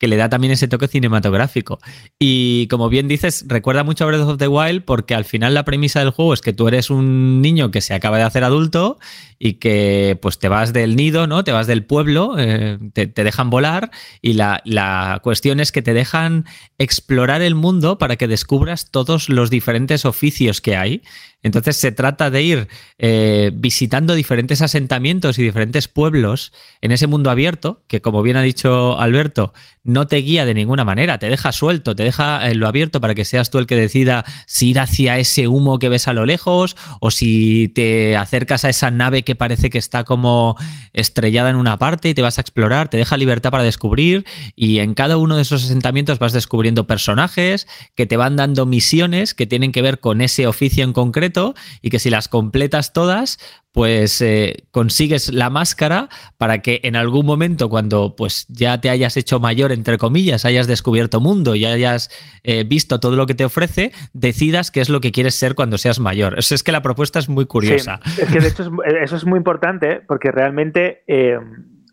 que 0.03 0.09
le 0.09 0.17
da 0.17 0.27
también 0.27 0.51
ese 0.51 0.67
toque 0.67 0.89
cinematográfico. 0.89 1.79
Y 2.19 2.67
como 2.67 2.89
bien 2.89 3.07
dices, 3.07 3.45
recuerda 3.47 3.85
mucho 3.85 4.03
a 4.03 4.07
Breath 4.07 4.27
of 4.27 4.37
the 4.37 4.49
Wild 4.49 4.83
porque 4.83 5.15
al 5.15 5.23
final 5.23 5.53
la 5.53 5.63
premisa 5.63 6.01
del 6.01 6.09
juego 6.09 6.33
es 6.33 6.41
que 6.41 6.51
tú 6.51 6.67
eres 6.67 6.89
un 6.89 7.41
niño 7.41 7.71
que 7.71 7.79
se 7.79 7.93
acaba 7.93 8.17
de 8.17 8.23
hacer 8.23 8.43
adulto 8.43 8.99
y 9.39 9.53
que 9.53 10.19
pues 10.21 10.39
te 10.39 10.49
vas 10.49 10.73
del 10.73 10.97
nido, 10.97 11.25
¿no? 11.25 11.45
Te 11.45 11.53
vas 11.53 11.67
del 11.67 11.85
pueblo, 11.85 12.35
eh, 12.37 12.79
te, 12.91 13.07
dejan 13.07 13.49
volar 13.49 13.91
y 14.21 14.33
la, 14.33 14.61
la, 14.65 15.21
cuestión 15.23 15.61
es 15.61 15.71
que 15.71 15.81
te 15.81 15.93
dejan 15.93 16.47
explorar 16.77 17.41
el 17.41 17.55
mundo 17.55 17.97
para 17.97 18.17
que 18.17 18.27
descubras 18.27 18.91
todos 18.91 19.29
los 19.29 19.49
diferentes 19.49 20.03
oficios 20.03 20.59
que 20.59 20.75
hay. 20.75 21.01
Entonces 21.43 21.75
se 21.75 21.91
trata 21.91 22.29
de 22.29 22.41
ir 22.41 22.67
eh, 22.97 23.51
visitando 23.53 24.15
diferentes 24.15 24.61
asentamientos 24.61 25.37
y 25.37 25.43
diferentes 25.43 25.89
pueblos 25.89 26.53
en 26.81 26.91
ese 26.91 27.05
mundo 27.05 27.29
abierto, 27.29 27.83
que 27.87 28.01
como 28.01 28.23
bien 28.23 28.37
ha 28.37 28.41
dicho 28.41 28.97
Alberto, 28.99 29.53
no 29.83 30.07
te 30.07 30.17
guía 30.17 30.45
de 30.45 30.53
ninguna 30.53 30.85
manera, 30.85 31.19
te 31.19 31.29
deja 31.29 31.51
suelto, 31.51 31.95
te 31.95 32.03
deja 32.03 32.49
en 32.49 32.61
lo 32.61 32.67
abierto 32.67 33.01
para 33.01 33.13
que 33.13 33.25
seas 33.25 33.49
tú 33.49 33.59
el 33.59 33.67
que 33.67 33.75
decida 33.75 34.23
si 34.47 34.69
ir 34.69 34.79
hacia 34.79 35.19
ese 35.19 35.49
humo 35.49 35.79
que 35.79 35.89
ves 35.89 36.07
a 36.07 36.13
lo 36.13 36.25
lejos 36.25 36.77
o 37.01 37.11
si 37.11 37.67
te 37.67 38.15
acercas 38.15 38.63
a 38.63 38.69
esa 38.69 38.89
nave 38.89 39.23
que 39.23 39.35
parece 39.35 39.69
que 39.69 39.77
está 39.77 40.05
como 40.05 40.55
estrellada 40.93 41.49
en 41.49 41.57
una 41.57 41.77
parte 41.77 42.09
y 42.09 42.13
te 42.13 42.21
vas 42.21 42.37
a 42.37 42.41
explorar, 42.41 42.87
te 42.87 42.95
deja 42.95 43.17
libertad 43.17 43.51
para 43.51 43.63
descubrir 43.63 44.25
y 44.55 44.79
en 44.79 44.93
cada 44.93 45.17
uno 45.17 45.35
de 45.35 45.41
esos 45.41 45.65
asentamientos 45.65 46.19
vas 46.19 46.31
descubriendo 46.31 46.87
personajes 46.87 47.67
que 47.95 48.05
te 48.05 48.15
van 48.15 48.37
dando 48.37 48.65
misiones 48.65 49.33
que 49.33 49.45
tienen 49.45 49.73
que 49.73 49.81
ver 49.81 49.99
con 49.99 50.21
ese 50.21 50.47
oficio 50.47 50.85
en 50.85 50.93
concreto 50.93 51.32
y 51.81 51.89
que 51.89 51.99
si 51.99 52.09
las 52.09 52.27
completas 52.27 52.93
todas 52.93 53.39
pues 53.73 54.21
eh, 54.21 54.67
consigues 54.71 55.33
la 55.33 55.49
máscara 55.49 56.07
para 56.37 56.59
que 56.59 56.79
en 56.83 56.95
algún 56.95 57.25
momento 57.25 57.69
cuando 57.69 58.15
pues 58.15 58.45
ya 58.47 58.79
te 58.79 58.89
hayas 58.89 59.17
hecho 59.17 59.39
mayor 59.39 59.71
entre 59.71 59.97
comillas 59.97 60.45
hayas 60.45 60.67
descubierto 60.67 61.19
mundo 61.19 61.55
y 61.55 61.65
hayas 61.65 62.09
eh, 62.43 62.63
visto 62.63 62.99
todo 62.99 63.15
lo 63.15 63.25
que 63.25 63.33
te 63.33 63.45
ofrece 63.45 63.91
decidas 64.13 64.69
qué 64.69 64.79
es 64.79 64.89
lo 64.89 65.01
que 65.01 65.11
quieres 65.11 65.35
ser 65.35 65.55
cuando 65.55 65.77
seas 65.77 65.99
mayor. 65.99 66.37
Eso 66.37 66.53
es 66.53 66.63
que 66.63 66.71
la 66.71 66.81
propuesta 66.81 67.17
es 67.17 67.29
muy 67.29 67.45
curiosa. 67.47 67.99
es 68.17 68.31
que 68.31 68.39
de 68.39 68.47
hecho 68.47 68.71
eso 69.01 69.15
es 69.15 69.25
muy 69.25 69.37
importante 69.37 70.01
porque 70.07 70.31
realmente 70.31 71.03
eh, 71.07 71.39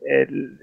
el, 0.05 0.59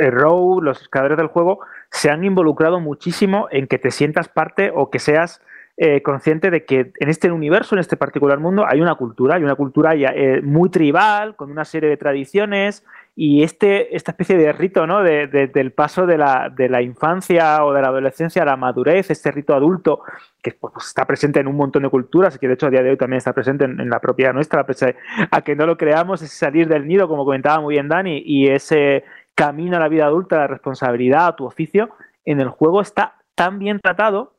el 0.00 0.12
Row 0.12 0.60
los 0.60 0.88
creadores 0.88 1.18
del 1.18 1.26
juego 1.26 1.60
se 1.90 2.10
han 2.10 2.24
involucrado 2.24 2.78
muchísimo 2.78 3.48
en 3.50 3.66
que 3.66 3.78
te 3.78 3.90
sientas 3.90 4.28
parte 4.28 4.70
o 4.72 4.90
que 4.90 5.00
seas 5.00 5.40
eh, 5.82 6.02
consciente 6.02 6.50
de 6.50 6.66
que 6.66 6.92
en 6.94 7.08
este 7.08 7.32
universo, 7.32 7.74
en 7.74 7.78
este 7.78 7.96
particular 7.96 8.38
mundo, 8.38 8.66
hay 8.68 8.82
una 8.82 8.96
cultura, 8.96 9.36
hay 9.36 9.44
una 9.44 9.54
cultura 9.54 9.94
eh, 9.94 10.42
muy 10.42 10.68
tribal, 10.68 11.36
con 11.36 11.50
una 11.50 11.64
serie 11.64 11.88
de 11.88 11.96
tradiciones, 11.96 12.84
y 13.16 13.42
este, 13.42 13.96
esta 13.96 14.10
especie 14.10 14.36
de 14.36 14.52
rito 14.52 14.86
¿no? 14.86 15.02
del 15.02 15.72
paso 15.72 16.04
de 16.04 16.18
la, 16.18 16.52
de 16.54 16.68
la, 16.68 16.82
infancia 16.82 17.64
o 17.64 17.72
de 17.72 17.80
la 17.80 17.88
adolescencia 17.88 18.42
a 18.42 18.44
la 18.44 18.58
madurez, 18.58 19.10
este 19.10 19.30
rito 19.30 19.54
adulto 19.54 20.02
que 20.42 20.52
pues, 20.52 20.74
está 20.86 21.06
presente 21.06 21.40
en 21.40 21.46
un 21.46 21.56
montón 21.56 21.84
de 21.84 21.88
culturas 21.88 22.36
y 22.36 22.38
que 22.38 22.48
de 22.48 22.54
hecho 22.54 22.66
a 22.66 22.70
día 22.70 22.82
de 22.82 22.90
hoy 22.90 22.98
también 22.98 23.16
está 23.16 23.32
presente 23.32 23.64
en, 23.64 23.88
la 23.88 24.00
propia 24.00 24.34
nuestra, 24.34 24.66
pese 24.66 24.96
a 25.30 25.40
que 25.40 25.56
no 25.56 25.64
lo 25.64 25.78
creamos, 25.78 26.20
es 26.20 26.30
salir 26.30 26.68
del 26.68 26.86
nido, 26.86 27.08
como 27.08 27.24
comentaba 27.24 27.58
muy 27.58 27.76
bien 27.76 27.88
Dani, 27.88 28.22
y 28.22 28.48
ese 28.48 29.04
camino 29.34 29.78
a 29.78 29.80
la 29.80 29.88
vida 29.88 30.04
adulta, 30.04 30.36
la 30.36 30.46
responsabilidad, 30.46 31.28
a 31.28 31.36
tu 31.36 31.46
oficio, 31.46 31.88
en 32.26 32.38
el 32.38 32.50
juego 32.50 32.82
está 32.82 33.14
tan 33.34 33.58
bien 33.58 33.80
tratado 33.80 34.34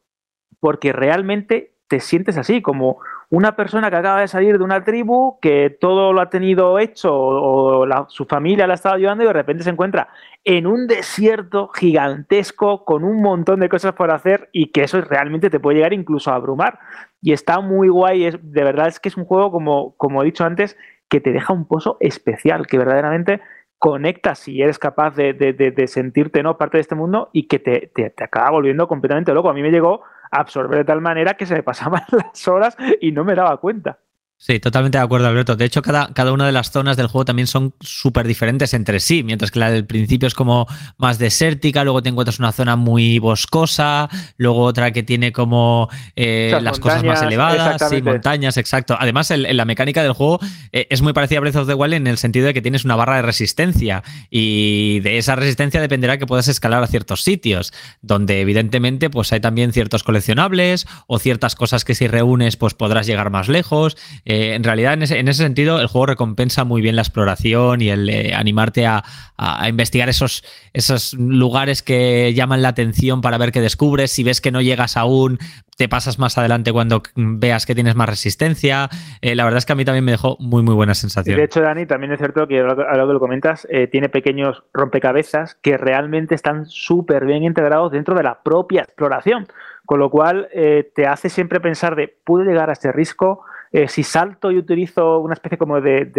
porque 0.59 0.93
realmente 0.93 1.71
te 1.87 1.99
sientes 1.99 2.37
así, 2.37 2.61
como 2.61 2.99
una 3.31 3.55
persona 3.57 3.89
que 3.89 3.97
acaba 3.97 4.21
de 4.21 4.27
salir 4.27 4.57
de 4.57 4.63
una 4.63 4.83
tribu, 4.85 5.39
que 5.41 5.69
todo 5.69 6.13
lo 6.13 6.21
ha 6.21 6.29
tenido 6.29 6.79
hecho 6.79 7.13
o, 7.13 7.85
su 8.07 8.25
familia 8.25 8.65
la 8.65 8.73
ha 8.73 8.75
estado 8.75 8.95
ayudando 8.95 9.23
y 9.23 9.27
de 9.27 9.33
repente 9.33 9.63
se 9.63 9.69
encuentra 9.71 10.07
en 10.45 10.67
un 10.67 10.87
desierto 10.87 11.67
gigantesco 11.69 12.85
con 12.85 13.03
un 13.03 13.21
montón 13.21 13.59
de 13.59 13.67
cosas 13.67 13.93
por 13.93 14.09
hacer 14.09 14.49
y 14.53 14.67
que 14.67 14.83
eso 14.83 15.01
realmente 15.01 15.49
te 15.49 15.59
puede 15.59 15.77
llegar 15.77 15.91
incluso 15.91 16.31
a 16.31 16.35
abrumar. 16.35 16.79
Y 17.21 17.33
está 17.33 17.59
muy 17.59 17.89
guay, 17.89 18.25
es, 18.25 18.37
de 18.41 18.63
verdad 18.63 18.87
es 18.87 19.01
que 19.01 19.09
es 19.09 19.17
un 19.17 19.25
juego, 19.25 19.51
como, 19.51 19.95
como 19.97 20.21
he 20.21 20.25
dicho 20.25 20.45
antes, 20.45 20.77
que 21.09 21.19
te 21.19 21.31
deja 21.31 21.51
un 21.51 21.67
pozo 21.67 21.97
especial, 21.99 22.67
que 22.67 22.77
verdaderamente 22.77 23.41
conectas 23.77 24.39
si 24.39 24.61
eres 24.61 24.79
capaz 24.79 25.15
de, 25.15 25.85
sentirte 25.87 26.43
¿no? 26.43 26.57
parte 26.57 26.77
de 26.77 26.81
este 26.81 26.95
mundo 26.95 27.29
y 27.33 27.47
que 27.47 27.59
te, 27.59 27.91
te, 27.93 28.11
te 28.11 28.23
acaba 28.23 28.51
volviendo 28.51 28.87
completamente 28.87 29.33
loco. 29.33 29.49
A 29.49 29.53
mí 29.53 29.61
me 29.61 29.71
llegó 29.71 30.03
absorber 30.31 30.79
de 30.79 30.85
tal 30.85 31.01
manera 31.01 31.35
que 31.35 31.45
se 31.45 31.53
me 31.53 31.63
pasaban 31.63 32.03
las 32.11 32.47
horas 32.47 32.77
y 32.99 33.11
no 33.11 33.23
me 33.23 33.35
daba 33.35 33.57
cuenta. 33.57 33.99
Sí, 34.43 34.59
totalmente 34.59 34.97
de 34.97 35.03
acuerdo, 35.03 35.27
Alberto. 35.27 35.55
De 35.55 35.65
hecho, 35.65 35.83
cada, 35.83 36.11
cada 36.15 36.31
una 36.31 36.47
de 36.47 36.51
las 36.51 36.71
zonas 36.71 36.97
del 36.97 37.05
juego 37.05 37.25
también 37.25 37.45
son 37.45 37.75
súper 37.79 38.25
diferentes 38.25 38.73
entre 38.73 38.99
sí, 38.99 39.21
mientras 39.23 39.51
que 39.51 39.59
la 39.59 39.69
del 39.69 39.85
principio 39.85 40.27
es 40.27 40.33
como 40.33 40.65
más 40.97 41.19
desértica, 41.19 41.83
luego 41.83 42.01
te 42.01 42.09
encuentras 42.09 42.39
una 42.39 42.51
zona 42.51 42.75
muy 42.75 43.19
boscosa, 43.19 44.09
luego 44.37 44.63
otra 44.63 44.89
que 44.89 45.03
tiene 45.03 45.31
como 45.31 45.89
eh, 46.15 46.57
las 46.59 46.79
cosas 46.79 47.03
más 47.03 47.21
elevadas, 47.21 47.87
sí, 47.87 48.01
montañas, 48.01 48.57
exacto. 48.57 48.97
Además, 48.99 49.29
la 49.29 49.63
mecánica 49.65 50.01
del 50.01 50.13
juego 50.13 50.39
eh, 50.71 50.87
es 50.89 51.03
muy 51.03 51.13
parecida 51.13 51.37
a 51.37 51.41
Breath 51.41 51.57
of 51.57 51.67
the 51.67 51.75
Wild 51.75 51.93
en 51.93 52.07
el 52.07 52.17
sentido 52.17 52.47
de 52.47 52.55
que 52.55 52.63
tienes 52.63 52.83
una 52.83 52.95
barra 52.95 53.17
de 53.17 53.21
resistencia 53.21 54.01
y 54.31 55.01
de 55.01 55.19
esa 55.19 55.35
resistencia 55.35 55.79
dependerá 55.81 56.17
que 56.17 56.25
puedas 56.25 56.47
escalar 56.47 56.81
a 56.81 56.87
ciertos 56.87 57.21
sitios, 57.21 57.73
donde 58.01 58.41
evidentemente 58.41 59.11
pues 59.11 59.31
hay 59.33 59.39
también 59.39 59.71
ciertos 59.71 60.01
coleccionables 60.03 60.87
o 61.05 61.19
ciertas 61.19 61.53
cosas 61.53 61.85
que 61.85 61.93
si 61.93 62.07
reúnes 62.07 62.57
pues 62.57 62.73
podrás 62.73 63.05
llegar 63.05 63.29
más 63.29 63.47
lejos 63.47 63.95
Eh, 64.25 64.30
en 64.31 64.63
realidad, 64.63 64.93
en 64.93 65.03
ese, 65.03 65.19
en 65.19 65.27
ese, 65.27 65.43
sentido, 65.43 65.79
el 65.79 65.87
juego 65.87 66.07
recompensa 66.07 66.63
muy 66.63 66.81
bien 66.81 66.95
la 66.95 67.01
exploración 67.01 67.81
y 67.81 67.89
el 67.89 68.09
eh, 68.09 68.33
animarte 68.35 68.85
a, 68.85 69.03
a, 69.37 69.67
investigar 69.69 70.09
esos, 70.09 70.43
esos 70.73 71.13
lugares 71.13 71.81
que 71.81 72.33
llaman 72.33 72.61
la 72.61 72.69
atención 72.69 73.21
para 73.21 73.37
ver 73.37 73.51
qué 73.51 73.61
descubres. 73.61 74.11
Si 74.11 74.23
ves 74.23 74.41
que 74.41 74.51
no 74.51 74.61
llegas 74.61 74.97
aún, 74.97 75.39
te 75.81 75.89
pasas 75.89 76.19
más 76.19 76.37
adelante 76.37 76.71
cuando 76.71 77.01
veas 77.15 77.65
que 77.65 77.73
tienes 77.73 77.95
más 77.95 78.07
resistencia. 78.07 78.87
Eh, 79.21 79.33
la 79.33 79.43
verdad 79.45 79.57
es 79.57 79.65
que 79.65 79.73
a 79.73 79.75
mí 79.75 79.83
también 79.83 80.05
me 80.05 80.11
dejó 80.11 80.37
muy, 80.39 80.61
muy 80.61 80.75
buena 80.75 80.93
sensación. 80.93 81.37
De 81.37 81.43
hecho, 81.43 81.59
Dani, 81.61 81.87
también 81.87 82.11
es 82.11 82.19
cierto 82.19 82.47
que 82.47 82.59
a 82.59 82.63
lo 82.63 83.07
que 83.07 83.13
lo 83.13 83.19
comentas, 83.19 83.67
eh, 83.71 83.87
tiene 83.87 84.07
pequeños 84.07 84.63
rompecabezas 84.73 85.55
que 85.55 85.77
realmente 85.77 86.35
están 86.35 86.67
súper 86.67 87.25
bien 87.25 87.43
integrados 87.43 87.91
dentro 87.91 88.13
de 88.13 88.21
la 88.21 88.43
propia 88.43 88.81
exploración. 88.81 89.47
Con 89.87 89.99
lo 89.99 90.11
cual, 90.11 90.49
eh, 90.53 90.91
te 90.93 91.07
hace 91.07 91.29
siempre 91.29 91.59
pensar 91.59 91.95
de, 91.95 92.15
¿puedo 92.23 92.45
llegar 92.45 92.69
a 92.69 92.73
este 92.73 92.91
risco? 92.91 93.43
Eh, 93.73 93.87
si 93.87 94.03
salto 94.03 94.51
y 94.51 94.57
utilizo 94.57 95.19
una 95.19 95.33
especie 95.33 95.57
como 95.57 95.79
de, 95.79 96.11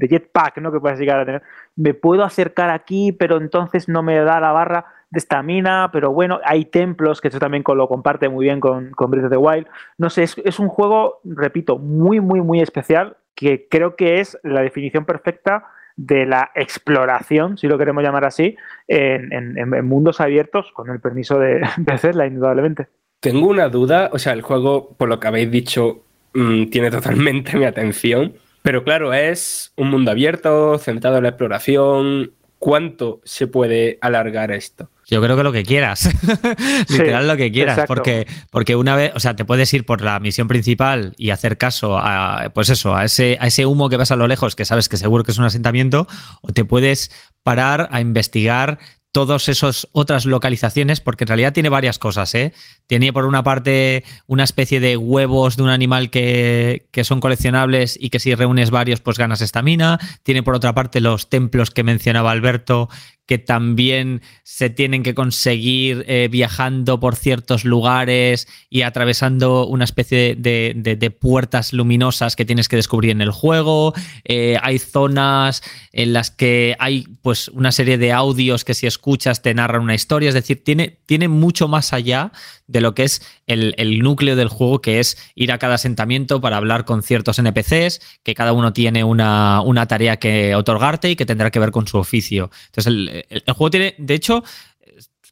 jetpack, 0.00 0.56
¿no? 0.58 0.72
Que 0.72 0.80
puedes 0.80 0.98
llegar 0.98 1.20
a 1.20 1.26
tener, 1.26 1.42
me 1.76 1.92
puedo 1.92 2.24
acercar 2.24 2.70
aquí, 2.70 3.12
pero 3.12 3.36
entonces 3.36 3.88
no 3.90 4.02
me 4.02 4.16
da 4.16 4.40
la 4.40 4.52
barra 4.52 4.86
de 5.10 5.18
estamina, 5.18 5.90
pero 5.92 6.12
bueno, 6.12 6.40
hay 6.44 6.64
templos, 6.64 7.20
que 7.20 7.28
eso 7.28 7.38
también 7.38 7.62
lo 7.66 7.88
comparte 7.88 8.30
muy 8.30 8.46
bien 8.46 8.58
con, 8.60 8.92
Breath 8.96 9.24
of 9.24 9.30
the 9.30 9.36
Wild. 9.36 9.66
No 9.98 10.08
sé, 10.08 10.22
es, 10.22 10.58
un 10.58 10.68
juego, 10.68 11.20
repito, 11.24 11.76
muy, 11.76 12.20
muy, 12.20 12.40
muy 12.40 12.62
especial, 12.62 13.18
que 13.34 13.68
creo 13.68 13.94
que 13.94 14.20
es 14.20 14.38
la 14.42 14.62
definición 14.62 15.04
perfecta 15.04 15.66
de 15.96 16.24
la 16.24 16.52
exploración, 16.54 17.58
si 17.58 17.68
lo 17.68 17.76
queremos 17.76 18.02
llamar 18.02 18.24
así, 18.24 18.56
en, 18.88 19.86
mundos 19.86 20.22
abiertos, 20.22 20.72
con 20.72 20.88
el 20.88 21.00
permiso 21.00 21.38
de, 21.38 21.60
de 21.76 21.98
Zelda, 21.98 22.26
indudablemente. 22.26 22.86
Tengo 23.20 23.46
una 23.48 23.68
duda, 23.68 24.08
o 24.14 24.18
sea, 24.18 24.32
el 24.32 24.40
juego, 24.40 24.94
por 24.96 25.10
lo 25.10 25.20
que 25.20 25.28
habéis 25.28 25.50
dicho, 25.50 26.04
mmm, 26.34 26.66
tiene 26.66 26.90
totalmente 26.90 27.56
mi 27.58 27.64
atención, 27.64 28.34
pero 28.62 28.84
claro, 28.84 29.12
es 29.12 29.72
un 29.76 29.90
mundo 29.90 30.10
abierto, 30.10 30.78
centrado 30.78 31.16
en 31.16 31.24
la 31.24 31.30
exploración. 31.30 32.32
¿Cuánto 32.58 33.20
se 33.24 33.48
puede 33.48 33.98
alargar 34.00 34.52
esto? 34.52 34.88
Yo 35.06 35.20
creo 35.20 35.36
que 35.36 35.42
lo 35.42 35.50
que 35.50 35.64
quieras, 35.64 36.08
literal 36.88 37.22
sí, 37.22 37.28
lo 37.28 37.36
que 37.36 37.50
quieras, 37.50 37.80
porque, 37.88 38.28
porque 38.52 38.76
una 38.76 38.94
vez, 38.94 39.10
o 39.16 39.20
sea, 39.20 39.34
te 39.34 39.44
puedes 39.44 39.74
ir 39.74 39.84
por 39.84 40.00
la 40.00 40.20
misión 40.20 40.46
principal 40.46 41.12
y 41.16 41.30
hacer 41.30 41.58
caso 41.58 41.98
a, 41.98 42.50
pues 42.54 42.70
eso, 42.70 42.94
a 42.94 43.04
ese, 43.04 43.36
a 43.40 43.48
ese 43.48 43.66
humo 43.66 43.88
que 43.88 43.96
ves 43.96 44.12
a 44.12 44.16
lo 44.16 44.28
lejos, 44.28 44.54
que 44.54 44.64
sabes 44.64 44.88
que 44.88 44.96
seguro 44.96 45.24
que 45.24 45.32
es 45.32 45.38
un 45.38 45.44
asentamiento, 45.44 46.06
o 46.40 46.52
te 46.52 46.64
puedes 46.64 47.10
parar 47.42 47.88
a 47.90 48.00
investigar 48.00 48.78
todas 49.12 49.48
esas 49.48 49.86
otras 49.92 50.24
localizaciones, 50.24 51.00
porque 51.00 51.24
en 51.24 51.28
realidad 51.28 51.52
tiene 51.52 51.68
varias 51.68 51.98
cosas. 51.98 52.34
¿eh? 52.34 52.52
Tiene 52.86 53.12
por 53.12 53.26
una 53.26 53.42
parte 53.42 54.04
una 54.26 54.44
especie 54.44 54.80
de 54.80 54.96
huevos 54.96 55.56
de 55.56 55.62
un 55.62 55.68
animal 55.68 56.10
que, 56.10 56.88
que, 56.90 57.04
son 57.04 57.20
coleccionables 57.20 57.98
y 58.00 58.08
que 58.10 58.18
si 58.18 58.34
reúnes 58.34 58.70
varios 58.70 59.00
pues 59.00 59.18
ganas 59.18 59.42
estamina. 59.42 60.00
Tiene 60.22 60.42
por 60.42 60.54
otra 60.54 60.74
parte 60.74 61.00
los 61.00 61.28
templos 61.28 61.70
que 61.70 61.84
mencionaba 61.84 62.30
Alberto, 62.30 62.88
que 63.26 63.38
también 63.38 64.20
se 64.42 64.68
tienen 64.68 65.02
que 65.02 65.14
conseguir 65.14 66.04
eh, 66.08 66.28
viajando 66.30 67.00
por 67.00 67.16
ciertos 67.16 67.64
lugares 67.64 68.48
y 68.68 68.82
atravesando 68.82 69.66
una 69.66 69.84
especie 69.84 70.34
de, 70.34 71.16
puertas 71.20 71.72
luminosas 71.72 72.36
que 72.36 72.44
tienes 72.44 72.68
que 72.68 72.76
descubrir 72.76 73.10
en 73.10 73.20
el 73.20 73.30
juego. 73.30 73.94
Eh, 74.24 74.56
hay 74.62 74.78
zonas 74.78 75.62
en 75.92 76.12
las 76.12 76.30
que 76.30 76.76
hay 76.78 77.06
pues 77.22 77.48
una 77.48 77.70
serie 77.70 77.98
de 77.98 78.12
audios 78.12 78.64
que 78.64 78.74
si 78.74 78.86
escuchas 78.86 79.42
te 79.42 79.54
narran 79.54 79.82
una 79.82 79.94
historia. 79.94 80.28
Es 80.28 80.34
decir, 80.34 80.62
tiene, 80.64 80.98
tiene 81.06 81.28
mucho 81.28 81.68
más 81.68 81.92
allá 81.92 82.32
de 82.72 82.80
lo 82.80 82.94
que 82.94 83.04
es 83.04 83.22
el, 83.46 83.74
el, 83.76 84.00
núcleo 84.00 84.34
del 84.34 84.48
juego, 84.48 84.80
que 84.80 84.98
es 84.98 85.18
ir 85.34 85.52
a 85.52 85.58
cada 85.58 85.74
asentamiento 85.74 86.40
para 86.40 86.56
hablar 86.56 86.84
con 86.84 87.02
ciertos 87.02 87.38
NPCs, 87.38 88.00
que 88.22 88.34
cada 88.34 88.52
uno 88.52 88.72
tiene 88.72 89.04
una, 89.04 89.60
una 89.60 89.86
tarea 89.86 90.16
que 90.16 90.54
otorgarte 90.54 91.10
y 91.10 91.16
que 91.16 91.26
tendrá 91.26 91.50
que 91.50 91.60
ver 91.60 91.70
con 91.70 91.86
su 91.86 91.98
oficio. 91.98 92.50
Entonces, 92.66 92.86
el, 92.86 93.26
el, 93.28 93.54
juego 93.54 93.70
tiene, 93.70 93.94
de 93.98 94.14
hecho, 94.14 94.42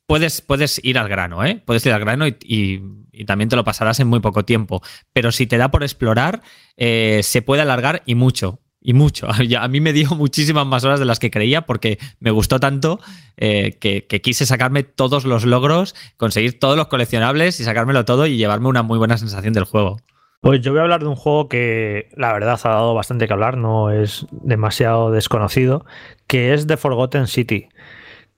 puedes, 0.07 0.41
puedes 0.43 0.81
ir 0.85 0.99
al 0.99 1.09
grano, 1.09 1.45
¿eh? 1.45 1.63
Puedes 1.65 1.85
ir 1.87 1.93
al 1.93 2.01
grano 2.01 2.27
y, 2.27 2.37
y, 2.43 2.83
y, 3.13 3.25
también 3.25 3.49
te 3.49 3.57
lo 3.57 3.65
pasarás 3.65 4.01
en 4.01 4.09
muy 4.09 4.21
poco 4.21 4.45
tiempo. 4.45 4.83
Pero 5.13 5.33
si 5.33 5.47
te 5.47 5.57
da 5.57 5.71
por 5.71 5.83
explorar, 5.83 6.43
eh, 6.77 7.21
se 7.23 7.43
puede 7.43 7.63
alargar 7.63 8.03
y 8.07 8.17
mucho. 8.17 8.61
Y 8.81 8.95
mucho. 8.95 9.29
A 9.59 9.69
mí 9.69 9.81
me 9.81 9.93
dio 9.93 10.11
muchísimas 10.11 10.67
más 10.67 10.85
horas 10.85 10.99
de 10.99 11.07
las 11.07 11.19
que 11.19 11.31
creía 11.31 11.63
porque 11.63 11.99
me 12.19 12.31
gustó 12.31 12.61
tanto 12.61 13.01
eh, 13.37 13.77
que, 13.81 14.07
que, 14.07 14.21
quise 14.21 14.47
sacarme 14.47 14.83
todos 14.83 15.25
los 15.25 15.45
logros, 15.45 15.95
conseguir 16.17 16.59
todos 16.59 16.77
los 16.77 16.89
coleccionables 16.89 17.61
y 17.61 17.65
sacármelo 17.65 18.05
todo 18.05 18.27
y 18.27 18.37
llevarme 18.37 18.69
una 18.69 18.83
muy 18.83 18.99
buena 18.99 19.19
sensación 19.19 19.53
del 19.53 19.65
juego. 19.65 19.99
Pues 20.41 20.63
yo 20.63 20.73
voy 20.73 20.79
a 20.79 20.85
hablar 20.85 21.01
de 21.01 21.09
un 21.09 21.17
juego 21.17 21.51
que 21.51 22.09
la 22.17 22.33
verdad 22.33 22.59
ha 22.65 22.69
dado 22.71 22.95
bastante 22.95 23.27
que 23.27 23.33
hablar, 23.35 23.59
no 23.59 23.91
es 23.91 24.27
demasiado 24.31 25.11
desconocido, 25.11 25.85
que 26.27 26.55
es 26.55 26.67
The 26.67 26.79
Forgotten 26.79 27.27
City 27.27 27.69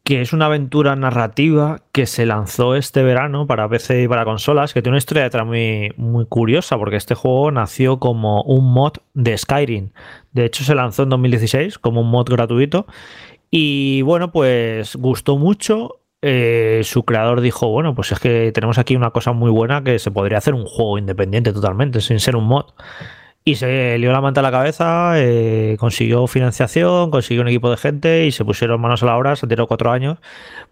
que 0.04 0.20
es 0.20 0.32
una 0.32 0.46
aventura 0.46 0.96
narrativa 0.96 1.82
que 1.92 2.06
se 2.06 2.26
lanzó 2.26 2.74
este 2.74 3.02
verano 3.02 3.46
para 3.46 3.68
PC 3.68 4.02
y 4.02 4.08
para 4.08 4.24
consolas, 4.24 4.74
que 4.74 4.82
tiene 4.82 4.94
una 4.94 4.98
historia 4.98 5.22
detrás 5.22 5.46
muy, 5.46 5.92
muy 5.96 6.26
curiosa, 6.26 6.76
porque 6.76 6.96
este 6.96 7.14
juego 7.14 7.52
nació 7.52 8.00
como 8.00 8.42
un 8.42 8.72
mod 8.72 8.94
de 9.14 9.38
Skyrim. 9.38 9.90
De 10.32 10.44
hecho, 10.44 10.64
se 10.64 10.74
lanzó 10.74 11.04
en 11.04 11.10
2016 11.10 11.78
como 11.78 12.00
un 12.00 12.10
mod 12.10 12.28
gratuito. 12.28 12.86
Y 13.50 14.02
bueno, 14.02 14.32
pues 14.32 14.96
gustó 14.96 15.38
mucho. 15.38 16.00
Eh, 16.20 16.80
su 16.84 17.04
creador 17.04 17.40
dijo, 17.40 17.68
bueno, 17.68 17.94
pues 17.94 18.12
es 18.12 18.18
que 18.18 18.50
tenemos 18.52 18.78
aquí 18.78 18.96
una 18.96 19.10
cosa 19.10 19.32
muy 19.32 19.50
buena 19.50 19.84
que 19.84 19.98
se 19.98 20.10
podría 20.10 20.38
hacer 20.38 20.54
un 20.54 20.66
juego 20.66 20.98
independiente 20.98 21.52
totalmente, 21.52 22.00
sin 22.00 22.18
ser 22.18 22.34
un 22.34 22.44
mod. 22.44 22.66
Y 23.44 23.56
se 23.56 23.98
lió 23.98 24.12
la 24.12 24.20
manta 24.20 24.38
a 24.38 24.42
la 24.42 24.52
cabeza, 24.52 25.14
eh, 25.16 25.76
consiguió 25.80 26.28
financiación, 26.28 27.10
consiguió 27.10 27.42
un 27.42 27.48
equipo 27.48 27.70
de 27.70 27.76
gente 27.76 28.26
y 28.26 28.30
se 28.30 28.44
pusieron 28.44 28.80
manos 28.80 29.02
a 29.02 29.06
la 29.06 29.16
obra, 29.16 29.34
se 29.34 29.48
tiró 29.48 29.66
cuatro 29.66 29.90
años 29.90 30.18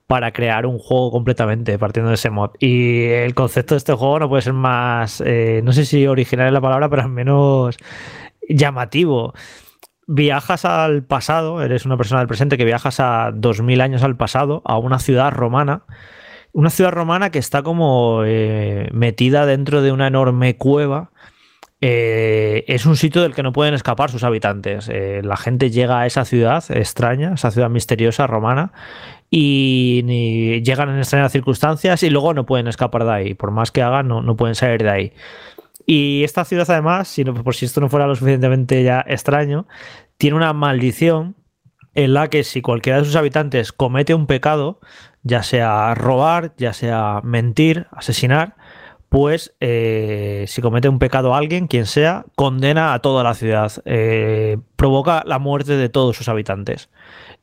para 0.06 0.32
crear 0.32 0.66
un 0.66 0.78
juego 0.78 1.10
completamente 1.10 1.78
partiendo 1.78 2.10
de 2.10 2.14
ese 2.14 2.30
mod. 2.30 2.50
Y 2.60 3.06
el 3.06 3.34
concepto 3.34 3.74
de 3.74 3.78
este 3.78 3.92
juego 3.94 4.20
no 4.20 4.28
puede 4.28 4.42
ser 4.42 4.52
más, 4.52 5.20
eh, 5.26 5.62
no 5.64 5.72
sé 5.72 5.84
si 5.84 6.06
original 6.06 6.46
es 6.46 6.52
la 6.52 6.60
palabra, 6.60 6.88
pero 6.88 7.02
al 7.02 7.10
menos 7.10 7.76
llamativo. 8.48 9.34
Viajas 10.06 10.64
al 10.64 11.04
pasado, 11.04 11.62
eres 11.62 11.86
una 11.86 11.96
persona 11.96 12.20
del 12.20 12.28
presente 12.28 12.56
que 12.56 12.64
viajas 12.64 13.00
a 13.00 13.32
2000 13.34 13.80
años 13.80 14.02
al 14.02 14.16
pasado, 14.16 14.62
a 14.64 14.78
una 14.78 14.98
ciudad 14.98 15.32
romana. 15.32 15.82
Una 16.52 16.70
ciudad 16.70 16.90
romana 16.90 17.30
que 17.30 17.38
está 17.38 17.62
como 17.62 18.22
eh, 18.24 18.88
metida 18.92 19.46
dentro 19.46 19.82
de 19.82 19.92
una 19.92 20.08
enorme 20.08 20.56
cueva 20.56 21.10
eh, 21.80 22.64
es 22.68 22.84
un 22.84 22.96
sitio 22.96 23.22
del 23.22 23.34
que 23.34 23.42
no 23.42 23.52
pueden 23.52 23.74
escapar 23.74 24.10
sus 24.10 24.22
habitantes. 24.22 24.88
Eh, 24.92 25.22
la 25.24 25.36
gente 25.36 25.70
llega 25.70 26.00
a 26.00 26.06
esa 26.06 26.24
ciudad 26.24 26.62
extraña, 26.70 27.34
esa 27.34 27.50
ciudad 27.50 27.70
misteriosa 27.70 28.26
romana, 28.26 28.72
y 29.30 30.02
ni, 30.04 30.62
llegan 30.62 30.90
en 30.90 30.98
extrañas 30.98 31.32
circunstancias 31.32 32.02
y 32.02 32.10
luego 32.10 32.34
no 32.34 32.44
pueden 32.44 32.68
escapar 32.68 33.04
de 33.04 33.12
ahí. 33.12 33.34
Por 33.34 33.50
más 33.50 33.70
que 33.70 33.82
hagan, 33.82 34.08
no, 34.08 34.22
no 34.22 34.36
pueden 34.36 34.54
salir 34.54 34.82
de 34.82 34.90
ahí. 34.90 35.12
Y 35.86 36.22
esta 36.24 36.44
ciudad, 36.44 36.70
además, 36.70 37.08
si 37.08 37.24
no, 37.24 37.34
por 37.34 37.54
si 37.54 37.64
esto 37.64 37.80
no 37.80 37.88
fuera 37.88 38.06
lo 38.06 38.14
suficientemente 38.14 38.82
ya 38.84 39.04
extraño, 39.08 39.66
tiene 40.18 40.36
una 40.36 40.52
maldición 40.52 41.36
en 41.94 42.14
la 42.14 42.28
que 42.28 42.44
si 42.44 42.62
cualquiera 42.62 42.98
de 42.98 43.04
sus 43.04 43.16
habitantes 43.16 43.72
comete 43.72 44.14
un 44.14 44.26
pecado, 44.26 44.80
ya 45.22 45.42
sea 45.42 45.94
robar, 45.94 46.54
ya 46.56 46.72
sea 46.72 47.20
mentir, 47.24 47.86
asesinar, 47.90 48.56
pues 49.10 49.54
eh, 49.58 50.44
si 50.46 50.62
comete 50.62 50.88
un 50.88 51.00
pecado 51.00 51.34
a 51.34 51.38
alguien, 51.38 51.66
quien 51.66 51.84
sea, 51.84 52.24
condena 52.36 52.94
a 52.94 53.00
toda 53.00 53.24
la 53.24 53.34
ciudad, 53.34 53.72
eh, 53.84 54.56
provoca 54.76 55.24
la 55.26 55.40
muerte 55.40 55.76
de 55.76 55.88
todos 55.88 56.16
sus 56.16 56.28
habitantes 56.28 56.90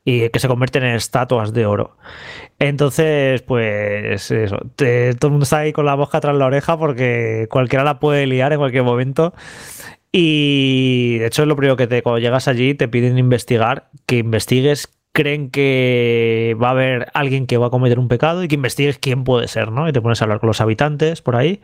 y 0.02 0.30
que 0.30 0.38
se 0.38 0.48
convierten 0.48 0.82
en 0.84 0.94
estatuas 0.94 1.52
de 1.52 1.66
oro. 1.66 1.98
Entonces, 2.58 3.42
pues 3.42 4.28
todo 4.28 4.86
el 4.86 5.30
mundo 5.30 5.44
está 5.44 5.58
ahí 5.58 5.74
con 5.74 5.84
la 5.84 5.94
boca 5.94 6.20
tras 6.20 6.34
la 6.36 6.46
oreja 6.46 6.78
porque 6.78 7.48
cualquiera 7.50 7.84
la 7.84 8.00
puede 8.00 8.26
liar 8.26 8.54
en 8.54 8.58
cualquier 8.60 8.84
momento. 8.84 9.34
Y 10.10 11.18
de 11.18 11.26
hecho 11.26 11.42
es 11.42 11.48
lo 11.48 11.56
primero 11.56 11.76
que 11.76 11.86
te, 11.86 12.02
cuando 12.02 12.18
llegas 12.18 12.48
allí 12.48 12.74
te 12.74 12.88
piden 12.88 13.18
investigar, 13.18 13.90
que 14.06 14.16
investigues 14.16 14.97
creen 15.18 15.50
que 15.50 16.56
va 16.62 16.68
a 16.68 16.70
haber 16.70 17.08
alguien 17.12 17.48
que 17.48 17.56
va 17.56 17.66
a 17.66 17.70
cometer 17.70 17.98
un 17.98 18.06
pecado 18.06 18.44
y 18.44 18.46
que 18.46 18.54
investigues 18.54 18.98
quién 18.98 19.24
puede 19.24 19.48
ser, 19.48 19.72
¿no? 19.72 19.88
Y 19.88 19.92
te 19.92 20.00
pones 20.00 20.22
a 20.22 20.26
hablar 20.26 20.38
con 20.38 20.46
los 20.46 20.60
habitantes 20.60 21.22
por 21.22 21.34
ahí 21.34 21.60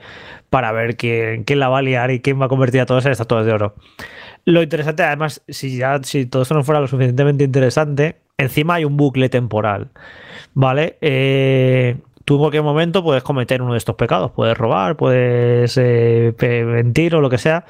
para 0.50 0.72
ver 0.72 0.96
quién, 0.96 1.44
quién 1.44 1.60
la 1.60 1.68
va 1.68 1.78
a 1.78 1.82
liar 1.82 2.10
y 2.10 2.18
quién 2.18 2.40
va 2.40 2.46
a 2.46 2.48
convertir 2.48 2.80
a 2.80 2.86
todos 2.86 3.06
en 3.06 3.12
estatuas 3.12 3.46
de 3.46 3.52
oro. 3.52 3.76
Lo 4.44 4.60
interesante, 4.60 5.04
además, 5.04 5.40
si 5.46 5.76
ya 5.76 6.00
si 6.02 6.26
todo 6.26 6.42
esto 6.42 6.54
no 6.54 6.64
fuera 6.64 6.80
lo 6.80 6.88
suficientemente 6.88 7.44
interesante, 7.44 8.16
encima 8.38 8.74
hay 8.74 8.84
un 8.84 8.96
bucle 8.96 9.28
temporal, 9.28 9.90
¿vale? 10.54 10.98
Eh, 11.00 11.98
tú 12.24 12.34
en 12.34 12.40
cualquier 12.40 12.64
momento 12.64 13.04
puedes 13.04 13.22
cometer 13.22 13.62
uno 13.62 13.74
de 13.74 13.78
estos 13.78 13.94
pecados, 13.94 14.32
puedes 14.32 14.58
robar, 14.58 14.96
puedes 14.96 15.78
eh, 15.80 16.34
mentir 16.66 17.14
o 17.14 17.20
lo 17.20 17.30
que 17.30 17.38
sea, 17.38 17.66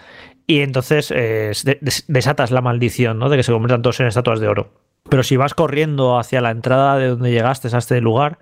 y 0.46 0.60
entonces 0.60 1.12
eh, 1.14 1.52
desatas 2.08 2.50
la 2.50 2.62
maldición, 2.62 3.18
¿no? 3.18 3.28
De 3.28 3.36
que 3.36 3.42
se 3.42 3.52
conviertan 3.52 3.82
todos 3.82 4.00
en 4.00 4.06
estatuas 4.06 4.40
de 4.40 4.48
oro. 4.48 4.84
Pero 5.08 5.22
si 5.22 5.36
vas 5.36 5.54
corriendo 5.54 6.18
hacia 6.18 6.40
la 6.40 6.50
entrada 6.50 6.96
de 6.98 7.08
donde 7.08 7.30
llegaste 7.30 7.68
a 7.74 7.78
este 7.78 8.00
lugar, 8.00 8.38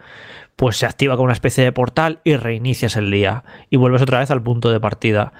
pues 0.56 0.76
se 0.76 0.86
activa 0.86 1.16
como 1.16 1.24
una 1.24 1.32
especie 1.32 1.64
de 1.64 1.72
portal 1.72 2.20
y 2.24 2.36
reinicias 2.36 2.96
el 2.96 3.10
día 3.10 3.44
y 3.70 3.76
vuelves 3.76 4.02
otra 4.02 4.20
vez 4.20 4.30
al 4.30 4.42
punto 4.42 4.70
de 4.70 4.80
partida. 4.80 5.32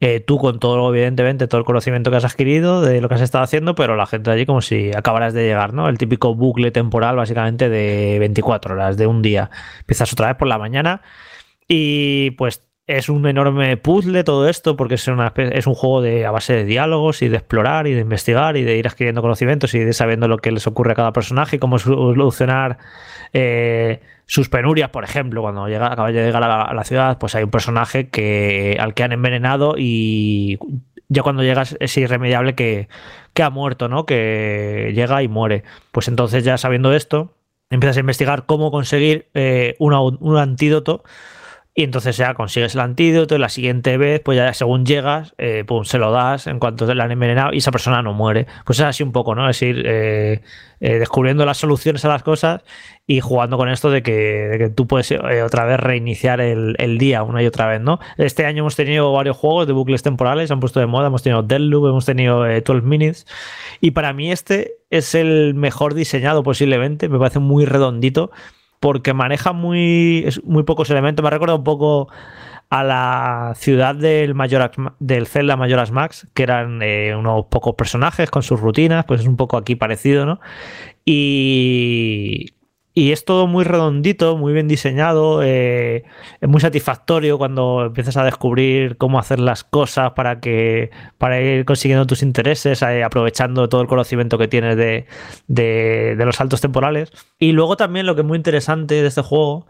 eh, 0.00 0.18
tú 0.20 0.38
con 0.38 0.58
todo, 0.58 0.88
evidentemente, 0.92 1.46
todo 1.46 1.60
el 1.60 1.64
conocimiento 1.64 2.10
que 2.10 2.16
has 2.16 2.24
adquirido 2.24 2.80
de 2.82 3.00
lo 3.00 3.08
que 3.08 3.14
has 3.16 3.20
estado 3.20 3.44
haciendo, 3.44 3.74
pero 3.76 3.94
la 3.96 4.06
gente 4.06 4.30
allí 4.32 4.46
como 4.46 4.60
si 4.60 4.90
acabaras 4.96 5.32
de 5.34 5.44
llegar, 5.44 5.74
¿no? 5.74 5.88
El 5.88 5.98
típico 5.98 6.34
bucle 6.34 6.72
temporal 6.72 7.16
básicamente 7.16 7.68
de 7.68 8.18
24 8.18 8.74
horas, 8.74 8.96
de 8.96 9.06
un 9.06 9.22
día. 9.22 9.50
Empiezas 9.80 10.12
otra 10.12 10.28
vez 10.28 10.36
por 10.36 10.48
la 10.48 10.58
mañana 10.58 11.02
y 11.68 12.32
pues 12.32 12.62
es 12.86 13.08
un 13.08 13.26
enorme 13.26 13.76
puzzle 13.76 14.24
todo 14.24 14.48
esto 14.48 14.76
porque 14.76 14.96
es, 14.96 15.06
una, 15.06 15.32
es 15.36 15.66
un 15.66 15.74
juego 15.74 16.02
de, 16.02 16.26
a 16.26 16.30
base 16.30 16.54
de 16.54 16.64
diálogos 16.64 17.22
y 17.22 17.28
de 17.28 17.36
explorar 17.36 17.86
y 17.86 17.94
de 17.94 18.00
investigar 18.00 18.56
y 18.56 18.64
de 18.64 18.76
ir 18.76 18.88
adquiriendo 18.88 19.22
conocimientos 19.22 19.74
y 19.74 19.78
de 19.78 19.92
sabiendo 19.92 20.26
lo 20.26 20.38
que 20.38 20.50
les 20.50 20.66
ocurre 20.66 20.92
a 20.92 20.96
cada 20.96 21.12
personaje 21.12 21.56
y 21.56 21.58
cómo 21.58 21.78
solucionar 21.78 22.78
eh, 23.32 24.00
sus 24.26 24.48
penurias, 24.48 24.90
por 24.90 25.04
ejemplo, 25.04 25.42
cuando 25.42 25.68
llega, 25.68 25.94
de 25.94 26.12
llegar 26.12 26.42
a 26.42 26.74
la, 26.74 26.84
ciudad, 26.84 27.18
pues 27.18 27.34
hay 27.34 27.44
un 27.44 27.50
personaje 27.50 28.08
que, 28.08 28.76
al 28.80 28.94
que 28.94 29.04
han 29.04 29.12
envenenado 29.12 29.74
y 29.78 30.58
ya 31.08 31.22
cuando 31.22 31.42
llegas 31.42 31.76
es 31.78 31.96
irremediable 31.96 32.54
que, 32.54 32.88
que 33.34 33.42
ha 33.42 33.50
muerto, 33.50 33.88
¿no? 33.88 34.06
Que 34.06 34.92
llega 34.94 35.22
y 35.22 35.28
muere. 35.28 35.62
Pues 35.92 36.08
entonces 36.08 36.44
ya 36.44 36.58
sabiendo 36.58 36.92
esto, 36.94 37.34
empiezas 37.70 37.98
a 37.98 38.00
investigar 38.00 38.46
cómo 38.46 38.70
conseguir 38.70 39.28
eh, 39.34 39.76
un 39.78 40.36
antídoto 40.36 41.04
y 41.74 41.84
entonces 41.84 42.18
ya 42.18 42.34
consigues 42.34 42.74
el 42.74 42.82
antídoto 42.82 43.34
y 43.34 43.38
la 43.38 43.48
siguiente 43.48 43.96
vez, 43.96 44.20
pues 44.20 44.36
ya 44.36 44.52
según 44.52 44.84
llegas, 44.84 45.34
eh, 45.38 45.64
pum, 45.66 45.84
se 45.84 45.96
lo 45.96 46.12
das 46.12 46.46
en 46.46 46.58
cuanto 46.58 46.86
te 46.86 46.94
la 46.94 47.04
han 47.04 47.12
envenenado 47.12 47.54
y 47.54 47.58
esa 47.58 47.70
persona 47.70 48.02
no 48.02 48.12
muere. 48.12 48.46
Es 48.68 48.80
así 48.80 49.02
un 49.02 49.12
poco, 49.12 49.34
¿no? 49.34 49.48
Es 49.48 49.62
ir 49.62 49.82
eh, 49.86 50.42
eh, 50.80 50.98
descubriendo 50.98 51.46
las 51.46 51.56
soluciones 51.56 52.04
a 52.04 52.08
las 52.08 52.22
cosas 52.22 52.62
y 53.06 53.20
jugando 53.20 53.56
con 53.56 53.70
esto 53.70 53.90
de 53.90 54.02
que, 54.02 54.12
de 54.12 54.58
que 54.58 54.68
tú 54.68 54.86
puedes 54.86 55.10
otra 55.12 55.64
vez 55.64 55.80
reiniciar 55.80 56.42
el, 56.42 56.76
el, 56.78 56.98
día 56.98 57.22
una 57.22 57.42
y 57.42 57.46
otra 57.46 57.66
vez, 57.68 57.80
¿no? 57.80 58.00
Este 58.18 58.44
año 58.44 58.60
hemos 58.60 58.76
tenido 58.76 59.10
varios 59.10 59.38
juegos 59.38 59.66
de 59.66 59.72
bucles 59.72 60.02
temporales, 60.02 60.48
se 60.48 60.52
han 60.52 60.60
puesto 60.60 60.78
de 60.78 60.86
moda, 60.86 61.06
hemos 61.06 61.22
tenido 61.22 61.42
Deadloop, 61.42 61.86
hemos 61.86 62.04
tenido 62.04 62.44
12 62.44 62.82
Minutes 62.82 63.26
y 63.80 63.92
para 63.92 64.12
mí 64.12 64.30
este 64.30 64.74
es 64.90 65.14
el 65.14 65.54
mejor 65.54 65.94
diseñado 65.94 66.42
posiblemente, 66.42 67.08
me 67.08 67.18
parece 67.18 67.38
muy 67.38 67.64
redondito 67.64 68.30
porque 68.82 69.14
maneja 69.14 69.52
muy, 69.52 70.28
muy 70.42 70.64
pocos 70.64 70.90
elementos. 70.90 71.22
Me 71.22 71.30
recuerda 71.30 71.54
un 71.54 71.62
poco 71.62 72.08
a 72.68 72.82
la 72.82 73.52
ciudad 73.54 73.94
del, 73.94 74.34
Mayor, 74.34 74.72
del 74.98 75.28
Zelda 75.28 75.56
Majora's 75.56 75.92
Max, 75.92 76.26
que 76.34 76.42
eran 76.42 76.80
eh, 76.82 77.14
unos 77.16 77.46
pocos 77.46 77.76
personajes 77.76 78.28
con 78.28 78.42
sus 78.42 78.58
rutinas, 78.58 79.04
pues 79.04 79.20
es 79.20 79.28
un 79.28 79.36
poco 79.36 79.56
aquí 79.56 79.76
parecido, 79.76 80.26
¿no? 80.26 80.40
Y, 81.04 82.54
y 82.94 83.12
es 83.12 83.24
todo 83.24 83.46
muy 83.46 83.64
redondito, 83.64 84.36
muy 84.36 84.52
bien 84.52 84.68
diseñado, 84.68 85.42
eh, 85.42 86.04
es 86.40 86.48
muy 86.48 86.60
satisfactorio 86.60 87.38
cuando 87.38 87.86
empiezas 87.86 88.16
a 88.18 88.24
descubrir 88.24 88.98
cómo 88.98 89.18
hacer 89.18 89.40
las 89.40 89.64
cosas 89.64 90.12
para 90.12 90.40
que 90.40 90.90
para 91.16 91.40
ir 91.40 91.64
consiguiendo 91.64 92.06
tus 92.06 92.22
intereses, 92.22 92.82
eh, 92.82 93.02
aprovechando 93.02 93.68
todo 93.68 93.80
el 93.80 93.88
conocimiento 93.88 94.36
que 94.36 94.48
tienes 94.48 94.76
de, 94.76 95.06
de, 95.48 96.22
los 96.24 96.36
saltos 96.36 96.60
temporales. 96.60 97.12
Y 97.38 97.52
luego 97.52 97.76
también 97.76 98.04
lo 98.06 98.14
que 98.14 98.20
es 98.20 98.26
muy 98.26 98.36
interesante 98.36 99.00
de 99.00 99.08
este 99.08 99.22
juego 99.22 99.66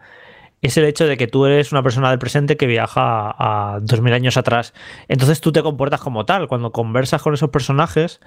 es 0.63 0.77
el 0.77 0.85
hecho 0.85 1.05
de 1.05 1.17
que 1.17 1.27
tú 1.27 1.45
eres 1.45 1.73
una 1.73 1.83
persona 1.83 2.09
del 2.09 2.19
presente 2.19 2.55
que 2.57 2.67
viaja 2.67 3.35
a, 3.37 3.79
dos 3.81 3.99
2000 3.99 4.13
años 4.13 4.37
atrás. 4.37 4.73
Entonces 5.09 5.41
tú 5.41 5.51
te 5.51 5.61
comportas 5.61 5.99
como 5.99 6.25
tal. 6.25 6.47
Cuando 6.47 6.71
conversas 6.71 7.21
con 7.21 7.33
esos 7.33 7.49
personajes, 7.49 8.21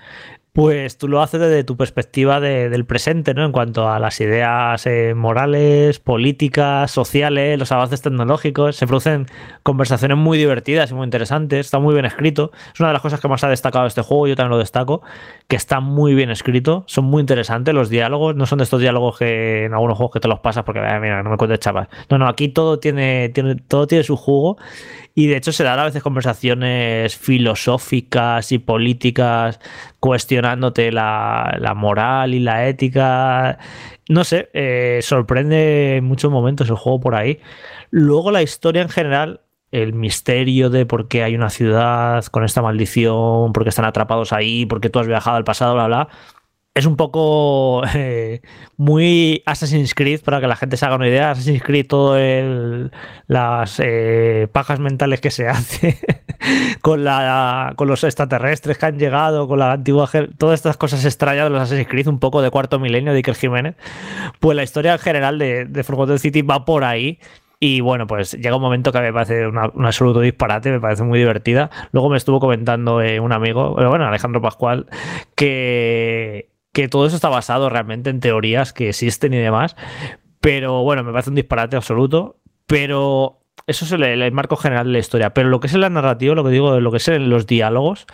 pues 0.57 0.97
tú 0.97 1.07
lo 1.07 1.21
haces 1.21 1.39
desde 1.39 1.65
tu 1.65 1.77
perspectiva 1.77 2.41
del 2.41 2.87
presente, 2.87 3.35
¿no? 3.35 3.45
En 3.45 3.53
cuanto 3.53 3.91
a 3.91 3.99
las 3.99 4.19
ideas 4.23 4.87
eh, 4.87 5.13
morales, 5.15 6.01
políticas, 6.01 6.91
sociales, 6.91 7.59
los 7.59 7.73
avances 7.73 8.01
tecnológicos. 8.01 8.75
Se 8.75 8.87
producen 8.87 9.27
conversaciones 9.63 10.17
muy 10.17 10.39
divertidas 10.39 10.91
y 10.91 10.95
muy 10.95 11.05
interesantes. 11.05 11.67
Está 11.67 11.79
muy 11.79 11.93
bien 11.93 12.07
escrito. 12.07 12.53
Es 12.73 12.81
una 12.81 12.89
de 12.89 12.95
las 12.95 13.03
cosas 13.03 13.21
que 13.21 13.29
más 13.29 13.45
ha 13.45 13.51
destacado 13.51 13.85
este 13.85 14.01
juego. 14.01 14.29
Yo 14.29 14.35
también 14.35 14.53
lo 14.53 14.59
destaco. 14.59 15.03
Que 15.47 15.57
está 15.57 15.81
muy 15.81 16.15
bien 16.15 16.31
escrito. 16.31 16.85
Son 16.87 17.05
muy 17.05 17.21
interesantes 17.21 17.75
los 17.75 17.91
diálogos. 17.91 18.35
No 18.35 18.47
son 18.47 18.57
de 18.57 18.65
estos 18.65 18.81
diálogos 18.81 19.19
que 19.19 19.67
en 19.67 19.75
algunos 19.75 19.99
juegos 19.99 20.15
que 20.15 20.21
te 20.21 20.29
los 20.29 20.41
pasas 20.41 20.65
porque, 20.65 20.81
mira, 20.81 21.23
no 21.23 21.29
me 21.29 21.37
cuentes 21.37 21.61
chaval. 21.61 21.91
No, 22.09 22.17
no 22.17 22.29
aquí 22.29 22.49
todo 22.49 22.79
tiene, 22.79 23.29
tiene, 23.29 23.57
todo 23.57 23.87
tiene 23.87 24.05
su 24.05 24.17
jugo 24.17 24.57
y 25.19 25.29
de 25.29 25.39
hecho 25.39 25.51
se 25.51 25.65
dan 25.65 25.79
a 25.79 25.85
veces 25.85 26.03
conversaciones 26.03 27.17
filosóficas 27.17 28.53
y 28.53 28.59
políticas 28.59 29.59
cuestionándote 29.99 30.93
la, 30.93 31.73
moral 31.75 32.35
y 32.35 32.41
la 32.41 32.69
ética. 32.69 33.59
No 34.11 34.25
sé, 34.25 34.51
eh, 34.53 34.99
sorprende 35.01 35.97
en 35.97 36.05
muchos 36.05 36.31
momentos 36.31 36.69
el 36.69 36.77
juego 36.77 37.01
por 37.01 37.15
ahí. 37.15 37.41
Luego 37.91 38.31
la 38.31 38.43
historia 38.43 38.83
en 38.83 38.91
general 38.91 39.41
el 39.73 39.95
misterio 39.95 40.69
de 40.69 40.85
por 40.85 41.09
qué 41.09 41.23
hay 41.23 41.35
una 41.35 41.49
ciudad 41.49 42.23
con 42.27 42.45
esta 42.45 42.61
maldición, 42.61 43.55
por 43.55 43.63
qué 43.63 43.71
están 43.71 43.87
atrapados 43.87 44.35
ahí, 44.35 44.67
por 44.67 44.83
qué 44.83 44.91
tú 44.91 44.99
has 44.99 45.07
viajado 45.07 45.39
al 45.39 45.45
pasado, 45.45 45.73
bla, 45.75 45.87
bla 45.87 46.09
es 46.77 46.85
un 46.85 46.97
poco 46.97 47.83
eh, 47.95 48.43
muy 48.77 49.43
Assassin's 49.47 49.95
Creed 49.95 50.21
para 50.21 50.43
que 50.43 50.47
la 50.47 50.57
gente 50.57 50.77
se 50.77 50.85
haga 50.85 50.97
una 50.97 51.09
idea. 51.09 51.31
Assassin's 51.31 51.63
Creed, 51.63 51.87
todas 51.87 52.91
las 53.29 53.81
eh, 53.83 54.47
pajas 54.53 54.79
mentales 54.79 55.23
que 55.23 55.31
se 55.31 55.49
hace 55.49 55.99
con, 56.83 57.03
la, 57.03 57.73
con 57.77 57.89
los 57.89 58.05
extraterrestres 58.05 58.77
que 58.77 58.85
han 58.85 58.99
llegado, 58.99 59.49
con 59.49 59.59
la 59.59 59.73
antigua. 59.73 60.07
Todas 60.37 60.61
estas 60.61 60.77
cosas 60.77 61.03
extrañas 61.07 61.45
de 61.45 61.51
los 61.51 61.63
Assassin's 61.63 61.89
Creed, 61.89 62.09
un 62.09 62.19
poco 62.19 62.43
de 62.43 62.51
cuarto 62.51 62.79
milenio 62.79 63.13
de 63.13 63.19
Iker 63.21 63.37
Jiménez. 63.37 63.75
Pues 64.39 64.55
la 64.55 64.63
historia 64.63 64.93
en 64.93 64.99
general 64.99 65.39
de, 65.39 65.65
de 65.65 65.83
Forgotten 65.83 66.19
City 66.19 66.43
va 66.43 66.67
por 66.67 66.85
ahí. 66.85 67.19
Y 67.59 67.81
bueno, 67.81 68.07
pues 68.07 68.33
llega 68.33 68.55
un 68.55 68.61
momento 68.61 68.93
que 68.93 69.01
me 69.01 69.15
parece 69.15 69.47
un 69.47 69.57
absoluto 69.87 70.21
disparate, 70.21 70.71
me 70.71 70.79
parece 70.79 71.05
muy 71.05 71.19
divertida. 71.19 71.71
Luego 71.93 72.11
me 72.11 72.19
estuvo 72.19 72.39
comentando 72.39 73.01
eh, 73.01 73.19
un 73.19 73.33
amigo, 73.33 73.71
bueno, 73.73 74.07
Alejandro 74.07 74.43
Pascual, 74.43 74.89
que 75.35 76.51
que 76.77 76.89
todo 76.89 77.07
eso 77.07 77.17
está 77.17 77.31
basado 77.31 77.71
realmente 77.71 78.11
en 78.11 78.21
teorías 78.21 78.75
que 78.75 78.91
existen 78.91 79.33
y 79.33 79.39
demás. 79.39 79.77
Pero 80.43 80.83
bueno, 80.83 81.03
me 81.05 81.11
parece 81.11 81.31
un 81.31 81.37
disparate 81.37 81.75
absoluto. 81.75 82.37
Pero 82.67 83.41
eso 83.67 83.87
es 83.87 83.93
el, 83.93 84.33
marco 84.33 84.57
general 84.57 84.89
de 84.89 84.93
la 84.93 84.99
historia. 84.99 85.33
Pero 85.33 85.49
lo 85.49 85.59
que 85.59 85.69
es 85.69 85.75
la 85.75 85.89
narrativa, 85.89 86.35
lo 86.35 86.45
que 86.45 86.51
digo, 86.51 86.79
lo 86.79 86.91
que 86.91 86.99
es 86.99 87.09
los 87.09 87.47
diálogos, 87.47 88.07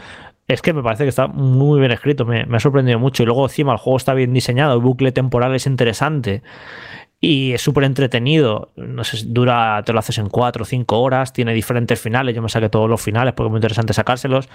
es 0.47 0.63
que 0.63 0.73
me 0.73 0.81
parece 0.81 1.03
que 1.03 1.09
está 1.09 1.27
muy 1.27 1.81
bien 1.81 1.91
escrito. 1.91 2.25
Me, 2.25 2.47
me 2.47 2.59
ha 2.59 2.61
sorprendido 2.61 3.01
mucho. 3.01 3.25
Y 3.25 3.27
luego 3.27 3.47
encima 3.47 3.73
el 3.73 3.79
juego 3.79 3.97
está 3.97 4.15
bien 4.15 4.33
diseñado, 4.33 4.75
el 4.75 4.81
bucle 4.81 5.11
temporal 5.11 5.57
es 5.57 5.67
interesante 5.67 6.45
y 7.25 7.53
es 7.53 7.63
súper 7.63 7.85
entretenido. 7.85 8.73
No 8.75 9.05
sé, 9.05 9.25
dura, 9.29 9.81
te 9.87 9.93
lo 9.93 10.01
haces 10.01 10.19
en 10.19 10.29
4 10.29 10.63
o 10.63 10.67
5 10.67 11.01
horas, 11.01 11.33
tiene 11.33 11.55
diferentes 11.55 12.01
finales. 12.01 12.35
Yo 12.35 12.43
me 12.43 12.49
saqué 12.49 12.69
todos 12.69 12.91
los 12.91 13.01
finales 13.01 13.33
porque 13.33 13.47
es 13.47 13.51
muy 13.53 13.59
interesante 13.59 13.93
sacárselos. 13.93 14.49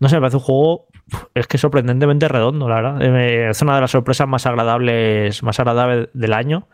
No 0.00 0.08
sé, 0.10 0.16
me 0.16 0.20
parece 0.20 0.36
un 0.36 0.42
juego, 0.42 0.88
es 1.34 1.46
que 1.46 1.56
sorprendentemente 1.56 2.28
redondo, 2.28 2.68
la 2.68 2.74
verdad. 2.74 3.02
Eh, 3.02 3.48
es 3.48 3.62
una 3.62 3.74
de 3.74 3.80
las 3.80 3.92
sorpresas 3.92 4.28
más 4.28 4.44
agradables, 4.44 5.42
más 5.42 5.58
agradables 5.60 6.10
del 6.12 6.34
año. 6.34 6.68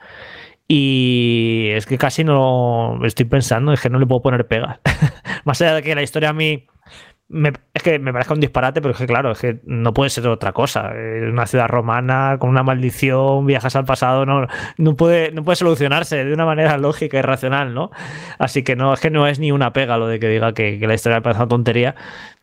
Y 0.67 1.69
es 1.75 1.87
que 1.87 1.97
casi 1.97 2.25
no 2.25 2.99
estoy 3.05 3.27
pensando, 3.27 3.73
es 3.73 3.81
que 3.81 3.89
no 3.89 4.01
le 4.01 4.07
puedo 4.07 4.23
poner 4.23 4.49
pegas. 4.49 4.81
más 5.45 5.63
allá 5.63 5.77
de 5.77 5.83
que 5.85 5.95
la 5.95 6.03
historia 6.03 6.31
a 6.31 6.33
mí 6.33 6.67
es 7.29 7.83
que 7.83 7.99
me 7.99 8.13
parece 8.13 8.33
un 8.33 8.41
disparate, 8.41 8.81
pero 8.81 8.93
es 8.93 8.99
que 8.99 9.07
claro, 9.07 9.33
es 9.33 9.41
que 9.41 9.59
no 9.65 9.93
puede 9.93 10.11
ser 10.11 10.29
otra 10.29 10.53
cosa. 10.53 10.93
Una 10.95 11.47
ciudad 11.47 11.67
romana 11.67 12.37
con 12.39 12.51
una 12.51 12.63
maldición, 12.63 13.47
viajas 13.47 13.75
al 13.75 13.85
pasado, 13.85 14.25
no, 14.25 14.47
no, 14.79 14.97
puede, 14.97 15.33
no 15.33 15.43
puede 15.43 15.57
solucionarse 15.57 16.25
de 16.25 16.33
una 16.33 16.47
manera 16.47 16.79
lógica 16.79 17.19
y 17.19 17.23
racional, 17.23 17.75
¿no? 17.75 17.91
Así 18.39 18.63
que 18.63 18.77
no, 18.77 18.95
es 18.95 19.01
que 19.01 19.11
no 19.11 19.27
es 19.27 19.41
ni 19.41 19.51
una 19.51 19.73
pega 19.73 19.99
lo 19.99 20.07
de 20.07 20.21
que 20.21 20.29
diga 20.29 20.53
que, 20.53 20.79
la 20.87 20.95
historia 20.95 21.19
me 21.19 21.23
parece 21.23 21.41
una 21.43 21.49
tontería. 21.49 21.97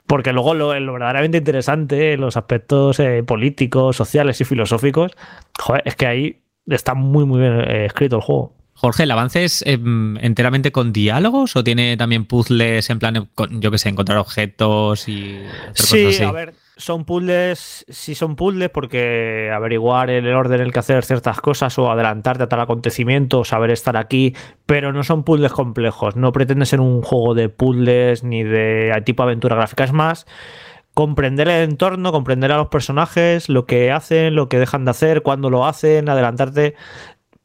Porque 0.06 0.34
luego 0.34 0.54
lo, 0.54 0.68
verdaderamente 0.70 1.38
interesante, 1.38 2.18
los 2.18 2.36
aspectos 2.36 3.00
eh, 3.00 3.24
políticos, 3.24 3.96
sociales 3.96 4.42
y 4.42 4.44
filosóficos, 4.44 5.16
joder, 5.58 5.82
es 5.86 5.96
que 5.96 6.08
ahí 6.08 6.44
está 6.68 6.94
muy, 6.94 7.26
muy 7.26 7.40
bien 7.40 7.62
eh, 7.62 7.86
escrito 7.86 8.18
el 8.18 8.22
juego. 8.22 8.54
Jorge, 8.84 9.04
¿el 9.04 9.12
avance 9.12 9.46
es 9.46 9.64
em, 9.66 10.18
enteramente 10.18 10.74
con 10.74 10.92
diálogos 10.92 11.56
o 11.56 11.64
tiene 11.64 11.96
también 11.96 12.26
puzzles 12.26 12.90
en 12.90 13.00
plan, 13.00 13.30
yo 13.52 13.72
qué 13.72 13.78
sé, 13.78 13.88
encontrar 13.88 14.18
objetos 14.18 15.08
y 15.08 15.40
hacer 15.72 15.86
sí, 15.86 16.04
cosas 16.04 16.16
así? 16.16 16.24
a 16.26 16.32
ver, 16.34 16.54
son 16.76 17.06
puzzles, 17.06 17.86
sí 17.88 18.14
son 18.14 18.36
puzzles 18.36 18.70
porque 18.72 19.50
averiguar 19.56 20.10
el 20.10 20.28
orden 20.34 20.60
en 20.60 20.66
el 20.66 20.74
que 20.74 20.80
hacer 20.80 21.06
ciertas 21.06 21.40
cosas 21.40 21.80
o 21.80 21.90
adelantarte 21.90 22.44
a 22.44 22.50
tal 22.50 22.60
acontecimiento 22.60 23.40
o 23.40 23.46
saber 23.46 23.72
estar 23.72 23.96
aquí, 23.96 24.36
pero 24.66 24.92
no 24.92 25.04
son 25.04 25.24
puzzles 25.24 25.54
complejos, 25.54 26.18
no 26.18 26.34
pretende 26.34 26.66
ser 26.66 26.82
un 26.82 27.02
juego 27.04 27.36
de 27.36 27.48
puzzles 27.48 28.26
ni 28.26 28.44
de 28.44 29.02
tipo 29.06 29.24
aventura 29.24 29.56
gráfica, 29.56 29.86
es 29.86 29.94
más 29.94 30.26
comprender 30.94 31.48
el 31.48 31.70
entorno, 31.70 32.12
comprender 32.12 32.52
a 32.52 32.58
los 32.58 32.68
personajes, 32.68 33.50
lo 33.50 33.66
que 33.66 33.92
hacen, 33.92 34.36
lo 34.36 34.48
que 34.48 34.60
dejan 34.60 34.86
de 34.86 34.92
hacer, 34.92 35.24
cuándo 35.24 35.50
lo 35.50 35.66
hacen, 35.66 36.08
adelantarte 36.08 36.76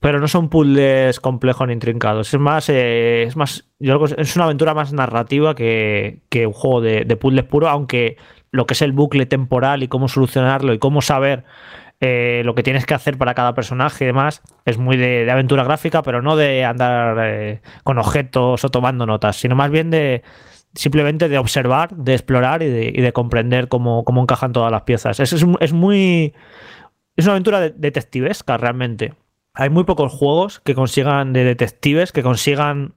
pero 0.01 0.21
no 0.21 0.29
son 0.29 0.49
puzzles 0.49 1.21
complejos 1.21 1.67
ni 1.67 1.73
intrincados. 1.73 2.33
Es 2.33 2.41
más, 2.41 2.69
eh, 2.69 3.25
es 3.25 3.37
más, 3.37 3.65
que 3.81 4.15
es 4.17 4.37
una 4.37 4.45
aventura 4.45 4.75
más 4.75 4.93
narrativa 4.93 5.55
que, 5.55 6.21
un 6.47 6.53
juego 6.53 6.81
de, 6.81 7.17
puzzles 7.17 7.45
puro, 7.45 7.69
aunque 7.69 8.17
lo 8.51 8.67
que 8.67 8.75
es 8.75 8.83
el 8.83 8.93
bucle 8.93 9.27
temporal 9.27 9.83
y 9.83 9.89
cómo 9.89 10.09
solucionarlo 10.09 10.73
y 10.73 10.79
cómo 10.79 11.03
saber 11.03 11.45
eh, 12.01 12.43
lo 12.45 12.55
que 12.55 12.63
tienes 12.63 12.87
que 12.87 12.95
hacer 12.95 13.19
para 13.19 13.35
cada 13.35 13.55
personaje 13.55 14.05
y 14.05 14.07
demás, 14.07 14.43
es 14.65 14.79
muy 14.79 14.97
de, 14.97 15.29
aventura 15.31 15.65
gráfica, 15.65 16.03
pero 16.03 16.23
no 16.23 16.37
de 16.37 16.65
andar 16.65 17.17
eh, 17.21 17.61
con 17.83 17.99
objetos 17.99 18.65
o 18.65 18.69
tomando 18.69 19.05
notas, 19.05 19.37
sino 19.37 19.57
más 19.57 19.71
bien 19.71 19.91
de, 19.91 20.23
simplemente 20.75 21.29
de 21.29 21.39
observar, 21.39 21.95
de 21.97 22.15
explorar 22.15 22.63
y 22.63 22.69
de, 22.69 23.13
comprender 23.13 23.69
cómo, 23.69 24.05
encajan 24.07 24.53
todas 24.53 24.71
las 24.71 24.83
piezas. 24.83 25.19
Es, 25.19 25.33
es, 25.33 25.73
muy. 25.73 26.35
Es 27.17 27.25
una 27.25 27.33
aventura 27.33 27.69
detectivesca 27.69 28.57
realmente. 28.57 29.15
Hay 29.59 29.71
muy 29.71 29.83
pocos 29.83 30.13
juegos 30.13 30.61
que 30.61 30.77
consigan 30.77 31.33
de 31.33 31.43
detectives, 31.43 32.13
que 32.13 32.23
consigan 32.23 32.93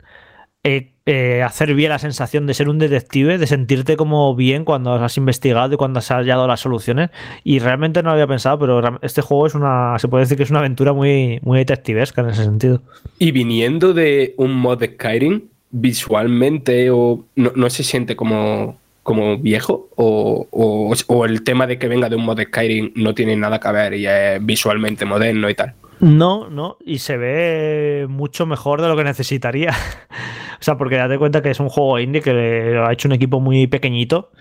eh, 0.63 0.91
eh, 1.07 1.41
hacer 1.41 1.73
bien 1.73 1.89
la 1.89 1.97
sensación 1.97 2.45
de 2.45 2.53
ser 2.53 2.69
un 2.69 2.77
detective, 2.77 3.39
de 3.39 3.47
sentirte 3.47 3.97
como 3.97 4.35
bien 4.35 4.63
cuando 4.63 4.93
has 4.93 5.17
investigado 5.17 5.73
y 5.73 5.77
cuando 5.77 5.97
has 5.97 6.09
hallado 6.09 6.45
las 6.45 6.59
soluciones. 6.59 7.09
Y 7.43 7.57
realmente 7.57 8.03
no 8.03 8.11
había 8.11 8.27
pensado, 8.27 8.59
pero 8.59 8.99
este 9.01 9.23
juego 9.23 9.47
es 9.47 9.55
una, 9.55 9.97
se 9.97 10.07
puede 10.07 10.25
decir 10.25 10.37
que 10.37 10.43
es 10.43 10.51
una 10.51 10.59
aventura 10.59 10.93
muy, 10.93 11.39
muy 11.41 11.57
detectivesca 11.57 12.21
en 12.21 12.29
ese 12.29 12.43
sentido. 12.43 12.83
Y 13.17 13.31
viniendo 13.31 13.95
de 13.95 14.35
un 14.37 14.53
mod 14.53 14.77
de 14.77 14.93
Skyrim, 14.93 15.41
visualmente 15.71 16.91
o 16.91 17.25
no, 17.35 17.69
se 17.71 17.83
siente 17.83 18.15
como, 18.15 18.77
como 19.01 19.39
viejo 19.39 19.89
o, 19.95 20.47
o, 20.51 21.25
el 21.25 21.41
tema 21.41 21.65
de 21.65 21.79
que 21.79 21.87
venga 21.87 22.07
de 22.07 22.17
un 22.17 22.23
mod 22.23 22.37
de 22.37 22.43
Skyrim 22.43 22.91
no 22.97 23.15
tiene 23.15 23.35
nada 23.35 23.59
que 23.59 23.71
ver 23.71 23.95
y 23.95 24.05
es 24.05 24.45
visualmente 24.45 25.05
moderno 25.05 25.49
y 25.49 25.55
tal. 25.55 25.73
No, 26.01 26.49
no, 26.49 26.77
y 26.83 26.97
se 26.97 27.15
ve 27.15 28.07
mucho 28.09 28.47
mejor 28.47 28.81
de 28.81 28.87
lo 28.87 28.97
que 28.97 29.03
necesitaría. 29.03 29.69
o 30.59 30.63
sea, 30.63 30.75
porque 30.75 30.95
date 30.95 31.19
cuenta 31.19 31.43
que 31.43 31.51
es 31.51 31.59
un 31.59 31.69
juego 31.69 31.99
indie 31.99 32.21
que 32.21 32.33
lo 32.73 32.87
ha 32.87 32.93
hecho 32.93 33.07
un 33.07 33.13
equipo 33.13 33.39
muy 33.39 33.67
pequeñito 33.67 34.31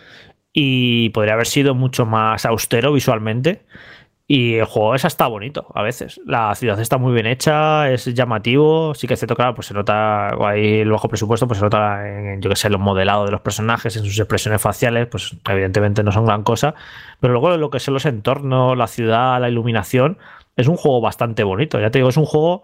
y 0.54 1.10
podría 1.10 1.34
haber 1.34 1.46
sido 1.46 1.74
mucho 1.74 2.06
más 2.06 2.46
austero 2.46 2.94
visualmente. 2.94 3.66
Y 4.26 4.54
el 4.54 4.64
juego 4.64 4.94
es 4.94 5.04
hasta 5.04 5.26
bonito 5.26 5.66
a 5.74 5.82
veces. 5.82 6.20
La 6.24 6.54
ciudad 6.54 6.80
está 6.80 6.98
muy 6.98 7.12
bien 7.12 7.26
hecha, 7.26 7.90
es 7.90 8.06
llamativo. 8.14 8.94
Sí 8.94 9.06
que 9.06 9.16
se 9.16 9.26
toca, 9.26 9.52
pues 9.54 9.66
se 9.66 9.74
nota 9.74 10.28
ahí 10.48 10.78
el 10.80 10.90
bajo 10.90 11.08
presupuesto, 11.08 11.46
pues 11.46 11.58
se 11.58 11.64
nota 11.64 12.08
en, 12.08 12.40
yo 12.40 12.48
que 12.48 12.56
sé, 12.56 12.70
los 12.70 12.80
modelados 12.80 13.26
de 13.26 13.32
los 13.32 13.40
personajes, 13.42 13.96
en 13.96 14.04
sus 14.04 14.18
expresiones 14.18 14.62
faciales, 14.62 15.08
pues 15.08 15.36
evidentemente 15.46 16.02
no 16.04 16.12
son 16.12 16.24
gran 16.24 16.42
cosa. 16.44 16.74
Pero 17.18 17.34
luego 17.34 17.56
lo 17.56 17.70
que 17.70 17.80
son 17.80 17.92
los 17.94 18.06
entornos, 18.06 18.78
la 18.78 18.86
ciudad, 18.86 19.40
la 19.40 19.48
iluminación, 19.48 20.16
es 20.56 20.68
un 20.68 20.76
juego 20.76 21.00
bastante 21.00 21.42
bonito. 21.44 21.80
Ya 21.80 21.90
te 21.90 21.98
digo, 21.98 22.08
es 22.08 22.16
un 22.16 22.26
juego 22.26 22.62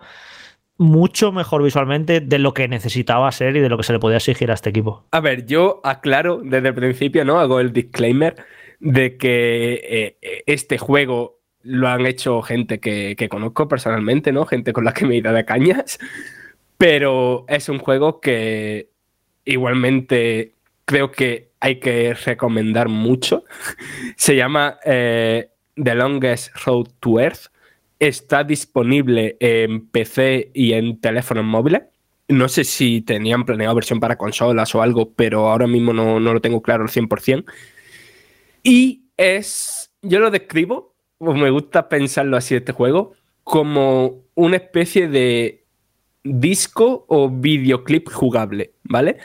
mucho 0.79 1.33
mejor 1.33 1.63
visualmente 1.63 2.21
de 2.21 2.39
lo 2.39 2.53
que 2.53 2.69
necesitaba 2.69 3.31
ser 3.33 3.57
y 3.57 3.61
de 3.61 3.69
lo 3.69 3.77
que 3.77 3.83
se 3.83 3.93
le 3.93 3.99
podía 3.99 4.19
exigir 4.19 4.51
a 4.51 4.55
este 4.55 4.71
equipo. 4.71 5.05
A 5.11 5.21
ver, 5.21 5.47
yo 5.47 5.81
aclaro 5.85 6.41
desde 6.43 6.69
el 6.69 6.75
principio, 6.75 7.25
¿no? 7.25 7.39
Hago 7.39 7.61
el 7.61 7.73
disclaimer 7.73 8.37
de 8.81 9.17
que 9.17 10.17
eh, 10.21 10.43
este 10.47 10.79
juego 10.79 11.37
lo 11.67 11.89
han 11.89 12.07
hecho 12.07 12.43
gente 12.43 12.79
que, 12.79 13.17
conozco 13.29 13.69
personalmente, 13.69 14.33
¿no? 14.33 14.47
Gente 14.47 14.73
con 14.73 14.85
la 14.85 14.93
que 14.93 15.05
me 15.05 15.15
he 15.15 15.19
ido 15.19 15.33
de 15.33 15.45
cañas. 15.45 15.99
Pero 16.79 17.45
es 17.49 17.69
un 17.69 17.79
juego 17.79 18.21
que 18.21 18.91
igualmente 19.45 20.55
creo 20.85 21.11
que 21.11 21.51
hay 21.59 21.81
que 21.81 22.15
recomendar 22.15 22.89
mucho. 22.89 23.45
Se 24.17 24.37
llama 24.37 24.79
eh, 24.85 25.49
The 25.75 25.95
Longest 25.95 26.55
Road 26.65 26.89
to 27.01 27.19
Earth. 27.19 27.47
Está 27.99 28.45
disponible 28.45 29.37
en 29.41 29.87
PC 29.89 30.51
y 30.55 30.73
en 30.73 31.01
teléfonos 31.01 31.45
móviles. 31.45 31.83
No 32.29 32.49
sé 32.49 32.65
si 32.65 33.03
tenían 33.03 33.45
planeado 33.45 33.75
versión 33.75 34.01
para 34.01 34.17
consolas 34.19 34.75
o 34.75 34.83
algo, 34.83 35.13
pero 35.15 35.49
ahora 35.49 35.67
mismo 35.67 35.93
no, 35.93 36.19
no 36.21 36.33
lo 36.33 36.41
tengo 36.41 36.61
claro 36.61 36.83
al 36.83 36.91
100%. 36.91 37.45
Y 38.63 39.05
es, 39.17 39.93
yo 40.03 40.19
lo 40.19 40.31
describo 40.31 40.97
pues 41.19 41.39
me 41.39 41.51
gusta 41.51 41.89
pensarlo 41.89 42.37
así 42.37 42.55
este 42.55 42.73
juego, 42.73 43.13
como 43.43 44.25
una 44.35 44.57
especie 44.57 45.09
de 45.09 45.65
disco 46.23 47.07
o 47.09 47.31
videoclip 47.31 48.11
jugable, 48.11 48.73
¿vale? 48.83 49.19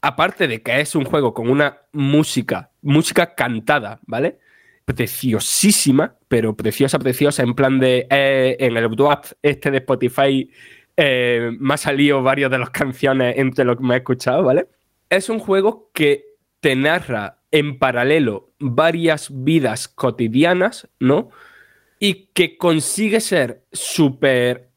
Aparte 0.00 0.48
de 0.48 0.62
que 0.62 0.80
es 0.80 0.94
un 0.94 1.04
juego 1.04 1.34
con 1.34 1.50
una 1.50 1.82
música, 1.92 2.70
música 2.80 3.34
cantada, 3.34 4.00
¿vale? 4.06 4.38
Preciosísima, 4.84 6.16
pero 6.28 6.56
preciosa, 6.56 6.98
preciosa, 6.98 7.42
en 7.42 7.54
plan 7.54 7.78
de 7.78 8.06
eh, 8.10 8.56
en 8.58 8.76
el 8.76 8.86
WAP 8.86 9.26
este 9.42 9.70
de 9.70 9.78
Spotify 9.78 10.50
eh, 10.96 11.50
me 11.58 11.74
ha 11.74 11.76
salido 11.76 12.22
varias 12.22 12.50
de 12.50 12.58
las 12.58 12.70
canciones 12.70 13.36
entre 13.38 13.64
lo 13.64 13.76
que 13.76 13.84
me 13.84 13.94
he 13.94 13.98
escuchado, 13.98 14.42
¿vale? 14.42 14.66
Es 15.08 15.28
un 15.28 15.38
juego 15.38 15.90
que 15.94 16.24
te 16.60 16.76
narra 16.76 17.38
en 17.50 17.78
paralelo 17.78 18.50
varias 18.58 19.30
vidas 19.32 19.88
cotidianas, 19.88 20.88
¿no? 20.98 21.30
Y 21.98 22.30
que 22.34 22.56
consigue 22.56 23.20
ser 23.20 23.64
súper 23.72 24.70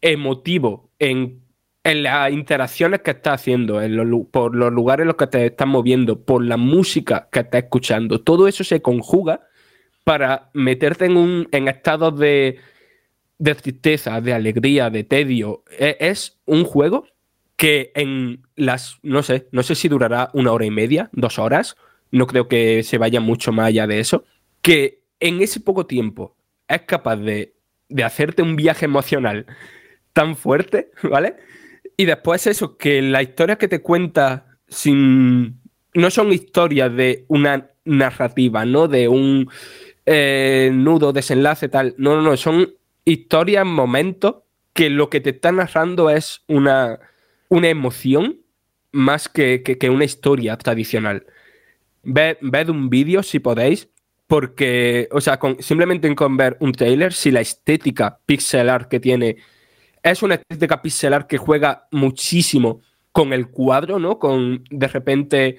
emotivo 0.00 0.90
en, 0.98 1.39
las 1.84 2.32
interacciones 2.32 3.00
que 3.00 3.12
está 3.12 3.32
haciendo, 3.32 3.80
en 3.80 4.26
por 4.30 4.54
los 4.54 4.72
lugares 4.72 5.04
en 5.04 5.08
los 5.08 5.16
que 5.16 5.26
te 5.26 5.46
estás 5.46 5.66
moviendo, 5.66 6.24
por 6.24 6.44
la 6.44 6.56
música 6.56 7.28
que 7.32 7.40
estás 7.40 7.64
escuchando. 7.64 8.20
Todo 8.20 8.48
eso 8.48 8.64
se 8.64 8.82
conjuga 8.82 9.46
para 10.04 10.50
meterte 10.54 11.06
en, 11.06 11.16
un, 11.16 11.48
en 11.52 11.68
estados 11.68 12.18
de, 12.18 12.58
de 13.38 13.54
tristeza, 13.54 14.20
de 14.20 14.34
alegría, 14.34 14.90
de 14.90 15.04
tedio. 15.04 15.64
E, 15.78 15.96
es 16.00 16.38
un 16.44 16.64
juego 16.64 17.06
que 17.56 17.92
en 17.94 18.46
las, 18.56 18.98
no 19.02 19.22
sé, 19.22 19.48
no 19.52 19.62
sé 19.62 19.74
si 19.74 19.88
durará 19.88 20.30
una 20.32 20.52
hora 20.52 20.64
y 20.64 20.70
media, 20.70 21.10
dos 21.12 21.38
horas, 21.38 21.76
no 22.10 22.26
creo 22.26 22.48
que 22.48 22.82
se 22.82 22.98
vaya 22.98 23.20
mucho 23.20 23.52
más 23.52 23.66
allá 23.66 23.86
de 23.86 24.00
eso, 24.00 24.24
que 24.62 25.02
en 25.20 25.42
ese 25.42 25.60
poco 25.60 25.86
tiempo 25.86 26.36
es 26.68 26.82
capaz 26.82 27.16
de, 27.16 27.54
hacerte 28.04 28.42
un 28.42 28.56
viaje 28.56 28.84
emocional 28.84 29.46
tan 30.12 30.36
fuerte, 30.36 30.90
¿vale? 31.02 31.36
Y 31.96 32.04
después 32.04 32.46
eso, 32.46 32.76
que 32.76 33.02
las 33.02 33.22
historias 33.22 33.58
que 33.58 33.68
te 33.68 33.80
cuenta 33.80 34.46
sin... 34.68 35.60
no 35.94 36.10
son 36.10 36.32
historias 36.32 36.94
de 36.94 37.24
una 37.28 37.70
narrativa, 37.84 38.64
¿no? 38.64 38.88
De 38.88 39.08
un 39.08 39.50
eh, 40.06 40.70
nudo, 40.72 41.12
desenlace, 41.12 41.68
tal. 41.68 41.94
No, 41.98 42.16
no, 42.16 42.22
no, 42.22 42.36
son 42.36 42.74
historias, 43.04 43.66
momentos 43.66 44.36
que 44.72 44.90
lo 44.90 45.10
que 45.10 45.20
te 45.20 45.30
está 45.30 45.52
narrando 45.52 46.10
es 46.10 46.42
una, 46.46 47.00
una 47.48 47.68
emoción 47.68 48.40
más 48.92 49.28
que, 49.28 49.62
que 49.62 49.90
una 49.90 50.04
historia 50.04 50.56
tradicional 50.56 51.26
ved, 52.02 52.68
un 52.68 52.90
vídeo 52.90 53.22
si 53.22 53.38
podéis, 53.38 53.88
porque, 54.26 55.08
o 55.12 55.20
sea, 55.20 55.38
simplemente 55.58 56.14
con 56.14 56.36
ver 56.36 56.56
un 56.60 56.72
trailer, 56.72 57.12
si 57.12 57.30
la 57.30 57.40
estética 57.40 58.20
pixelar 58.26 58.88
que 58.88 59.00
tiene 59.00 59.36
es 60.02 60.22
una 60.22 60.36
estética 60.36 60.82
pixelar 60.82 61.26
que 61.26 61.38
juega 61.38 61.86
muchísimo 61.90 62.80
con 63.12 63.32
el 63.32 63.48
cuadro, 63.48 63.98
¿no? 63.98 64.18
Con 64.18 64.64
de 64.70 64.88
repente 64.88 65.56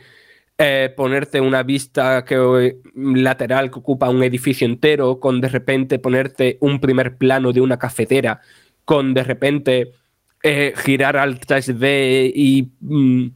eh, 0.58 0.94
ponerte 0.96 1.42
una 1.42 1.64
vista 1.64 2.24
que, 2.26 2.78
lateral 2.96 3.72
que 3.72 3.80
ocupa 3.80 4.10
un 4.10 4.24
edificio 4.24 4.66
entero, 4.66 5.20
con 5.20 5.42
de 5.42 5.50
repente 5.50 6.00
ponerte 6.00 6.58
un 6.62 6.80
primer 6.80 7.18
plano 7.18 7.52
de 7.52 7.62
una 7.62 7.80
cafetera, 7.80 8.42
con 8.86 9.14
de 9.14 9.24
repente 9.24 9.94
eh, 10.44 10.74
girar 10.76 11.18
al 11.18 11.40
3D 11.40 12.32
y 12.34 12.72
mm, 12.80 13.28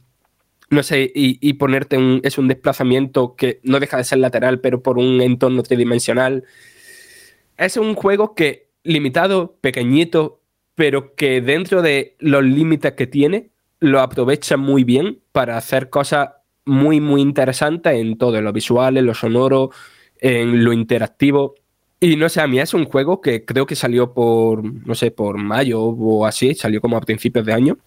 no 0.70 0.82
sé, 0.82 1.10
y, 1.14 1.52
ponerte 1.54 1.96
un, 1.96 2.20
es 2.24 2.38
un 2.38 2.48
desplazamiento 2.48 3.36
que 3.36 3.60
no 3.62 3.78
deja 3.78 3.98
de 3.98 4.04
ser 4.04 4.18
lateral, 4.18 4.60
pero 4.60 4.82
por 4.82 4.98
un 4.98 5.20
entorno 5.20 5.62
tridimensional. 5.62 6.44
Es 7.56 7.76
un 7.76 7.94
juego 7.94 8.34
que, 8.34 8.68
limitado, 8.82 9.56
pequeñito, 9.60 10.40
pero 10.76 11.14
que 11.14 11.40
dentro 11.40 11.82
de 11.82 12.14
los 12.20 12.44
límites 12.44 12.92
que 12.92 13.08
tiene, 13.08 13.48
lo 13.80 14.00
aprovecha 14.00 14.56
muy 14.56 14.84
bien 14.84 15.18
para 15.32 15.56
hacer 15.56 15.90
cosas 15.90 16.28
muy, 16.64 17.00
muy 17.00 17.22
interesantes 17.22 17.94
en 17.94 18.18
todo, 18.18 18.36
en 18.36 18.44
lo 18.44 18.52
visual, 18.52 18.96
en 18.96 19.06
lo 19.06 19.14
sonoro, 19.14 19.70
en 20.20 20.64
lo 20.64 20.72
interactivo. 20.72 21.54
Y 21.98 22.16
no 22.16 22.28
sé, 22.28 22.42
a 22.42 22.46
mí 22.46 22.58
es 22.58 22.74
un 22.74 22.84
juego 22.84 23.22
que 23.22 23.44
creo 23.44 23.64
que 23.66 23.74
salió 23.74 24.12
por, 24.12 24.62
no 24.86 24.94
sé, 24.94 25.10
por 25.10 25.38
mayo 25.38 25.82
o 25.82 26.26
así, 26.26 26.54
salió 26.54 26.80
como 26.80 26.98
a 26.98 27.00
principios 27.00 27.46
de 27.46 27.54
año. 27.54 27.78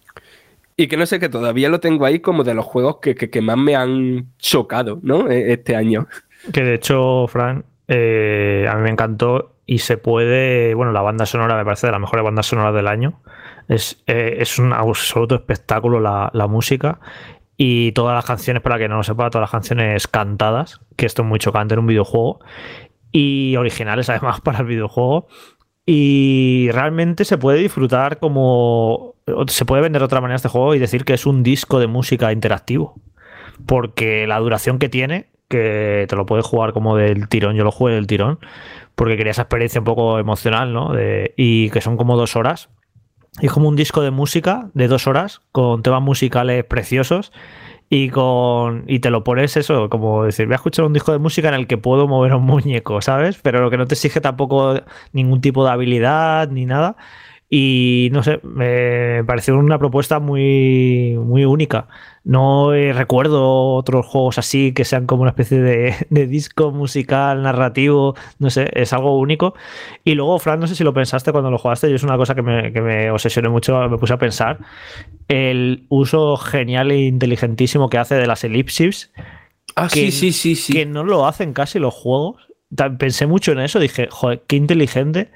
Y 0.76 0.88
que 0.88 0.96
no 0.96 1.06
sé, 1.06 1.20
que 1.20 1.28
todavía 1.28 1.68
lo 1.68 1.78
tengo 1.78 2.06
ahí 2.06 2.18
como 2.18 2.42
de 2.42 2.54
los 2.54 2.64
juegos 2.64 2.96
que, 3.00 3.40
más 3.40 3.56
me 3.56 3.76
han 3.76 4.32
chocado, 4.38 4.98
¿no? 5.02 5.30
E, 5.30 5.52
este 5.52 5.76
año. 5.76 6.08
Que 6.52 6.64
de 6.64 6.74
hecho, 6.74 7.26
Fran, 7.28 7.64
eh, 7.86 8.66
a 8.68 8.76
mí 8.76 8.82
me 8.82 8.90
encantó 8.90 9.56
y 9.70 9.78
se 9.78 9.98
puede, 9.98 10.74
bueno, 10.74 10.90
la 10.90 11.00
banda 11.00 11.26
sonora 11.26 11.56
me 11.56 11.64
parece 11.64 11.86
de 11.86 11.92
las 11.92 12.00
mejores 12.00 12.24
bandas 12.24 12.46
sonoras 12.46 12.74
del 12.74 12.88
año. 12.88 13.22
Es, 13.68 14.02
eh, 14.08 14.38
es 14.40 14.58
un 14.58 14.72
absoluto 14.72 15.36
espectáculo 15.36 16.00
la, 16.00 16.46
música 16.48 16.98
y 17.56 17.92
todas 17.92 18.16
las 18.16 18.24
canciones, 18.24 18.64
para 18.64 18.78
que 18.78 18.88
no 18.88 18.96
lo 18.96 19.04
sepa, 19.04 19.30
todas 19.30 19.44
las 19.44 19.52
canciones 19.52 20.08
cantadas, 20.08 20.80
que 20.96 21.06
esto 21.06 21.22
es 21.22 21.28
muy 21.28 21.38
chocante 21.38 21.74
en 21.74 21.78
un 21.78 21.86
videojuego, 21.86 22.40
y 23.12 23.54
originales 23.54 24.10
además 24.10 24.40
para 24.40 24.58
el 24.58 24.66
videojuego. 24.66 25.28
Y 25.86 26.68
realmente 26.72 27.24
se 27.24 27.38
puede 27.38 27.60
disfrutar 27.60 28.18
como 28.18 29.14
se 29.46 29.64
puede 29.64 29.82
vender 29.82 30.00
de 30.00 30.06
otra 30.06 30.20
manera 30.20 30.34
este 30.34 30.48
juego 30.48 30.74
y 30.74 30.80
decir 30.80 31.04
que 31.04 31.14
es 31.14 31.26
un 31.26 31.44
disco 31.44 31.78
de 31.78 31.86
música 31.86 32.32
interactivo. 32.32 33.00
Porque 33.66 34.26
la 34.26 34.40
duración 34.40 34.80
que 34.80 34.88
tiene, 34.88 35.30
que 35.50 36.06
te 36.08 36.16
lo 36.16 36.24
puedes 36.24 36.46
jugar 36.46 36.72
como 36.72 36.96
del 36.96 37.28
tirón, 37.28 37.56
yo 37.56 37.64
lo 37.64 37.72
jugué 37.72 37.94
del 37.94 38.06
tirón, 38.06 38.38
porque 38.94 39.16
quería 39.16 39.32
esa 39.32 39.42
experiencia 39.42 39.80
un 39.80 39.84
poco 39.84 40.18
emocional, 40.18 40.72
¿no? 40.72 40.92
y 41.36 41.68
que 41.70 41.80
son 41.80 41.96
como 41.98 42.16
dos 42.16 42.36
horas. 42.36 42.70
Y 43.40 43.46
es 43.46 43.52
como 43.52 43.68
un 43.68 43.76
disco 43.76 44.00
de 44.00 44.10
música 44.10 44.70
de 44.74 44.88
dos 44.88 45.06
horas 45.06 45.40
con 45.52 45.82
temas 45.82 46.02
musicales 46.02 46.64
preciosos 46.64 47.32
y 47.88 48.08
con 48.10 48.84
y 48.86 49.00
te 49.00 49.10
lo 49.10 49.24
pones 49.24 49.56
eso, 49.56 49.88
como 49.90 50.24
decir, 50.24 50.46
voy 50.46 50.54
a 50.54 50.56
escuchar 50.56 50.84
un 50.84 50.92
disco 50.92 51.12
de 51.12 51.18
música 51.18 51.48
en 51.48 51.54
el 51.54 51.66
que 51.66 51.76
puedo 51.76 52.06
mover 52.06 52.34
un 52.34 52.44
muñeco, 52.44 53.00
¿sabes? 53.02 53.40
Pero 53.42 53.60
lo 53.60 53.70
que 53.70 53.76
no 53.76 53.86
te 53.86 53.94
exige 53.94 54.20
tampoco 54.20 54.80
ningún 55.12 55.40
tipo 55.40 55.64
de 55.64 55.72
habilidad 55.72 56.48
ni 56.50 56.66
nada. 56.66 56.96
Y 57.52 58.10
no 58.12 58.22
sé, 58.22 58.38
me 58.44 59.24
pareció 59.24 59.58
una 59.58 59.80
propuesta 59.80 60.20
muy, 60.20 61.18
muy 61.18 61.44
única. 61.44 61.88
No 62.22 62.70
recuerdo 62.70 63.74
otros 63.74 64.06
juegos 64.06 64.38
así 64.38 64.72
que 64.72 64.84
sean 64.84 65.06
como 65.06 65.22
una 65.22 65.30
especie 65.30 65.58
de, 66.10 66.26
disco 66.28 66.70
musical, 66.70 67.42
narrativo, 67.42 68.14
no 68.38 68.50
sé, 68.50 68.70
es 68.72 68.92
algo 68.92 69.18
único. 69.18 69.54
Y 70.04 70.14
luego, 70.14 70.38
Fran, 70.38 70.60
no 70.60 70.68
sé 70.68 70.76
si 70.76 70.84
lo 70.84 70.94
pensaste 70.94 71.32
cuando 71.32 71.50
lo 71.50 71.58
jugaste, 71.58 71.90
yo 71.90 71.96
es 71.96 72.04
una 72.04 72.16
cosa 72.16 72.36
que 72.36 72.42
me, 72.42 72.72
que 72.72 72.80
me 72.82 73.10
obsesioné 73.10 73.48
mucho, 73.48 73.76
me 73.88 73.98
puse 73.98 74.12
a 74.12 74.18
pensar, 74.18 74.60
el 75.26 75.86
uso 75.88 76.36
genial 76.36 76.92
e 76.92 77.06
inteligentísimo 77.06 77.90
que 77.90 77.98
hace 77.98 78.14
de 78.14 78.28
las 78.28 78.44
elipsis. 78.44 79.10
Ah, 79.74 79.88
sí, 79.88 80.12
sí, 80.12 80.30
sí, 80.30 80.54
sí. 80.54 80.72
Que 80.72 80.86
no 80.86 81.02
lo 81.02 81.26
hacen 81.26 81.52
casi 81.52 81.80
los 81.80 81.94
juegos. 81.94 82.46
Pensé 83.00 83.26
mucho 83.26 83.50
en 83.50 83.58
eso, 83.58 83.80
dije, 83.80 84.06
joder, 84.08 84.44
qué 84.46 84.54
inteligente 84.54 85.32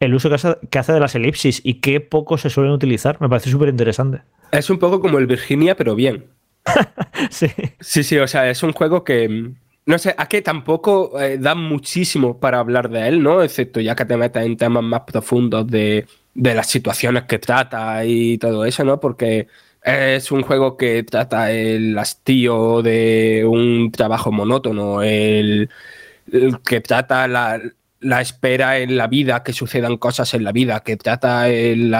el 0.00 0.14
uso 0.14 0.28
que 0.28 0.78
hace, 0.78 0.92
de 0.92 1.00
las 1.00 1.14
elipsis 1.14 1.60
y 1.64 1.74
qué 1.74 2.00
poco 2.00 2.38
se 2.38 2.50
suelen 2.50 2.72
utilizar. 2.72 3.20
Me 3.20 3.28
parece 3.28 3.50
súper 3.50 3.68
interesante. 3.68 4.22
Es 4.52 4.70
un 4.70 4.78
poco 4.78 5.00
como 5.00 5.18
el 5.18 5.26
Virginia, 5.26 5.76
pero 5.76 5.94
bien. 5.94 6.26
sí. 7.30 7.48
Sí, 7.80 8.04
sí, 8.04 8.18
o 8.18 8.26
sea, 8.26 8.48
es 8.48 8.62
un 8.62 8.72
juego 8.72 9.04
que. 9.04 9.52
No 9.86 9.98
sé, 9.98 10.14
a 10.18 10.28
que 10.28 10.42
tampoco 10.42 11.18
eh, 11.18 11.38
da 11.38 11.54
muchísimo 11.54 12.38
para 12.38 12.58
hablar 12.58 12.90
de 12.90 13.08
él, 13.08 13.22
¿no? 13.22 13.42
Excepto 13.42 13.80
ya 13.80 13.96
que 13.96 14.04
te 14.04 14.18
metas 14.18 14.44
en 14.44 14.58
temas 14.58 14.82
más 14.82 15.00
profundos 15.00 15.66
de, 15.66 16.06
de 16.34 16.54
las 16.54 16.68
situaciones 16.68 17.24
que 17.24 17.38
trata 17.38 18.04
y 18.04 18.36
todo 18.36 18.66
eso, 18.66 18.84
¿no? 18.84 19.00
Porque 19.00 19.48
es 19.82 20.30
un 20.30 20.42
juego 20.42 20.76
que 20.76 21.02
trata 21.04 21.52
el 21.52 21.96
hastío 21.98 22.82
de 22.82 23.44
un 23.48 23.90
trabajo 23.90 24.30
monótono, 24.30 25.02
el 25.02 25.70
que 26.64 26.80
trata 26.82 27.26
la, 27.26 27.58
la 28.00 28.20
espera 28.20 28.78
en 28.78 28.96
la 28.96 29.06
vida, 29.06 29.42
que 29.42 29.52
sucedan 29.52 29.96
cosas 29.96 30.34
en 30.34 30.44
la 30.44 30.52
vida, 30.52 30.80
que 30.80 30.96
trata 30.96 31.48
el, 31.48 31.94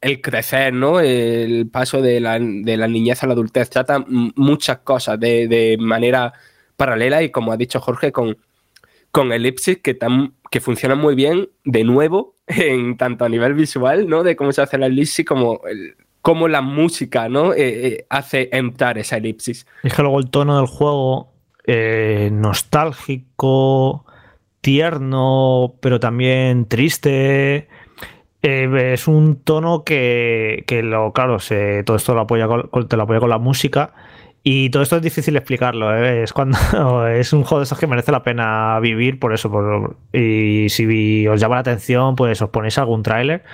el 0.00 0.20
crecer, 0.20 0.72
¿no? 0.72 1.00
El 1.00 1.68
paso 1.68 2.02
de 2.02 2.20
la, 2.20 2.38
de 2.38 2.76
la, 2.76 2.88
niñez 2.88 3.22
a 3.22 3.26
la 3.26 3.34
adultez, 3.34 3.70
trata 3.70 4.04
muchas 4.06 4.78
cosas 4.78 5.18
de, 5.20 5.76
manera 5.80 6.32
paralela 6.76 7.22
y 7.22 7.30
como 7.30 7.52
ha 7.52 7.56
dicho 7.56 7.80
Jorge, 7.80 8.12
con, 8.12 8.38
con 9.10 9.32
elipsis 9.32 9.78
que, 9.78 9.94
tan, 9.94 10.34
que 10.50 10.60
funciona 10.60 10.94
muy 10.94 11.14
bien, 11.14 11.48
de 11.64 11.84
nuevo, 11.84 12.34
en 12.46 12.96
tanto 12.96 13.24
a 13.24 13.28
nivel 13.28 13.54
visual, 13.54 14.08
¿no? 14.08 14.22
De 14.22 14.36
cómo 14.36 14.52
se 14.52 14.62
hace 14.62 14.78
la 14.78 14.86
elipsis 14.86 15.24
como... 15.24 15.60
El, 15.64 15.94
cómo 16.22 16.48
la 16.48 16.60
música 16.60 17.28
¿no? 17.28 17.52
Eh, 17.54 17.86
eh, 17.86 18.06
hace 18.08 18.48
entrar 18.52 18.98
esa 18.98 19.16
elipsis. 19.16 19.66
Es 19.82 19.94
que 19.94 20.02
luego 20.02 20.18
el 20.18 20.30
tono 20.30 20.58
del 20.58 20.66
juego 20.66 21.32
eh, 21.66 22.30
nostálgico, 22.32 24.04
tierno, 24.60 25.74
pero 25.80 26.00
también 26.00 26.66
triste. 26.66 27.68
Eh, 28.42 28.92
es 28.94 29.06
un 29.08 29.36
tono 29.42 29.84
que, 29.84 30.64
lo, 30.82 31.12
claro, 31.12 31.38
se, 31.40 31.84
todo 31.84 31.96
esto 31.96 32.14
lo 32.14 32.22
apoya 32.22 32.48
te 32.88 32.96
lo 32.96 33.02
apoya 33.02 33.20
con 33.20 33.30
la 33.30 33.38
música. 33.38 33.92
Y 34.42 34.70
todo 34.70 34.82
esto 34.82 34.96
es 34.96 35.02
difícil 35.02 35.36
explicarlo, 35.36 35.94
¿eh? 35.94 36.22
es 36.22 36.32
cuando 36.32 36.56
es 37.08 37.32
un 37.34 37.42
juego 37.42 37.58
de 37.58 37.64
esos 37.64 37.78
que 37.78 37.86
merece 37.86 38.10
la 38.10 38.22
pena 38.22 38.80
vivir 38.80 39.18
por 39.18 39.34
eso. 39.34 39.50
y 40.14 40.66
si 40.70 41.28
os 41.28 41.38
llama 41.40 41.56
la 41.56 41.60
atención, 41.60 42.16
pues 42.16 42.40
os 42.40 42.48
ponéis 42.48 42.78
algún 42.78 43.02
tráiler 43.02 43.44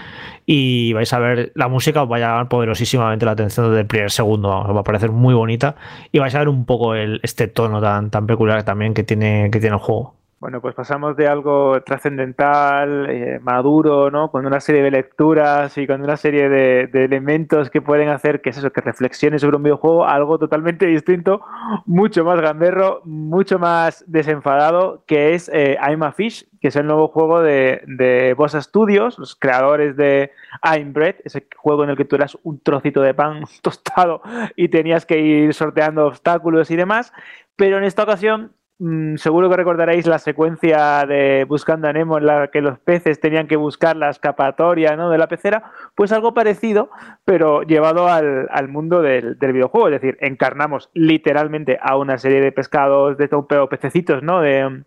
y 0.47 0.93
vais 0.93 1.13
a 1.13 1.19
ver 1.19 1.51
la 1.57 1.67
música 1.69 2.05
os 2.05 2.11
va 2.11 2.17
a 2.17 2.21
llamar 2.21 2.49
poderosísimamente 2.49 3.27
la 3.27 3.33
atención 3.33 3.69
desde 3.69 3.81
el 3.81 3.87
primer 3.89 4.13
segundo, 4.13 4.61
os 4.61 4.77
va 4.77 4.81
a 4.81 4.85
parecer 4.85 5.11
muy 5.11 5.35
bonita 5.35 5.75
y 6.13 6.21
vais 6.21 6.35
a 6.37 6.39
ver 6.39 6.49
un 6.49 6.65
poco 6.65 6.95
el, 6.95 7.21
este 7.25 7.49
tono 7.49 7.81
tan, 7.81 8.11
tan 8.11 8.27
peculiar 8.29 8.63
también 8.63 8.95
que 8.95 9.03
tiene, 9.03 9.51
que 9.51 9.59
tiene 9.59 9.75
el 9.75 9.83
juego. 9.83 10.15
Bueno, 10.39 10.61
pues 10.61 10.75
pasamos 10.75 11.17
de 11.17 11.29
algo 11.29 11.81
trascendental, 11.83 13.09
eh, 13.09 13.41
maduro, 13.41 14.11
¿no? 14.11 14.31
Con 14.31 14.45
una 14.45 14.61
serie 14.61 14.83
de 14.83 14.91
lecturas 14.91 15.79
y 15.79 15.87
con 15.87 16.03
una 16.03 16.19
serie 16.19 16.51
de, 16.51 16.91
elementos 16.93 17.71
que 17.71 17.81
pueden 17.81 18.11
hacer 18.11 18.43
que 18.43 18.51
es 18.51 18.59
eso, 18.59 18.71
que 18.71 18.83
reflexiones 18.83 19.41
sobre 19.41 19.57
un 19.57 19.63
videojuego, 19.63 20.07
algo 20.07 20.39
totalmente 20.39 20.85
distinto, 20.85 21.41
mucho 21.87 22.23
más 22.23 22.39
gamberro, 22.43 23.01
mucho 23.07 23.59
más 23.59 24.05
desenfadado, 24.07 25.05
que 25.07 25.33
es 25.33 25.51
eh, 25.55 25.79
I'm 25.81 26.03
a 26.03 26.13
Fish, 26.13 26.47
que 26.61 26.69
es 26.69 26.77
el 26.77 26.87
nuevo 26.87 27.09
juego 27.09 27.41
de, 27.41 27.81
de 27.87 28.35
Boss 28.35 28.53
Studios, 28.61 29.19
los 29.19 29.37
creadores 29.37 29.97
de 29.97 30.33
I'm 30.63 30.93
Bread, 30.93 31.17
ese 31.25 31.47
juego 31.57 31.85
en 31.85 31.91
el 31.91 31.97
que 31.97 32.05
tú 32.05 32.17
eras 32.17 32.37
un 32.43 32.61
trocito 32.61 33.01
de 33.01 33.15
pan 33.15 33.45
tostado 33.63 34.21
y 34.55 34.69
tenías 34.69 35.07
que 35.07 35.19
ir 35.19 35.55
sorteando 35.55 36.07
obstáculos 36.07 36.71
y 36.71 36.77
demás. 36.77 37.15
Pero 37.57 37.79
en 37.79 37.85
esta 37.85 38.03
ocasión 38.03 38.53
Mm, 38.79 39.17
seguro 39.17 39.49
que 39.49 39.57
recordaréis 39.57 40.07
la 40.07 40.19
secuencia 40.19 41.07
de 41.07 41.47
Buscando 41.49 41.89
a 41.89 41.95
Nemo 41.95 42.19
en 42.19 42.27
la 42.27 42.49
que 42.49 42.61
los 42.61 42.79
peces 42.79 43.21
tenían 43.21 43.49
que 43.49 43.57
buscar 43.57 43.97
la 43.97 44.11
escapatoria 44.11 44.97
¿no? 44.97 45.09
de 45.09 45.17
la 45.17 45.29
pecera, 45.29 45.73
pues 45.95 46.13
algo 46.13 46.35
parecido, 46.35 46.91
pero 47.25 47.63
llevado 47.63 48.09
al, 48.09 48.69
mundo 48.69 49.01
del, 49.01 49.37
videojuego. 49.41 49.89
Es 49.89 50.03
decir, 50.03 50.19
encarnamos 50.21 50.91
literalmente 50.93 51.79
a 51.81 51.97
una 51.97 52.19
serie 52.19 52.43
de 52.43 52.53
pescados, 52.53 53.17
de 53.17 53.29
pececitos 53.71 54.23
¿no? 54.23 54.43
de, 54.43 54.85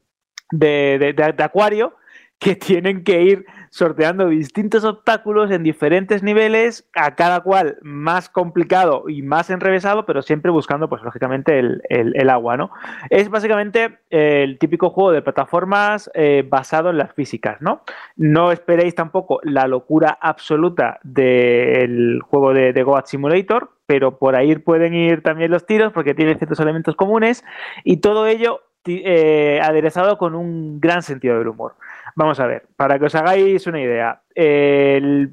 de 0.52 1.44
acuario 1.44 1.96
que 2.38 2.56
tienen 2.56 3.04
que 3.04 3.22
ir 3.24 3.46
sorteando 3.70 4.28
distintos 4.28 4.84
obstáculos 4.84 5.52
en 5.52 5.64
diferentes 5.64 6.24
niveles, 6.24 6.88
a 6.96 7.16
cada 7.16 7.42
cual 7.42 7.78
más 7.82 8.30
complicado 8.30 9.06
y 9.08 9.22
más 9.22 9.50
enrevesado, 9.50 10.06
pero 10.06 10.22
siempre 10.22 10.52
buscando, 10.52 10.90
pues 10.90 11.02
lógicamente, 11.04 11.60
el, 11.60 12.30
agua, 12.30 12.58
¿no? 12.58 12.72
Es 13.10 13.30
básicamente 13.30 14.00
eh, 14.10 14.44
el 14.44 14.60
típico 14.60 14.90
juego 14.90 15.12
de 15.12 15.22
plataformas 15.22 16.12
eh, 16.14 16.46
basado 16.48 16.90
en 16.90 16.98
las 16.98 17.14
físicas, 17.14 17.62
¿no? 17.62 17.82
No 18.16 18.52
esperéis 18.52 18.94
tampoco 18.94 19.40
la 19.44 19.68
locura 19.68 20.18
absoluta 20.22 21.00
del 21.04 22.22
juego 22.22 22.54
de, 22.54 22.74
de 22.74 22.84
Goat 22.84 23.08
Simulator, 23.08 23.72
pero 23.86 24.20
por 24.20 24.36
ahí 24.36 24.56
pueden 24.58 24.94
ir 24.94 25.24
también 25.24 25.50
los 25.50 25.66
tiros 25.66 25.92
porque 25.92 26.14
tiene 26.14 26.36
ciertos 26.36 26.60
elementos 26.60 26.96
comunes 26.96 27.44
y 27.84 27.98
todo 27.98 28.28
ello 28.28 28.62
eh, 28.86 29.60
aderezado 29.62 30.18
con 30.18 30.36
un 30.36 30.80
gran 30.80 31.04
sentido 31.04 31.38
del 31.38 31.50
humor. 31.50 31.76
Vamos 32.20 32.42
a 32.42 32.48
ver, 32.48 32.68
para 32.76 33.00
que 33.00 33.06
os 33.06 33.16
hagáis 33.16 33.66
una 33.66 33.80
idea, 33.80 34.24
el 34.36 35.32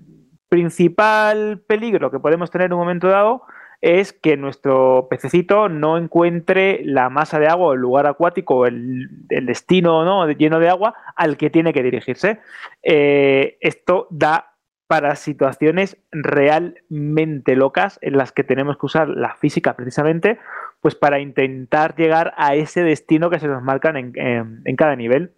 principal 0.48 1.60
peligro 1.66 2.12
que 2.12 2.20
podemos 2.20 2.52
tener 2.52 2.66
en 2.66 2.74
un 2.74 2.78
momento 2.78 3.08
dado 3.08 3.42
es 3.80 4.12
que 4.12 4.36
nuestro 4.36 5.08
pececito 5.10 5.68
no 5.68 5.98
encuentre 5.98 6.82
la 6.84 7.10
masa 7.10 7.40
de 7.40 7.48
agua 7.48 7.66
o 7.66 7.72
el 7.72 7.80
lugar 7.80 8.06
acuático, 8.06 8.66
el, 8.66 9.08
destino 9.28 10.04
¿no? 10.04 10.30
lleno 10.30 10.60
de 10.60 10.68
agua 10.68 10.94
al 11.16 11.36
que 11.36 11.50
tiene 11.50 11.72
que 11.72 11.82
dirigirse. 11.82 12.38
Eh, 12.84 13.58
esto 13.60 14.06
da 14.10 14.52
para 14.86 15.16
situaciones 15.16 15.96
realmente 16.12 17.56
locas 17.56 17.98
en 18.00 18.16
las 18.16 18.30
que 18.30 18.44
tenemos 18.44 18.78
que 18.78 18.86
usar 18.86 19.08
la 19.08 19.34
física 19.34 19.74
precisamente 19.74 20.38
pues 20.80 20.94
para 20.94 21.18
intentar 21.18 21.96
llegar 21.96 22.32
a 22.36 22.54
ese 22.54 22.84
destino 22.84 23.28
que 23.28 23.40
se 23.40 23.48
nos 23.48 23.60
marcan 23.60 23.96
en, 23.96 24.76
cada 24.76 24.94
nivel. 24.94 25.32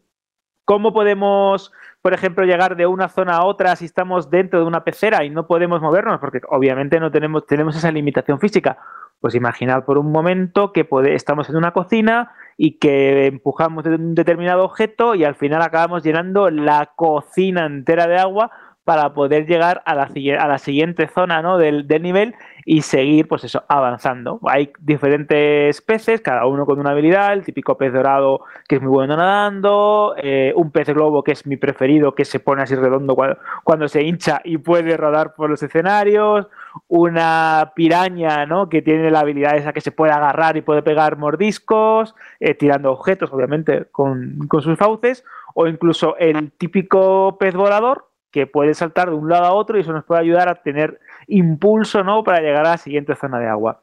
¿Cómo 0.69 0.93
podemos, 0.93 1.73
por 2.03 2.13
ejemplo, 2.13 2.45
llegar 2.45 2.77
de 2.77 2.87
una 2.87 3.09
zona 3.09 3.39
a 3.39 3.47
otra 3.47 3.75
si 3.75 3.87
estamos 3.87 4.29
dentro 4.29 4.61
de 4.61 4.67
una 4.67 4.85
pecera 4.85 5.25
y 5.25 5.31
no 5.31 5.47
podemos 5.47 5.81
movernos? 5.81 6.21
Porque 6.21 6.43
obviamente 6.51 7.01
no 7.01 7.11
tenemos, 7.11 7.47
tenemos 7.47 7.75
esa 7.75 7.91
limitación 7.91 8.39
física. 8.39 8.77
Pues 9.19 9.35
imaginad 9.35 9.87
por 9.87 9.97
un 9.97 10.13
momento 10.13 10.75
que 10.75 10.87
estamos 11.07 11.49
en 11.49 11.57
una 11.57 11.73
cocina 11.73 12.33
y 12.59 12.77
que 12.79 13.29
empujamos 13.29 13.87
un 13.87 14.15
determinado 14.15 14.63
objeto 14.63 15.15
y 15.15 15.25
al 15.25 15.37
final 15.37 15.63
acabamos 15.63 16.03
llenando 16.03 16.51
la 16.51 16.93
cocina 16.97 17.65
entera 17.65 18.07
de 18.07 18.19
agua 18.19 18.51
para 18.89 19.13
poder 19.13 19.45
llegar 19.47 19.83
a 19.85 19.95
la, 19.95 20.59
siguiente 20.59 21.09
zona 21.09 21.43
¿no? 21.43 21.59
del, 21.59 21.87
nivel 22.01 22.35
y 22.65 22.81
seguir, 22.81 23.29
pues 23.29 23.45
eso, 23.45 23.63
avanzando. 23.69 24.41
Hay 24.49 24.73
diferentes 24.81 25.83
peces, 25.83 26.23
cada 26.23 26.47
uno 26.47 26.65
con 26.65 26.81
una 26.81 26.93
habilidad, 26.93 27.35
el 27.35 27.45
típico 27.45 27.77
pez 27.77 27.93
dorado 27.93 28.45
que 28.67 28.77
es 28.77 28.81
muy 28.81 28.91
bueno 28.91 29.15
nadando, 29.15 30.15
eh, 30.17 30.55
un 30.57 30.71
pez 30.71 30.89
globo 30.89 31.23
que 31.23 31.33
es 31.33 31.47
mi 31.47 31.59
preferido, 31.59 32.15
que 32.15 32.25
se 32.25 32.41
pone 32.41 32.63
así 32.63 32.77
redondo 32.77 33.15
cuando, 33.63 33.89
se 33.89 34.05
hincha 34.05 34.41
y 34.43 34.57
puede 34.57 34.97
rodar 34.97 35.35
por 35.35 35.51
los 35.51 35.63
escenarios, 35.63 36.47
una 36.87 37.73
piraña, 37.77 38.47
¿no? 38.47 38.71
Que 38.71 38.81
tiene 38.81 39.11
la 39.11 39.21
habilidad 39.21 39.57
esa 39.57 39.75
que 39.75 39.83
se 39.83 39.93
puede 39.93 40.13
agarrar 40.13 40.57
y 40.57 40.63
puede 40.63 40.81
pegar 40.81 41.19
mordiscos, 41.19 42.15
eh, 42.41 42.55
tirando 42.55 42.91
objetos, 42.91 43.31
obviamente, 43.35 43.85
con 43.93 44.49
sus 44.63 44.79
fauces, 44.79 45.27
o 45.53 45.67
incluso 45.67 46.17
el 46.17 46.53
típico 46.53 47.37
pez 47.39 47.55
volador, 47.55 48.08
que 48.31 48.47
puede 48.47 48.75
saltar 48.75 49.11
de 49.11 49.17
un 49.17 49.29
lado 49.29 49.45
a 49.45 49.53
otro 49.53 49.77
y 49.77 49.81
eso 49.81 49.93
nos 49.93 50.05
puede 50.05 50.21
ayudar 50.21 50.49
a 50.49 50.57
tener 50.57 51.01
impulso 51.27 52.05
¿no? 52.05 52.25
para 52.25 52.41
llegar 52.41 52.67
a 52.67 52.71
la 52.71 52.79
siguiente 52.79 53.15
zona 53.17 53.39
de 53.39 53.49
agua. 53.49 53.83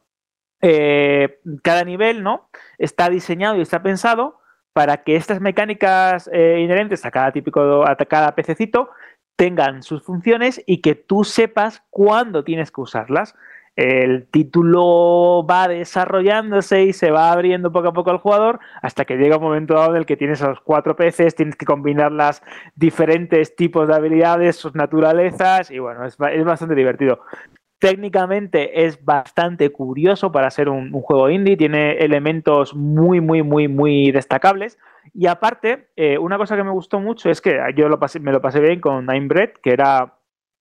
Eh, 0.61 1.39
cada 1.63 1.83
nivel 1.83 2.23
¿no? 2.23 2.49
está 2.77 3.09
diseñado 3.09 3.57
y 3.57 3.61
está 3.61 3.83
pensado 3.83 4.39
para 4.73 5.03
que 5.03 5.15
estas 5.15 5.39
mecánicas 5.41 6.29
eh, 6.33 6.59
inherentes 6.59 7.05
a 7.05 7.11
cada 7.11 7.31
típico, 7.31 7.87
a 7.87 7.95
cada 7.95 8.35
pececito 8.35 8.89
tengan 9.35 9.83
sus 9.83 10.03
funciones 10.03 10.61
y 10.65 10.81
que 10.81 10.95
tú 10.95 11.23
sepas 11.23 11.83
cuándo 11.89 12.43
tienes 12.43 12.71
que 12.71 12.81
usarlas. 12.81 13.35
El 13.75 14.27
título 14.27 15.45
va 15.45 15.67
desarrollándose 15.67 16.83
y 16.83 16.93
se 16.93 17.11
va 17.11 17.31
abriendo 17.31 17.71
poco 17.71 17.89
a 17.89 17.93
poco 17.93 18.11
al 18.11 18.17
jugador 18.17 18.59
hasta 18.81 19.03
que 19.03 19.17
llega 19.17 19.37
un 19.37 19.43
momento 19.43 19.73
dado 19.73 19.91
en 19.91 19.97
el 19.97 20.05
que 20.05 20.15
tienes 20.15 20.41
a 20.41 20.49
los 20.49 20.61
cuatro 20.61 20.95
peces, 20.95 21.35
tienes 21.35 21.57
que 21.57 21.65
combinar 21.65 22.11
las 22.11 22.41
diferentes 22.75 23.55
tipos 23.55 23.87
de 23.87 23.95
habilidades, 23.95 24.55
sus 24.55 24.75
naturalezas 24.75 25.71
y 25.71 25.79
bueno, 25.79 26.05
es, 26.05 26.17
es 26.31 26.45
bastante 26.45 26.75
divertido. 26.75 27.19
Técnicamente 27.77 28.85
es 28.85 29.03
bastante 29.03 29.69
curioso 29.71 30.31
para 30.31 30.49
ser 30.49 30.69
un, 30.69 30.91
juego 30.91 31.29
indie, 31.29 31.57
tiene 31.57 31.97
elementos 31.97 32.73
muy, 32.73 33.19
muy, 33.19 33.43
muy, 33.43 33.67
muy 33.67 34.11
destacables. 34.11 34.79
Y 35.13 35.27
aparte, 35.27 35.89
eh, 35.97 36.17
una 36.17 36.37
cosa 36.37 36.55
que 36.55 36.63
me 36.63 36.71
gustó 36.71 37.01
mucho 37.01 37.29
es 37.29 37.41
que 37.41 37.59
yo 37.75 37.85
me 38.21 38.31
lo 38.31 38.41
pasé 38.41 38.61
bien 38.61 38.79
con 38.79 39.05
Nine 39.05 39.27
Bread, 39.27 39.49
que 39.61 39.71
era 39.71 40.17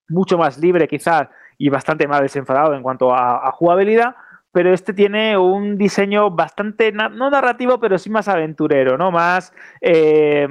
mucho 0.08 0.36
más 0.36 0.58
libre 0.58 0.88
quizás 0.88 1.28
y 1.58 1.68
bastante 1.68 2.06
más 2.06 2.20
desenfadado 2.20 2.74
en 2.74 2.82
cuanto 2.82 3.14
a, 3.14 3.50
jugabilidad, 3.52 4.16
pero 4.52 4.72
este 4.72 4.92
tiene 4.92 5.36
un 5.36 5.76
diseño 5.76 6.30
bastante, 6.30 6.92
no 6.92 7.30
narrativo, 7.30 7.80
pero 7.80 7.98
sí 7.98 8.08
más 8.08 8.28
aventurero, 8.28 8.96
¿no? 8.96 9.10
Más 9.10 9.52
eh, 9.80 10.46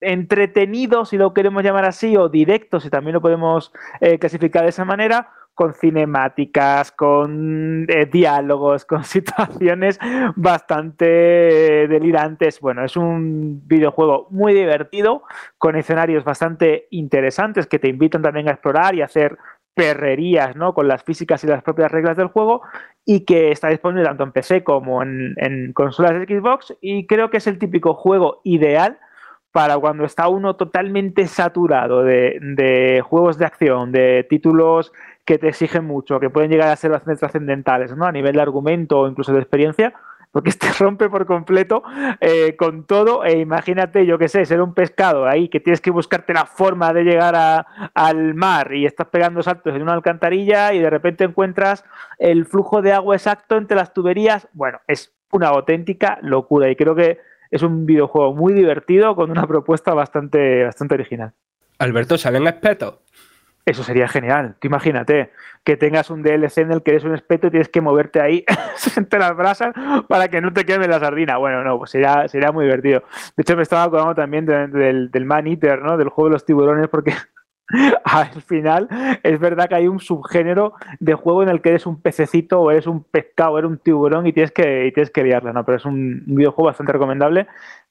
entretenido, 0.00 1.04
si 1.04 1.16
lo 1.16 1.34
queremos 1.34 1.62
llamar 1.64 1.84
así, 1.84 2.16
o 2.16 2.28
directo, 2.28 2.78
si 2.78 2.90
también 2.90 3.14
lo 3.14 3.20
podemos 3.20 3.72
eh, 4.00 4.18
clasificar 4.18 4.62
de 4.62 4.68
esa 4.68 4.84
manera, 4.84 5.30
con 5.58 5.74
cinemáticas, 5.74 6.92
con 6.92 7.84
eh, 7.88 8.06
diálogos, 8.06 8.84
con 8.84 9.02
situaciones 9.02 9.98
bastante 10.36 11.04
delirantes. 11.88 12.60
Bueno, 12.60 12.84
es 12.84 12.96
un 12.96 13.66
videojuego 13.66 14.28
muy 14.30 14.54
divertido, 14.54 15.24
con 15.58 15.74
escenarios 15.74 16.22
bastante 16.22 16.86
interesantes 16.90 17.66
que 17.66 17.80
te 17.80 17.88
invitan 17.88 18.22
también 18.22 18.46
a 18.46 18.52
explorar 18.52 18.94
y 18.94 19.02
hacer 19.02 19.36
perrerías 19.78 20.56
¿no? 20.56 20.74
con 20.74 20.88
las 20.88 21.04
físicas 21.04 21.44
y 21.44 21.46
las 21.46 21.62
propias 21.62 21.92
reglas 21.92 22.16
del 22.16 22.26
juego 22.26 22.62
y 23.04 23.20
que 23.24 23.52
está 23.52 23.68
disponible 23.68 24.08
tanto 24.08 24.24
en 24.24 24.32
PC 24.32 24.64
como 24.64 25.04
en, 25.04 25.72
consolas 25.72 26.14
de 26.14 26.26
Xbox 26.26 26.76
y 26.80 27.06
creo 27.06 27.30
que 27.30 27.36
es 27.36 27.46
el 27.46 27.60
típico 27.60 27.94
juego 27.94 28.40
ideal 28.42 28.98
para 29.52 29.78
cuando 29.78 30.04
está 30.04 30.26
uno 30.26 30.56
totalmente 30.56 31.28
saturado 31.28 32.02
de, 32.02 32.40
de, 32.42 33.02
juegos 33.02 33.38
de 33.38 33.46
acción, 33.46 33.92
de 33.92 34.26
títulos 34.28 34.92
que 35.24 35.38
te 35.38 35.46
exigen 35.46 35.84
mucho, 35.84 36.18
que 36.18 36.28
pueden 36.28 36.50
llegar 36.50 36.70
a 36.70 36.76
ser 36.76 36.90
bastante 36.90 37.20
trascendentales, 37.20 37.96
¿no? 37.96 38.04
A 38.04 38.12
nivel 38.12 38.34
de 38.34 38.42
argumento 38.42 38.98
o 38.98 39.08
incluso 39.08 39.32
de 39.32 39.38
experiencia, 39.38 39.94
porque 40.32 40.50
este 40.50 40.68
rompe 40.78 41.08
por 41.08 41.26
completo 41.26 41.82
eh, 42.20 42.56
con 42.56 42.84
todo. 42.84 43.24
E 43.24 43.38
imagínate, 43.38 44.06
yo 44.06 44.18
qué 44.18 44.28
sé, 44.28 44.44
ser 44.44 44.60
un 44.60 44.74
pescado 44.74 45.26
ahí 45.26 45.48
que 45.48 45.60
tienes 45.60 45.80
que 45.80 45.90
buscarte 45.90 46.34
la 46.34 46.46
forma 46.46 46.92
de 46.92 47.04
llegar 47.04 47.64
al 47.94 48.34
mar 48.34 48.74
y 48.74 48.86
estás 48.86 49.08
pegando 49.08 49.42
saltos 49.42 49.74
en 49.74 49.82
una 49.82 49.94
alcantarilla 49.94 50.72
y 50.72 50.80
de 50.80 50.90
repente 50.90 51.24
encuentras 51.24 51.84
el 52.18 52.46
flujo 52.46 52.82
de 52.82 52.92
agua 52.92 53.16
exacto 53.16 53.56
entre 53.56 53.76
las 53.76 53.92
tuberías. 53.92 54.48
Bueno, 54.52 54.80
es 54.86 55.14
una 55.32 55.48
auténtica 55.48 56.18
locura 56.22 56.70
y 56.70 56.76
creo 56.76 56.94
que 56.94 57.18
es 57.50 57.62
un 57.62 57.86
videojuego 57.86 58.34
muy 58.34 58.52
divertido 58.52 59.14
con 59.14 59.30
una 59.30 59.46
propuesta 59.46 59.94
bastante, 59.94 60.64
bastante 60.64 60.94
original. 60.94 61.32
Alberto, 61.78 62.18
¿salen 62.18 62.46
espetos? 62.46 62.98
Eso 63.68 63.84
sería 63.84 64.08
genial. 64.08 64.56
Tú 64.60 64.68
imagínate 64.68 65.30
que 65.62 65.76
tengas 65.76 66.08
un 66.08 66.22
DLC 66.22 66.58
en 66.58 66.72
el 66.72 66.82
que 66.82 66.92
eres 66.92 67.04
un 67.04 67.14
espeto 67.14 67.48
y 67.48 67.50
tienes 67.50 67.68
que 67.68 67.82
moverte 67.82 68.18
ahí 68.18 68.42
entre 68.96 69.18
las 69.18 69.36
brasas 69.36 69.74
para 70.08 70.28
que 70.28 70.40
no 70.40 70.54
te 70.54 70.64
queme 70.64 70.88
la 70.88 70.98
sardina. 70.98 71.36
Bueno, 71.36 71.62
no, 71.62 71.76
pues 71.76 71.90
sería, 71.90 72.26
sería 72.28 72.50
muy 72.50 72.64
divertido. 72.64 73.02
De 73.36 73.42
hecho, 73.42 73.56
me 73.56 73.62
estaba 73.62 73.82
acordando 73.82 74.14
también 74.14 74.46
del, 74.46 75.10
del 75.10 75.24
Man 75.26 75.46
Eater, 75.46 75.82
¿no? 75.82 75.98
Del 75.98 76.08
juego 76.08 76.30
de 76.30 76.32
los 76.32 76.46
tiburones, 76.46 76.88
porque 76.88 77.12
al 78.04 78.40
final 78.40 78.88
es 79.22 79.38
verdad 79.38 79.68
que 79.68 79.74
hay 79.74 79.86
un 79.86 80.00
subgénero 80.00 80.72
de 80.98 81.12
juego 81.12 81.42
en 81.42 81.50
el 81.50 81.60
que 81.60 81.68
eres 81.68 81.84
un 81.84 82.00
pececito 82.00 82.62
o 82.62 82.70
eres 82.70 82.86
un 82.86 83.04
pescado 83.04 83.52
o 83.52 83.58
eres 83.58 83.70
un 83.70 83.76
tiburón 83.76 84.26
y 84.26 84.32
tienes 84.32 84.50
que, 84.50 84.86
y 84.86 84.92
tienes 84.92 85.10
que 85.10 85.22
¿no? 85.22 85.64
Pero 85.66 85.76
es 85.76 85.84
un 85.84 86.22
videojuego 86.24 86.68
bastante 86.68 86.92
recomendable 86.94 87.46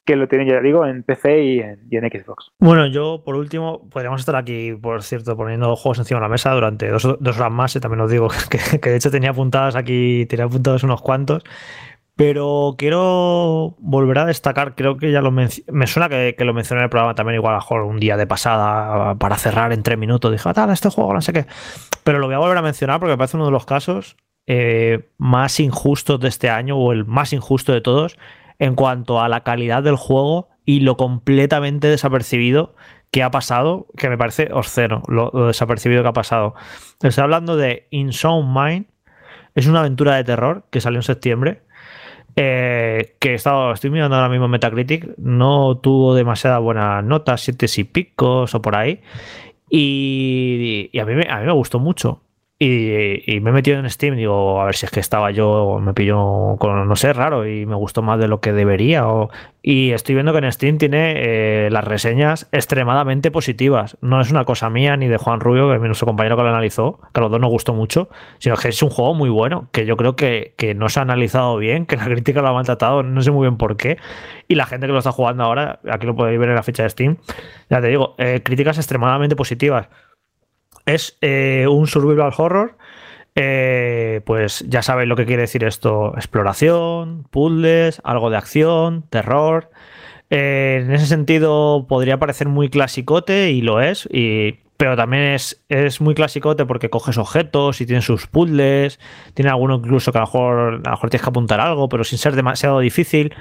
que 0.08 0.16
lo 0.16 0.28
tiene, 0.30 0.46
ya 0.46 0.62
digo, 0.62 0.88
en 0.88 1.04
PC 1.04 1.44
y 1.44 1.60
en, 1.60 2.10
Xbox. 2.10 2.52
Bueno, 2.60 2.88
yo 2.88 3.22
por 3.26 3.36
último, 3.36 3.88
podríamos 3.90 4.22
estar 4.22 4.38
aquí, 4.38 4.72
por 4.74 5.04
cierto, 5.04 5.36
poniendo 5.36 5.76
juegos 5.76 6.00
encima 6.00 6.22
de 6.22 6.26
la 6.26 6.30
mesa 6.30 6.54
durante 6.54 6.88
dos, 6.88 7.04
horas 7.04 7.52
más, 7.52 7.76
y 7.76 7.82
también 7.82 8.00
os 8.00 8.10
digo 8.10 8.30
que, 8.50 8.80
que, 8.80 8.90
de 8.90 8.96
hecho 8.96 9.12
tenía 9.12 9.32
apuntadas 9.32 9.76
aquí, 9.76 10.26
tenía 10.26 10.46
apuntados 10.46 10.84
unos 10.84 11.02
cuantos. 11.02 11.44
Pero 12.16 12.76
quiero 12.80 13.76
volver 13.78 14.20
a 14.20 14.26
destacar, 14.26 14.74
creo 14.74 14.98
que 14.98 15.12
ya 15.12 15.22
lo 15.22 15.30
me 15.30 15.50
suena 15.86 16.10
que, 16.10 16.36
lo 16.40 16.54
mencioné 16.54 16.80
en 16.80 16.86
el 16.86 16.90
programa 16.90 17.14
también, 17.14 17.36
igual 17.36 17.54
a 17.54 17.58
mejor 17.58 17.84
un 17.84 18.00
día 18.00 18.18
de 18.18 18.26
pasada 18.26 19.14
para 19.16 19.36
cerrar 19.36 19.72
en 19.72 19.84
tres 19.84 20.00
minutos. 20.00 20.32
Dije, 20.32 20.50
ah, 20.50 20.54
tal, 20.54 20.72
este 20.72 20.90
juego, 20.90 21.14
no 21.14 21.22
sé 21.22 21.32
qué. 21.32 21.46
Pero 22.04 22.18
lo 22.18 22.26
voy 22.26 22.34
a 22.34 22.40
volver 22.40 22.58
a 22.58 22.64
mencionar 22.64 23.00
porque 23.00 23.12
me 23.12 23.18
parece 23.18 23.38
uno 23.38 23.46
de 23.46 23.52
los 23.52 23.68
casos 23.68 24.18
eh, 24.48 25.10
más 25.18 25.60
injustos 25.60 26.20
de 26.20 26.30
este 26.30 26.50
año 26.50 26.78
o 26.78 26.92
el 26.92 27.06
más 27.06 27.34
injusto 27.34 27.72
de 27.72 27.82
todos 27.82 28.18
en 28.60 28.76
cuanto 28.76 29.22
a 29.22 29.30
la 29.30 29.42
calidad 29.42 29.84
del 29.84 29.96
juego 29.96 30.50
y 30.66 30.82
lo 30.82 30.98
completamente 30.98 31.88
desapercibido 31.88 32.76
que 33.12 33.24
ha 33.24 33.32
pasado, 33.32 33.88
que 33.98 34.10
me 34.10 34.18
parece 34.18 34.50
obsceno 34.52 35.02
lo, 35.08 35.32
lo 35.34 35.48
desapercibido 35.48 36.04
que 36.04 36.10
ha 36.10 36.14
pasado. 36.14 36.56
Estoy 37.02 37.24
hablando 37.24 37.56
de 37.56 37.88
In 37.92 38.12
Mind. 38.54 38.88
Es 39.56 39.66
una 39.68 39.80
aventura 39.80 40.16
de 40.16 40.24
terror 40.24 40.66
que 40.70 40.82
salió 40.82 41.00
en 41.00 41.04
septiembre 41.04 41.62
eh, 42.40 43.16
que 43.20 43.32
he 43.32 43.34
estado, 43.34 43.74
estoy 43.74 43.90
mirando 43.90 44.16
ahora 44.16 44.30
mismo 44.30 44.48
Metacritic, 44.48 45.18
no 45.18 45.80
tuvo 45.80 46.14
demasiada 46.14 46.60
buena 46.60 47.02
nota, 47.02 47.36
siete 47.36 47.66
y 47.78 47.84
picos 47.84 48.54
o 48.54 48.62
por 48.62 48.76
ahí. 48.76 49.02
Y, 49.72 50.92
a, 51.00 51.06
mí 51.06 51.14
a 51.28 51.40
mí 51.40 51.46
me 51.48 51.52
gustó 51.52 51.80
mucho. 51.80 52.22
Y, 52.60 53.40
me 53.42 53.52
he 53.52 53.54
metido 53.54 53.78
en 53.78 53.88
Steam, 53.88 54.16
digo, 54.16 54.60
a 54.60 54.66
ver 54.66 54.76
si 54.76 54.88
es 54.88 54.92
que 54.92 55.00
estaba 55.00 55.30
yo, 55.30 55.80
me 55.80 55.94
pillo 55.94 56.56
con, 56.58 56.88
no 56.88 56.96
sé, 56.96 57.14
raro 57.14 57.48
y 57.48 57.68
me 57.68 57.76
gustó 57.76 58.02
más 58.02 58.20
de 58.20 58.28
lo 58.28 58.42
que 58.42 58.52
debería. 58.52 59.08
O, 59.08 59.30
y 59.62 59.92
estoy 59.92 60.16
viendo 60.16 60.32
que 60.32 60.40
en 60.40 60.52
Steam 60.52 60.80
tiene 60.80 61.14
eh, 61.18 61.70
las 61.70 61.84
reseñas 61.84 62.48
extremadamente 62.52 63.30
positivas. 63.30 63.96
No 64.02 64.20
es 64.22 64.32
una 64.32 64.44
cosa 64.44 64.72
mía 64.72 64.98
ni 64.98 65.08
de 65.08 65.18
Juan 65.18 65.40
Rubio, 65.40 65.70
que 65.70 65.76
es 65.76 65.82
nuestro 65.82 66.08
compañero 66.08 66.36
que 66.36 66.42
lo 66.42 66.50
analizó, 66.50 67.00
que 67.14 67.20
a 67.20 67.22
los 67.22 67.30
dos 67.30 67.40
nos 67.40 67.52
gustó 67.52 67.76
mucho, 67.76 68.10
sino 68.40 68.56
que 68.56 68.70
es 68.70 68.82
un 68.82 68.90
juego 68.90 69.14
muy 69.14 69.30
bueno, 69.30 69.70
que 69.72 69.86
yo 69.86 69.96
creo 69.96 70.16
que, 70.16 70.56
que 70.58 70.74
no 70.74 70.90
se 70.90 71.00
ha 71.00 71.04
analizado 71.04 71.58
bien, 71.58 71.86
que 71.86 71.96
la 71.96 72.06
crítica 72.10 72.42
lo 72.42 72.48
ha 72.48 72.54
maltratado, 72.54 73.04
no 73.04 73.22
sé 73.22 73.30
muy 73.30 73.46
bien 73.46 73.58
por 73.58 73.78
qué. 73.78 73.98
Y 74.48 74.56
la 74.56 74.66
gente 74.66 74.88
que 74.88 74.94
lo 74.94 74.98
está 74.98 75.12
jugando 75.12 75.44
ahora, 75.44 75.80
aquí 75.92 76.08
lo 76.08 76.16
podéis 76.16 76.40
ver 76.40 76.50
en 76.50 76.56
la 76.56 76.64
ficha 76.64 76.82
de 76.82 76.90
Steam, 76.90 77.18
ya 77.70 77.82
te 77.82 77.88
digo, 77.88 78.16
eh, 78.18 78.42
críticas 78.44 78.78
extremadamente 78.78 79.36
positivas. 79.36 79.90
Es 80.88 81.18
eh, 81.22 81.68
un 81.70 81.86
survival 81.86 82.32
horror. 82.36 82.78
Eh, 83.36 84.22
pues 84.26 84.66
ya 84.68 84.82
sabéis 84.82 85.08
lo 85.10 85.16
que 85.16 85.28
quiere 85.28 85.44
decir 85.44 85.64
esto: 85.64 86.14
exploración, 86.16 87.26
puzzles, 87.30 88.02
algo 88.04 88.32
de 88.32 88.38
acción, 88.38 89.04
terror. 89.10 89.70
Eh, 90.30 90.82
en 90.84 90.92
ese 90.92 91.06
sentido, 91.06 91.86
podría 91.88 92.18
parecer 92.18 92.48
muy 92.48 92.70
clasicote 92.70 93.52
y 93.52 93.62
lo 93.62 93.82
es. 93.82 94.08
Y 94.12 94.60
pero 94.78 94.96
también 94.96 95.34
es, 95.34 95.62
es 95.70 96.00
muy 96.02 96.14
clasicote 96.14 96.66
porque 96.66 96.90
coges 96.90 97.18
objetos 97.18 97.82
y 97.82 97.86
tiene 97.88 98.04
sus 98.04 98.28
puzzles, 98.28 99.00
tiene 99.34 99.50
alguno 99.50 99.76
incluso 99.76 100.12
que 100.12 100.20
a 100.20 100.22
lo, 100.22 100.28
mejor, 100.28 100.60
a 100.60 100.72
lo 100.72 100.92
mejor 100.92 101.10
tienes 101.10 101.24
que 101.24 101.30
apuntar 101.30 101.60
algo, 101.60 101.90
pero 101.90 102.04
sin 102.04 102.20
ser 102.20 102.36
demasiado 102.36 102.80
difícil. 102.80 103.34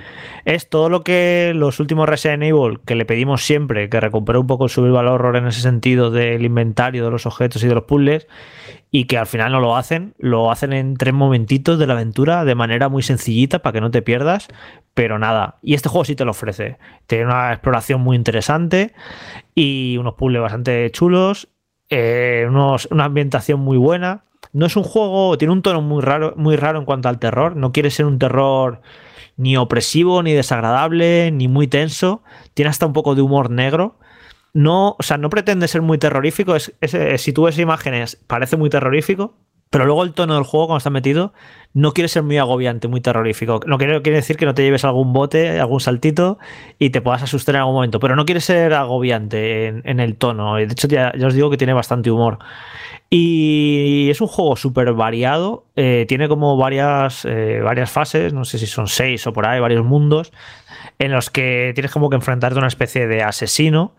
Es 0.47 0.69
todo 0.71 0.89
lo 0.89 1.05
que 1.05 1.53
los 1.55 1.79
últimos 1.79 2.09
Resident 2.09 2.43
Evil, 2.43 2.81
que 2.87 2.95
le 2.95 3.05
pedimos 3.05 3.45
siempre, 3.45 3.91
que 3.91 4.01
recupere 4.01 4.39
un 4.39 4.47
poco 4.47 4.65
el 4.65 4.71
survival 4.71 5.09
horror 5.09 5.37
en 5.37 5.47
ese 5.47 5.61
sentido 5.61 6.11
del 6.11 6.45
inventario 6.45 7.05
de 7.05 7.11
los 7.11 7.27
objetos 7.27 7.63
y 7.63 7.69
de 7.69 7.75
los 7.75 7.85
puzzles, 7.85 8.27
y 8.91 9.05
que 9.05 9.19
al 9.19 9.27
final 9.27 9.53
no 9.53 9.61
lo 9.61 9.77
hacen, 9.77 10.15
lo 10.19 10.51
hacen 10.51 10.73
en 10.73 10.97
tres 10.97 11.13
momentitos 11.13 11.79
de 11.79 11.87
la 11.87 11.95
aventura 11.95 12.45
de 12.45 12.55
manera 12.55 12.89
muy 12.89 13.03
sencillita 13.03 13.61
para 13.61 13.75
que 13.75 13.81
no 13.81 13.91
te 13.91 14.03
pierdas, 14.03 14.49
pero 14.95 15.19
nada. 15.19 15.59
Y 15.63 15.75
este 15.75 15.89
juego 15.89 16.05
sí 16.05 16.15
te 16.15 16.25
lo 16.25 16.31
ofrece. 16.31 16.79
Tiene 17.07 17.27
una 17.27 17.53
exploración 17.53 18.01
muy 18.01 18.17
interesante 18.17 18.95
y 19.55 19.97
unos 19.99 20.15
puzzles 20.15 20.43
bastante 20.43 20.91
chulos, 20.93 21.49
eh, 21.91 22.47
una 22.49 23.05
ambientación 23.05 23.61
muy 23.61 23.77
buena. 23.77 24.25
No 24.53 24.67
es 24.67 24.77
un 24.77 24.85
juego, 24.85 25.37
tiene 25.37 25.53
un 25.53 25.63
tono 25.63 25.83
muy 25.83 26.03
raro, 26.03 26.35
muy 26.37 26.57
raro 26.57 26.79
en 26.79 26.85
cuanto 26.85 27.09
al 27.09 27.19
terror. 27.19 27.57
No 27.57 27.73
quiere 27.73 27.91
ser 27.91 28.07
un 28.07 28.19
terror 28.19 28.81
ni 29.37 29.57
opresivo, 29.57 30.23
ni 30.23 30.33
desagradable, 30.33 31.31
ni 31.33 31.49
muy 31.49 31.67
tenso. 31.67 32.23
Tiene 32.55 32.71
hasta 32.71 32.87
un 32.87 32.93
poco 32.93 33.15
de 33.15 33.23
humor 33.23 33.51
negro 33.51 33.99
no, 34.57 34.97
o 34.99 35.03
sea, 35.03 35.19
no 35.19 35.29
pretende 35.29 35.69
ser 35.69 35.83
muy 35.83 35.99
terrorífico. 35.99 36.57
Es, 36.57 36.73
eh, 36.81 37.19
si 37.19 37.35
tú 37.35 37.43
ves 37.43 37.59
imágenes, 37.59 38.17
parece 38.27 38.57
muy 38.57 38.71
terrorífico, 38.71 39.35
pero 39.69 39.85
luego 39.85 40.03
el 40.03 40.15
tono 40.15 40.35
del 40.35 40.45
juego, 40.45 40.69
cuando 40.69 40.79
está 40.79 40.89
metido, 40.89 41.35
no 41.75 41.93
quiere 41.93 42.09
ser 42.09 42.23
muy 42.23 42.39
agobiante, 42.39 42.89
muy 42.89 43.03
terrorífico. 43.03 43.61
No 43.67 43.77
quiere, 43.77 44.01
quiere, 44.01 44.17
decir 44.17 44.39
que 44.39 44.47
no 44.47 44.55
te 44.55 44.63
lleves 44.63 44.87
algún 44.87 45.13
bote, 45.13 45.61
algún 45.61 45.81
saltito 45.81 46.39
y 46.79 46.89
te 46.89 47.03
puedas 47.03 47.23
asustar 47.23 47.57
en 47.57 47.61
algún 47.61 47.75
momento, 47.75 48.01
pero 48.01 48.17
no 48.17 48.25
quiere 48.25 48.41
ser 48.41 48.73
agobiante 48.73 49.67
en, 49.67 50.01
el 50.01 50.17
tono. 50.17 50.55
De 50.55 50.65
hecho, 50.65 50.89
ya, 50.89 51.13
os 51.23 51.35
digo 51.35 51.51
que 51.51 51.59
tiene 51.59 51.75
bastante 51.75 52.11
humor. 52.11 52.39
Y 53.11 54.09
es 54.11 54.23
un 54.23 54.27
juego 54.27 54.57
súper 54.57 54.91
variado. 54.95 55.67
Eh, 55.77 56.07
tiene 56.09 56.29
como 56.29 56.57
varias, 56.57 57.27
eh, 57.27 57.61
varias 57.63 57.91
fases, 57.91 58.33
no 58.33 58.47
sé 58.47 58.59
si 58.59 58.67
son 58.67 58.89
seis 58.89 59.27
o 59.27 59.35
por 59.35 59.47
ahí, 59.47 59.61
varios 59.61 59.85
mundos, 59.85 60.33
en 60.99 61.13
los 61.13 61.29
que 61.29 61.73
tienes 61.75 61.93
como 61.93 62.09
que 62.09 62.17
enfrentarte 62.17 62.59
a 62.59 62.61
una 62.61 62.69
especie 62.69 63.07
de 63.07 63.23
asesino 63.23 63.93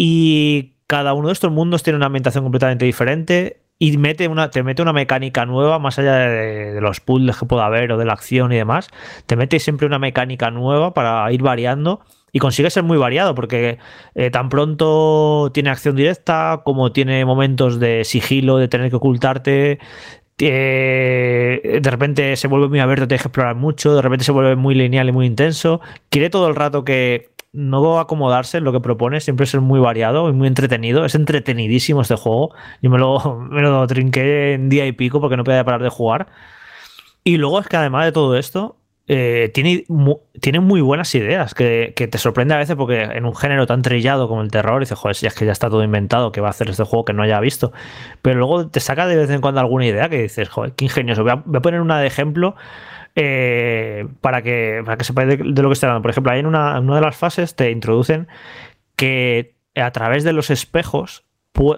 y 0.00 0.74
cada 0.86 1.12
uno 1.12 1.26
de 1.26 1.32
estos 1.32 1.50
mundos 1.50 1.82
tiene 1.82 1.96
una 1.96 2.06
ambientación 2.06 2.44
completamente 2.44 2.84
diferente. 2.84 3.62
y 3.80 3.96
mete 3.98 4.28
una, 4.28 4.50
te 4.50 4.62
mete 4.62 4.80
una 4.80 4.92
mecánica 4.92 5.44
nueva, 5.44 5.80
más 5.80 5.98
allá 5.98 6.16
de, 6.18 6.80
los 6.80 7.00
puzzles 7.00 7.36
que 7.36 7.46
pueda 7.46 7.66
haber 7.66 7.90
o 7.92 7.98
de 7.98 8.04
la 8.04 8.12
acción 8.12 8.52
y 8.52 8.56
demás, 8.56 8.88
te 9.26 9.34
mete 9.36 9.58
siempre 9.58 9.86
una 9.88 9.98
mecánica 9.98 10.50
nueva 10.52 10.94
para 10.94 11.30
ir 11.32 11.42
variando 11.42 12.00
y 12.32 12.38
consigue 12.38 12.70
ser 12.70 12.84
muy 12.84 12.96
variado 12.96 13.34
porque 13.34 13.78
eh, 14.14 14.30
tan 14.30 14.48
pronto 14.48 15.50
tiene 15.52 15.70
acción 15.70 15.96
directa 15.96 16.62
como 16.64 16.92
tiene 16.92 17.24
momentos 17.24 17.80
de 17.80 18.04
sigilo, 18.04 18.56
de 18.58 18.68
tener 18.68 18.90
que 18.90 18.96
ocultarte. 18.96 19.78
de 20.38 21.80
repente 21.84 22.36
se 22.36 22.46
vuelve 22.48 22.68
muy 22.68 22.80
abierto, 22.80 23.08
tienes 23.08 23.22
que 23.22 23.28
explorar 23.28 23.56
mucho, 23.56 23.96
de 23.96 24.02
repente 24.02 24.24
se 24.24 24.32
vuelve 24.32 24.54
muy 24.56 24.74
lineal 24.76 25.08
y 25.08 25.12
muy 25.12 25.26
intenso. 25.26 25.80
Quiere 26.10 26.30
todo 26.30 26.48
el 26.48 26.54
rato 26.56 26.84
que 26.84 27.30
no 27.52 27.98
acomodarse 27.98 28.58
en 28.58 28.64
lo 28.64 28.72
que 28.72 28.80
propone, 28.80 29.20
siempre 29.20 29.46
ser 29.46 29.60
muy 29.60 29.80
variado 29.80 30.28
y 30.28 30.32
muy 30.32 30.48
entretenido. 30.48 31.04
Es 31.04 31.14
entretenidísimo 31.14 32.02
este 32.02 32.16
juego. 32.16 32.54
Yo 32.82 32.90
me 32.90 32.98
lo, 32.98 33.38
me 33.50 33.62
lo 33.62 33.86
trinqué 33.86 34.54
en 34.54 34.68
día 34.68 34.86
y 34.86 34.92
pico 34.92 35.20
porque 35.20 35.36
no 35.36 35.44
podía 35.44 35.64
parar 35.64 35.82
de 35.82 35.88
jugar. 35.88 36.28
Y 37.24 37.36
luego 37.36 37.60
es 37.60 37.66
que 37.68 37.76
además 37.76 38.04
de 38.06 38.12
todo 38.12 38.36
esto, 38.36 38.78
eh, 39.10 39.50
tiene, 39.54 39.86
tiene 40.38 40.60
muy 40.60 40.82
buenas 40.82 41.14
ideas 41.14 41.54
que, 41.54 41.94
te 41.96 42.18
sorprende 42.18 42.52
a 42.52 42.58
veces 42.58 42.76
porque 42.76 43.02
en 43.02 43.24
un 43.24 43.34
género 43.34 43.66
tan 43.66 43.80
trillado 43.80 44.28
como 44.28 44.42
el 44.42 44.50
terror, 44.50 44.80
dices, 44.80 44.98
joder, 44.98 45.16
si 45.16 45.26
es 45.26 45.34
que 45.34 45.46
ya 45.46 45.52
está 45.52 45.70
todo 45.70 45.82
inventado, 45.82 46.30
que 46.30 46.42
va 46.42 46.48
a 46.48 46.50
hacer 46.50 46.68
este 46.68 46.84
juego 46.84 47.06
que 47.06 47.14
no 47.14 47.22
haya 47.22 47.40
visto. 47.40 47.72
Pero 48.20 48.38
luego 48.38 48.68
te 48.68 48.80
saca 48.80 49.06
de 49.06 49.16
vez 49.16 49.30
en 49.30 49.40
cuando 49.40 49.60
alguna 49.60 49.86
idea 49.86 50.10
que 50.10 50.22
dices, 50.22 50.48
joder, 50.50 50.72
qué 50.72 50.84
ingenioso. 50.84 51.22
Voy 51.22 51.32
a, 51.32 51.36
voy 51.36 51.56
a 51.56 51.60
poner 51.60 51.80
una 51.80 51.98
de 51.98 52.06
ejemplo 52.06 52.54
eh, 53.20 54.06
para, 54.20 54.42
que, 54.42 54.80
para 54.84 54.96
que 54.96 55.02
sepáis 55.02 55.28
de, 55.28 55.38
lo 55.38 55.68
que 55.68 55.72
estoy 55.72 55.88
hablando. 55.88 56.02
Por 56.02 56.12
ejemplo, 56.12 56.30
ahí 56.30 56.38
en 56.38 56.46
una, 56.46 56.80
de 56.80 57.00
las 57.00 57.16
fases 57.16 57.56
te 57.56 57.72
introducen 57.72 58.28
que 58.94 59.56
a 59.74 59.90
través 59.90 60.22
de 60.22 60.32
los 60.32 60.50
espejos 60.50 61.24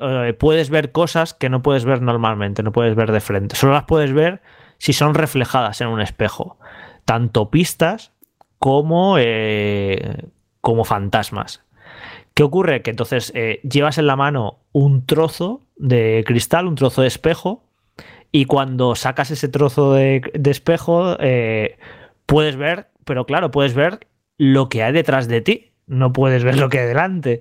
eh, 0.03 0.35
puedes 0.39 0.69
ver 0.69 0.93
cosas 0.93 1.33
que 1.33 1.49
no 1.49 1.62
puedes 1.62 1.87
ver 1.87 2.03
normalmente, 2.03 2.62
no 2.62 2.73
puedes 2.73 2.95
ver 2.95 3.11
de 3.11 3.21
frente. 3.21 3.57
Solo 3.57 3.73
las 3.73 3.85
puedes 3.85 4.12
ver 4.12 4.43
si 4.77 4.93
son 4.93 5.15
reflejadas 5.15 5.81
en 5.81 5.89
un 5.89 6.03
espejo. 6.03 6.59
Tanto 7.07 7.51
pistas 7.51 8.12
como, 8.59 9.17
eh, 9.19 10.29
como 10.61 10.85
fantasmas. 10.85 11.65
¿Qué 12.35 12.43
ocurre? 12.43 12.83
Que 12.83 12.91
entonces 12.91 13.33
llevas 13.62 13.97
en 13.97 14.07
la 14.07 14.17
mano 14.17 14.59
un 14.73 15.07
trozo 15.07 15.62
de 15.77 16.23
cristal, 16.27 16.67
un 16.67 16.75
trozo 16.75 17.01
de 17.01 17.09
espejo, 17.09 17.65
y 18.32 18.44
cuando 18.44 18.94
sacas 18.94 19.31
ese 19.31 19.48
trozo 19.48 19.94
de, 19.94 20.23
espejo, 20.44 21.16
eh, 21.20 21.78
puedes 22.27 22.57
ver, 22.57 22.89
pero 23.05 23.27
claro, 23.27 23.51
puedes 23.51 23.74
ver 23.74 24.07
lo 24.39 24.69
que 24.69 24.82
hay 24.82 24.93
detrás 24.93 25.28
de 25.28 25.40
ti. 25.40 25.73
No 25.86 26.12
puedes 26.12 26.44
ver 26.44 26.57
lo 26.57 26.69
que 26.69 26.78
hay 26.78 26.86
delante 26.86 27.40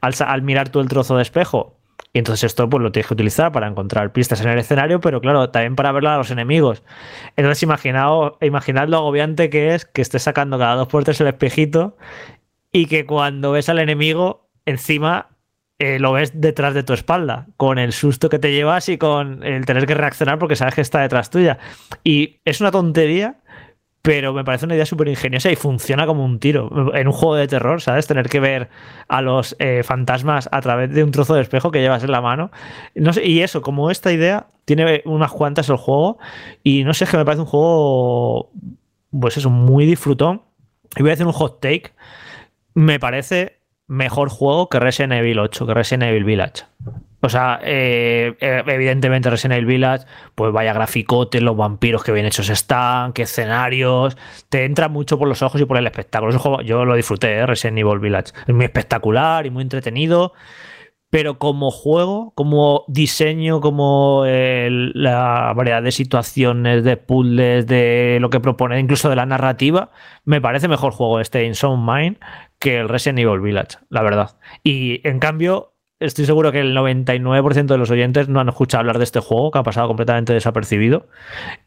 al, 0.00 0.42
mirar 0.42 0.68
tú 0.68 0.80
el 0.80 0.88
trozo 0.88 1.16
de 1.16 1.22
espejo. 1.22 1.78
Y 2.12 2.18
entonces 2.18 2.44
esto 2.44 2.68
pues 2.68 2.82
lo 2.82 2.92
tienes 2.92 3.08
que 3.08 3.14
utilizar 3.14 3.52
para 3.52 3.66
encontrar 3.66 4.12
pistas 4.12 4.40
en 4.42 4.48
el 4.48 4.58
escenario, 4.58 5.00
pero 5.00 5.20
claro, 5.20 5.50
también 5.50 5.76
para 5.76 5.92
verlo 5.92 6.10
a 6.10 6.18
los 6.18 6.30
enemigos. 6.30 6.82
Entonces 7.36 7.62
imaginaos, 7.62 8.34
imaginad 8.42 8.88
lo 8.88 8.98
agobiante 8.98 9.50
que 9.50 9.74
es 9.74 9.86
que 9.86 10.02
estés 10.02 10.22
sacando 10.22 10.58
cada 10.58 10.76
dos 10.76 10.88
puertas 10.88 11.20
el 11.20 11.26
espejito 11.26 11.96
y 12.72 12.86
que 12.86 13.06
cuando 13.06 13.52
ves 13.52 13.68
al 13.68 13.78
enemigo, 13.78 14.48
encima 14.66 15.28
eh, 15.78 15.98
lo 15.98 16.12
ves 16.12 16.32
detrás 16.34 16.72
de 16.74 16.82
tu 16.82 16.94
espalda, 16.94 17.46
con 17.56 17.78
el 17.78 17.92
susto 17.92 18.28
que 18.30 18.38
te 18.38 18.52
llevas 18.52 18.88
y 18.88 18.96
con 18.96 19.42
el 19.42 19.66
tener 19.66 19.86
que 19.86 19.94
reaccionar 19.94 20.38
porque 20.38 20.56
sabes 20.56 20.74
que 20.74 20.80
está 20.80 21.00
detrás 21.00 21.30
tuya. 21.30 21.58
Y 22.02 22.40
es 22.44 22.60
una 22.60 22.70
tontería, 22.70 23.36
pero 24.00 24.32
me 24.32 24.44
parece 24.44 24.64
una 24.64 24.74
idea 24.74 24.86
súper 24.86 25.08
ingeniosa 25.08 25.50
y 25.50 25.56
funciona 25.56 26.06
como 26.06 26.24
un 26.24 26.38
tiro. 26.38 26.94
En 26.94 27.08
un 27.08 27.12
juego 27.12 27.34
de 27.34 27.46
terror, 27.46 27.82
¿sabes? 27.82 28.06
Tener 28.06 28.28
que 28.28 28.40
ver 28.40 28.70
a 29.08 29.20
los 29.20 29.54
eh, 29.58 29.82
fantasmas 29.82 30.48
a 30.50 30.60
través 30.62 30.94
de 30.94 31.04
un 31.04 31.10
trozo 31.10 31.34
de 31.34 31.42
espejo 31.42 31.70
que 31.70 31.80
llevas 31.80 32.04
en 32.04 32.12
la 32.12 32.22
mano. 32.22 32.50
No 32.94 33.12
sé, 33.12 33.26
y 33.26 33.42
eso, 33.42 33.60
como 33.60 33.90
esta 33.90 34.12
idea, 34.12 34.46
tiene 34.64 35.02
unas 35.04 35.32
cuantas 35.32 35.68
el 35.68 35.76
juego 35.76 36.18
y 36.62 36.84
no 36.84 36.94
sé, 36.94 37.04
es 37.04 37.10
que 37.10 37.16
me 37.18 37.24
parece 37.24 37.42
un 37.42 37.48
juego, 37.48 38.50
pues 39.10 39.36
eso, 39.36 39.50
muy 39.50 39.84
disfrutón. 39.84 40.42
Y 40.96 41.02
voy 41.02 41.10
a 41.10 41.14
hacer 41.14 41.26
un 41.26 41.32
hot 41.32 41.60
take. 41.60 41.92
Me 42.74 42.98
parece 42.98 43.55
mejor 43.86 44.28
juego 44.28 44.68
que 44.68 44.80
Resident 44.80 45.14
Evil 45.14 45.38
8, 45.38 45.66
que 45.66 45.74
Resident 45.74 46.04
Evil 46.04 46.24
Village. 46.24 46.64
O 47.20 47.28
sea, 47.28 47.58
eh, 47.62 48.36
eh, 48.40 48.62
evidentemente 48.66 49.30
Resident 49.30 49.54
Evil 49.54 49.66
Village, 49.66 50.06
pues 50.34 50.52
vaya 50.52 50.72
graficotes, 50.72 51.42
los 51.42 51.56
vampiros 51.56 52.04
que 52.04 52.12
bien 52.12 52.26
hechos 52.26 52.48
están, 52.50 53.12
qué 53.12 53.22
escenarios, 53.22 54.16
te 54.48 54.64
entra 54.64 54.88
mucho 54.88 55.18
por 55.18 55.26
los 55.26 55.42
ojos 55.42 55.60
y 55.60 55.64
por 55.64 55.76
el 55.76 55.86
espectáculo. 55.86 56.62
yo 56.62 56.84
lo 56.84 56.94
disfruté, 56.94 57.38
¿eh? 57.38 57.46
Resident 57.46 57.78
Evil 57.78 57.98
Village. 57.98 58.32
Es 58.46 58.54
muy 58.54 58.64
espectacular 58.64 59.46
y 59.46 59.50
muy 59.50 59.62
entretenido 59.62 60.34
pero 61.10 61.38
como 61.38 61.70
juego, 61.70 62.32
como 62.34 62.84
diseño, 62.88 63.60
como 63.60 64.24
la 64.26 65.52
variedad 65.54 65.82
de 65.82 65.92
situaciones, 65.92 66.84
de 66.84 66.96
puzzles, 66.96 67.66
de 67.66 68.18
lo 68.20 68.30
que 68.30 68.40
propone, 68.40 68.80
incluso 68.80 69.08
de 69.08 69.16
la 69.16 69.26
narrativa, 69.26 69.90
me 70.24 70.40
parece 70.40 70.68
mejor 70.68 70.92
juego 70.92 71.20
este 71.20 71.44
Insome 71.44 71.92
Mind 71.92 72.16
que 72.58 72.78
el 72.78 72.88
Resident 72.88 73.20
Evil 73.20 73.40
Village, 73.40 73.78
la 73.88 74.02
verdad. 74.02 74.36
Y 74.64 75.06
en 75.08 75.20
cambio, 75.20 75.75
estoy 75.98 76.26
seguro 76.26 76.52
que 76.52 76.60
el 76.60 76.76
99% 76.76 77.66
de 77.66 77.78
los 77.78 77.90
oyentes 77.90 78.28
no 78.28 78.40
han 78.40 78.48
escuchado 78.48 78.80
hablar 78.80 78.98
de 78.98 79.04
este 79.04 79.20
juego, 79.20 79.50
que 79.50 79.58
ha 79.58 79.62
pasado 79.62 79.88
completamente 79.88 80.34
desapercibido. 80.34 81.06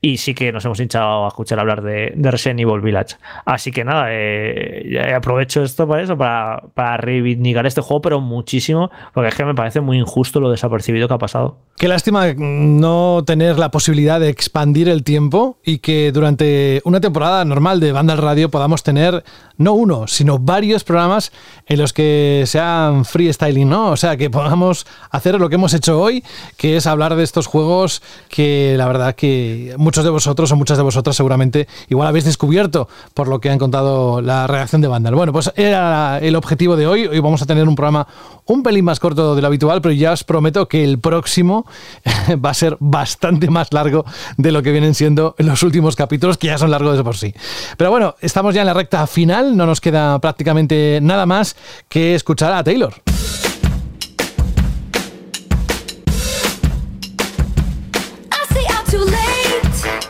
Y 0.02 0.18
sí 0.18 0.36
que 0.36 0.52
nos 0.52 0.64
hemos 0.66 0.80
hinchado 0.80 1.26
a 1.26 1.28
escuchar 1.30 1.60
hablar 1.60 1.82
de, 1.82 2.14
Resident 2.16 2.60
Evil 2.60 2.82
Village. 2.82 3.16
Así 3.46 3.72
que 3.72 3.84
nada, 3.84 4.08
eh, 4.10 5.14
aprovecho 5.16 5.64
esto 5.64 5.88
para 5.88 6.04
eso, 6.04 6.18
para, 6.18 6.64
para 6.74 6.98
reivindicar 6.98 7.66
este 7.66 7.82
juego, 7.82 8.02
pero 8.02 8.22
muchísimo, 8.22 8.92
porque 9.14 9.30
es 9.30 9.36
que 9.36 9.46
me 9.46 9.56
parece 9.56 9.82
muy 9.82 9.98
injusto 9.98 10.40
lo 10.40 10.52
desapercibido 10.52 11.08
que 11.08 11.14
ha 11.16 11.18
pasado. 11.20 11.58
Qué 11.80 11.88
lástima 11.88 12.34
no 12.36 13.24
tener 13.26 13.58
la 13.58 13.72
posibilidad 13.72 14.20
de 14.20 14.28
expandir 14.28 14.90
el 14.90 15.04
tiempo 15.04 15.60
y 15.64 15.80
que 15.80 16.12
durante 16.12 16.82
una 16.84 17.00
temporada 17.00 17.46
normal 17.46 17.80
de 17.80 17.94
Banda 17.94 18.18
Radio 18.18 18.50
podamos 18.52 18.84
tener 18.84 19.24
no 19.56 19.74
uno, 19.74 20.06
sino 20.06 20.40
varios 20.40 20.84
programas 20.84 21.32
en 21.66 21.80
los 21.80 21.94
que 21.94 22.44
sean 22.48 23.06
freestyling, 23.06 23.70
¿no? 23.70 23.92
O 23.92 23.98
sea, 23.98 24.18
que 24.20 24.30
podamos 24.30 24.86
hacer 25.10 25.40
lo 25.40 25.50
que 25.50 25.56
hemos 25.56 25.74
hecho 25.74 26.00
hoy, 26.00 26.24
que 26.58 26.78
es 26.78 26.86
hablar 26.86 27.16
de 27.16 27.24
estos 27.24 27.48
juegos 27.48 28.04
que 28.28 28.76
la 28.78 28.86
verdad 28.86 29.16
que 29.16 29.74
muchos 29.78 30.04
de 30.04 30.12
vosotros 30.12 30.52
o 30.52 30.56
muchas 30.56 30.78
de 30.78 30.84
vosotras 30.84 31.16
seguramente 31.16 31.68
igual 31.88 32.08
habéis 32.08 32.26
descubierto 32.26 32.88
por 33.16 33.28
lo 33.28 33.40
que 33.40 33.50
han 33.50 33.58
contado 33.58 34.22
la 34.22 34.46
reacción 34.46 34.82
de 34.82 34.88
Vandal. 34.88 35.16
Bueno, 35.16 35.34
pues 35.34 35.52
era 35.56 36.20
el 36.20 36.36
objetivo 36.36 36.76
de 36.76 36.86
hoy. 36.86 37.08
Hoy 37.08 37.20
vamos 37.20 37.41
a 37.41 37.46
tener 37.46 37.68
un 37.68 37.76
programa 37.76 38.08
un 38.46 38.64
pelín 38.64 38.86
más 38.86 39.00
corto 39.00 39.36
de 39.36 39.41
lo 39.41 39.48
habitual, 39.48 39.82
pero 39.82 39.94
ya 39.94 40.12
os 40.12 40.24
prometo 40.24 40.68
que 40.68 40.84
el 40.84 41.00
próximo 41.00 41.66
va 42.46 42.50
a 42.50 42.54
ser 42.54 42.78
bastante 42.80 43.50
más 43.50 43.72
largo 43.72 44.06
de 44.38 44.52
lo 44.52 44.62
que 44.62 44.72
vienen 44.72 44.96
siendo 44.96 45.36
los 45.38 45.64
últimos 45.64 45.96
capítulos, 45.96 46.38
que 46.38 46.48
ya 46.48 46.58
son 46.58 46.72
largos 46.72 46.98
de 46.98 47.04
por 47.04 47.16
sí. 47.16 47.34
Pero 47.78 47.90
bueno, 47.90 48.16
estamos 48.22 48.54
ya 48.54 48.62
en 48.62 48.68
la 48.68 48.74
recta 48.74 49.08
final, 49.08 49.56
no 49.56 49.66
nos 49.66 49.80
queda 49.80 50.20
prácticamente 50.20 51.00
nada 51.02 51.26
más 51.26 51.56
que 51.88 52.16
escuchar 52.16 52.52
a 52.54 52.64
Taylor. 52.64 52.94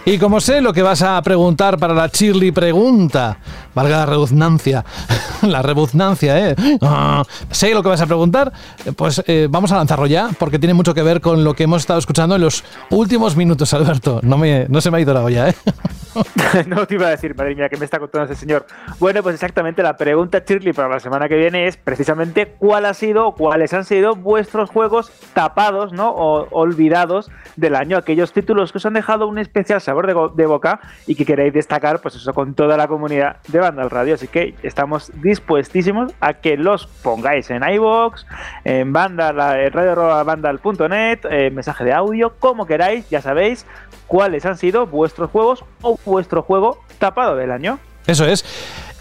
Y 0.09 0.17
como 0.17 0.41
sé 0.41 0.59
lo 0.59 0.73
que 0.73 0.81
vas 0.81 1.03
a 1.03 1.21
preguntar 1.21 1.77
para 1.77 1.93
la 1.93 2.09
Chirly 2.09 2.51
pregunta, 2.51 3.37
valga 3.79 3.99
la 3.99 4.05
redundancia, 4.05 4.83
la 5.41 5.61
redundancia, 5.61 6.49
¿eh? 6.49 6.55
Ah, 6.81 7.23
sé 7.49 7.73
lo 7.73 7.81
que 7.81 7.87
vas 7.87 8.01
a 8.01 8.05
preguntar, 8.05 8.51
pues 8.97 9.23
eh, 9.25 9.47
vamos 9.49 9.71
a 9.71 9.77
lanzarlo 9.77 10.05
ya, 10.05 10.29
porque 10.37 10.59
tiene 10.59 10.73
mucho 10.73 10.93
que 10.93 11.01
ver 11.01 11.21
con 11.21 11.45
lo 11.45 11.53
que 11.53 11.63
hemos 11.63 11.81
estado 11.81 11.99
escuchando 11.99 12.35
en 12.35 12.41
los 12.41 12.65
últimos 12.89 13.37
minutos, 13.37 13.73
Alberto. 13.73 14.19
No, 14.21 14.37
me, 14.37 14.65
no 14.67 14.81
se 14.81 14.91
me 14.91 14.97
ha 14.97 15.01
ido 15.01 15.13
la 15.13 15.23
olla, 15.23 15.49
¿eh? 15.49 15.55
no 16.67 16.85
te 16.85 16.95
iba 16.95 17.07
a 17.07 17.11
decir, 17.11 17.35
madre 17.35 17.55
mía, 17.55 17.69
que 17.69 17.77
me 17.77 17.85
está 17.85 17.99
contando 17.99 18.31
ese 18.31 18.41
señor. 18.41 18.65
Bueno, 18.99 19.23
pues 19.23 19.35
exactamente 19.35 19.83
la 19.83 19.95
pregunta, 19.95 20.43
Shirley, 20.45 20.73
para 20.73 20.89
la 20.89 20.99
semana 20.99 21.29
que 21.29 21.37
viene 21.37 21.67
es 21.67 21.77
precisamente 21.77 22.47
cuál 22.57 22.85
ha 22.85 22.93
sido, 22.93 23.31
cuáles 23.33 23.73
han 23.73 23.85
sido 23.85 24.15
vuestros 24.15 24.69
juegos 24.69 25.11
tapados, 25.33 25.93
¿no? 25.93 26.09
O 26.09 26.47
olvidados 26.51 27.31
del 27.55 27.75
año, 27.75 27.97
aquellos 27.97 28.33
títulos 28.33 28.71
que 28.71 28.79
os 28.79 28.85
han 28.85 28.93
dejado 28.93 29.27
un 29.27 29.37
especial 29.37 29.81
sabor 29.81 30.07
de, 30.35 30.45
boca 30.45 30.79
y 31.05 31.15
que 31.15 31.25
queréis 31.25 31.53
destacar, 31.53 32.01
pues 32.01 32.15
eso, 32.15 32.33
con 32.33 32.55
toda 32.55 32.75
la 32.75 32.87
comunidad 32.87 33.37
de 33.47 33.59
Vandal 33.69 33.89
Radio. 33.89 34.15
Así 34.15 34.27
que 34.27 34.55
estamos 34.63 35.11
dispuestísimos 35.21 36.11
a 36.19 36.33
que 36.33 36.57
los 36.57 36.87
pongáis 36.87 37.49
en 37.49 37.63
iBox, 37.63 38.25
en 38.63 38.93
Vandal, 38.93 39.35
radio.vandal.net, 39.71 41.19
eh, 41.29 41.51
mensaje 41.51 41.83
de 41.83 41.93
audio, 41.93 42.33
como 42.39 42.65
queráis, 42.65 43.09
ya 43.09 43.21
sabéis 43.21 43.65
cuáles 44.07 44.45
han 44.45 44.57
sido 44.57 44.87
vuestros 44.87 45.29
juegos 45.29 45.63
o 45.81 45.99
vuestro 46.05 46.41
juego 46.41 46.83
tapado 46.97 47.35
del 47.35 47.51
año. 47.51 47.79
Eso 48.07 48.25
es. 48.25 48.43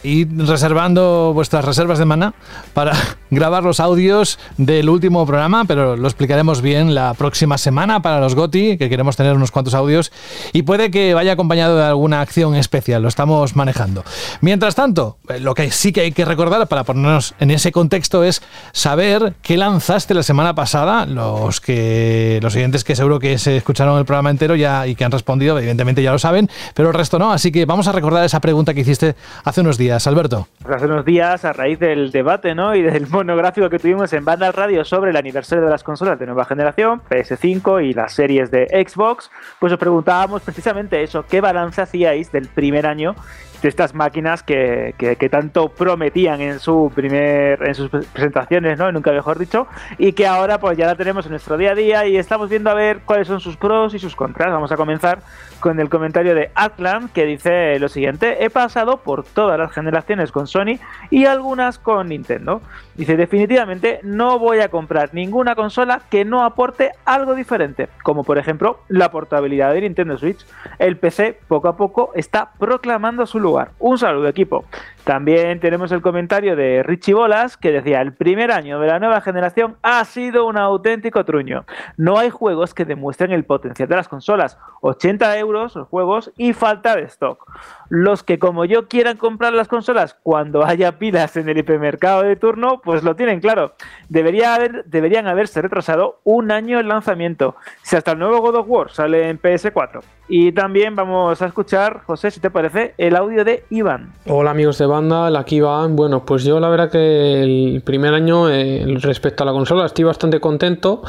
Y 0.02 0.24
reservando 0.24 1.32
vuestras 1.34 1.64
reservas 1.64 1.98
de 1.98 2.04
mana 2.04 2.34
para 2.74 2.92
grabar 3.30 3.62
los 3.62 3.80
audios 3.80 4.38
del 4.56 4.88
último 4.88 5.26
programa, 5.26 5.64
pero 5.64 5.96
lo 5.96 6.08
explicaremos 6.08 6.62
bien 6.62 6.94
la 6.94 7.14
próxima 7.14 7.58
semana 7.58 8.00
para 8.00 8.20
los 8.20 8.34
GOTI, 8.34 8.78
que 8.78 8.88
queremos 8.88 9.16
tener 9.16 9.34
unos 9.34 9.50
cuantos 9.50 9.74
audios 9.74 10.12
y 10.52 10.62
puede 10.62 10.90
que 10.90 11.14
vaya 11.14 11.32
acompañado 11.32 11.76
de 11.76 11.84
alguna 11.84 12.20
acción 12.20 12.54
especial, 12.54 13.02
lo 13.02 13.08
estamos 13.08 13.56
manejando. 13.56 14.04
Mientras 14.40 14.74
tanto, 14.74 15.18
eh, 15.28 15.40
lo 15.40 15.54
que 15.54 15.70
sí 15.70 15.92
que 15.92 16.02
hay 16.02 16.12
que 16.12 16.24
recordar 16.24 16.66
para 16.68 16.84
ponernos 16.84 17.34
en 17.40 17.50
ese 17.50 17.72
contexto 17.72 18.24
es 18.24 18.42
saber 18.72 19.34
qué 19.42 19.56
lanzaste 19.56 20.14
la 20.14 20.22
semana 20.22 20.54
pasada, 20.54 21.06
los 21.06 21.60
que 21.60 22.38
los 22.42 22.52
siguientes 22.52 22.84
que 22.84 22.96
seguro 22.96 23.18
que 23.18 23.38
se 23.38 23.56
escucharon 23.56 23.98
el 23.98 24.04
programa 24.04 24.30
entero 24.30 24.54
ya 24.54 24.86
y 24.86 24.94
que 24.94 25.04
han 25.04 25.12
respondido, 25.12 25.58
evidentemente 25.58 26.02
ya 26.02 26.12
lo 26.12 26.18
saben, 26.18 26.48
pero 26.74 26.88
el 26.88 26.94
resto 26.94 27.18
no, 27.18 27.32
así 27.32 27.52
que 27.52 27.64
vamos 27.64 27.88
a 27.88 27.92
recordar 27.92 28.24
esa 28.24 28.40
pregunta 28.40 28.74
que 28.74 28.80
hiciste 28.80 29.14
hace 29.44 29.60
unos 29.60 29.78
días, 29.78 29.87
Alberto. 29.90 30.48
Hace 30.68 30.84
unos 30.84 31.04
días, 31.04 31.44
a 31.44 31.52
raíz 31.52 31.78
del 31.78 32.10
debate 32.10 32.54
y 32.74 32.82
del 32.82 33.06
monográfico 33.08 33.70
que 33.70 33.78
tuvimos 33.78 34.12
en 34.12 34.24
Banda 34.24 34.52
Radio 34.52 34.84
sobre 34.84 35.10
el 35.10 35.16
aniversario 35.16 35.64
de 35.64 35.70
las 35.70 35.82
consolas 35.82 36.18
de 36.18 36.26
nueva 36.26 36.44
generación, 36.44 37.00
PS5 37.08 37.84
y 37.84 37.94
las 37.94 38.12
series 38.12 38.50
de 38.50 38.66
Xbox, 38.66 39.30
pues 39.58 39.72
os 39.72 39.78
preguntábamos 39.78 40.42
precisamente 40.42 41.02
eso, 41.02 41.24
¿qué 41.26 41.40
balance 41.40 41.80
hacíais 41.80 42.30
del 42.32 42.48
primer 42.48 42.86
año 42.86 43.14
de 43.62 43.68
estas 43.68 43.94
máquinas 43.94 44.42
que, 44.42 44.94
que, 44.96 45.28
tanto 45.28 45.68
prometían 45.68 46.40
en 46.40 46.60
su 46.60 46.90
primer 46.94 47.66
en 47.66 47.74
sus 47.74 47.90
presentaciones, 47.90 48.78
¿no? 48.78 48.90
Nunca 48.92 49.12
mejor 49.12 49.38
dicho, 49.38 49.66
y 49.98 50.12
que 50.12 50.26
ahora 50.26 50.58
pues 50.58 50.78
ya 50.78 50.86
la 50.86 50.94
tenemos 50.94 51.26
en 51.26 51.32
nuestro 51.32 51.56
día 51.56 51.72
a 51.72 51.74
día 51.74 52.06
y 52.06 52.16
estamos 52.16 52.48
viendo 52.48 52.70
a 52.70 52.74
ver 52.74 53.00
cuáles 53.04 53.26
son 53.26 53.40
sus 53.40 53.56
pros 53.56 53.94
y 53.94 53.98
sus 53.98 54.14
contras. 54.14 54.52
Vamos 54.52 54.70
a 54.70 54.76
comenzar 54.76 55.20
con 55.60 55.80
el 55.80 55.88
comentario 55.88 56.34
de 56.34 56.50
Atlan 56.54 57.08
que 57.08 57.24
dice 57.24 57.78
lo 57.78 57.88
siguiente: 57.88 58.44
he 58.44 58.50
pasado 58.50 58.98
por 58.98 59.24
todas 59.24 59.58
las 59.58 59.72
generaciones 59.72 60.30
con 60.30 60.46
Sony 60.46 60.78
y 61.10 61.26
algunas 61.26 61.78
con 61.78 62.08
Nintendo. 62.08 62.62
Dice 62.94 63.16
definitivamente 63.16 64.00
no 64.02 64.38
voy 64.38 64.60
a 64.60 64.68
comprar 64.68 65.10
ninguna 65.12 65.54
consola 65.54 66.02
que 66.10 66.24
no 66.24 66.44
aporte 66.44 66.92
algo 67.04 67.34
diferente, 67.34 67.88
como 68.02 68.22
por 68.22 68.38
ejemplo 68.38 68.80
la 68.88 69.10
portabilidad 69.10 69.72
de 69.72 69.80
Nintendo 69.80 70.16
Switch. 70.16 70.46
El 70.78 70.96
PC 70.96 71.38
poco 71.48 71.68
a 71.68 71.76
poco 71.76 72.12
está 72.14 72.52
proclamando 72.58 73.26
su 73.26 73.38
lugar 73.40 73.47
un 73.78 73.98
saludo 73.98 74.28
equipo. 74.28 74.64
También 75.08 75.58
tenemos 75.58 75.90
el 75.90 76.02
comentario 76.02 76.54
de 76.54 76.82
Richie 76.82 77.14
Bolas 77.14 77.56
que 77.56 77.72
decía, 77.72 78.02
el 78.02 78.12
primer 78.12 78.52
año 78.52 78.78
de 78.78 78.88
la 78.88 78.98
nueva 78.98 79.22
generación 79.22 79.78
ha 79.80 80.04
sido 80.04 80.44
un 80.44 80.58
auténtico 80.58 81.24
truño. 81.24 81.64
No 81.96 82.18
hay 82.18 82.28
juegos 82.28 82.74
que 82.74 82.84
demuestren 82.84 83.32
el 83.32 83.46
potencial 83.46 83.88
de 83.88 83.96
las 83.96 84.06
consolas. 84.06 84.58
80 84.82 85.38
euros 85.38 85.74
los 85.76 85.88
juegos 85.88 86.30
y 86.36 86.52
falta 86.52 86.94
de 86.94 87.04
stock. 87.04 87.42
Los 87.88 88.22
que 88.22 88.38
como 88.38 88.66
yo 88.66 88.86
quieran 88.86 89.16
comprar 89.16 89.54
las 89.54 89.66
consolas 89.66 90.12
cuando 90.22 90.62
haya 90.62 90.98
pilas 90.98 91.38
en 91.38 91.48
el 91.48 91.56
hipermercado 91.56 92.22
de 92.22 92.36
turno, 92.36 92.82
pues 92.84 93.02
lo 93.02 93.16
tienen 93.16 93.40
claro. 93.40 93.72
Debería 94.10 94.58
deberían 94.84 95.26
haberse 95.26 95.62
retrasado 95.62 96.20
un 96.24 96.52
año 96.52 96.78
el 96.78 96.88
lanzamiento. 96.88 97.56
Si 97.80 97.96
hasta 97.96 98.12
el 98.12 98.18
nuevo 98.18 98.42
God 98.42 98.56
of 98.56 98.66
War 98.68 98.90
sale 98.90 99.30
en 99.30 99.40
PS4. 99.40 100.02
Y 100.30 100.52
también 100.52 100.94
vamos 100.94 101.40
a 101.40 101.46
escuchar, 101.46 102.02
José, 102.04 102.30
si 102.30 102.38
te 102.38 102.50
parece, 102.50 102.94
el 102.98 103.16
audio 103.16 103.44
de 103.44 103.64
Iván. 103.70 104.12
Hola 104.26 104.50
amigos 104.50 104.76
de 104.76 104.84
banda, 104.98 105.44
Iván. 105.48 105.94
Bueno, 105.94 106.24
pues 106.24 106.44
yo 106.44 106.58
la 106.58 106.68
verdad 106.68 106.90
que 106.90 107.42
el 107.42 107.82
primer 107.84 108.14
año 108.14 108.50
eh, 108.50 108.84
respecto 109.00 109.44
a 109.44 109.46
la 109.46 109.52
consola 109.52 109.86
estoy 109.86 110.04
bastante 110.04 110.40
contento 110.40 111.02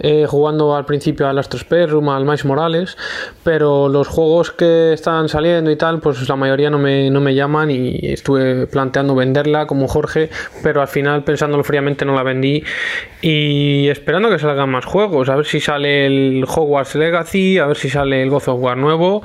eh, 0.00 0.26
jugando 0.28 0.74
al 0.74 0.84
principio 0.86 1.28
al 1.28 1.38
Astro 1.38 1.58
Spectrum, 1.58 2.08
al 2.08 2.24
Miles 2.24 2.44
Morales, 2.44 2.96
pero 3.42 3.88
los 3.88 4.08
juegos 4.08 4.50
que 4.50 4.92
están 4.94 5.28
saliendo 5.28 5.70
y 5.70 5.76
tal, 5.76 6.00
pues 6.00 6.26
la 6.28 6.36
mayoría 6.36 6.70
no 6.70 6.78
me, 6.78 7.10
no 7.10 7.20
me 7.20 7.34
llaman 7.34 7.70
y 7.70 7.98
estuve 8.02 8.66
planteando 8.66 9.14
venderla 9.14 9.66
como 9.66 9.88
Jorge, 9.88 10.30
pero 10.62 10.80
al 10.80 10.88
final 10.88 11.24
pensándolo 11.24 11.64
fríamente 11.64 12.04
no 12.04 12.14
la 12.14 12.22
vendí 12.22 12.62
y 13.20 13.88
esperando 13.88 14.30
que 14.30 14.38
salgan 14.38 14.70
más 14.70 14.84
juegos, 14.84 15.28
a 15.28 15.36
ver 15.36 15.46
si 15.46 15.60
sale 15.60 16.06
el 16.06 16.44
Hogwarts 16.44 16.94
Legacy, 16.94 17.58
a 17.58 17.66
ver 17.66 17.76
si 17.76 17.90
sale 17.90 18.22
el 18.22 18.30
Gozo 18.30 18.58
nuevo 18.74 19.22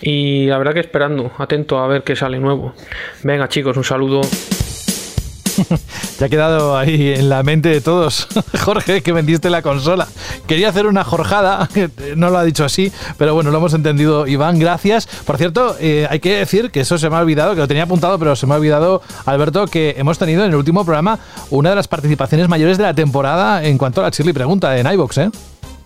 y 0.00 0.46
la 0.46 0.58
verdad 0.58 0.74
que 0.74 0.80
esperando, 0.80 1.32
atento 1.38 1.78
a 1.78 1.86
ver 1.86 2.02
qué 2.02 2.16
sale 2.16 2.38
nuevo. 2.38 2.74
Venga 3.22 3.48
chicos, 3.48 3.61
un 3.64 3.84
saludo. 3.84 4.20
Te 6.18 6.24
ha 6.24 6.28
quedado 6.28 6.76
ahí 6.76 7.12
en 7.12 7.28
la 7.28 7.42
mente 7.42 7.68
de 7.68 7.80
todos, 7.80 8.26
Jorge, 8.64 9.02
que 9.02 9.12
vendiste 9.12 9.50
la 9.50 9.62
consola. 9.62 10.08
Quería 10.46 10.68
hacer 10.68 10.86
una 10.86 11.04
jorjada, 11.04 11.68
no 12.16 12.30
lo 12.30 12.38
ha 12.38 12.44
dicho 12.44 12.64
así, 12.64 12.92
pero 13.18 13.34
bueno, 13.34 13.50
lo 13.50 13.58
hemos 13.58 13.74
entendido, 13.74 14.26
Iván, 14.26 14.58
gracias. 14.58 15.06
Por 15.06 15.36
cierto, 15.36 15.76
eh, 15.80 16.06
hay 16.10 16.20
que 16.20 16.38
decir 16.38 16.70
que 16.70 16.80
eso 16.80 16.98
se 16.98 17.08
me 17.10 17.16
ha 17.16 17.20
olvidado, 17.20 17.54
que 17.54 17.60
lo 17.60 17.68
tenía 17.68 17.84
apuntado, 17.84 18.18
pero 18.18 18.34
se 18.36 18.46
me 18.46 18.54
ha 18.54 18.56
olvidado, 18.56 19.02
Alberto, 19.26 19.66
que 19.66 19.94
hemos 19.98 20.18
tenido 20.18 20.44
en 20.44 20.50
el 20.50 20.56
último 20.56 20.84
programa 20.84 21.18
una 21.50 21.70
de 21.70 21.76
las 21.76 21.88
participaciones 21.88 22.48
mayores 22.48 22.78
de 22.78 22.84
la 22.84 22.94
temporada 22.94 23.64
en 23.64 23.78
cuanto 23.78 24.00
a 24.00 24.04
la 24.04 24.10
Chile 24.10 24.34
Pregunta 24.34 24.76
en 24.78 24.90
iVox, 24.90 25.18
¿eh? 25.18 25.30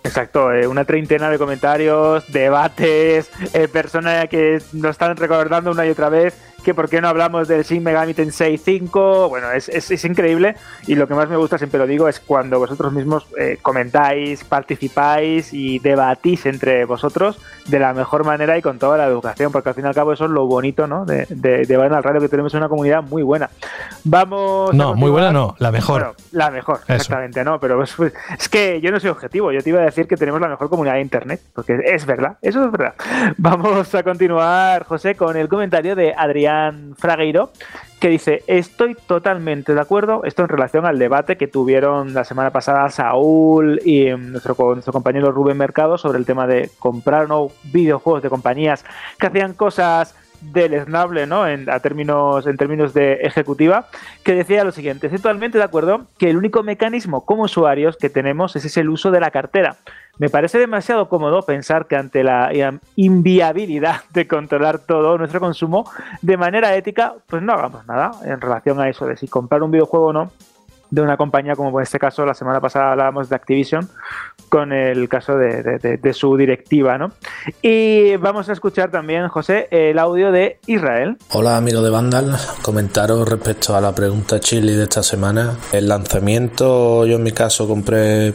Exacto, 0.07 0.53
eh, 0.53 0.69
una 0.69 0.85
treintena 0.85 1.29
de 1.31 1.37
comentarios, 1.37 2.25
debates, 2.29 3.29
eh, 3.53 3.67
personas 3.67 4.29
que 4.29 4.63
nos 4.73 4.93
están 4.93 5.17
recordando 5.17 5.73
una 5.73 5.85
y 5.85 5.91
otra 5.91 6.09
vez 6.09 6.35
que 6.67 6.75
por 6.75 6.89
qué 6.89 7.01
no 7.01 7.07
hablamos 7.07 7.47
del 7.47 7.63
Shin 7.63 7.85
Megami 7.85 8.13
Tensei 8.13 8.59
5. 8.59 9.29
Bueno, 9.29 9.53
es, 9.53 9.69
es, 9.69 10.05
increíble 10.05 10.57
y 10.89 10.97
lo 10.97 11.07
que 11.07 11.15
más 11.15 11.29
me 11.29 11.37
gusta, 11.37 11.59
siempre 11.59 11.79
lo 11.79 11.87
digo, 11.87 12.09
es 12.09 12.19
cuando 12.19 12.59
vosotros 12.59 12.93
mismos 12.93 13.25
eh, 13.39 13.59
comentáis, 13.63 14.43
participáis 14.43 15.55
y 15.55 15.79
debatís 15.79 16.45
entre 16.45 16.85
vosotros 16.85 17.39
de 17.69 17.79
la 17.79 17.95
mejor 17.95 18.25
manera 18.25 18.59
y 18.59 18.63
con 18.63 18.81
toda 18.81 18.99
la 18.99 19.07
educación, 19.07 19.53
porque 19.53 19.69
al 19.69 19.77
fin 19.77 19.85
y 19.85 19.89
al 19.89 19.95
cabo 19.95 20.13
eso 20.13 20.25
es 20.25 20.31
lo 20.33 20.47
bonito, 20.47 20.89
¿no? 20.89 21.05
De, 21.05 21.27
de, 21.31 21.67
de 21.67 21.77
al 21.77 22.03
Radio, 22.03 22.21
que 22.21 22.29
tenemos 22.29 22.53
una 22.55 22.69
comunidad 22.69 23.05
muy 23.05 23.23
buena. 23.23 23.49
Vamos. 24.03 24.75
No, 24.75 24.95
muy 24.95 25.11
buena 25.11 25.31
no, 25.31 25.55
la 25.61 25.71
mejor. 25.71 26.17
la 26.33 26.51
mejor, 26.51 26.81
exactamente, 26.89 27.45
¿no? 27.45 27.61
Pero 27.61 27.81
es, 27.81 27.95
es, 28.39 28.49
que 28.49 28.81
yo 28.81 28.91
no 28.91 28.99
soy 28.99 29.11
objetivo, 29.11 29.53
yo 29.53 29.63
te 29.63 29.71
iba 29.71 29.81
a 29.81 29.85
decir 29.85 30.09
que 30.09 30.17
tenemos 30.17 30.41
la 30.41 30.49
mejor 30.49 30.69
comunidad 30.69 30.95
de 30.95 31.03
Internet, 31.03 31.41
porque 31.55 31.79
es 31.85 32.05
verdad, 32.07 32.39
eso 32.43 32.65
es 32.65 32.73
verdad. 32.73 32.95
Vamos 33.37 33.95
a 33.95 34.03
continuar, 34.03 34.85
José, 34.85 35.15
con 35.15 35.37
el 35.37 35.49
comentario 35.49 35.95
de 35.95 36.13
Adrián 36.13 36.56
Fragueiro, 36.97 37.51
que 38.01 38.09
dice, 38.09 38.43
estoy 38.47 38.95
totalmente 38.95 39.75
de 39.75 39.81
acuerdo, 39.81 40.23
esto 40.25 40.43
en 40.43 40.49
relación 40.49 40.85
al 40.87 40.99
debate 40.99 41.37
que 41.37 41.49
tuvieron 41.49 42.15
la 42.15 42.25
semana 42.25 42.51
pasada 42.51 42.91
Saúl 42.91 43.81
y 43.85 44.13
mm, 44.13 44.33
nuestro, 44.33 44.57
nuestro 44.75 44.93
compañero 44.93 45.33
Rubén 45.33 45.57
Mercado 45.57 45.99
sobre 45.99 46.19
el 46.19 46.27
tema 46.27 46.47
de 46.47 46.71
comprar 46.79 47.29
no 47.29 47.49
videojuegos 47.65 48.23
de 48.23 48.29
compañías 48.29 48.85
que 49.19 49.27
hacían 49.27 49.55
cosas 49.55 50.15
deleznable 50.41 51.27
¿no? 51.27 51.47
en, 51.47 51.69
a 51.71 51.81
términos, 51.81 52.47
en 52.47 52.57
términos 52.57 52.93
de 52.95 53.15
ejecutiva, 53.23 53.89
que 54.23 54.35
decía 54.35 54.65
lo 54.65 54.73
siguiente, 54.73 55.07
estoy 55.07 55.21
totalmente 55.21 55.59
de 55.59 55.65
acuerdo 55.65 56.07
que 56.19 56.31
el 56.31 56.37
único 56.37 56.63
mecanismo 56.63 57.25
como 57.25 57.45
usuarios 57.45 57.97
que 57.97 58.11
tenemos 58.11 58.57
es 58.57 58.77
el 58.77 58.89
uso 58.89 59.11
de 59.11 59.21
la 59.21 59.31
cartera. 59.31 59.77
Me 60.19 60.31
parece 60.31 60.59
demasiado 60.59 61.09
cómodo 61.09 61.43
pensar 61.43 61.87
que 61.87 61.97
ante 61.97 62.25
la 62.25 62.51
inviabilidad 62.97 64.03
de 64.15 64.27
controlar 64.27 64.79
todo 64.79 65.19
nuestro 65.19 65.41
consumo 65.41 65.91
de 66.23 66.37
manera 66.39 66.75
ética, 66.75 67.15
pues 67.27 67.43
no 67.43 67.53
hagamos 67.53 67.87
nada 67.87 68.13
en 68.25 68.41
relación 68.41 68.81
a 68.81 68.89
eso 68.89 69.07
de 69.07 69.17
si 69.17 69.29
comprar 69.29 69.63
un 69.63 69.71
videojuego 69.71 70.07
o 70.07 70.13
no 70.13 70.31
de 70.91 71.03
una 71.03 71.17
compañía 71.17 71.55
como 71.55 71.79
en 71.79 71.83
este 71.83 71.99
caso 71.99 72.25
la 72.25 72.35
semana 72.35 72.61
pasada 72.61 72.93
hablábamos 72.93 73.29
de 73.29 73.37
Activision 73.37 73.89
con 74.49 74.73
el 74.73 75.09
caso 75.09 75.37
de, 75.37 76.13
su 76.13 76.37
directiva 76.37 76.99
¿no? 76.99 77.13
y 77.63 78.17
vamos 78.17 78.49
a 78.49 78.53
escuchar 78.53 78.91
también 78.91 79.29
José 79.29 79.69
el 79.71 79.99
audio 79.99 80.31
de 80.31 80.59
Israel 80.67 81.17
Hola 81.33 81.57
amigo 81.57 81.83
de 81.83 81.91
Vandal 81.91 82.37
comentaros 82.63 83.29
respecto 83.29 83.77
a 83.77 83.81
la 83.81 83.95
pregunta 83.95 84.41
Chile 84.41 84.73
de 84.73 84.85
esta 84.85 85.03
semana 85.03 85.57
el 85.73 85.89
lanzamiento 85.89 87.05
yo 87.07 87.17
en 87.17 87.23
mi 87.23 87.33
caso 87.33 87.67
compré 87.67 88.33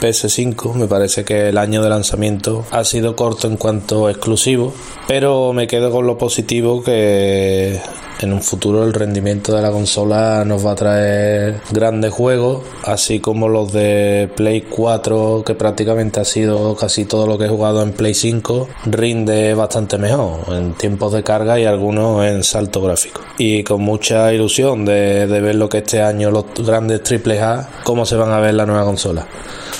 PS5. 0.00 0.74
Me 0.74 0.86
parece 0.86 1.24
que 1.24 1.48
el 1.48 1.58
año 1.58 1.82
de 1.82 1.88
lanzamiento 1.88 2.66
ha 2.70 2.84
sido 2.84 3.16
corto 3.16 3.46
en 3.46 3.56
cuanto 3.56 4.10
exclusivo, 4.10 4.74
pero 5.08 5.52
me 5.52 5.66
quedo 5.66 5.90
con 5.90 6.06
lo 6.06 6.18
positivo 6.18 6.82
que 6.82 7.80
en 8.20 8.32
un 8.32 8.42
futuro 8.42 8.84
el 8.84 8.92
rendimiento 8.92 9.54
de 9.54 9.62
la 9.62 9.70
consola 9.70 10.44
nos 10.44 10.64
va 10.64 10.72
a 10.72 10.74
traer 10.74 11.60
grandes 11.70 12.12
juegos, 12.12 12.62
así 12.84 13.20
como 13.20 13.48
los 13.48 13.72
de 13.72 14.30
Play 14.36 14.62
4, 14.62 15.42
que 15.44 15.54
prácticamente 15.54 16.20
ha 16.20 16.24
sido 16.24 16.76
casi 16.76 17.04
todo 17.04 17.26
lo 17.26 17.38
que 17.38 17.46
he 17.46 17.48
jugado 17.48 17.82
en 17.82 17.92
Play 17.92 18.14
5, 18.14 18.68
rinde 18.86 19.54
bastante 19.54 19.98
mejor 19.98 20.54
en 20.54 20.74
tiempos 20.74 21.12
de 21.12 21.22
carga 21.22 21.58
y 21.58 21.64
algunos 21.64 22.24
en 22.24 22.44
salto 22.44 22.80
gráfico. 22.82 23.20
Y 23.38 23.64
con 23.64 23.82
mucha 23.82 24.32
ilusión 24.32 24.84
de, 24.84 25.26
de 25.26 25.40
ver 25.40 25.56
lo 25.56 25.68
que 25.68 25.78
este 25.78 26.02
año 26.02 26.30
los 26.30 26.46
grandes 26.58 27.02
AAA, 27.10 27.68
cómo 27.84 28.06
se 28.06 28.16
van 28.16 28.30
a 28.30 28.40
ver 28.40 28.54
la 28.54 28.66
nueva 28.66 28.84
consola. 28.84 29.26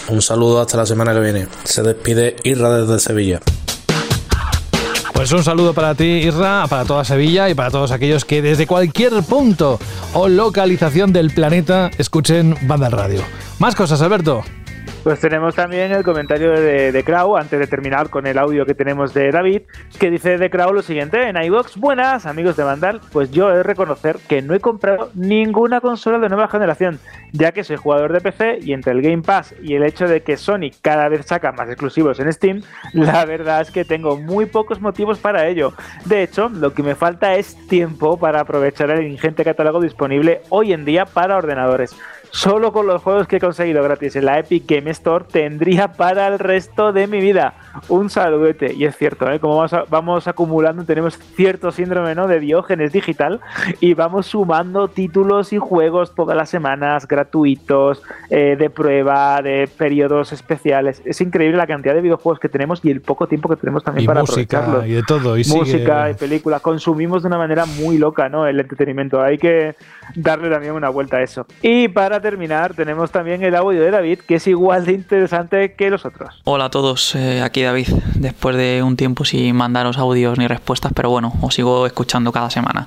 Un 0.09 0.21
saludo 0.21 0.61
hasta 0.61 0.77
la 0.77 0.87
semana 0.87 1.15
que 1.15 1.21
viene. 1.21 1.47
Se 1.65 1.83
despide 1.83 2.37
Irra 2.45 2.79
desde 2.79 3.01
Sevilla. 3.01 3.41
Pues 5.15 5.31
un 5.31 5.45
saludo 5.45 5.73
para 5.73 5.95
ti, 5.95 6.05
Irra, 6.05 6.67
para 6.67 6.85
toda 6.85 7.05
Sevilla 7.05 7.49
y 7.49 7.55
para 7.55 7.71
todos 7.71 7.93
aquellos 7.93 8.25
que 8.25 8.43
desde 8.43 8.67
cualquier 8.67 9.23
punto 9.23 9.79
o 10.13 10.29
localización 10.29 11.13
del 11.13 11.31
planeta 11.31 11.91
escuchen 11.97 12.57
Banda 12.63 12.91
Radio. 12.91 13.23
Más 13.61 13.77
cosas, 13.77 14.03
Alberto. 14.03 14.43
Pues 15.05 15.21
tenemos 15.21 15.55
también 15.55 15.93
el 15.93 16.03
comentario 16.03 16.53
de, 16.53 16.91
de 16.91 17.05
Crow, 17.05 17.37
antes 17.37 17.61
de 17.61 17.67
terminar 17.67 18.09
con 18.09 18.27
el 18.27 18.39
audio 18.39 18.65
que 18.65 18.75
tenemos 18.75 19.13
de 19.13 19.31
David, 19.31 19.61
que 20.01 20.11
dice 20.11 20.39
de 20.39 20.49
Crow 20.49 20.73
lo 20.73 20.81
siguiente, 20.81 21.29
en 21.29 21.37
iVox, 21.37 21.77
buenas 21.77 22.25
amigos 22.25 22.57
de 22.57 22.63
Vandal, 22.63 23.03
pues 23.13 23.31
yo 23.31 23.53
he 23.53 23.57
de 23.59 23.63
reconocer 23.63 24.17
que 24.27 24.41
no 24.41 24.55
he 24.55 24.61
comprado 24.61 25.11
ninguna 25.13 25.83
consola 25.83 26.19
de 26.19 26.31
nueva 26.31 26.49
generación, 26.49 26.99
ya 27.33 27.53
que 27.53 27.65
soy 27.65 27.77
jugador 27.77 28.15
de 28.15 28.23
PC 28.23 28.61
y 28.63 28.73
entre 28.73 28.93
el 28.93 29.03
Game 29.03 29.21
Pass 29.21 29.55
y 29.63 29.75
el 29.75 29.83
hecho 29.83 30.09
de 30.09 30.23
que 30.23 30.39
Sony 30.39 30.71
cada 30.81 31.11
vez 31.11 31.27
saca 31.27 31.53
más 31.53 31.69
exclusivos 31.69 32.19
en 32.19 32.33
Steam, 32.33 32.63
la 32.95 33.27
verdad 33.27 33.61
es 33.61 33.71
que 33.71 33.85
tengo 33.85 34.17
muy 34.17 34.47
pocos 34.47 34.81
motivos 34.81 35.19
para 35.19 35.47
ello. 35.49 35.75
De 36.07 36.23
hecho, 36.23 36.49
lo 36.49 36.73
que 36.73 36.83
me 36.83 36.95
falta 36.95 37.35
es 37.35 37.59
tiempo 37.69 38.19
para 38.19 38.41
aprovechar 38.41 38.91
el 38.91 39.07
ingente 39.07 39.45
catálogo 39.45 39.83
disponible 39.83 40.41
hoy 40.49 40.73
en 40.73 40.87
día 40.87 41.05
para 41.05 41.37
ordenadores 41.37 41.95
solo 42.35 42.73
con 42.73 42.89
los 42.89 43.01
juegos 43.01 43.29
que 43.29 43.37
he 43.37 43.41
conseguido 43.41 43.81
gratis 43.85 44.17
en 44.17 44.25
la 44.25 44.41
Epic 44.41 44.65
Game 44.67 44.91
Store 44.91 45.25
tendría 45.31 45.93
para 45.93 46.27
el 46.27 46.41
resto 46.41 46.93
de 46.93 47.07
mi 47.07 47.21
vida. 47.21 47.55
Un 47.89 48.11
saludete. 48.11 48.75
Y 48.75 48.85
es 48.85 48.97
cierto, 48.97 49.31
¿eh? 49.31 49.41
como 49.41 49.65
vamos, 49.89 50.29
acumulando, 50.29 50.85
tenemos 50.85 51.19
cierto 51.19 51.73
síndrome 51.73 52.15
¿no? 52.15 52.27
de 52.27 52.41
Diógenes 52.41 52.93
digital 52.93 53.41
y 53.81 53.95
vamos 53.95 54.27
sumando 54.27 54.89
títulos 54.89 55.53
y 55.53 55.59
juegos 55.59 56.15
todas 56.15 56.37
las 56.37 56.49
semanas 56.49 57.07
gratuitos, 57.09 58.03
eh, 58.31 58.57
de 58.59 58.71
prueba, 58.71 59.43
de 59.43 59.69
periodos 59.77 60.33
especiales. 60.33 61.03
Es 61.05 61.21
increíble 61.21 61.57
la 61.57 61.67
cantidad 61.67 61.95
de 61.95 62.01
videojuegos 62.01 62.39
que 62.39 62.49
tenemos 62.49 62.81
y 62.85 62.91
el 62.91 63.01
poco 63.01 63.27
tiempo 63.27 63.49
que 63.49 63.57
tenemos 63.57 63.83
también 63.83 64.07
para 64.07 64.21
música 64.21 64.83
Y 64.87 64.93
de 64.93 65.03
todo. 65.03 65.37
Y 65.39 65.45
música 65.45 66.11
y 66.11 66.15
películas. 66.15 66.61
Consumimos 66.63 67.23
de 67.23 67.29
una 67.29 67.39
manera 67.39 67.67
muy 67.67 67.99
loca 67.99 68.29
¿no? 68.29 68.47
el 68.47 68.61
entretenimiento. 68.61 69.23
Hay 69.23 69.39
que 69.39 69.75
darle 70.15 70.51
también 70.51 70.75
una 70.75 70.89
vuelta 70.89 71.19
a 71.19 71.23
eso. 71.23 71.47
Y 71.63 71.89
para 71.89 72.21
terminar, 72.21 72.75
tenemos 72.75 73.11
también 73.11 73.43
el 73.43 73.55
audio 73.55 73.81
de 73.81 73.91
David, 73.91 74.21
que 74.21 74.37
es 74.37 74.47
igual 74.47 74.85
de 74.85 74.93
interesante 74.93 75.75
que 75.75 75.91
los 75.91 76.05
otros. 76.05 76.41
Hola 76.45 76.67
a 76.67 76.71
todos, 76.71 77.15
eh, 77.15 77.43
aquí 77.43 77.64
David. 77.65 77.89
Después 78.15 78.57
de 78.57 78.83
un 78.83 78.97
tiempo 78.97 79.25
sin 79.25 79.57
mandaros 79.57 79.99
audios 79.99 80.39
ni 80.39 80.47
respuestas, 80.47 80.93
pero 80.95 81.11
bueno, 81.11 81.33
os 81.41 81.55
sigo 81.55 81.87
escuchando 81.87 82.33
cada 82.33 82.51
semana. 82.51 82.87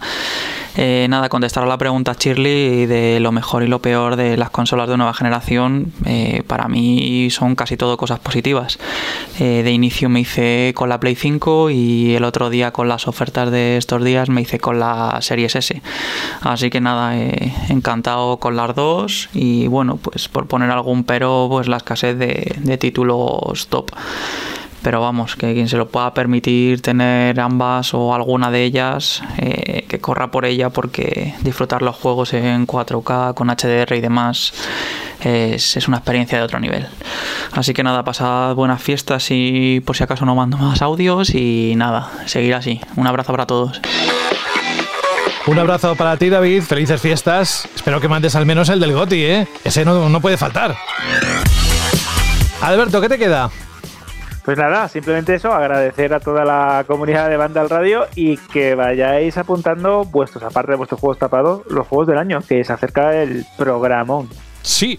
Eh, 0.75 1.07
nada, 1.09 1.27
contestar 1.29 1.63
a 1.63 1.67
la 1.67 1.77
pregunta 1.77 2.15
Shirley 2.17 2.85
de 2.85 3.19
lo 3.19 3.31
mejor 3.31 3.63
y 3.63 3.67
lo 3.67 3.81
peor 3.81 4.15
de 4.15 4.37
las 4.37 4.51
consolas 4.51 4.87
de 4.87 4.95
nueva 4.95 5.13
generación, 5.13 5.91
eh, 6.05 6.43
para 6.45 6.67
mí 6.67 7.29
son 7.31 7.55
casi 7.55 7.77
todo 7.77 7.97
cosas 7.97 8.19
positivas. 8.19 8.77
de 9.37 9.71
inicio 9.71 10.09
me 10.09 10.21
hice 10.21 10.73
con 10.75 10.89
la 10.89 10.99
Play 10.99 11.15
5 11.15 11.69
y 11.69 12.15
el 12.15 12.23
otro 12.23 12.49
día 12.49 12.71
con 12.71 12.87
las 12.87 13.07
ofertas 13.07 13.51
de 13.51 13.77
estos 13.77 14.03
días 14.03 14.29
me 14.29 14.41
hice 14.41 14.59
con 14.59 14.79
la 14.79 15.19
Series 15.21 15.55
S. 15.55 15.81
Así 16.41 16.69
que 16.69 16.81
nada, 16.81 17.15
encantado 17.69 18.37
con 18.37 18.55
las 18.55 18.75
dos 18.75 19.29
y 19.33 19.67
bueno, 19.67 19.97
pues 19.97 20.27
por 20.27 20.47
poner 20.47 20.69
algún 20.71 21.03
pero, 21.03 21.47
pues 21.49 21.67
la 21.67 21.77
escasez 21.77 22.17
de, 22.17 22.77
títulos 22.77 23.67
top 23.67 23.91
pero 24.87 25.01
vamos, 25.01 25.35
que 25.35 25.53
quien 25.53 25.67
se 25.67 25.75
lo 25.75 25.89
pueda 25.89 26.13
permitir 26.13 26.81
tener 26.81 27.37
ambas 27.41 27.93
o 27.93 28.15
alguna 28.15 28.49
de 28.51 28.63
ellas, 28.63 29.21
eh, 29.37 29.83
que 29.85 29.99
corra 29.99 30.31
por 30.31 30.45
ella 30.45 30.69
porque 30.69 31.35
disfrutar 31.41 31.81
los 31.81 31.93
juegos 31.93 32.33
en 32.33 32.65
4K 32.65 33.33
con 33.33 33.49
HDR 33.49 33.97
y 33.97 33.99
demás 33.99 34.53
es, 35.19 35.75
es, 35.75 35.89
una 35.89 35.97
experiencia 35.97 36.37
de 36.37 36.45
otro 36.45 36.61
nivel. 36.61 36.87
Así 37.51 37.73
que 37.73 37.83
nada, 37.83 38.05
pasad 38.05 38.55
buenas 38.55 38.81
fiestas 38.81 39.27
y 39.29 39.81
por 39.81 39.97
si 39.97 40.05
acaso 40.05 40.25
no 40.25 40.35
mando 40.35 40.55
más 40.55 40.81
audios 40.81 41.35
y 41.35 41.73
nada, 41.75 42.09
seguir 42.25 42.55
así. 42.55 42.79
Un 42.95 43.07
abrazo 43.07 43.33
para 43.33 43.45
todos. 43.45 43.81
Un 45.47 45.59
abrazo 45.59 45.97
para 45.97 46.15
ti, 46.15 46.29
David. 46.29 46.61
Felices 46.61 47.01
fiestas. 47.01 47.67
Espero 47.75 47.99
que 47.99 48.07
mandes 48.07 48.37
al 48.37 48.45
menos 48.45 48.69
el 48.69 48.79
del 48.79 48.93
Goti, 48.93 49.21
¿eh? 49.21 49.47
Ese 49.65 49.83
no, 49.83 50.07
no 50.07 50.21
puede 50.21 50.37
faltar. 50.37 50.77
Alberto, 52.61 53.01
¿qué 53.01 53.09
te 53.09 53.17
queda? 53.17 53.51
Pues 54.47 54.57
nada, 54.57 54.87
simplemente 54.87 55.35
eso, 55.35 55.51
agradecer 55.51 56.13
a 56.13 56.21
toda 56.21 56.45
la 56.45 56.85
comunidad 56.87 57.29
de 57.29 57.35
Banda 57.35 57.59
al 57.59 57.69
Radio 57.69 58.07
y 58.15 58.37
que 58.37 58.75
vayáis 58.75 59.37
apuntando 59.37 60.05
vuestros, 60.05 60.41
aparte 60.41 60.71
de 60.71 60.77
vuestros 60.77 61.01
juegos 61.01 61.19
tapados, 61.19 61.63
los 61.69 61.85
juegos 61.85 62.07
del 62.07 62.17
año, 62.17 62.39
que 62.47 62.63
se 62.63 62.71
acerca 62.71 63.21
el 63.21 63.45
programón. 63.57 64.29
Sí, 64.61 64.97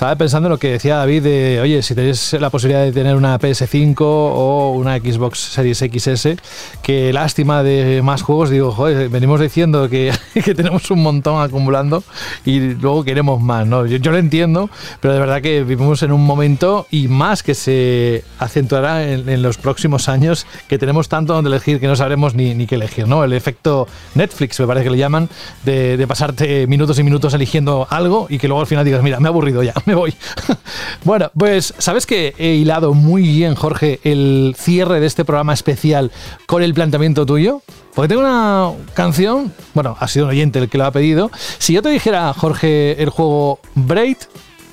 estaba 0.00 0.16
pensando 0.16 0.46
en 0.46 0.52
lo 0.52 0.58
que 0.58 0.70
decía 0.70 0.96
David 0.96 1.24
de, 1.24 1.60
oye, 1.60 1.82
si 1.82 1.94
tenéis 1.94 2.32
la 2.32 2.48
posibilidad 2.48 2.82
de 2.82 2.90
tener 2.90 3.16
una 3.16 3.38
PS5 3.38 3.96
o 4.00 4.72
una 4.74 4.96
Xbox 4.96 5.38
Series 5.38 5.76
XS, 5.76 6.36
qué 6.82 7.12
lástima 7.12 7.62
de 7.62 8.00
más 8.02 8.22
juegos. 8.22 8.48
Digo, 8.48 8.72
joder, 8.72 9.10
venimos 9.10 9.40
diciendo 9.40 9.90
que, 9.90 10.10
que 10.42 10.54
tenemos 10.54 10.90
un 10.90 11.02
montón 11.02 11.42
acumulando 11.42 12.02
y 12.46 12.60
luego 12.76 13.04
queremos 13.04 13.42
más, 13.42 13.66
¿no? 13.66 13.84
Yo, 13.84 14.10
lo 14.10 14.16
entiendo, 14.16 14.70
pero 15.00 15.12
de 15.12 15.20
verdad 15.20 15.42
que 15.42 15.64
vivimos 15.64 16.02
en 16.02 16.12
un 16.12 16.24
momento 16.24 16.86
y 16.90 17.08
más 17.08 17.42
que 17.42 17.54
se 17.54 18.24
acentuará 18.38 19.06
en, 19.06 19.42
los 19.42 19.58
próximos 19.58 20.08
años 20.08 20.46
que 20.66 20.78
tenemos 20.78 21.10
tanto 21.10 21.34
donde 21.34 21.50
elegir 21.50 21.78
que 21.78 21.86
no 21.86 21.94
sabremos 21.94 22.34
ni, 22.34 22.54
ni 22.54 22.66
qué 22.66 22.76
elegir, 22.76 23.06
¿no? 23.06 23.22
El 23.22 23.34
efecto 23.34 23.86
Netflix, 24.14 24.58
me 24.60 24.66
parece 24.66 24.84
que 24.84 24.90
le 24.92 24.96
llaman, 24.96 25.28
de, 25.66 25.98
de 25.98 26.06
pasarte 26.06 26.66
minutos 26.66 26.98
y 26.98 27.02
minutos 27.02 27.34
eligiendo 27.34 27.86
algo 27.90 28.28
y 28.30 28.38
que 28.38 28.48
luego 28.48 28.62
al 28.62 28.66
final 28.66 28.82
digas, 28.86 29.02
mira, 29.02 29.20
me 29.20 29.26
he 29.26 29.28
aburrido 29.28 29.62
ya 29.62 29.74
me 29.90 29.96
voy. 29.96 30.14
bueno, 31.04 31.30
pues 31.36 31.74
sabes 31.78 32.06
que 32.06 32.34
he 32.38 32.54
hilado 32.54 32.94
muy 32.94 33.22
bien, 33.22 33.54
Jorge, 33.54 34.00
el 34.04 34.54
cierre 34.56 35.00
de 35.00 35.06
este 35.06 35.24
programa 35.24 35.52
especial 35.52 36.10
con 36.46 36.62
el 36.62 36.74
planteamiento 36.74 37.26
tuyo. 37.26 37.62
Porque 37.94 38.08
tengo 38.08 38.22
una 38.22 38.70
canción, 38.94 39.52
bueno, 39.74 39.96
ha 39.98 40.06
sido 40.06 40.26
un 40.26 40.30
oyente 40.30 40.60
el 40.60 40.68
que 40.68 40.78
lo 40.78 40.84
ha 40.84 40.92
pedido. 40.92 41.30
Si 41.58 41.72
yo 41.72 41.82
te 41.82 41.88
dijera, 41.88 42.32
Jorge, 42.32 43.02
el 43.02 43.10
juego 43.10 43.58
Braid, 43.74 44.16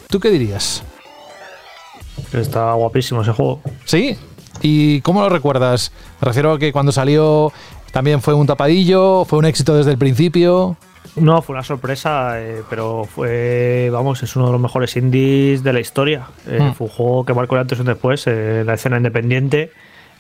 ¿tú 0.07 0.19
qué 0.19 0.30
dirías? 0.30 0.84
Está 2.31 2.73
guapísimo 2.73 3.23
ese 3.23 3.31
juego. 3.31 3.61
¿Sí? 3.85 4.18
¿Y 4.61 5.02
cómo 5.02 5.22
lo 5.22 5.30
recuerdas? 5.30 5.91
Me 6.22 6.26
refiero 6.26 6.53
a 6.53 6.60
que 6.60 6.72
cuando 6.72 6.91
salió 6.91 7.52
también 7.91 8.22
fue 8.22 8.34
un 8.34 8.45
tapadillo, 8.45 9.26
fue 9.26 9.39
un 9.39 9.45
éxito 9.45 9.76
desde 9.76 9.91
el 9.91 9.98
principio. 9.98 10.77
No, 11.19 11.41
fue 11.41 11.53
una 11.53 11.64
sorpresa, 11.64 12.41
eh, 12.41 12.61
pero 12.69 13.06
fue, 13.06 13.89
vamos, 13.91 14.22
es 14.23 14.35
uno 14.35 14.48
de 14.48 14.52
los 14.52 14.61
mejores 14.61 14.95
indies 14.95 15.64
de 15.64 15.73
la 15.73 15.80
historia. 15.80 16.27
Eh, 16.48 16.60
hmm. 16.61 16.73
Fue 16.73 16.88
un 16.88 16.94
juego 16.94 17.26
que 17.26 17.34
marcó 17.34 17.56
el 17.56 17.61
antes 17.61 17.80
y 17.80 17.84
después 17.84 18.27
en 18.27 18.65
la 18.65 18.76
escena 18.76 18.98
independiente 18.98 19.72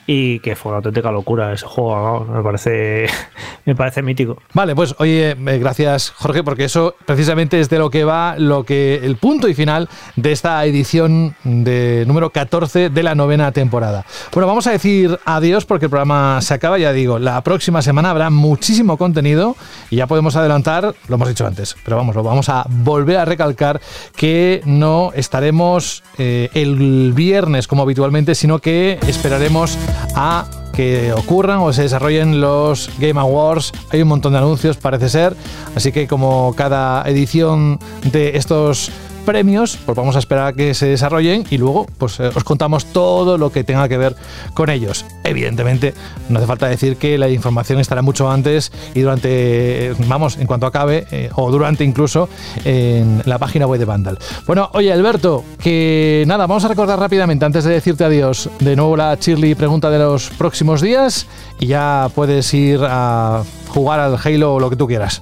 y 0.07 0.39
que 0.39 0.55
fue 0.55 0.69
una 0.69 0.77
auténtica 0.77 1.11
locura 1.11 1.51
ese 1.51 1.65
juego, 1.65 2.25
me 2.25 2.41
parece 2.41 3.07
me 3.65 3.75
parece 3.75 4.01
mítico. 4.01 4.37
Vale, 4.53 4.73
pues 4.73 4.95
oye, 4.99 5.31
eh, 5.31 5.57
gracias 5.59 6.11
Jorge, 6.11 6.43
porque 6.43 6.63
eso 6.63 6.95
precisamente 7.05 7.59
es 7.59 7.69
de 7.69 7.77
lo 7.77 7.89
que 7.89 8.05
va 8.05 8.35
lo 8.37 8.63
que 8.63 9.01
el 9.03 9.17
punto 9.17 9.49
y 9.49 9.53
final 9.53 9.89
de 10.15 10.31
esta 10.31 10.63
edición 10.65 11.35
de 11.43 12.05
número 12.07 12.29
14 12.29 12.89
de 12.89 13.03
la 13.03 13.15
novena 13.15 13.51
temporada. 13.51 14.05
Bueno, 14.31 14.47
vamos 14.47 14.65
a 14.67 14.71
decir 14.71 15.19
adiós 15.25 15.65
porque 15.65 15.85
el 15.85 15.89
programa 15.89 16.39
se 16.41 16.53
acaba, 16.53 16.77
ya 16.77 16.93
digo, 16.93 17.19
la 17.19 17.41
próxima 17.41 17.81
semana 17.81 18.09
habrá 18.09 18.29
muchísimo 18.29 18.97
contenido 18.97 19.57
y 19.89 19.97
ya 19.97 20.07
podemos 20.07 20.37
adelantar, 20.37 20.95
lo 21.09 21.15
hemos 21.15 21.27
dicho 21.27 21.45
antes, 21.45 21.75
pero 21.83 21.97
vamos, 21.97 22.15
lo 22.15 22.23
vamos 22.23 22.47
a 22.47 22.65
volver 22.69 23.17
a 23.17 23.25
recalcar 23.25 23.81
que 24.15 24.61
no 24.63 25.11
estaremos 25.13 26.03
eh, 26.17 26.49
el 26.53 27.11
viernes 27.13 27.67
como 27.67 27.83
habitualmente, 27.83 28.35
sino 28.35 28.59
que 28.59 28.99
esperaremos 29.07 29.77
a 30.15 30.45
que 30.73 31.11
ocurran 31.11 31.59
o 31.59 31.73
se 31.73 31.81
desarrollen 31.81 32.39
los 32.39 32.89
Game 32.99 33.19
Awards. 33.19 33.73
Hay 33.89 34.01
un 34.03 34.09
montón 34.09 34.33
de 34.33 34.37
anuncios, 34.37 34.77
parece 34.77 35.09
ser. 35.09 35.35
Así 35.75 35.91
que 35.91 36.07
como 36.07 36.53
cada 36.55 37.01
edición 37.09 37.79
de 38.11 38.37
estos 38.37 38.91
premios, 39.27 39.77
pues 39.85 39.93
vamos 39.93 40.15
a 40.15 40.19
esperar 40.19 40.47
a 40.47 40.53
que 40.53 40.73
se 40.73 40.87
desarrollen 40.87 41.43
y 41.49 41.57
luego 41.57 41.85
pues 41.97 42.17
eh, 42.21 42.31
os 42.33 42.45
contamos 42.45 42.85
todo 42.85 43.37
lo 43.37 43.51
que 43.51 43.65
tenga 43.65 43.89
que 43.89 43.97
ver 43.97 44.15
con 44.53 44.69
ellos. 44.69 45.05
Evidentemente, 45.25 45.93
no 46.29 46.39
hace 46.39 46.47
falta 46.47 46.67
decir 46.67 46.95
que 46.95 47.17
la 47.17 47.27
información 47.27 47.81
estará 47.81 48.01
mucho 48.01 48.31
antes 48.31 48.71
y 48.95 49.01
durante, 49.01 49.93
vamos, 50.07 50.37
en 50.37 50.47
cuanto 50.47 50.65
acabe, 50.65 51.05
eh, 51.11 51.29
o 51.35 51.51
durante 51.51 51.83
incluso, 51.83 52.29
en 52.63 53.21
la 53.25 53.37
página 53.37 53.67
web 53.67 53.79
de 53.79 53.85
Vandal. 53.85 54.17
Bueno, 54.45 54.69
oye 54.73 54.93
Alberto, 54.93 55.43
que 55.61 56.23
nada, 56.25 56.47
vamos 56.47 56.63
a 56.63 56.69
recordar 56.69 56.97
rápidamente, 56.97 57.43
antes 57.43 57.65
de 57.65 57.73
decirte 57.73 58.05
adiós, 58.05 58.49
de 58.59 58.77
nuevo 58.77 58.95
la 58.95 59.15
Shirley 59.15 59.55
pregunta 59.55 59.89
de 59.89 59.99
los 59.99 60.29
próximos 60.29 60.81
días 60.81 61.27
y 61.59 61.67
ya 61.67 62.09
puedes 62.15 62.53
ir 62.53 62.79
a 62.81 63.43
jugar 63.67 63.99
al 63.99 64.17
Halo 64.23 64.53
o 64.53 64.59
lo 64.61 64.69
que 64.69 64.77
tú 64.77 64.87
quieras. 64.87 65.21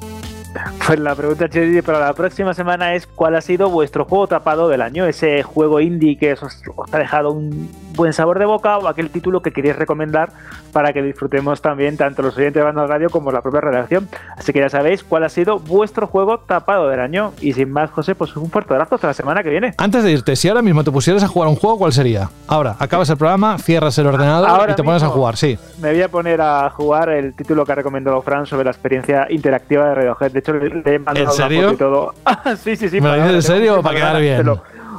Pues 0.86 1.00
la 1.00 1.16
pregunta 1.16 1.50
para 1.84 2.00
la 2.00 2.14
próxima 2.14 2.54
semana 2.54 2.96
es 2.96 3.08
¿cuál 3.08 3.36
ha 3.36 3.42
sido 3.42 3.70
vuestro 3.70 4.06
juego 4.06 4.28
tapado 4.28 4.70
del 4.70 4.82
año? 4.82 5.06
Ese 5.06 5.44
juego 5.44 5.80
indie 5.80 6.18
que 6.18 6.34
os, 6.34 6.64
ha 6.92 6.98
dejado 6.98 7.32
un 7.32 7.70
buen 7.96 8.14
sabor 8.14 8.40
de 8.40 8.46
boca 8.46 8.78
o 8.78 8.88
aquel 8.88 9.10
título 9.10 9.42
que 9.42 9.52
queréis 9.52 9.76
recomendar 9.76 10.32
para 10.72 10.94
que 10.94 11.02
disfrutemos 11.02 11.62
también 11.62 11.98
tanto 11.98 12.22
los 12.22 12.38
oyentes 12.38 12.62
de 12.62 12.64
Banda 12.64 12.86
Radio 12.86 13.10
como 13.10 13.32
la 13.32 13.42
propia 13.42 13.62
redacción. 13.62 14.08
Así 14.38 14.54
que 14.54 14.60
ya 14.60 14.70
sabéis 14.70 15.04
cuál 15.04 15.24
ha 15.24 15.30
sido 15.30 15.60
vuestro 15.60 16.08
juego 16.08 16.40
tapado 16.40 16.90
del 16.90 17.00
año. 17.00 17.34
Y 17.42 17.54
sin 17.54 17.72
más, 17.72 17.92
José, 17.92 18.16
pues 18.16 18.36
un 18.36 18.50
fuerte 18.50 18.74
abrazo 18.74 18.96
hasta 18.96 19.08
la 19.08 19.14
semana 19.14 19.44
que 19.44 19.50
viene. 19.50 19.74
Antes 19.78 20.04
de 20.04 20.12
irte, 20.12 20.36
si 20.36 20.50
ahora 20.50 20.62
mismo 20.62 20.84
te 20.84 20.92
pusieras 20.92 21.24
a 21.24 21.28
jugar 21.28 21.50
un 21.50 21.56
juego, 21.56 21.78
¿cuál 21.78 21.94
sería? 21.94 22.30
Ahora, 22.48 22.76
acabas 22.80 23.10
el 23.10 23.18
programa, 23.18 23.58
cierras 23.58 23.98
el 23.98 24.08
ordenador 24.08 24.70
y 24.70 24.74
te 24.74 24.84
pones 24.84 25.04
a 25.04 25.08
jugar, 25.08 25.38
sí. 25.38 25.58
Me 25.82 25.92
voy 25.92 26.02
a 26.02 26.10
poner 26.10 26.42
a 26.42 26.70
jugar 26.70 27.10
el 27.10 27.34
título 27.36 27.66
que 27.66 27.72
ha 27.72 27.76
recomendado 27.76 28.22
Fran 28.22 28.46
sobre 28.46 28.66
la 28.66 28.72
experiencia 28.72 29.28
interactiva 29.30 29.90
de 29.90 29.96
Radiohead. 29.96 30.32
De 30.32 30.40
hecho, 30.40 30.54
le 30.54 30.96
he 30.96 31.00
mandado 31.00 31.26
¿En 31.26 31.32
serio? 31.32 31.72
y 31.72 31.78
todo. 31.78 32.14
sí, 32.64 32.76
sí, 32.76 32.90
sí. 32.90 33.02
¿Me 33.02 33.10
lo 33.10 33.16
dices 33.16 33.36
en 33.36 33.42
serio 33.42 33.82
para 33.82 33.96
quedar 33.96 34.22
bien? 34.22 34.46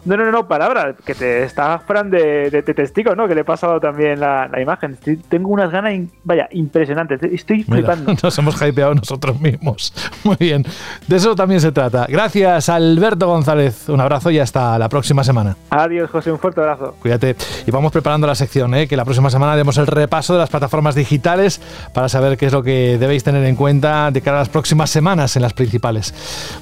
No, 0.07 0.17
no, 0.17 0.31
no, 0.31 0.47
palabra, 0.47 0.95
que 1.05 1.17
te 1.17 1.43
está 1.43 1.81
Fran 1.81 2.13
de, 2.13 2.49
de, 2.49 2.63
testigo, 2.63 3.17
¿no? 3.17 3.27
Que 3.27 3.35
le 3.35 3.41
he 3.41 3.45
pasado 3.45 3.81
también 3.81 4.21
la, 4.21 4.49
imagen. 4.61 4.97
tengo 5.29 5.49
unas 5.49 5.73
ganas, 5.73 5.95
vaya, 6.23 6.49
impresionantes. 6.53 7.21
Estoy 7.25 7.65
flipando. 7.65 8.15
Nos 8.23 8.39
hemos 8.39 8.55
hypeado 8.63 8.95
nosotros 8.95 9.41
mismos. 9.41 9.93
Muy 10.25 10.37
bien. 10.39 10.65
De 11.09 11.17
eso 11.17 11.35
también 11.35 11.61
se 11.61 11.73
trata. 11.73 12.07
Gracias, 12.09 12.69
Alberto 12.69 13.27
González. 13.27 13.89
Un 13.89 14.01
abrazo 14.01 14.31
y 14.31 14.39
hasta 14.39 14.79
la 14.79 14.89
próxima 14.89 15.25
semana. 15.25 15.57
Adiós, 15.71 16.09
José. 16.09 16.31
Un 16.31 16.39
fuerte 16.39 16.61
abrazo. 16.61 16.95
Cuídate. 17.03 17.35
Y 17.67 17.73
vamos 17.73 17.91
preparando 17.91 18.29
la 18.29 18.37
sección, 18.37 18.75
¿eh? 18.77 18.87
Que 18.87 18.97
la 18.97 19.05
próxima 19.05 19.29
semana 19.29 19.57
demos 19.57 19.77
el 19.77 19.89
repaso 19.89 20.35
de 20.35 20.39
las 20.39 20.51
plataformas 20.51 20.95
digitales 20.95 21.61
para 21.93 22.09
saber 22.09 22.37
qué 22.37 22.47
es 22.47 22.53
lo 22.53 22.63
que 22.63 22.97
debéis 23.01 23.25
tener 23.25 23.45
en 23.45 23.57
cuenta 23.57 24.13
de 24.13 24.23
cara 24.23 24.37
a 24.37 24.41
las 24.41 24.51
próximas 24.51 24.89
semanas 24.89 25.35
en 25.35 25.43
las 25.43 25.53
principales. 25.53 26.15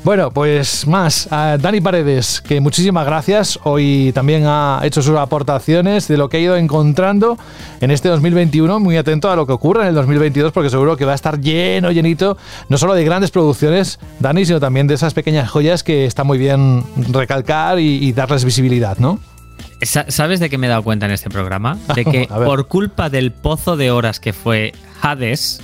Bueno, 0.02 0.30
pues 0.30 0.86
más. 0.86 1.30
A 1.30 1.58
Dani 1.58 1.82
Paredes, 1.82 2.40
que 2.40 2.58
muchísimas 2.62 3.04
gracias 3.04 3.33
Hoy 3.64 4.12
también 4.14 4.44
ha 4.46 4.80
hecho 4.84 5.02
sus 5.02 5.16
aportaciones 5.16 6.06
de 6.06 6.16
lo 6.16 6.28
que 6.28 6.36
ha 6.36 6.40
ido 6.40 6.56
encontrando 6.56 7.36
en 7.80 7.90
este 7.90 8.08
2021. 8.08 8.78
Muy 8.78 8.96
atento 8.96 9.28
a 9.28 9.34
lo 9.34 9.44
que 9.44 9.52
ocurre 9.52 9.82
en 9.82 9.88
el 9.88 9.94
2022 9.96 10.52
porque 10.52 10.70
seguro 10.70 10.96
que 10.96 11.04
va 11.04 11.12
a 11.12 11.14
estar 11.16 11.40
lleno, 11.40 11.90
llenito, 11.90 12.36
no 12.68 12.78
solo 12.78 12.94
de 12.94 13.04
grandes 13.04 13.32
producciones, 13.32 13.98
Dani, 14.20 14.44
sino 14.44 14.60
también 14.60 14.86
de 14.86 14.94
esas 14.94 15.14
pequeñas 15.14 15.50
joyas 15.50 15.82
que 15.82 16.04
está 16.06 16.22
muy 16.22 16.38
bien 16.38 16.84
recalcar 17.10 17.80
y, 17.80 18.12
darles 18.12 18.44
visibilidad, 18.44 18.98
¿no? 18.98 19.18
¿Sabes 19.82 20.38
de 20.38 20.48
qué 20.48 20.56
me 20.56 20.68
he 20.68 20.70
dado 20.70 20.84
cuenta 20.84 21.06
en 21.06 21.12
este 21.12 21.28
programa? 21.28 21.76
De 21.94 22.04
que 22.04 22.28
por 22.28 22.68
culpa 22.68 23.10
del 23.10 23.32
pozo 23.32 23.76
de 23.76 23.90
horas 23.90 24.20
que 24.20 24.32
fue 24.32 24.72
Hades, 25.02 25.60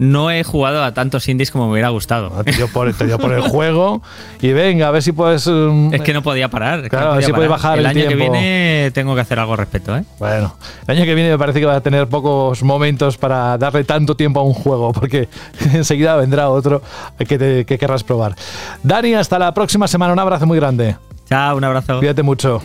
no 0.00 0.30
he 0.30 0.42
jugado 0.44 0.82
a 0.82 0.94
tantos 0.94 1.28
indies 1.28 1.50
como 1.50 1.66
me 1.66 1.72
hubiera 1.72 1.90
gustado. 1.90 2.30
te 2.42 2.52
dio 2.52 2.68
por, 2.68 2.90
por 3.18 3.32
el 3.34 3.42
juego 3.42 4.00
y 4.40 4.52
venga, 4.52 4.88
a 4.88 4.90
ver 4.90 5.02
si 5.02 5.12
puedes. 5.12 5.46
Um, 5.46 5.92
es 5.92 6.00
que 6.00 6.14
no 6.14 6.22
podía 6.22 6.48
parar. 6.48 6.88
claro, 6.88 7.12
a 7.12 7.14
ver 7.16 7.24
si 7.24 7.32
puedes 7.32 7.50
bajar 7.50 7.78
el, 7.78 7.84
el 7.84 7.86
año 7.86 8.08
que 8.08 8.14
viene 8.14 8.90
tengo 8.94 9.14
que 9.14 9.20
hacer 9.20 9.38
algo 9.38 9.52
al 9.52 9.58
respecto, 9.58 9.94
¿eh? 9.94 10.04
Bueno, 10.18 10.56
el 10.86 10.96
año 10.96 11.04
que 11.04 11.14
viene 11.14 11.30
me 11.30 11.38
parece 11.38 11.60
que 11.60 11.66
va 11.66 11.76
a 11.76 11.80
tener 11.82 12.06
pocos 12.06 12.62
momentos 12.62 13.18
para 13.18 13.58
darle 13.58 13.84
tanto 13.84 14.16
tiempo 14.16 14.40
a 14.40 14.42
un 14.42 14.54
juego, 14.54 14.92
porque 14.92 15.28
enseguida 15.74 16.16
vendrá 16.16 16.48
otro 16.48 16.80
que, 17.18 17.66
que 17.66 17.78
querrás 17.78 18.02
probar. 18.02 18.34
Dani, 18.82 19.12
hasta 19.14 19.38
la 19.38 19.52
próxima 19.52 19.86
semana. 19.86 20.14
Un 20.14 20.18
abrazo 20.18 20.46
muy 20.46 20.58
grande. 20.58 20.96
Chao, 21.28 21.58
un 21.58 21.64
abrazo. 21.64 21.98
Cuídate 21.98 22.22
mucho. 22.22 22.62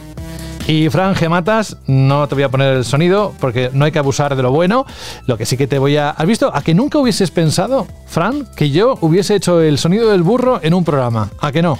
Y 0.67 0.89
Fran 0.89 1.13
Gematas, 1.13 1.77
no 1.85 2.27
te 2.27 2.33
voy 2.33 2.43
a 2.43 2.49
poner 2.49 2.77
el 2.77 2.85
sonido 2.85 3.33
porque 3.39 3.69
no 3.71 3.85
hay 3.85 3.91
que 3.91 3.99
abusar 3.99 4.35
de 4.35 4.41
lo 4.41 4.51
bueno. 4.51 4.85
Lo 5.27 5.37
que 5.37 5.45
sí 5.45 5.57
que 5.57 5.67
te 5.67 5.77
voy 5.77 5.97
a... 5.97 6.09
¿Has 6.09 6.25
visto? 6.25 6.51
¿A 6.53 6.63
que 6.63 6.73
nunca 6.73 6.97
hubieses 6.97 7.29
pensado, 7.29 7.85
Fran, 8.07 8.47
que 8.55 8.71
yo 8.71 8.97
hubiese 9.01 9.35
hecho 9.35 9.61
el 9.61 9.77
sonido 9.77 10.09
del 10.09 10.23
burro 10.23 10.59
en 10.63 10.73
un 10.73 10.83
programa? 10.83 11.29
¿A 11.39 11.51
que 11.51 11.61
no? 11.61 11.77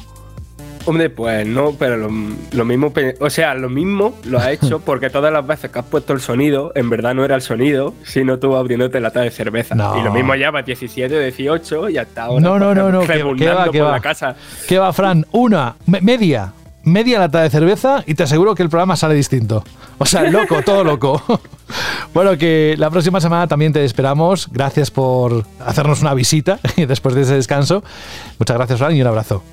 Hombre, 0.88 1.10
pues 1.10 1.48
no, 1.48 1.72
pero 1.72 1.98
lo, 1.98 2.10
mismo, 2.12 2.94
o 3.20 3.30
sea, 3.32 3.56
lo 3.56 3.70
mismo 3.70 4.14
lo 4.24 4.40
ha 4.40 4.52
hecho 4.52 4.80
porque 4.86 5.10
todas 5.10 5.34
las 5.34 5.46
veces 5.46 5.72
que 5.72 5.80
has 5.80 5.86
puesto 5.86 6.14
el 6.14 6.20
sonido, 6.22 6.72
en 6.76 6.92
verdad 6.92 7.16
no 7.16 7.26
era 7.26 7.34
el 7.34 7.42
sonido, 7.42 7.96
sino 8.04 8.38
tú 8.38 8.56
abriéndote 8.56 9.00
lata 9.00 9.22
de 9.22 9.32
cerveza. 9.32 9.76
Y 10.00 10.04
lo 10.04 10.14
mismo 10.14 10.36
ya 10.36 10.52
va 10.52 10.62
17, 10.62 11.20
18 11.20 11.90
y 11.90 11.98
hasta 11.98 12.26
ahora. 12.26 12.40
No, 12.40 12.60
no, 12.60 12.76
no, 12.76 12.92
no, 12.92 13.00
¿qué, 13.02 13.24
va, 13.52 13.72
qué 13.72 13.82
va? 13.82 14.00
casa. 14.00 14.36
¿Qué 14.68 14.78
va, 14.78 14.94
Fran? 14.94 15.26
Una, 15.32 15.76
media, 15.88 16.54
media 16.86 17.20
lata 17.20 17.42
de 17.42 17.50
cerveza 17.50 18.04
y 18.08 18.14
te 18.14 18.24
aseguro 18.24 18.56
que 18.56 18.64
el 18.64 18.70
programa 18.70 18.96
sale 18.96 19.16
distinto. 19.16 19.64
O 19.98 20.06
sea, 20.06 20.24
loco, 20.30 20.62
todo 20.64 20.84
loco. 20.84 21.22
Bueno, 22.14 22.38
que 22.38 22.76
la 22.78 22.92
próxima 22.92 23.20
semana 23.20 23.48
también 23.48 23.74
te 23.74 23.84
esperamos. 23.84 24.48
Gracias 24.52 24.92
por 24.92 25.46
hacernos 25.60 26.02
una 26.02 26.14
visita 26.14 26.60
después 26.78 27.16
de 27.16 27.24
ese 27.24 27.34
descanso. 27.34 27.84
Muchas 28.40 28.56
gracias, 28.56 28.80
Fran, 28.80 28.96
y 28.96 29.02
un 29.02 29.08
abrazo. 29.08 29.44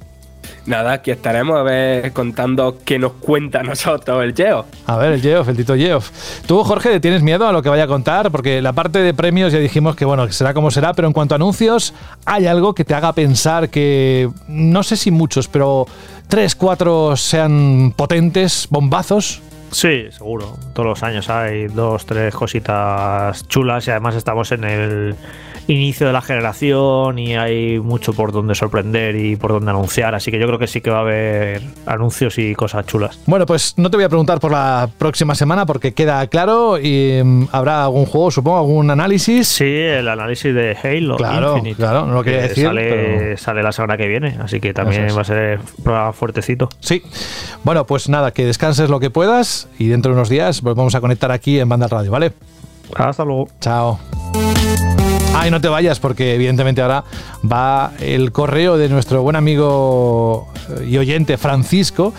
Nada, 0.64 0.92
aquí 0.92 1.10
estaremos 1.10 1.58
a 1.58 1.62
ver 1.62 2.12
contando 2.12 2.78
qué 2.84 2.98
nos 2.98 3.14
cuenta 3.14 3.62
nosotros 3.64 4.22
el 4.22 4.34
Geoff. 4.34 4.66
A 4.86 4.96
ver, 4.96 5.12
el 5.12 5.20
Geoff, 5.20 5.48
el 5.48 5.56
Tito 5.56 5.74
Geoff. 5.74 6.10
Tú, 6.46 6.62
Jorge, 6.62 7.00
¿tienes 7.00 7.22
miedo 7.22 7.48
a 7.48 7.52
lo 7.52 7.62
que 7.62 7.68
vaya 7.68 7.84
a 7.84 7.88
contar? 7.88 8.30
Porque 8.30 8.62
la 8.62 8.72
parte 8.72 9.00
de 9.00 9.12
premios 9.12 9.52
ya 9.52 9.58
dijimos 9.58 9.96
que, 9.96 10.04
bueno, 10.04 10.24
que 10.26 10.32
será 10.32 10.54
como 10.54 10.70
será, 10.70 10.94
pero 10.94 11.08
en 11.08 11.14
cuanto 11.14 11.34
a 11.34 11.36
anuncios, 11.36 11.94
¿hay 12.26 12.46
algo 12.46 12.74
que 12.74 12.84
te 12.84 12.94
haga 12.94 13.12
pensar 13.12 13.70
que, 13.70 14.30
no 14.46 14.84
sé 14.84 14.96
si 14.96 15.10
muchos, 15.10 15.48
pero 15.48 15.86
tres, 16.32 16.56
cuatro 16.56 17.14
sean 17.14 17.92
potentes, 17.94 18.66
bombazos? 18.70 19.42
Sí, 19.70 20.06
seguro. 20.10 20.56
Todos 20.72 20.88
los 20.88 21.02
años 21.02 21.28
hay 21.28 21.66
dos, 21.66 22.06
tres 22.06 22.34
cositas 22.34 23.46
chulas 23.48 23.86
y 23.86 23.90
además 23.90 24.14
estamos 24.14 24.50
en 24.50 24.64
el 24.64 25.14
inicio 25.68 26.06
de 26.06 26.12
la 26.12 26.22
generación 26.22 27.18
y 27.18 27.36
hay 27.36 27.78
mucho 27.78 28.12
por 28.12 28.32
donde 28.32 28.54
sorprender 28.54 29.16
y 29.16 29.36
por 29.36 29.52
donde 29.52 29.70
anunciar, 29.70 30.14
así 30.14 30.30
que 30.30 30.38
yo 30.38 30.46
creo 30.46 30.58
que 30.58 30.66
sí 30.66 30.80
que 30.80 30.90
va 30.90 30.98
a 30.98 31.02
haber 31.02 31.62
anuncios 31.86 32.38
y 32.38 32.54
cosas 32.54 32.86
chulas. 32.86 33.18
Bueno, 33.26 33.46
pues 33.46 33.74
no 33.76 33.90
te 33.90 33.96
voy 33.96 34.04
a 34.04 34.08
preguntar 34.08 34.40
por 34.40 34.52
la 34.52 34.88
próxima 34.98 35.34
semana 35.34 35.66
porque 35.66 35.92
queda 35.92 36.26
claro 36.26 36.78
y 36.78 37.20
mm, 37.22 37.48
habrá 37.52 37.84
algún 37.84 38.06
juego, 38.06 38.30
supongo, 38.30 38.58
algún 38.58 38.90
análisis. 38.90 39.48
Sí, 39.48 39.64
el 39.64 40.08
análisis 40.08 40.54
de 40.54 40.76
Halo 40.82 41.16
claro, 41.16 41.62
Claro, 41.76 42.06
no 42.06 42.14
lo 42.14 42.24
quería 42.24 42.42
decir. 42.42 42.66
Sale, 42.66 43.36
sale 43.36 43.62
la 43.62 43.72
semana 43.72 43.96
que 43.96 44.08
viene, 44.08 44.36
así 44.42 44.60
que 44.60 44.74
también 44.74 45.08
va 45.16 45.22
a 45.22 45.24
ser 45.24 45.60
prueba 45.82 46.12
fuertecito. 46.12 46.68
Sí. 46.80 47.02
Bueno, 47.64 47.86
pues 47.86 48.08
nada, 48.08 48.32
que 48.32 48.44
descanses 48.44 48.90
lo 48.90 49.00
que 49.00 49.10
puedas 49.10 49.68
y 49.78 49.88
dentro 49.88 50.12
de 50.12 50.16
unos 50.16 50.28
días 50.28 50.62
volvemos 50.62 50.94
a 50.94 51.00
conectar 51.00 51.30
aquí 51.30 51.58
en 51.58 51.68
Banda 51.68 51.88
Radio, 51.88 52.10
¿vale? 52.10 52.32
Hasta 52.94 53.24
luego. 53.24 53.48
Chao. 53.60 53.98
Ay, 55.34 55.50
no 55.50 55.60
te 55.60 55.68
vayas 55.68 55.98
porque 55.98 56.34
evidentemente 56.34 56.82
ahora 56.82 57.04
va 57.50 57.92
el 58.00 58.32
correo 58.32 58.76
de 58.76 58.88
nuestro 58.88 59.22
buen 59.22 59.34
amigo 59.34 60.52
eh, 60.68 60.88
y 60.90 60.98
oyente 60.98 61.36
Francisco. 61.38 62.12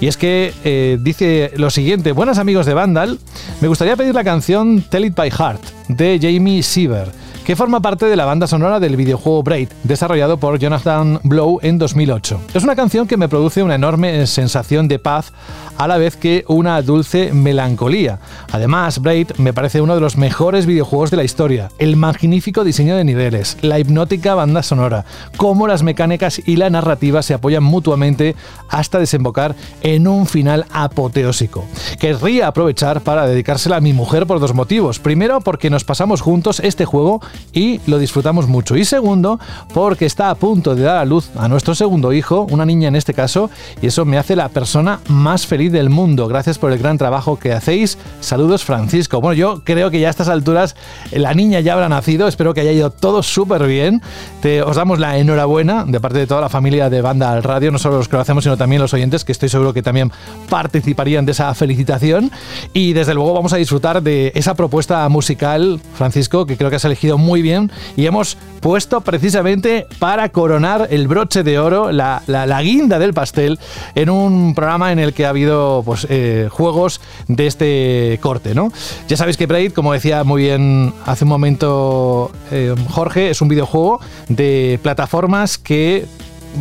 Y 0.00 0.06
es 0.06 0.16
que 0.16 0.52
eh, 0.64 0.98
dice 1.00 1.52
lo 1.56 1.70
siguiente, 1.70 2.12
buenas 2.12 2.38
amigos 2.38 2.66
de 2.66 2.74
Vandal, 2.74 3.18
me 3.60 3.68
gustaría 3.68 3.96
pedir 3.96 4.14
la 4.14 4.22
canción 4.22 4.82
Tell 4.82 5.04
It 5.06 5.14
By 5.14 5.30
Heart 5.30 5.62
de 5.88 6.18
Jamie 6.20 6.62
Siever 6.62 7.10
que 7.48 7.56
forma 7.56 7.80
parte 7.80 8.04
de 8.04 8.14
la 8.14 8.26
banda 8.26 8.46
sonora 8.46 8.78
del 8.78 8.94
videojuego 8.94 9.42
Braid, 9.42 9.70
desarrollado 9.82 10.36
por 10.36 10.58
Jonathan 10.58 11.18
Blow 11.22 11.60
en 11.62 11.78
2008. 11.78 12.42
Es 12.52 12.62
una 12.62 12.76
canción 12.76 13.06
que 13.06 13.16
me 13.16 13.26
produce 13.26 13.62
una 13.62 13.76
enorme 13.76 14.26
sensación 14.26 14.86
de 14.86 14.98
paz 14.98 15.32
a 15.78 15.88
la 15.88 15.96
vez 15.96 16.18
que 16.18 16.44
una 16.46 16.82
dulce 16.82 17.32
melancolía. 17.32 18.18
Además, 18.52 18.98
Braid 18.98 19.30
me 19.38 19.54
parece 19.54 19.80
uno 19.80 19.94
de 19.94 20.02
los 20.02 20.18
mejores 20.18 20.66
videojuegos 20.66 21.10
de 21.10 21.16
la 21.16 21.24
historia. 21.24 21.70
El 21.78 21.96
magnífico 21.96 22.64
diseño 22.64 22.96
de 22.96 23.04
niveles, 23.04 23.56
la 23.62 23.78
hipnótica 23.78 24.34
banda 24.34 24.62
sonora, 24.62 25.06
cómo 25.38 25.66
las 25.66 25.82
mecánicas 25.82 26.42
y 26.44 26.56
la 26.56 26.68
narrativa 26.68 27.22
se 27.22 27.32
apoyan 27.32 27.64
mutuamente 27.64 28.36
hasta 28.68 28.98
desembocar 28.98 29.54
en 29.80 30.06
un 30.06 30.26
final 30.26 30.66
apoteósico. 30.70 31.64
Querría 31.98 32.48
aprovechar 32.48 33.00
para 33.00 33.26
dedicársela 33.26 33.76
a 33.76 33.80
mi 33.80 33.94
mujer 33.94 34.26
por 34.26 34.38
dos 34.38 34.52
motivos. 34.52 34.98
Primero, 34.98 35.40
porque 35.40 35.70
nos 35.70 35.84
pasamos 35.84 36.20
juntos 36.20 36.60
este 36.60 36.84
juego 36.84 37.22
y 37.52 37.80
lo 37.86 37.98
disfrutamos 37.98 38.46
mucho. 38.46 38.76
Y 38.76 38.84
segundo, 38.84 39.40
porque 39.74 40.06
está 40.06 40.30
a 40.30 40.34
punto 40.34 40.74
de 40.74 40.82
dar 40.82 40.96
a 40.96 41.04
luz 41.04 41.30
a 41.36 41.48
nuestro 41.48 41.74
segundo 41.74 42.12
hijo, 42.12 42.46
una 42.50 42.64
niña 42.64 42.88
en 42.88 42.96
este 42.96 43.14
caso, 43.14 43.50
y 43.80 43.86
eso 43.86 44.04
me 44.04 44.18
hace 44.18 44.36
la 44.36 44.48
persona 44.48 45.00
más 45.08 45.46
feliz 45.46 45.72
del 45.72 45.90
mundo. 45.90 46.28
Gracias 46.28 46.58
por 46.58 46.72
el 46.72 46.78
gran 46.78 46.98
trabajo 46.98 47.38
que 47.38 47.52
hacéis. 47.52 47.98
Saludos, 48.20 48.64
Francisco. 48.64 49.20
Bueno, 49.20 49.34
yo 49.34 49.62
creo 49.64 49.90
que 49.90 50.00
ya 50.00 50.08
a 50.08 50.10
estas 50.10 50.28
alturas 50.28 50.76
la 51.12 51.34
niña 51.34 51.60
ya 51.60 51.74
habrá 51.74 51.88
nacido. 51.88 52.28
Espero 52.28 52.54
que 52.54 52.60
haya 52.60 52.72
ido 52.72 52.90
todo 52.90 53.22
súper 53.22 53.66
bien. 53.66 54.02
Te, 54.40 54.62
os 54.62 54.76
damos 54.76 54.98
la 54.98 55.18
enhorabuena 55.18 55.84
de 55.84 56.00
parte 56.00 56.18
de 56.18 56.26
toda 56.26 56.40
la 56.40 56.48
familia 56.48 56.90
de 56.90 57.00
Banda 57.00 57.32
al 57.32 57.42
Radio, 57.42 57.70
no 57.70 57.78
solo 57.78 57.98
los 57.98 58.08
que 58.08 58.16
lo 58.16 58.22
hacemos, 58.22 58.44
sino 58.44 58.56
también 58.56 58.82
los 58.82 58.94
oyentes, 58.94 59.24
que 59.24 59.32
estoy 59.32 59.48
seguro 59.48 59.72
que 59.72 59.82
también 59.82 60.12
participarían 60.48 61.26
de 61.26 61.32
esa 61.32 61.52
felicitación. 61.54 62.30
Y 62.72 62.92
desde 62.92 63.14
luego 63.14 63.32
vamos 63.34 63.52
a 63.52 63.56
disfrutar 63.56 64.02
de 64.02 64.32
esa 64.34 64.54
propuesta 64.54 65.08
musical, 65.08 65.80
Francisco, 65.94 66.46
que 66.46 66.56
creo 66.56 66.70
que 66.70 66.76
has 66.76 66.84
elegido 66.84 67.18
muy 67.18 67.27
bien 67.32 67.70
y 67.96 68.06
hemos 68.06 68.36
puesto 68.60 69.00
precisamente 69.00 69.86
para 69.98 70.28
coronar 70.30 70.88
el 70.90 71.08
broche 71.08 71.42
de 71.42 71.58
oro, 71.58 71.92
la, 71.92 72.60
guinda 72.62 72.98
del 72.98 73.14
pastel, 73.14 73.58
en 73.94 74.10
un 74.10 74.54
programa 74.54 74.92
en 74.92 74.98
el 74.98 75.14
que 75.14 75.26
ha 75.26 75.30
habido 75.30 75.82
pues, 75.84 76.06
eh, 76.10 76.48
juegos 76.50 77.00
de 77.28 77.46
este 77.46 78.18
corte. 78.20 78.54
¿no? 78.54 78.72
Ya 79.06 79.16
sabéis 79.16 79.36
que 79.36 79.46
Braid, 79.46 79.72
como 79.72 79.92
decía 79.92 80.24
muy 80.24 80.42
bien 80.42 80.92
hace 81.06 81.24
un 81.24 81.30
momento 81.30 82.32
eh, 82.50 82.74
Jorge, 82.90 83.30
es 83.30 83.40
un 83.40 83.48
videojuego 83.48 84.00
de 84.28 84.80
plataformas 84.82 85.58
que 85.58 86.06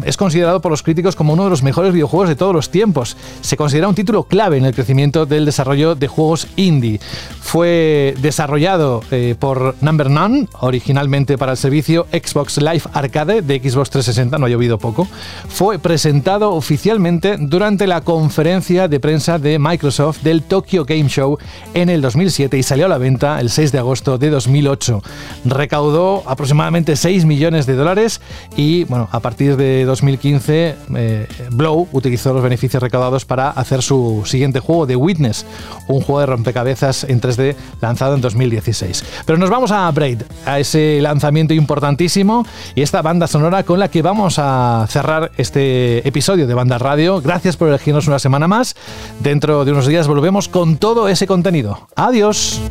es 0.05 0.17
considerado 0.17 0.61
por 0.61 0.71
los 0.71 0.83
críticos 0.83 1.15
como 1.15 1.33
uno 1.33 1.45
de 1.45 1.49
los 1.49 1.63
mejores 1.63 1.93
videojuegos 1.93 2.29
de 2.29 2.35
todos 2.35 2.53
los 2.53 2.69
tiempos. 2.69 3.17
Se 3.41 3.57
considera 3.57 3.87
un 3.87 3.95
título 3.95 4.23
clave 4.23 4.57
en 4.57 4.65
el 4.65 4.73
crecimiento 4.73 5.25
del 5.25 5.45
desarrollo 5.45 5.95
de 5.95 6.07
juegos 6.07 6.47
indie. 6.55 6.99
Fue 7.41 8.15
desarrollado 8.21 9.01
eh, 9.11 9.35
por 9.39 9.75
Number 9.81 10.09
None, 10.09 10.47
originalmente 10.59 11.37
para 11.37 11.53
el 11.53 11.57
servicio 11.57 12.07
Xbox 12.11 12.57
Live 12.57 12.83
Arcade 12.93 13.41
de 13.41 13.59
Xbox 13.59 13.89
360, 13.89 14.37
no 14.37 14.45
ha 14.45 14.49
llovido 14.49 14.77
poco. 14.77 15.07
Fue 15.47 15.79
presentado 15.79 16.53
oficialmente 16.53 17.37
durante 17.39 17.87
la 17.87 18.01
conferencia 18.01 18.87
de 18.87 18.99
prensa 18.99 19.39
de 19.39 19.59
Microsoft 19.59 20.21
del 20.21 20.43
Tokyo 20.43 20.85
Game 20.85 21.07
Show 21.07 21.37
en 21.73 21.89
el 21.89 22.01
2007 22.01 22.57
y 22.57 22.63
salió 22.63 22.85
a 22.85 22.89
la 22.89 22.97
venta 22.97 23.39
el 23.39 23.49
6 23.49 23.71
de 23.71 23.79
agosto 23.79 24.17
de 24.17 24.29
2008. 24.29 25.01
Recaudó 25.45 26.23
aproximadamente 26.25 26.95
6 26.95 27.25
millones 27.25 27.65
de 27.65 27.75
dólares 27.75 28.21
y, 28.55 28.83
bueno, 28.85 29.07
a 29.11 29.19
partir 29.19 29.57
de 29.57 29.85
2015, 29.87 30.75
eh, 30.95 31.27
Blow 31.51 31.87
utilizó 31.91 32.33
los 32.33 32.43
beneficios 32.43 32.81
recaudados 32.81 33.25
para 33.25 33.49
hacer 33.49 33.81
su 33.81 34.23
siguiente 34.25 34.59
juego, 34.59 34.85
The 34.85 34.95
Witness, 34.95 35.45
un 35.87 36.01
juego 36.01 36.19
de 36.19 36.25
rompecabezas 36.27 37.03
en 37.05 37.19
3D 37.19 37.55
lanzado 37.81 38.15
en 38.15 38.21
2016. 38.21 39.03
Pero 39.25 39.39
nos 39.39 39.49
vamos 39.49 39.71
a 39.71 39.89
Braid, 39.91 40.21
a 40.45 40.59
ese 40.59 40.99
lanzamiento 41.01 41.53
importantísimo 41.53 42.45
y 42.75 42.81
esta 42.81 43.01
banda 43.01 43.27
sonora 43.27 43.63
con 43.63 43.79
la 43.79 43.89
que 43.89 44.01
vamos 44.01 44.37
a 44.37 44.85
cerrar 44.89 45.31
este 45.37 46.07
episodio 46.07 46.47
de 46.47 46.53
Banda 46.53 46.77
Radio. 46.77 47.21
Gracias 47.21 47.57
por 47.57 47.69
elegirnos 47.69 48.07
una 48.07 48.19
semana 48.19 48.47
más. 48.47 48.75
Dentro 49.19 49.65
de 49.65 49.71
unos 49.71 49.87
días 49.87 50.07
volvemos 50.07 50.47
con 50.47 50.77
todo 50.77 51.07
ese 51.09 51.27
contenido. 51.27 51.87
Adiós. 51.95 52.61